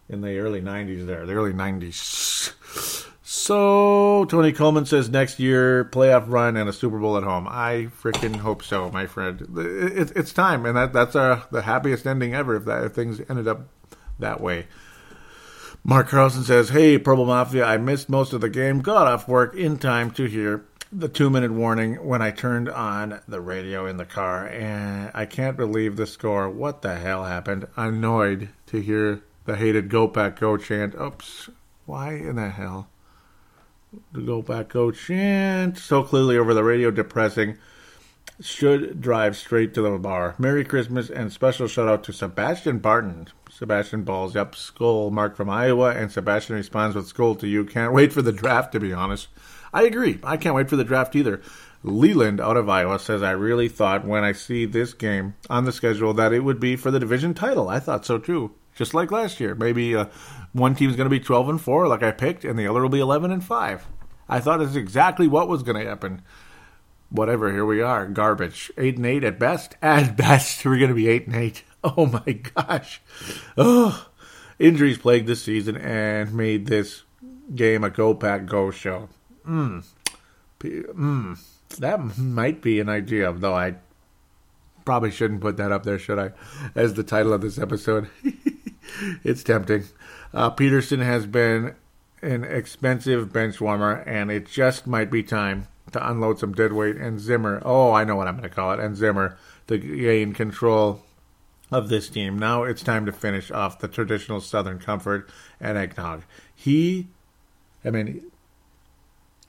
in 0.08 0.20
the 0.20 0.38
early 0.38 0.60
'90s. 0.60 1.06
There, 1.06 1.26
the 1.26 1.32
early 1.32 1.52
'90s. 1.52 3.04
So 3.24 4.26
Tony 4.26 4.52
Coleman 4.52 4.84
says 4.84 5.08
next 5.08 5.40
year 5.40 5.86
playoff 5.86 6.28
run 6.28 6.56
and 6.56 6.68
a 6.68 6.72
Super 6.72 6.98
Bowl 6.98 7.16
at 7.16 7.24
home. 7.24 7.48
I 7.48 7.88
freaking 8.02 8.36
hope 8.36 8.62
so, 8.62 8.90
my 8.90 9.06
friend. 9.06 9.40
It, 9.58 10.12
it's 10.14 10.32
time, 10.32 10.66
and 10.66 10.76
that 10.76 10.92
that's 10.92 11.16
our, 11.16 11.44
the 11.50 11.62
happiest 11.62 12.06
ending 12.06 12.34
ever 12.34 12.56
if 12.56 12.66
that 12.66 12.84
if 12.84 12.92
things 12.92 13.20
ended 13.28 13.48
up 13.48 13.62
that 14.18 14.40
way. 14.40 14.66
Mark 15.84 16.08
Carlson 16.08 16.44
says, 16.44 16.68
Hey, 16.68 16.96
Purple 16.96 17.26
Mafia, 17.26 17.64
I 17.64 17.76
missed 17.76 18.08
most 18.08 18.32
of 18.32 18.40
the 18.40 18.48
game, 18.48 18.80
got 18.80 19.08
off 19.08 19.26
work 19.26 19.56
in 19.56 19.78
time 19.78 20.12
to 20.12 20.26
hear 20.26 20.64
the 20.94 21.08
two 21.08 21.30
minute 21.30 21.52
warning 21.52 21.94
when 22.06 22.20
I 22.20 22.30
turned 22.30 22.68
on 22.68 23.20
the 23.26 23.40
radio 23.40 23.86
in 23.86 23.96
the 23.96 24.04
car, 24.04 24.46
and 24.46 25.10
I 25.14 25.24
can't 25.24 25.56
believe 25.56 25.96
the 25.96 26.06
score. 26.06 26.50
What 26.50 26.82
the 26.82 26.96
hell 26.96 27.24
happened? 27.24 27.66
Annoyed 27.76 28.50
to 28.66 28.82
hear 28.82 29.22
the 29.46 29.56
hated 29.56 29.88
Go 29.88 30.06
Pack 30.06 30.38
Go 30.38 30.58
chant. 30.58 30.94
Oops, 30.94 31.48
why 31.86 32.12
in 32.14 32.36
the 32.36 32.50
hell? 32.50 32.88
The 34.12 34.20
Go 34.20 34.42
Pack 34.42 34.68
Go 34.68 34.90
chant 34.90 35.78
so 35.78 36.02
clearly 36.02 36.36
over 36.36 36.52
the 36.52 36.64
radio, 36.64 36.90
depressing. 36.90 37.56
Should 38.40 39.00
drive 39.00 39.36
straight 39.36 39.72
to 39.74 39.82
the 39.82 39.98
bar. 39.98 40.34
Merry 40.38 40.64
Christmas 40.64 41.08
and 41.08 41.32
special 41.32 41.68
shout 41.68 41.88
out 41.88 42.04
to 42.04 42.12
Sebastian 42.12 42.80
Barton, 42.80 43.28
Sebastian 43.50 44.02
balls 44.02 44.36
up 44.36 44.54
skull 44.54 45.10
mark 45.10 45.36
from 45.36 45.48
Iowa, 45.48 45.92
and 45.94 46.12
Sebastian 46.12 46.56
responds 46.56 46.96
with 46.96 47.06
skull 47.06 47.34
to 47.36 47.48
you. 47.48 47.64
Can't 47.64 47.92
wait 47.94 48.12
for 48.12 48.20
the 48.20 48.32
draft, 48.32 48.72
to 48.72 48.80
be 48.80 48.92
honest. 48.92 49.28
I 49.72 49.84
agree. 49.84 50.18
I 50.22 50.36
can't 50.36 50.54
wait 50.54 50.68
for 50.68 50.76
the 50.76 50.84
draft 50.84 51.16
either. 51.16 51.40
Leland 51.82 52.40
out 52.40 52.56
of 52.56 52.68
Iowa 52.68 52.98
says, 52.98 53.22
I 53.22 53.32
really 53.32 53.68
thought 53.68 54.06
when 54.06 54.22
I 54.22 54.32
see 54.32 54.66
this 54.66 54.94
game 54.94 55.34
on 55.50 55.64
the 55.64 55.72
schedule 55.72 56.14
that 56.14 56.32
it 56.32 56.40
would 56.40 56.60
be 56.60 56.76
for 56.76 56.90
the 56.90 57.00
division 57.00 57.34
title. 57.34 57.68
I 57.68 57.80
thought 57.80 58.06
so 58.06 58.18
too. 58.18 58.52
Just 58.74 58.94
like 58.94 59.10
last 59.10 59.40
year. 59.40 59.54
Maybe 59.54 59.94
uh, 59.94 60.06
one 60.52 60.74
team's 60.74 60.96
going 60.96 61.06
to 61.06 61.10
be 61.10 61.20
12 61.20 61.48
and 61.48 61.60
4, 61.60 61.88
like 61.88 62.02
I 62.02 62.12
picked, 62.12 62.44
and 62.44 62.58
the 62.58 62.66
other 62.66 62.82
will 62.82 62.88
be 62.88 63.00
11 63.00 63.30
and 63.30 63.44
5. 63.44 63.86
I 64.28 64.40
thought 64.40 64.60
that's 64.60 64.76
exactly 64.76 65.28
what 65.28 65.48
was 65.48 65.62
going 65.62 65.82
to 65.82 65.88
happen. 65.88 66.22
Whatever, 67.10 67.52
here 67.52 67.66
we 67.66 67.82
are. 67.82 68.06
Garbage. 68.06 68.70
8 68.78 68.96
and 68.96 69.06
8 69.06 69.24
at 69.24 69.38
best. 69.38 69.76
At 69.82 70.16
best, 70.16 70.64
we're 70.64 70.78
going 70.78 70.88
to 70.88 70.94
be 70.94 71.08
8 71.08 71.26
and 71.26 71.36
8. 71.36 71.64
Oh 71.84 72.06
my 72.06 72.32
gosh. 72.54 73.02
Oh, 73.56 74.06
injuries 74.60 74.98
plagued 74.98 75.26
this 75.26 75.42
season 75.42 75.76
and 75.76 76.32
made 76.32 76.66
this 76.66 77.02
game 77.52 77.82
a 77.82 77.90
go 77.90 78.14
pack 78.14 78.46
go 78.46 78.70
show. 78.70 79.08
Mm. 79.46 79.84
Mm. 80.60 81.38
That 81.78 82.18
might 82.18 82.60
be 82.60 82.80
an 82.80 82.88
idea, 82.88 83.32
though 83.32 83.54
I 83.54 83.76
probably 84.84 85.10
shouldn't 85.10 85.40
put 85.40 85.56
that 85.56 85.72
up 85.72 85.84
there, 85.84 85.98
should 85.98 86.18
I? 86.18 86.32
As 86.74 86.94
the 86.94 87.02
title 87.02 87.32
of 87.32 87.40
this 87.40 87.58
episode. 87.58 88.08
it's 89.24 89.42
tempting. 89.42 89.84
Uh, 90.32 90.50
Peterson 90.50 91.00
has 91.00 91.26
been 91.26 91.74
an 92.20 92.44
expensive 92.44 93.32
bench 93.32 93.60
warmer, 93.60 93.96
and 94.06 94.30
it 94.30 94.46
just 94.46 94.86
might 94.86 95.10
be 95.10 95.22
time 95.22 95.66
to 95.92 96.10
unload 96.10 96.38
some 96.38 96.52
dead 96.52 96.72
weight 96.72 96.96
and 96.96 97.20
Zimmer. 97.20 97.60
Oh, 97.64 97.92
I 97.92 98.04
know 98.04 98.16
what 98.16 98.28
I'm 98.28 98.36
going 98.36 98.48
to 98.48 98.54
call 98.54 98.72
it. 98.72 98.80
And 98.80 98.96
Zimmer 98.96 99.36
to 99.68 99.78
gain 99.78 100.32
control 100.32 101.02
of 101.70 101.88
this 101.88 102.08
team. 102.08 102.38
Now 102.38 102.64
it's 102.64 102.82
time 102.82 103.06
to 103.06 103.12
finish 103.12 103.50
off 103.50 103.78
the 103.78 103.88
traditional 103.88 104.40
Southern 104.40 104.78
comfort 104.78 105.28
and 105.60 105.78
eggnog. 105.78 106.22
He, 106.54 107.08
I 107.84 107.90
mean, 107.90 108.30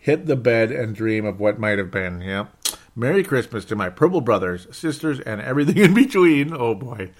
hit 0.04 0.26
the 0.26 0.36
bed 0.36 0.70
and 0.70 0.94
dream 0.94 1.26
of 1.26 1.40
what 1.40 1.58
might 1.58 1.78
have 1.78 1.90
been. 1.90 2.20
Yeah. 2.20 2.48
Merry 2.94 3.24
Christmas 3.24 3.64
to 3.66 3.76
my 3.76 3.90
purple 3.90 4.20
brothers, 4.20 4.68
sisters, 4.70 5.22
and 5.22 5.40
everything 5.40 5.78
in 5.78 5.94
between. 5.94 6.54
Oh 6.54 6.76
boy. 6.76 7.12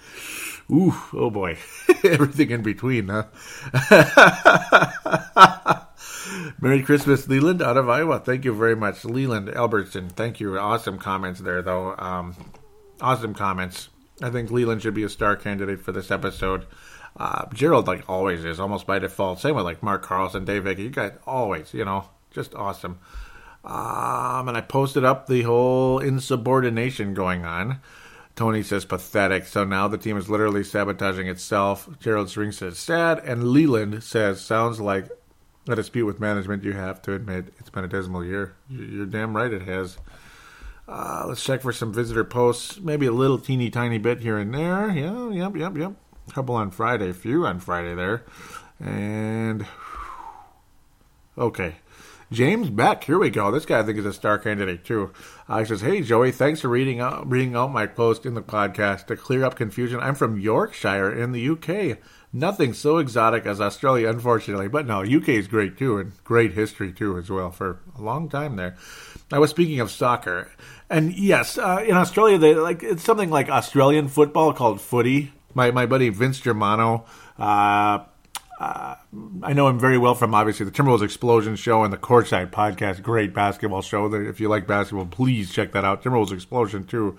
Ooh, 0.70 0.94
oh 1.14 1.30
boy. 1.30 1.56
everything 2.04 2.50
in 2.50 2.62
between, 2.62 3.08
huh? 3.08 3.24
Merry 6.60 6.82
Christmas, 6.82 7.26
Leland, 7.26 7.62
out 7.62 7.78
of 7.78 7.88
Iowa. 7.88 8.18
Thank 8.18 8.44
you 8.44 8.54
very 8.54 8.76
much. 8.76 9.04
Leland 9.04 9.48
Albertson, 9.48 10.10
thank 10.10 10.38
you. 10.38 10.58
Awesome 10.58 10.98
comments 10.98 11.40
there, 11.40 11.62
though. 11.62 11.96
Um, 11.96 12.36
awesome 13.00 13.32
comments. 13.32 13.88
I 14.20 14.28
think 14.28 14.50
Leland 14.50 14.82
should 14.82 14.94
be 14.94 15.04
a 15.04 15.08
star 15.08 15.36
candidate 15.36 15.80
for 15.80 15.92
this 15.92 16.10
episode. 16.10 16.66
Uh, 17.16 17.46
Gerald, 17.54 17.86
like 17.86 18.08
always, 18.10 18.44
is 18.44 18.60
almost 18.60 18.86
by 18.86 18.98
default. 18.98 19.40
Same 19.40 19.54
with 19.54 19.64
like 19.64 19.82
Mark 19.82 20.02
Carlson, 20.02 20.44
Dave. 20.44 20.66
You 20.78 20.90
guys 20.90 21.12
always, 21.26 21.72
you 21.72 21.86
know, 21.86 22.08
just 22.34 22.54
awesome. 22.54 22.98
Um, 23.64 24.48
and 24.48 24.56
I 24.56 24.60
posted 24.60 25.04
up 25.04 25.26
the 25.26 25.42
whole 25.42 25.98
insubordination 25.98 27.14
going 27.14 27.46
on. 27.46 27.80
Tony 28.36 28.62
says 28.62 28.84
pathetic. 28.84 29.46
So 29.46 29.64
now 29.64 29.88
the 29.88 29.96
team 29.96 30.16
is 30.16 30.28
literally 30.28 30.64
sabotaging 30.64 31.28
itself. 31.28 31.88
Gerald 32.00 32.28
String 32.28 32.52
says 32.52 32.78
sad, 32.78 33.20
and 33.20 33.48
Leland 33.48 34.02
says 34.02 34.40
sounds 34.40 34.80
like 34.80 35.08
a 35.68 35.76
dispute 35.76 36.04
with 36.04 36.20
management. 36.20 36.64
You 36.64 36.72
have 36.72 37.00
to 37.02 37.14
admit 37.14 37.54
it's 37.58 37.70
been 37.70 37.84
a 37.84 37.88
dismal 37.88 38.24
year. 38.24 38.54
You're 38.68 39.06
damn 39.06 39.36
right 39.36 39.52
it 39.52 39.62
has. 39.62 39.96
Uh, 40.86 41.24
let's 41.26 41.42
check 41.42 41.62
for 41.62 41.72
some 41.72 41.94
visitor 41.94 42.24
posts. 42.24 42.78
Maybe 42.80 43.06
a 43.06 43.12
little 43.12 43.38
teeny 43.38 43.70
tiny 43.70 43.96
bit 43.96 44.20
here 44.20 44.36
and 44.36 44.52
there. 44.52 44.90
Yeah, 44.90 45.30
yep, 45.30 45.56
yep, 45.56 45.76
yep. 45.76 45.92
A 46.28 46.32
couple 46.32 46.54
on 46.54 46.70
Friday, 46.70 47.12
few 47.12 47.46
on 47.46 47.60
Friday 47.60 47.94
there. 47.94 48.24
And 48.80 49.64
okay. 51.38 51.76
James 52.32 52.70
Beck, 52.70 53.04
here 53.04 53.18
we 53.18 53.30
go. 53.30 53.50
This 53.50 53.66
guy 53.66 53.80
I 53.80 53.82
think 53.82 53.98
is 53.98 54.06
a 54.06 54.12
star 54.12 54.38
candidate 54.38 54.84
too. 54.84 55.12
Uh, 55.48 55.58
he 55.58 55.64
says, 55.64 55.82
"Hey 55.82 56.00
Joey, 56.00 56.32
thanks 56.32 56.60
for 56.60 56.68
reading 56.68 57.00
out 57.00 57.30
reading 57.30 57.54
out 57.54 57.72
my 57.72 57.86
post 57.86 58.24
in 58.26 58.34
the 58.34 58.42
podcast 58.42 59.06
to 59.06 59.16
clear 59.16 59.44
up 59.44 59.56
confusion. 59.56 60.00
I'm 60.00 60.14
from 60.14 60.40
Yorkshire 60.40 61.12
in 61.12 61.32
the 61.32 61.48
UK. 61.50 61.98
Nothing 62.32 62.72
so 62.72 62.98
exotic 62.98 63.46
as 63.46 63.60
Australia, 63.60 64.08
unfortunately, 64.08 64.66
but 64.66 64.86
no, 64.86 65.02
UK 65.02 65.28
is 65.30 65.46
great 65.46 65.78
too, 65.78 65.98
and 65.98 66.12
great 66.24 66.52
history 66.52 66.92
too 66.92 67.16
as 67.16 67.30
well 67.30 67.50
for 67.50 67.78
a 67.96 68.02
long 68.02 68.28
time 68.28 68.56
there. 68.56 68.74
I 69.30 69.38
was 69.38 69.50
speaking 69.50 69.78
of 69.80 69.90
soccer, 69.90 70.50
and 70.90 71.12
yes, 71.14 71.58
uh, 71.58 71.84
in 71.86 71.96
Australia 71.96 72.38
they 72.38 72.54
like 72.54 72.82
it's 72.82 73.04
something 73.04 73.30
like 73.30 73.48
Australian 73.48 74.08
football 74.08 74.52
called 74.52 74.80
footy. 74.80 75.32
My 75.54 75.70
my 75.70 75.86
buddy 75.86 76.08
Vince 76.08 76.40
Germano." 76.40 77.04
Uh, 77.38 78.04
uh, 78.60 78.94
I 79.42 79.52
know 79.52 79.68
him 79.68 79.78
very 79.78 79.98
well 79.98 80.14
from 80.14 80.34
obviously 80.34 80.64
the 80.64 80.72
Timberwolves 80.72 81.02
Explosion 81.02 81.56
show 81.56 81.82
and 81.82 81.92
the 81.92 81.98
Courtside 81.98 82.50
podcast. 82.50 83.02
Great 83.02 83.34
basketball 83.34 83.82
show. 83.82 84.12
If 84.14 84.40
you 84.40 84.48
like 84.48 84.66
basketball, 84.66 85.06
please 85.06 85.52
check 85.52 85.72
that 85.72 85.84
out. 85.84 86.02
Timberwolves 86.02 86.32
Explosion 86.32 86.84
too. 86.84 87.18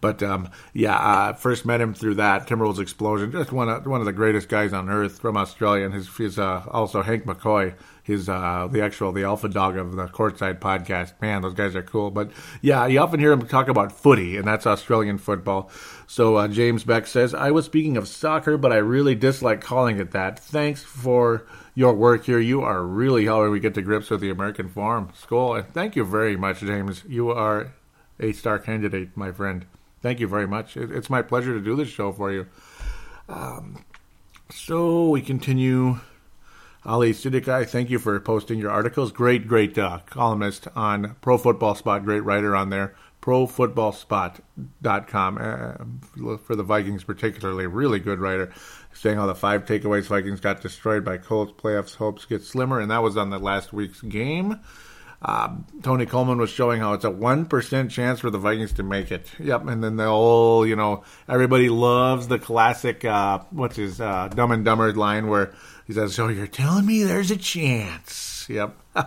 But 0.00 0.22
um, 0.22 0.50
yeah, 0.74 0.96
uh, 0.96 1.32
first 1.32 1.64
met 1.64 1.80
him 1.80 1.94
through 1.94 2.16
that 2.16 2.46
Timberwolves 2.46 2.78
Explosion. 2.78 3.32
Just 3.32 3.52
one 3.52 3.70
of 3.70 3.86
one 3.86 4.00
of 4.00 4.06
the 4.06 4.12
greatest 4.12 4.48
guys 4.48 4.72
on 4.72 4.90
earth 4.90 5.18
from 5.18 5.36
Australia, 5.36 5.86
and 5.86 5.94
his, 5.94 6.14
his 6.16 6.38
uh, 6.38 6.64
also 6.70 7.00
Hank 7.00 7.24
McCoy 7.24 7.74
his 8.04 8.28
uh, 8.28 8.68
the 8.70 8.82
actual 8.82 9.12
the 9.12 9.24
alpha 9.24 9.48
dog 9.48 9.76
of 9.76 9.96
the 9.96 10.06
courtside 10.06 10.60
podcast. 10.60 11.14
Man, 11.20 11.42
those 11.42 11.54
guys 11.54 11.74
are 11.74 11.82
cool. 11.82 12.10
But 12.10 12.30
yeah, 12.60 12.86
you 12.86 13.00
often 13.00 13.18
hear 13.18 13.32
him 13.32 13.46
talk 13.48 13.66
about 13.68 13.92
footy, 13.92 14.36
and 14.36 14.46
that's 14.46 14.66
Australian 14.66 15.18
football. 15.18 15.70
So 16.06 16.36
uh, 16.36 16.48
James 16.48 16.84
Beck 16.84 17.06
says, 17.06 17.34
"I 17.34 17.50
was 17.50 17.64
speaking 17.64 17.96
of 17.96 18.06
soccer, 18.06 18.58
but 18.58 18.72
I 18.72 18.76
really 18.76 19.14
dislike 19.14 19.62
calling 19.62 19.98
it 19.98 20.12
that. 20.12 20.38
Thanks 20.38 20.84
for." 20.84 21.44
Your 21.76 21.92
work 21.92 22.26
here, 22.26 22.38
you 22.38 22.62
are 22.62 22.84
really 22.84 23.24
helping 23.24 23.52
me 23.52 23.58
get 23.58 23.74
to 23.74 23.82
grips 23.82 24.08
with 24.08 24.20
the 24.20 24.30
American 24.30 24.68
form 24.68 25.10
school, 25.12 25.56
and 25.56 25.66
thank 25.74 25.96
you 25.96 26.04
very 26.04 26.36
much, 26.36 26.60
James. 26.60 27.02
You 27.08 27.30
are 27.30 27.72
a 28.20 28.30
star 28.30 28.60
candidate, 28.60 29.16
my 29.16 29.32
friend. 29.32 29.66
Thank 30.00 30.20
you 30.20 30.28
very 30.28 30.46
much. 30.46 30.76
It's 30.76 31.10
my 31.10 31.20
pleasure 31.20 31.52
to 31.52 31.60
do 31.60 31.74
this 31.74 31.88
show 31.88 32.12
for 32.12 32.30
you. 32.30 32.46
Um, 33.28 33.84
so 34.50 35.08
we 35.08 35.20
continue 35.20 35.98
Ali 36.86 37.12
Sidikai, 37.12 37.66
thank 37.66 37.88
you 37.88 37.98
for 37.98 38.20
posting 38.20 38.58
your 38.58 38.70
articles. 38.70 39.10
Great, 39.10 39.48
great 39.48 39.78
uh, 39.78 40.00
columnist 40.06 40.68
on 40.76 41.16
Pro 41.22 41.38
Football 41.38 41.74
Spot. 41.74 42.04
Great 42.04 42.20
writer 42.20 42.54
on 42.54 42.68
there. 42.68 42.94
ProFootballSpot.com 43.24 45.38
uh, 45.40 45.74
for 46.36 46.54
the 46.54 46.62
Vikings, 46.62 47.02
particularly. 47.04 47.66
Really 47.66 47.98
good 47.98 48.18
writer. 48.18 48.52
Saying 48.92 49.16
how 49.16 49.24
the 49.24 49.34
five 49.34 49.64
takeaways 49.64 50.08
Vikings 50.08 50.40
got 50.40 50.60
destroyed 50.60 51.06
by 51.06 51.16
Colts. 51.16 51.52
Playoffs 51.52 51.96
hopes 51.96 52.26
get 52.26 52.42
slimmer. 52.42 52.80
And 52.80 52.90
that 52.90 53.02
was 53.02 53.16
on 53.16 53.30
the 53.30 53.38
last 53.38 53.72
week's 53.72 54.02
game. 54.02 54.60
Uh, 55.22 55.56
Tony 55.82 56.04
Coleman 56.04 56.36
was 56.36 56.50
showing 56.50 56.82
how 56.82 56.92
it's 56.92 57.06
a 57.06 57.10
1% 57.10 57.90
chance 57.90 58.20
for 58.20 58.28
the 58.28 58.36
Vikings 58.36 58.74
to 58.74 58.82
make 58.82 59.10
it. 59.10 59.32
Yep. 59.38 59.68
And 59.68 59.82
then 59.82 59.96
the 59.96 60.04
whole, 60.04 60.66
you 60.66 60.76
know, 60.76 61.02
everybody 61.26 61.70
loves 61.70 62.28
the 62.28 62.38
classic, 62.38 63.06
uh, 63.06 63.38
what's 63.48 63.76
his, 63.76 64.02
uh, 64.02 64.28
Dumb 64.28 64.52
and 64.52 64.66
Dumber 64.66 64.92
line 64.92 65.28
where 65.28 65.54
he 65.86 65.92
says, 65.92 66.14
"So 66.14 66.28
you're 66.28 66.46
telling 66.46 66.86
me 66.86 67.02
there's 67.02 67.30
a 67.30 67.36
chance?" 67.36 68.46
Yep. 68.48 68.76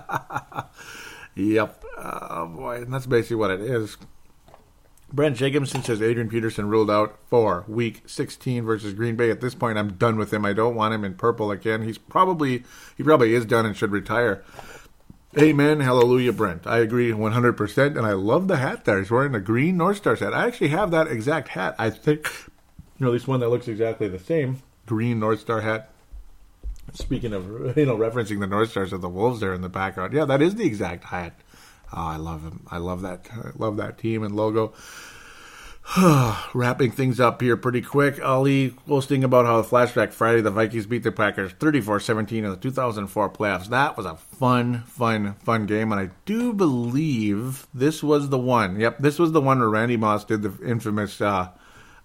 yep. 1.35 1.83
Oh 1.97 2.47
boy, 2.47 2.81
and 2.81 2.93
that's 2.93 3.05
basically 3.05 3.37
what 3.37 3.51
it 3.51 3.61
is. 3.61 3.97
Brent 5.11 5.37
Jacobson 5.37 5.83
says 5.83 6.01
Adrian 6.01 6.29
Peterson 6.29 6.67
ruled 6.67 6.91
out 6.91 7.17
for 7.29 7.63
Week 7.67 8.03
16 8.07 8.65
versus 8.65 8.93
Green 8.93 9.15
Bay. 9.15 9.31
At 9.31 9.39
this 9.39 9.55
point, 9.55 9.77
I'm 9.77 9.93
done 9.93 10.17
with 10.17 10.33
him. 10.33 10.43
I 10.43 10.51
don't 10.51 10.75
want 10.75 10.93
him 10.93 11.05
in 11.05 11.13
purple 11.13 11.49
again. 11.49 11.83
He's 11.83 11.97
probably 11.97 12.63
he 12.97 13.03
probably 13.03 13.33
is 13.33 13.45
done 13.45 13.65
and 13.65 13.75
should 13.75 13.91
retire. 13.91 14.43
Amen. 15.37 15.81
Hallelujah, 15.81 16.33
Brent. 16.33 16.65
I 16.65 16.79
agree 16.79 17.11
100%. 17.11 17.97
And 17.97 18.05
I 18.05 18.13
love 18.13 18.47
the 18.47 18.57
hat 18.57 18.85
there. 18.85 18.97
He's 18.97 19.11
wearing 19.11 19.35
a 19.35 19.39
green 19.39 19.77
North 19.77 19.97
Star 19.97 20.15
hat. 20.15 20.33
I 20.33 20.47
actually 20.47 20.69
have 20.69 20.91
that 20.91 21.07
exact 21.07 21.49
hat. 21.49 21.75
I 21.77 21.89
think, 21.89 22.27
you 22.97 23.05
know, 23.05 23.07
at 23.07 23.13
least 23.13 23.27
one 23.27 23.39
that 23.41 23.49
looks 23.49 23.67
exactly 23.67 24.07
the 24.07 24.19
same. 24.19 24.63
Green 24.85 25.19
North 25.19 25.39
Star 25.41 25.61
hat. 25.61 25.91
Speaking 26.93 27.33
of, 27.33 27.77
you 27.77 27.85
know, 27.85 27.97
referencing 27.97 28.39
the 28.39 28.47
North 28.47 28.71
Stars 28.71 28.93
of 28.93 29.01
the 29.01 29.09
Wolves 29.09 29.39
there 29.39 29.53
in 29.53 29.61
the 29.61 29.69
background. 29.69 30.13
Yeah, 30.13 30.25
that 30.25 30.41
is 30.41 30.55
the 30.55 30.65
exact 30.65 31.05
hat. 31.05 31.39
Oh, 31.93 31.97
I 31.97 32.17
love 32.17 32.43
him. 32.43 32.65
I 32.69 32.77
love 32.77 33.01
that. 33.01 33.27
I 33.31 33.51
love 33.55 33.77
that 33.77 33.97
team 33.97 34.23
and 34.23 34.35
logo. 34.35 34.73
Wrapping 36.53 36.91
things 36.91 37.19
up 37.19 37.41
here 37.41 37.55
pretty 37.55 37.81
quick. 37.81 38.23
Ali 38.23 38.71
posting 38.87 39.23
about 39.23 39.45
how 39.45 39.61
the 39.61 39.67
flashback 39.67 40.11
Friday 40.11 40.41
the 40.41 40.51
Vikings 40.51 40.85
beat 40.85 41.03
the 41.03 41.13
Packers 41.13 41.53
34-17 41.53 42.31
in 42.31 42.49
the 42.49 42.57
2004 42.57 43.29
playoffs. 43.29 43.69
That 43.69 43.95
was 43.95 44.05
a 44.05 44.15
fun, 44.15 44.83
fun, 44.83 45.35
fun 45.35 45.65
game, 45.65 45.93
and 45.93 46.01
I 46.01 46.09
do 46.25 46.51
believe 46.51 47.67
this 47.73 48.03
was 48.03 48.29
the 48.29 48.37
one. 48.37 48.79
Yep, 48.79 48.97
this 48.99 49.17
was 49.17 49.31
the 49.31 49.41
one 49.41 49.59
where 49.59 49.69
Randy 49.69 49.95
Moss 49.95 50.25
did 50.25 50.41
the 50.41 50.53
infamous 50.65 51.21
uh, 51.21 51.49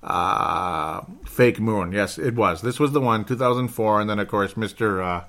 uh, 0.02 1.02
Fake 1.24 1.60
Moon. 1.60 1.92
Yes, 1.92 2.18
it 2.18 2.34
was. 2.34 2.62
This 2.62 2.80
was 2.80 2.92
the 2.92 3.00
one, 3.00 3.24
2004, 3.24 4.00
and 4.00 4.10
then 4.10 4.18
of 4.18 4.28
course 4.28 4.54
Mr. 4.54 5.02
Uh, 5.02 5.24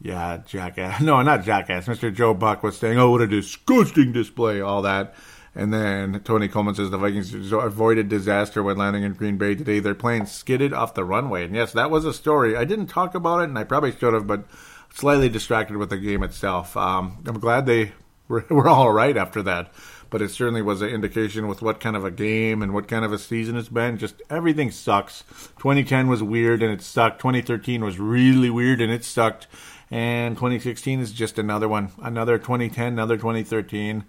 yeah, 0.00 0.38
Jackass. 0.46 1.00
No, 1.02 1.22
not 1.22 1.44
Jackass. 1.44 1.86
Mr. 1.86 2.12
Joe 2.12 2.34
Buck 2.34 2.62
was 2.62 2.76
saying, 2.76 2.98
"Oh, 2.98 3.10
what 3.10 3.22
a 3.22 3.26
disgusting 3.26 4.12
display!" 4.12 4.60
All 4.60 4.82
that. 4.82 5.14
And 5.56 5.72
then 5.72 6.20
Tony 6.24 6.48
Coleman 6.48 6.74
says 6.74 6.90
the 6.90 6.98
Vikings 6.98 7.52
avoided 7.52 8.08
disaster 8.08 8.60
when 8.60 8.76
landing 8.76 9.04
in 9.04 9.12
Green 9.12 9.38
Bay 9.38 9.54
today. 9.54 9.78
Their 9.78 9.94
plane 9.94 10.26
skidded 10.26 10.72
off 10.72 10.94
the 10.94 11.04
runway. 11.04 11.44
And 11.44 11.54
yes, 11.54 11.72
that 11.74 11.92
was 11.92 12.04
a 12.04 12.12
story. 12.12 12.56
I 12.56 12.64
didn't 12.64 12.88
talk 12.88 13.14
about 13.14 13.40
it, 13.40 13.44
and 13.44 13.58
I 13.58 13.62
probably 13.62 13.92
should 13.92 14.14
have, 14.14 14.26
but 14.26 14.46
slightly 14.92 15.28
distracted 15.28 15.76
with 15.76 15.90
the 15.90 15.96
game 15.96 16.24
itself. 16.24 16.76
Um, 16.76 17.22
I'm 17.24 17.38
glad 17.38 17.66
they 17.66 17.92
were, 18.28 18.44
were 18.50 18.68
all 18.68 18.92
right 18.92 19.16
after 19.16 19.42
that 19.44 19.72
but 20.14 20.22
it 20.22 20.30
certainly 20.30 20.62
was 20.62 20.80
an 20.80 20.90
indication 20.90 21.48
with 21.48 21.60
what 21.60 21.80
kind 21.80 21.96
of 21.96 22.04
a 22.04 22.10
game 22.12 22.62
and 22.62 22.72
what 22.72 22.86
kind 22.86 23.04
of 23.04 23.12
a 23.12 23.18
season 23.18 23.56
it's 23.56 23.68
been. 23.68 23.98
Just 23.98 24.22
everything 24.30 24.70
sucks. 24.70 25.24
2010 25.58 26.06
was 26.06 26.22
weird 26.22 26.62
and 26.62 26.72
it 26.72 26.82
sucked. 26.82 27.20
2013 27.20 27.82
was 27.82 27.98
really 27.98 28.48
weird 28.48 28.80
and 28.80 28.92
it 28.92 29.04
sucked. 29.04 29.48
And 29.90 30.36
2016 30.36 31.00
is 31.00 31.10
just 31.10 31.36
another 31.36 31.68
one. 31.68 31.90
Another 32.00 32.38
2010, 32.38 32.92
another 32.92 33.16
2013 33.16 34.04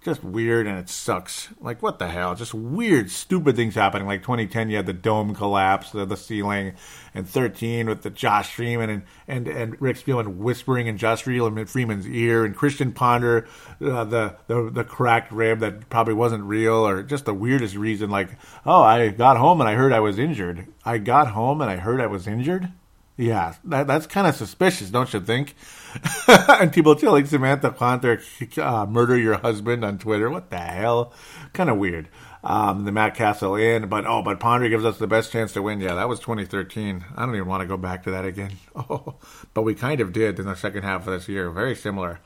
just 0.00 0.22
weird 0.22 0.66
and 0.66 0.78
it 0.78 0.88
sucks. 0.88 1.48
Like 1.60 1.82
what 1.82 1.98
the 1.98 2.08
hell? 2.08 2.34
Just 2.34 2.54
weird, 2.54 3.10
stupid 3.10 3.56
things 3.56 3.74
happening. 3.74 4.06
Like 4.06 4.22
2010, 4.22 4.70
you 4.70 4.76
had 4.76 4.86
the 4.86 4.92
dome 4.92 5.34
collapse, 5.34 5.90
the, 5.90 6.04
the 6.04 6.16
ceiling, 6.16 6.74
and 7.14 7.28
13 7.28 7.88
with 7.88 8.02
the 8.02 8.10
Josh 8.10 8.54
Freeman 8.54 8.90
and 8.90 9.02
and 9.26 9.48
and 9.48 9.80
Rick 9.80 9.98
Spielman 9.98 10.36
whispering 10.36 10.86
in 10.86 10.98
Josh 10.98 11.22
Freeman's 11.22 12.08
ear, 12.08 12.44
and 12.44 12.56
Christian 12.56 12.92
Ponder, 12.92 13.46
uh, 13.80 14.04
the 14.04 14.36
the 14.46 14.70
the 14.70 14.84
cracked 14.84 15.32
rib 15.32 15.60
that 15.60 15.88
probably 15.90 16.14
wasn't 16.14 16.44
real, 16.44 16.86
or 16.86 17.02
just 17.02 17.24
the 17.24 17.34
weirdest 17.34 17.74
reason. 17.74 18.10
Like, 18.10 18.30
oh, 18.64 18.82
I 18.82 19.08
got 19.08 19.36
home 19.36 19.60
and 19.60 19.68
I 19.68 19.74
heard 19.74 19.92
I 19.92 20.00
was 20.00 20.18
injured. 20.18 20.66
I 20.84 20.98
got 20.98 21.28
home 21.28 21.60
and 21.60 21.70
I 21.70 21.76
heard 21.76 22.00
I 22.00 22.06
was 22.06 22.26
injured. 22.26 22.70
Yeah, 23.18 23.54
that, 23.64 23.88
that's 23.88 24.06
kind 24.06 24.28
of 24.28 24.36
suspicious, 24.36 24.90
don't 24.90 25.12
you 25.12 25.18
think? 25.18 25.56
and 26.28 26.72
people 26.72 26.94
telling 26.94 27.26
Samantha 27.26 27.70
Ponder 27.70 28.20
uh, 28.58 28.86
murder 28.86 29.16
your 29.16 29.38
husband 29.38 29.84
on 29.84 29.98
Twitter. 29.98 30.30
What 30.30 30.50
the 30.50 30.58
hell? 30.58 31.12
Kind 31.52 31.70
of 31.70 31.78
weird. 31.78 32.08
Um, 32.44 32.84
the 32.84 32.92
Matt 32.92 33.14
Cassel 33.14 33.56
in, 33.56 33.88
but 33.88 34.06
oh, 34.06 34.22
but 34.22 34.38
Ponder 34.38 34.68
gives 34.68 34.84
us 34.84 34.98
the 34.98 35.06
best 35.06 35.32
chance 35.32 35.52
to 35.54 35.62
win. 35.62 35.80
Yeah, 35.80 35.94
that 35.94 36.08
was 36.08 36.20
2013. 36.20 37.04
I 37.16 37.26
don't 37.26 37.34
even 37.34 37.48
want 37.48 37.62
to 37.62 37.66
go 37.66 37.76
back 37.76 38.04
to 38.04 38.10
that 38.12 38.24
again. 38.24 38.52
Oh, 38.90 39.16
but 39.54 39.62
we 39.62 39.74
kind 39.74 40.00
of 40.00 40.12
did 40.12 40.38
in 40.38 40.46
the 40.46 40.54
second 40.54 40.84
half 40.84 41.06
of 41.06 41.12
this 41.12 41.28
year. 41.28 41.50
Very 41.50 41.74
similar. 41.74 42.20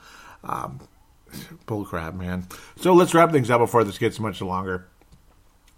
Um, 0.45 0.81
bullcrap, 1.67 2.15
man. 2.15 2.47
So 2.77 2.93
let's 2.93 3.15
wrap 3.15 3.33
things 3.33 3.51
up 3.51 3.61
before 3.61 3.85
this 3.85 3.97
gets 3.97 4.21
much 4.21 4.43
longer. 4.43 4.87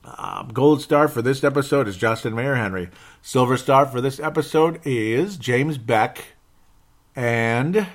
Um, 0.04 0.50
gold 0.52 0.82
star 0.82 1.08
for 1.08 1.22
this 1.22 1.44
episode 1.44 1.88
is 1.88 1.96
Justin 1.96 2.34
Mayer 2.34 2.56
Henry. 2.56 2.90
Silver 3.22 3.56
star 3.56 3.86
for 3.86 4.00
this 4.00 4.20
episode 4.20 4.80
is 4.84 5.36
James 5.36 5.78
Beck. 5.78 6.33
And 7.16 7.86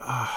uh, 0.00 0.28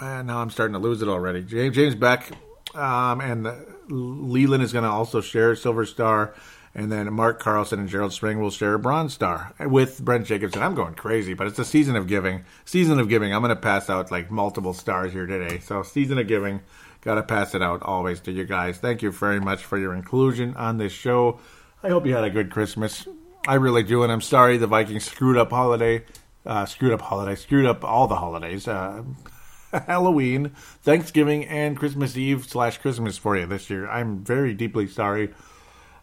now 0.00 0.38
I'm 0.38 0.50
starting 0.50 0.74
to 0.74 0.78
lose 0.78 1.02
it 1.02 1.08
already. 1.08 1.42
James 1.42 1.74
James 1.74 1.94
Beck 1.94 2.30
um, 2.74 3.20
and 3.20 3.48
Leland 3.88 4.62
is 4.62 4.72
going 4.72 4.84
to 4.84 4.90
also 4.90 5.20
share 5.20 5.56
silver 5.56 5.84
star. 5.84 6.34
And 6.72 6.92
then 6.92 7.12
Mark 7.12 7.40
Carlson 7.40 7.80
and 7.80 7.88
Gerald 7.88 8.12
String 8.12 8.40
will 8.40 8.52
share 8.52 8.74
a 8.74 8.78
bronze 8.78 9.12
star 9.12 9.52
with 9.58 10.04
Brent 10.04 10.26
Jacobson. 10.26 10.62
I'm 10.62 10.76
going 10.76 10.94
crazy, 10.94 11.34
but 11.34 11.48
it's 11.48 11.58
a 11.58 11.64
season 11.64 11.96
of 11.96 12.06
giving. 12.06 12.44
Season 12.64 13.00
of 13.00 13.08
giving. 13.08 13.34
I'm 13.34 13.42
going 13.42 13.48
to 13.54 13.60
pass 13.60 13.90
out 13.90 14.12
like 14.12 14.30
multiple 14.30 14.72
stars 14.72 15.12
here 15.12 15.26
today. 15.26 15.58
So, 15.58 15.82
season 15.82 16.18
of 16.18 16.28
giving. 16.28 16.60
Got 17.00 17.16
to 17.16 17.22
pass 17.24 17.56
it 17.56 17.62
out 17.62 17.82
always 17.82 18.20
to 18.20 18.32
you 18.32 18.44
guys. 18.44 18.78
Thank 18.78 19.02
you 19.02 19.10
very 19.10 19.40
much 19.40 19.64
for 19.64 19.78
your 19.78 19.94
inclusion 19.94 20.54
on 20.56 20.78
this 20.78 20.92
show. 20.92 21.40
I 21.82 21.88
hope 21.88 22.06
you 22.06 22.14
had 22.14 22.24
a 22.24 22.30
good 22.30 22.52
Christmas. 22.52 23.08
I 23.48 23.54
really 23.54 23.82
do, 23.82 24.02
and 24.02 24.12
I'm 24.12 24.20
sorry 24.20 24.58
the 24.58 24.66
Vikings 24.66 25.06
screwed 25.06 25.38
up 25.38 25.50
holiday, 25.50 26.04
uh, 26.46 26.66
screwed 26.66 26.92
up 26.92 27.02
holiday, 27.02 27.34
screwed 27.34 27.66
up 27.66 27.84
all 27.84 28.06
the 28.06 28.16
holidays. 28.16 28.66
Uh, 28.66 29.02
Halloween, 29.72 30.50
Thanksgiving, 30.82 31.44
and 31.44 31.76
Christmas 31.76 32.16
Eve 32.16 32.44
slash 32.44 32.78
Christmas 32.78 33.16
for 33.18 33.36
you 33.36 33.46
this 33.46 33.70
year. 33.70 33.88
I'm 33.88 34.24
very 34.24 34.52
deeply 34.52 34.86
sorry. 34.88 35.32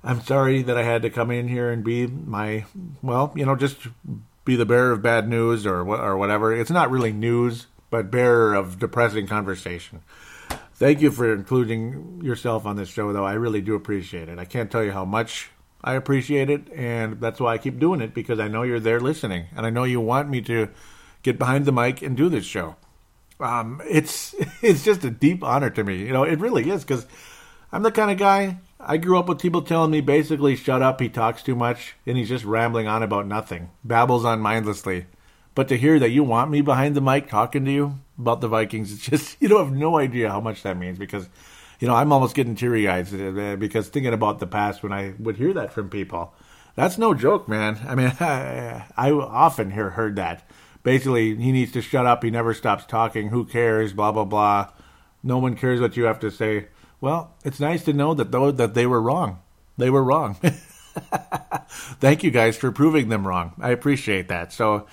I'm 0.04 0.22
sorry 0.22 0.62
that 0.62 0.78
I 0.78 0.84
had 0.84 1.02
to 1.02 1.10
come 1.10 1.32
in 1.32 1.50
here 1.50 1.70
and 1.70 1.84
be 1.84 2.08
my, 2.08 2.66
well, 3.02 3.34
you 3.36 3.46
know, 3.46 3.56
just 3.56 3.88
be 4.46 4.56
the 4.56 4.66
bearer 4.66 4.94
of 4.94 5.02
bad 5.02 5.28
news 5.28 5.66
or 5.66 5.80
or 5.80 6.18
whatever. 6.18 6.54
It's 6.56 6.72
not 6.72 6.90
really 6.90 7.12
news 7.12 7.68
but 7.90 8.12
bearer 8.12 8.54
of 8.54 8.80
depressing 8.80 9.28
conversation. 9.28 10.02
Thank 10.74 11.02
you 11.02 11.10
for 11.12 11.34
including 11.34 12.22
yourself 12.24 12.66
on 12.66 12.76
this 12.76 12.90
show, 12.90 13.12
though. 13.12 13.26
I 13.26 13.34
really 13.34 13.62
do 13.62 13.76
appreciate 13.76 14.30
it. 14.30 14.38
I 14.38 14.46
can't 14.46 14.70
tell 14.70 14.84
you 14.84 14.92
how 14.92 15.06
much 15.06 15.50
I 15.84 15.94
appreciate 15.94 16.50
it, 16.50 16.72
and 16.74 17.22
that's 17.22 17.40
why 17.40 17.54
I 17.54 17.58
keep 17.58 17.80
doing 17.80 18.02
it 18.02 18.14
because 18.14 18.40
I 18.40 18.48
know 18.48 18.64
you're 18.64 18.80
there 18.80 19.00
listening, 19.00 19.46
and 19.56 19.66
I 19.66 19.70
know 19.70 19.84
you 19.84 20.02
want 20.02 20.30
me 20.30 20.42
to 20.42 20.70
get 21.24 21.38
behind 21.38 21.66
the 21.66 21.72
mic 21.72 22.02
and 22.02 22.18
do 22.18 22.30
this 22.30 22.46
show. 22.46 22.76
Um, 23.40 23.82
it's 23.88 24.36
it's 24.62 24.84
just 24.84 25.04
a 25.04 25.12
deep 25.12 25.44
honor 25.44 25.70
to 25.70 25.84
me. 25.84 25.98
You 25.98 26.14
know, 26.14 26.24
it 26.24 26.40
really 26.40 26.70
is 26.70 26.84
because 26.84 27.06
I'm 27.72 27.84
the 27.84 27.92
kind 27.92 28.12
of 28.12 28.18
guy. 28.18 28.58
I 28.80 28.98
grew 28.98 29.18
up 29.18 29.28
with 29.28 29.40
people 29.40 29.62
telling 29.62 29.92
me 29.92 30.02
basically, 30.02 30.56
"Shut 30.56 30.82
up, 30.82 31.00
he 31.00 31.10
talks 31.10 31.44
too 31.44 31.56
much, 31.56 31.96
and 32.06 32.18
he's 32.18 32.30
just 32.30 32.46
rambling 32.46 32.88
on 32.88 33.04
about 33.04 33.28
nothing, 33.28 33.70
babbles 33.84 34.26
on 34.26 34.40
mindlessly." 34.40 35.06
But 35.56 35.68
to 35.70 35.78
hear 35.78 36.00
that 36.00 36.12
you 36.12 36.24
want 36.24 36.52
me 36.52 36.62
behind 36.62 36.96
the 36.96 37.02
mic 37.02 37.30
talking 37.30 37.66
to 37.66 37.72
you 37.72 38.00
about 38.18 38.42
the 38.42 38.48
Vikings, 38.48 38.92
it's 38.94 39.06
just 39.06 39.42
you 39.42 39.48
don't 39.48 39.66
have 39.66 39.76
no 39.76 39.98
idea 39.98 40.30
how 40.30 40.40
much 40.40 40.64
that 40.64 40.78
means 40.78 40.98
because 40.98 41.30
you 41.80 41.88
know 41.88 41.96
I'm 41.96 42.12
almost 42.12 42.36
getting 42.36 42.56
teary 42.56 42.88
eyed 42.88 43.14
uh, 43.14 43.56
because 43.56 43.90
thinking 43.90 44.14
about 44.14 44.40
the 44.40 44.48
past 44.48 44.84
when 44.84 44.92
I 44.92 45.14
would 45.20 45.38
hear 45.38 45.54
that 45.54 45.74
from 45.74 45.90
people. 45.90 46.34
That's 46.76 46.98
no 47.00 47.16
joke, 47.16 47.48
man. 47.48 47.80
I 47.88 47.96
mean, 47.96 48.08
I, 48.20 48.86
I 48.96 49.12
often 49.12 49.72
hear 49.72 49.92
heard 49.92 50.16
that 50.18 50.48
basically 50.84 51.36
he 51.36 51.52
needs 51.52 51.74
to 51.74 51.82
shut 51.82 52.06
up. 52.06 52.24
He 52.24 52.30
never 52.30 52.54
stops 52.54 52.86
talking. 52.86 53.30
Who 53.30 53.46
cares? 53.46 53.94
Blah 53.94 54.14
blah 54.14 54.26
blah. 54.26 54.70
No 55.24 55.38
one 55.38 55.56
cares 55.56 55.82
what 55.82 55.98
you 55.98 56.06
have 56.06 56.20
to 56.22 56.32
say. 56.32 56.68
Well, 57.02 57.36
it's 57.44 57.60
nice 57.60 57.84
to 57.86 57.94
know 57.94 58.14
that 58.14 58.32
though 58.32 58.52
that 58.52 58.74
they 58.74 58.86
were 58.86 59.02
wrong. 59.02 59.40
They 59.78 59.90
were 59.90 60.04
wrong. 60.04 60.36
Thank 62.00 62.24
you 62.24 62.32
guys 62.32 62.58
for 62.58 62.72
proving 62.72 63.10
them 63.10 63.28
wrong. 63.28 63.54
I 63.60 63.72
appreciate 63.72 64.30
that. 64.30 64.54
So 64.54 64.88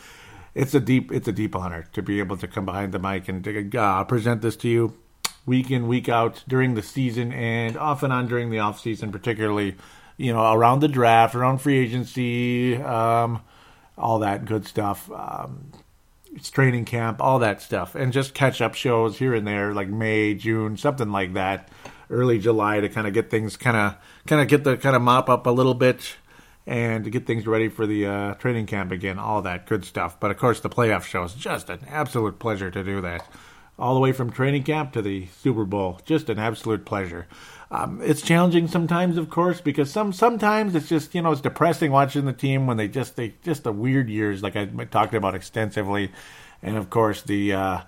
it's 0.55 0.74
a 0.74 0.81
deep 0.81 1.12
it's 1.12 1.28
a 1.28 1.32
deep 1.32 1.55
honor 1.55 1.85
to 1.93 2.02
be 2.02 2.19
able 2.19 2.36
to 2.39 2.48
come 2.48 2.65
behind 2.65 2.93
the 2.93 2.98
mic 2.98 3.28
and 3.28 3.44
to, 3.44 3.78
uh, 3.78 4.05
present 4.05 4.43
this 4.43 4.56
to 4.56 4.69
you 4.69 4.98
week 5.47 5.71
in 5.71 5.87
week 5.87 6.09
out 6.09 6.43
during 6.49 6.75
the 6.75 6.83
season 6.83 7.33
and 7.33 7.77
off 7.77 8.03
and 8.03 8.12
on 8.12 8.27
during 8.27 8.51
the 8.51 8.59
off 8.59 8.81
season, 8.81 9.12
particularly 9.12 9.77
you 10.16 10.33
know 10.33 10.53
around 10.53 10.81
the 10.81 10.89
draft, 10.89 11.35
around 11.35 11.59
free 11.59 11.79
agency, 11.79 12.77
um, 12.77 13.41
all 13.99 14.19
that 14.19 14.45
good 14.45 14.66
stuff. 14.66 15.11
Um, 15.11 15.73
it's 16.35 16.51
training 16.51 16.85
camp, 16.85 17.21
all 17.21 17.39
that 17.39 17.62
stuff, 17.62 17.95
and 17.95 18.12
just 18.12 18.35
catch 18.35 18.61
up 18.61 18.75
shows 18.75 19.19
here 19.19 19.35
and 19.35 19.47
there, 19.47 19.73
like 19.73 19.89
May, 19.89 20.35
June, 20.35 20.77
something 20.77 21.11
like 21.12 21.35
that, 21.35 21.69
early 22.11 22.39
July 22.39 22.81
to 22.81 22.89
kind 22.89 23.07
of 23.07 23.12
get 23.12 23.31
things 23.31 23.57
kind 23.57 23.77
of 23.77 23.97
kind 24.27 24.43
of 24.43 24.49
get 24.49 24.65
the 24.65 24.77
kind 24.77 24.97
of 24.97 25.03
mop 25.03 25.29
up 25.29 25.47
a 25.47 25.51
little 25.51 25.75
bit 25.75 26.16
and 26.66 27.05
to 27.05 27.11
get 27.11 27.27
things 27.27 27.47
ready 27.47 27.69
for 27.69 27.87
the 27.87 28.07
uh, 28.07 28.35
training 28.35 28.66
camp 28.66 28.91
again, 28.91 29.19
all 29.19 29.43
that 29.43 29.66
good 29.66 29.85
stuff. 29.85 30.19
But 30.19 30.31
of 30.31 30.39
course, 30.39 30.61
the 30.61 30.71
playoff 30.71 31.05
show 31.05 31.25
is 31.25 31.35
just 31.35 31.69
an 31.69 31.81
absolute 31.89 32.39
pleasure 32.39 32.71
to 32.71 32.83
do 32.83 33.01
that. 33.03 33.27
All 33.77 33.95
the 33.95 34.01
way 34.01 34.13
from 34.13 34.31
training 34.31 34.63
camp 34.63 34.93
to 34.93 35.03
the 35.03 35.27
Super 35.27 35.65
Bowl, 35.65 36.01
just 36.05 36.29
an 36.29 36.39
absolute 36.39 36.85
pleasure. 36.85 37.27
Um, 37.73 38.01
it's 38.03 38.23
challenging 38.23 38.69
sometimes, 38.69 39.17
of 39.17 39.29
course, 39.31 39.61
because 39.61 39.91
some 39.91 40.13
sometimes 40.13 40.77
it's 40.77 40.89
just 40.89 41.13
you 41.13 41.23
know 41.23 41.33
it's 41.33 41.41
depressing 41.41 41.91
watching 41.91 42.25
the 42.25 42.33
team 42.33 42.69
when 42.69 42.77
they 42.77 42.87
just 42.87 43.17
they 43.17 43.35
just 43.43 43.65
the 43.65 43.73
weird 43.73 44.09
years 44.09 44.45
like 44.45 44.55
I 44.55 44.67
talked 44.67 45.15
about 45.15 45.35
extensively, 45.35 46.13
and 46.63 46.77
of 46.77 46.89
course 46.89 47.23
the 47.23 47.53
uh, 47.53 47.81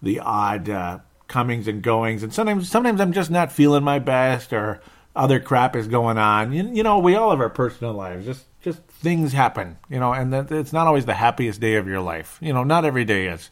the 0.00 0.20
odd 0.20 0.70
uh, 0.70 1.00
comings 1.28 1.68
and 1.68 1.82
goings, 1.82 2.22
and 2.22 2.32
sometimes 2.32 2.70
sometimes 2.70 3.02
I'm 3.02 3.12
just 3.12 3.30
not 3.30 3.52
feeling 3.52 3.84
my 3.84 3.98
best 3.98 4.54
or 4.54 4.80
other 5.14 5.40
crap 5.40 5.76
is 5.76 5.88
going 5.88 6.18
on. 6.18 6.52
You, 6.52 6.70
you 6.72 6.82
know, 6.82 6.98
we 6.98 7.14
all 7.14 7.30
have 7.30 7.40
our 7.40 7.50
personal 7.50 7.92
lives. 7.92 8.24
Just 8.24 8.46
just 8.62 8.80
things 8.86 9.32
happen, 9.34 9.76
you 9.90 10.00
know, 10.00 10.14
and 10.14 10.32
it's 10.50 10.72
not 10.72 10.86
always 10.86 11.04
the 11.04 11.14
happiest 11.14 11.60
day 11.60 11.74
of 11.74 11.86
your 11.86 12.00
life. 12.00 12.38
You 12.40 12.54
know, 12.54 12.64
not 12.64 12.86
every 12.86 13.04
day 13.04 13.26
is 13.26 13.50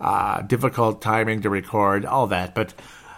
uh, 0.00 0.42
difficult 0.42 1.02
timing 1.02 1.42
to 1.42 1.50
record, 1.50 2.04
all 2.04 2.26
that, 2.28 2.54
but 2.54 2.74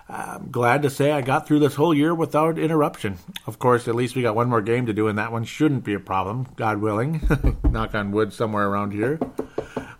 I'm 0.08 0.50
glad 0.52 0.82
to 0.82 0.90
say 0.90 1.10
I 1.10 1.20
got 1.20 1.46
through 1.46 1.58
this 1.58 1.74
whole 1.74 1.92
year 1.92 2.14
without 2.14 2.58
interruption. 2.58 3.18
Of 3.46 3.58
course, 3.58 3.88
at 3.88 3.96
least 3.96 4.14
we 4.14 4.22
got 4.22 4.36
one 4.36 4.48
more 4.48 4.62
game 4.62 4.86
to 4.86 4.92
do, 4.92 5.08
and 5.08 5.18
that 5.18 5.32
one 5.32 5.44
shouldn't 5.44 5.82
be 5.82 5.94
a 5.94 6.00
problem, 6.00 6.46
God 6.54 6.78
willing. 6.78 7.20
Knock 7.64 7.94
on 7.94 8.12
wood 8.12 8.32
somewhere 8.32 8.68
around 8.68 8.92
here. 8.92 9.18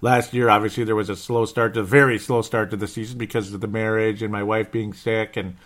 Last 0.01 0.33
year, 0.33 0.49
obviously, 0.49 0.85
there 0.85 0.95
was 0.95 1.09
a 1.09 1.17
slow 1.17 1.45
start 1.45 1.75
to 1.75 1.83
very 1.83 2.19
slow 2.19 2.43
start 2.43 2.71
to 2.71 2.77
the 2.77 2.87
season 2.87 3.19
because 3.19 3.53
of 3.53 3.61
the 3.61 3.67
marriage 3.67 4.23
and 4.23 4.31
my 4.31 4.45
wife 4.45 4.71
being 4.71 4.93
sick 4.93 5.37
and 5.37 5.57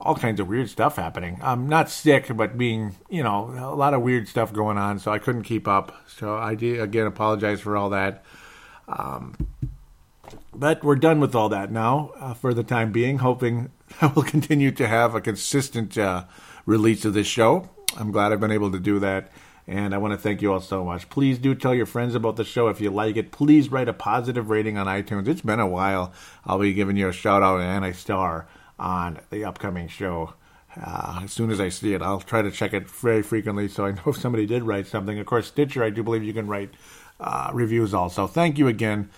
all 0.00 0.14
kinds 0.14 0.38
of 0.38 0.46
weird 0.46 0.70
stuff 0.70 0.96
happening. 0.96 1.40
I'm 1.42 1.68
not 1.68 1.90
sick, 1.90 2.30
but 2.34 2.56
being, 2.56 2.94
you 3.08 3.24
know, 3.24 3.50
a 3.58 3.74
lot 3.74 3.92
of 3.92 4.02
weird 4.02 4.28
stuff 4.28 4.52
going 4.52 4.78
on, 4.78 5.00
so 5.00 5.10
I 5.10 5.18
couldn't 5.18 5.42
keep 5.42 5.66
up. 5.66 5.96
So 6.06 6.36
I 6.36 6.52
again 6.52 7.06
apologize 7.06 7.60
for 7.60 7.76
all 7.76 7.90
that. 7.90 8.24
Um, 8.86 9.34
but 10.54 10.82
we're 10.82 10.96
done 10.96 11.20
with 11.20 11.34
all 11.34 11.48
that 11.48 11.70
now 11.70 12.12
uh, 12.18 12.34
for 12.34 12.52
the 12.52 12.64
time 12.64 12.92
being, 12.92 13.18
hoping 13.18 13.70
I 14.00 14.06
will 14.06 14.22
continue 14.22 14.70
to 14.72 14.86
have 14.86 15.14
a 15.14 15.20
consistent 15.20 15.96
uh, 15.96 16.24
release 16.66 17.04
of 17.04 17.14
this 17.14 17.26
show. 17.26 17.68
I'm 17.98 18.12
glad 18.12 18.32
I've 18.32 18.40
been 18.40 18.50
able 18.50 18.72
to 18.72 18.80
do 18.80 18.98
that. 19.00 19.30
And 19.66 19.94
I 19.94 19.98
want 19.98 20.12
to 20.12 20.18
thank 20.18 20.42
you 20.42 20.52
all 20.52 20.60
so 20.60 20.84
much. 20.84 21.08
Please 21.10 21.38
do 21.38 21.54
tell 21.54 21.74
your 21.74 21.86
friends 21.86 22.16
about 22.16 22.34
the 22.34 22.44
show 22.44 22.68
if 22.68 22.80
you 22.80 22.90
like 22.90 23.16
it. 23.16 23.30
Please 23.30 23.70
write 23.70 23.88
a 23.88 23.92
positive 23.92 24.50
rating 24.50 24.76
on 24.76 24.86
iTunes. 24.86 25.28
It's 25.28 25.42
been 25.42 25.60
a 25.60 25.66
while. 25.66 26.12
I'll 26.44 26.58
be 26.58 26.72
giving 26.72 26.96
you 26.96 27.08
a 27.08 27.12
shout 27.12 27.42
out 27.42 27.60
and 27.60 27.84
a 27.84 27.94
star 27.94 28.48
on 28.80 29.20
the 29.30 29.44
upcoming 29.44 29.86
show. 29.86 30.34
Uh, 30.76 31.20
as 31.24 31.32
soon 31.32 31.50
as 31.50 31.60
I 31.60 31.68
see 31.68 31.94
it, 31.94 32.02
I'll 32.02 32.20
try 32.20 32.42
to 32.42 32.50
check 32.50 32.72
it 32.72 32.88
very 32.88 33.22
frequently 33.22 33.68
so 33.68 33.86
I 33.86 33.90
know 33.92 34.02
if 34.06 34.16
somebody 34.16 34.44
did 34.44 34.64
write 34.64 34.88
something. 34.88 35.18
Of 35.18 35.26
course, 35.26 35.46
Stitcher, 35.46 35.84
I 35.84 35.90
do 35.90 36.02
believe 36.02 36.24
you 36.24 36.34
can 36.34 36.48
write 36.48 36.70
uh, 37.20 37.50
reviews 37.52 37.94
also. 37.94 38.26
Thank 38.26 38.58
you 38.58 38.66
again 38.66 39.08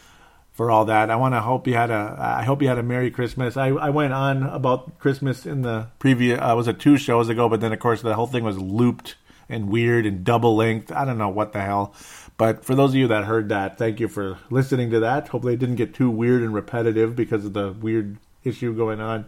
for 0.52 0.70
all 0.70 0.84
that. 0.84 1.10
I 1.10 1.16
want 1.16 1.34
to 1.34 1.40
hope 1.40 1.66
you 1.66 1.74
had 1.74 1.90
a. 1.90 2.16
I 2.18 2.44
hope 2.44 2.62
you 2.62 2.68
had 2.68 2.78
a 2.78 2.82
Merry 2.82 3.10
Christmas. 3.10 3.56
I, 3.56 3.68
I 3.68 3.90
went 3.90 4.12
on 4.12 4.42
about 4.44 4.98
Christmas 4.98 5.46
in 5.46 5.62
the 5.62 5.88
previous. 5.98 6.38
Uh, 6.40 6.54
was 6.56 6.68
it 6.68 6.78
two 6.78 6.96
shows 6.96 7.28
ago? 7.28 7.48
But 7.48 7.60
then 7.60 7.72
of 7.72 7.80
course 7.80 8.02
the 8.02 8.14
whole 8.14 8.26
thing 8.26 8.44
was 8.44 8.58
looped 8.58 9.16
and 9.48 9.68
weird 9.68 10.06
and 10.06 10.24
double 10.24 10.54
linked. 10.56 10.92
I 10.92 11.04
don't 11.04 11.18
know 11.18 11.28
what 11.28 11.52
the 11.52 11.60
hell. 11.60 11.94
But 12.36 12.64
for 12.64 12.74
those 12.74 12.90
of 12.90 12.96
you 12.96 13.08
that 13.08 13.24
heard 13.24 13.48
that, 13.50 13.78
thank 13.78 14.00
you 14.00 14.08
for 14.08 14.38
listening 14.50 14.90
to 14.90 15.00
that. 15.00 15.28
Hopefully 15.28 15.54
it 15.54 15.60
didn't 15.60 15.76
get 15.76 15.94
too 15.94 16.10
weird 16.10 16.42
and 16.42 16.54
repetitive 16.54 17.14
because 17.14 17.44
of 17.44 17.52
the 17.52 17.72
weird 17.72 18.18
issue 18.44 18.74
going 18.74 19.00
on. 19.00 19.26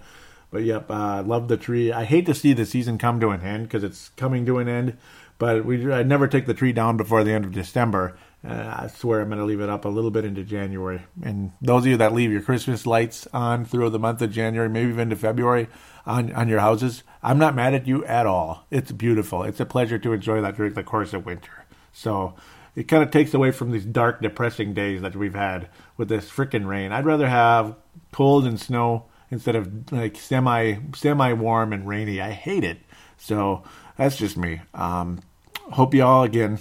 But 0.51 0.63
yep, 0.63 0.91
uh, 0.91 1.23
love 1.23 1.49
the 1.49 1.57
tree. 1.57 1.93
I 1.93 2.05
hate 2.05 2.27
to 2.27 2.35
see 2.35 2.53
the 2.53 2.65
season 2.65 2.97
come 2.97 3.21
to 3.21 3.31
an 3.31 3.43
end 3.43 3.65
because 3.65 3.83
it's 3.83 4.11
coming 4.11 4.47
to 4.47 4.59
an 4.59 4.69
end. 4.69 4.97
But 5.39 5.65
we 5.65 5.93
I 5.93 6.03
never 6.03 6.29
take 6.29 6.47
the 6.47 6.55
tree 6.55 6.73
down 6.73 6.97
before 6.97 7.25
the 7.25 7.33
end 7.33 7.45
of 7.45 7.53
December. 7.53 8.17
Uh, 8.47 8.83
I 8.83 8.89
swear 8.89 9.21
I'm 9.21 9.29
going 9.29 9.39
to 9.39 9.45
leave 9.45 9.61
it 9.61 9.71
up 9.71 9.85
a 9.85 9.89
little 9.89 10.11
bit 10.11 10.25
into 10.25 10.45
January. 10.45 11.03
And 11.23 11.53
those 11.63 11.85
of 11.85 11.87
you 11.87 11.97
that 11.97 12.13
leave 12.13 12.31
your 12.31 12.43
Christmas 12.43 12.87
lights 12.87 13.27
on 13.33 13.65
through 13.65 13.89
the 13.91 13.99
month 13.99 14.21
of 14.21 14.33
January, 14.33 14.69
maybe 14.69 14.91
even 14.91 15.11
to 15.11 15.17
February 15.17 15.69
on, 16.05 16.31
on 16.33 16.49
your 16.49 16.61
houses, 16.61 17.03
I'm 17.23 17.39
not 17.39 17.55
mad 17.55 17.73
at 17.73 17.87
you 17.87 18.05
at 18.05 18.27
all. 18.27 18.67
It's 18.71 18.93
beautiful. 18.93 19.45
It's 19.45 19.61
a 19.61 19.67
pleasure 19.67 19.99
to 19.99 20.13
enjoy 20.13 20.43
that 20.43 20.57
during 20.57 20.75
the 20.75 20.83
course 20.83 21.15
of 21.15 21.25
winter. 21.25 21.65
So 21.93 22.35
it 22.77 22.89
kind 22.89 23.03
of 23.03 23.11
takes 23.11 23.33
away 23.33 23.51
from 23.51 23.71
these 23.71 23.87
dark, 23.87 24.21
depressing 24.21 24.75
days 24.75 25.01
that 25.01 25.17
we've 25.17 25.35
had 25.35 25.69
with 25.97 26.09
this 26.09 26.29
freaking 26.29 26.67
rain. 26.67 26.93
I'd 26.93 27.07
rather 27.07 27.29
have 27.29 27.77
cold 28.13 28.47
and 28.47 28.61
snow 28.61 29.07
instead 29.31 29.57
of 29.57 29.91
like 29.91 30.17
semi 30.17 30.77
semi 30.95 31.33
warm 31.33 31.73
and 31.73 31.89
rainy. 31.89 32.21
I 32.21 32.33
hate 32.33 32.65
it. 32.65 32.79
So 33.17 33.63
that's 33.97 34.17
just 34.17 34.37
me. 34.37 34.61
Um, 34.75 35.21
hope 35.55 35.95
you 35.95 36.03
all 36.03 36.25
again 36.25 36.59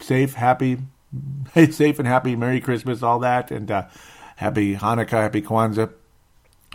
safe, 0.00 0.34
happy, 0.34 0.78
safe 1.70 1.98
and 1.98 2.08
happy. 2.08 2.36
Merry 2.36 2.60
Christmas, 2.60 3.02
all 3.02 3.18
that, 3.20 3.50
and 3.50 3.70
uh, 3.70 3.86
happy 4.36 4.76
Hanukkah, 4.76 5.10
happy 5.10 5.42
Kwanzaa. 5.42 5.92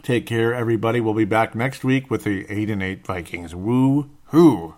Take 0.03 0.25
care, 0.25 0.53
everybody. 0.53 0.99
We'll 0.99 1.13
be 1.13 1.25
back 1.25 1.53
next 1.53 1.83
week 1.83 2.09
with 2.09 2.23
the 2.23 2.45
eight 2.49 2.69
and 2.69 2.81
eight 2.81 3.05
Vikings. 3.05 3.53
Woo 3.53 4.09
hoo! 4.25 4.75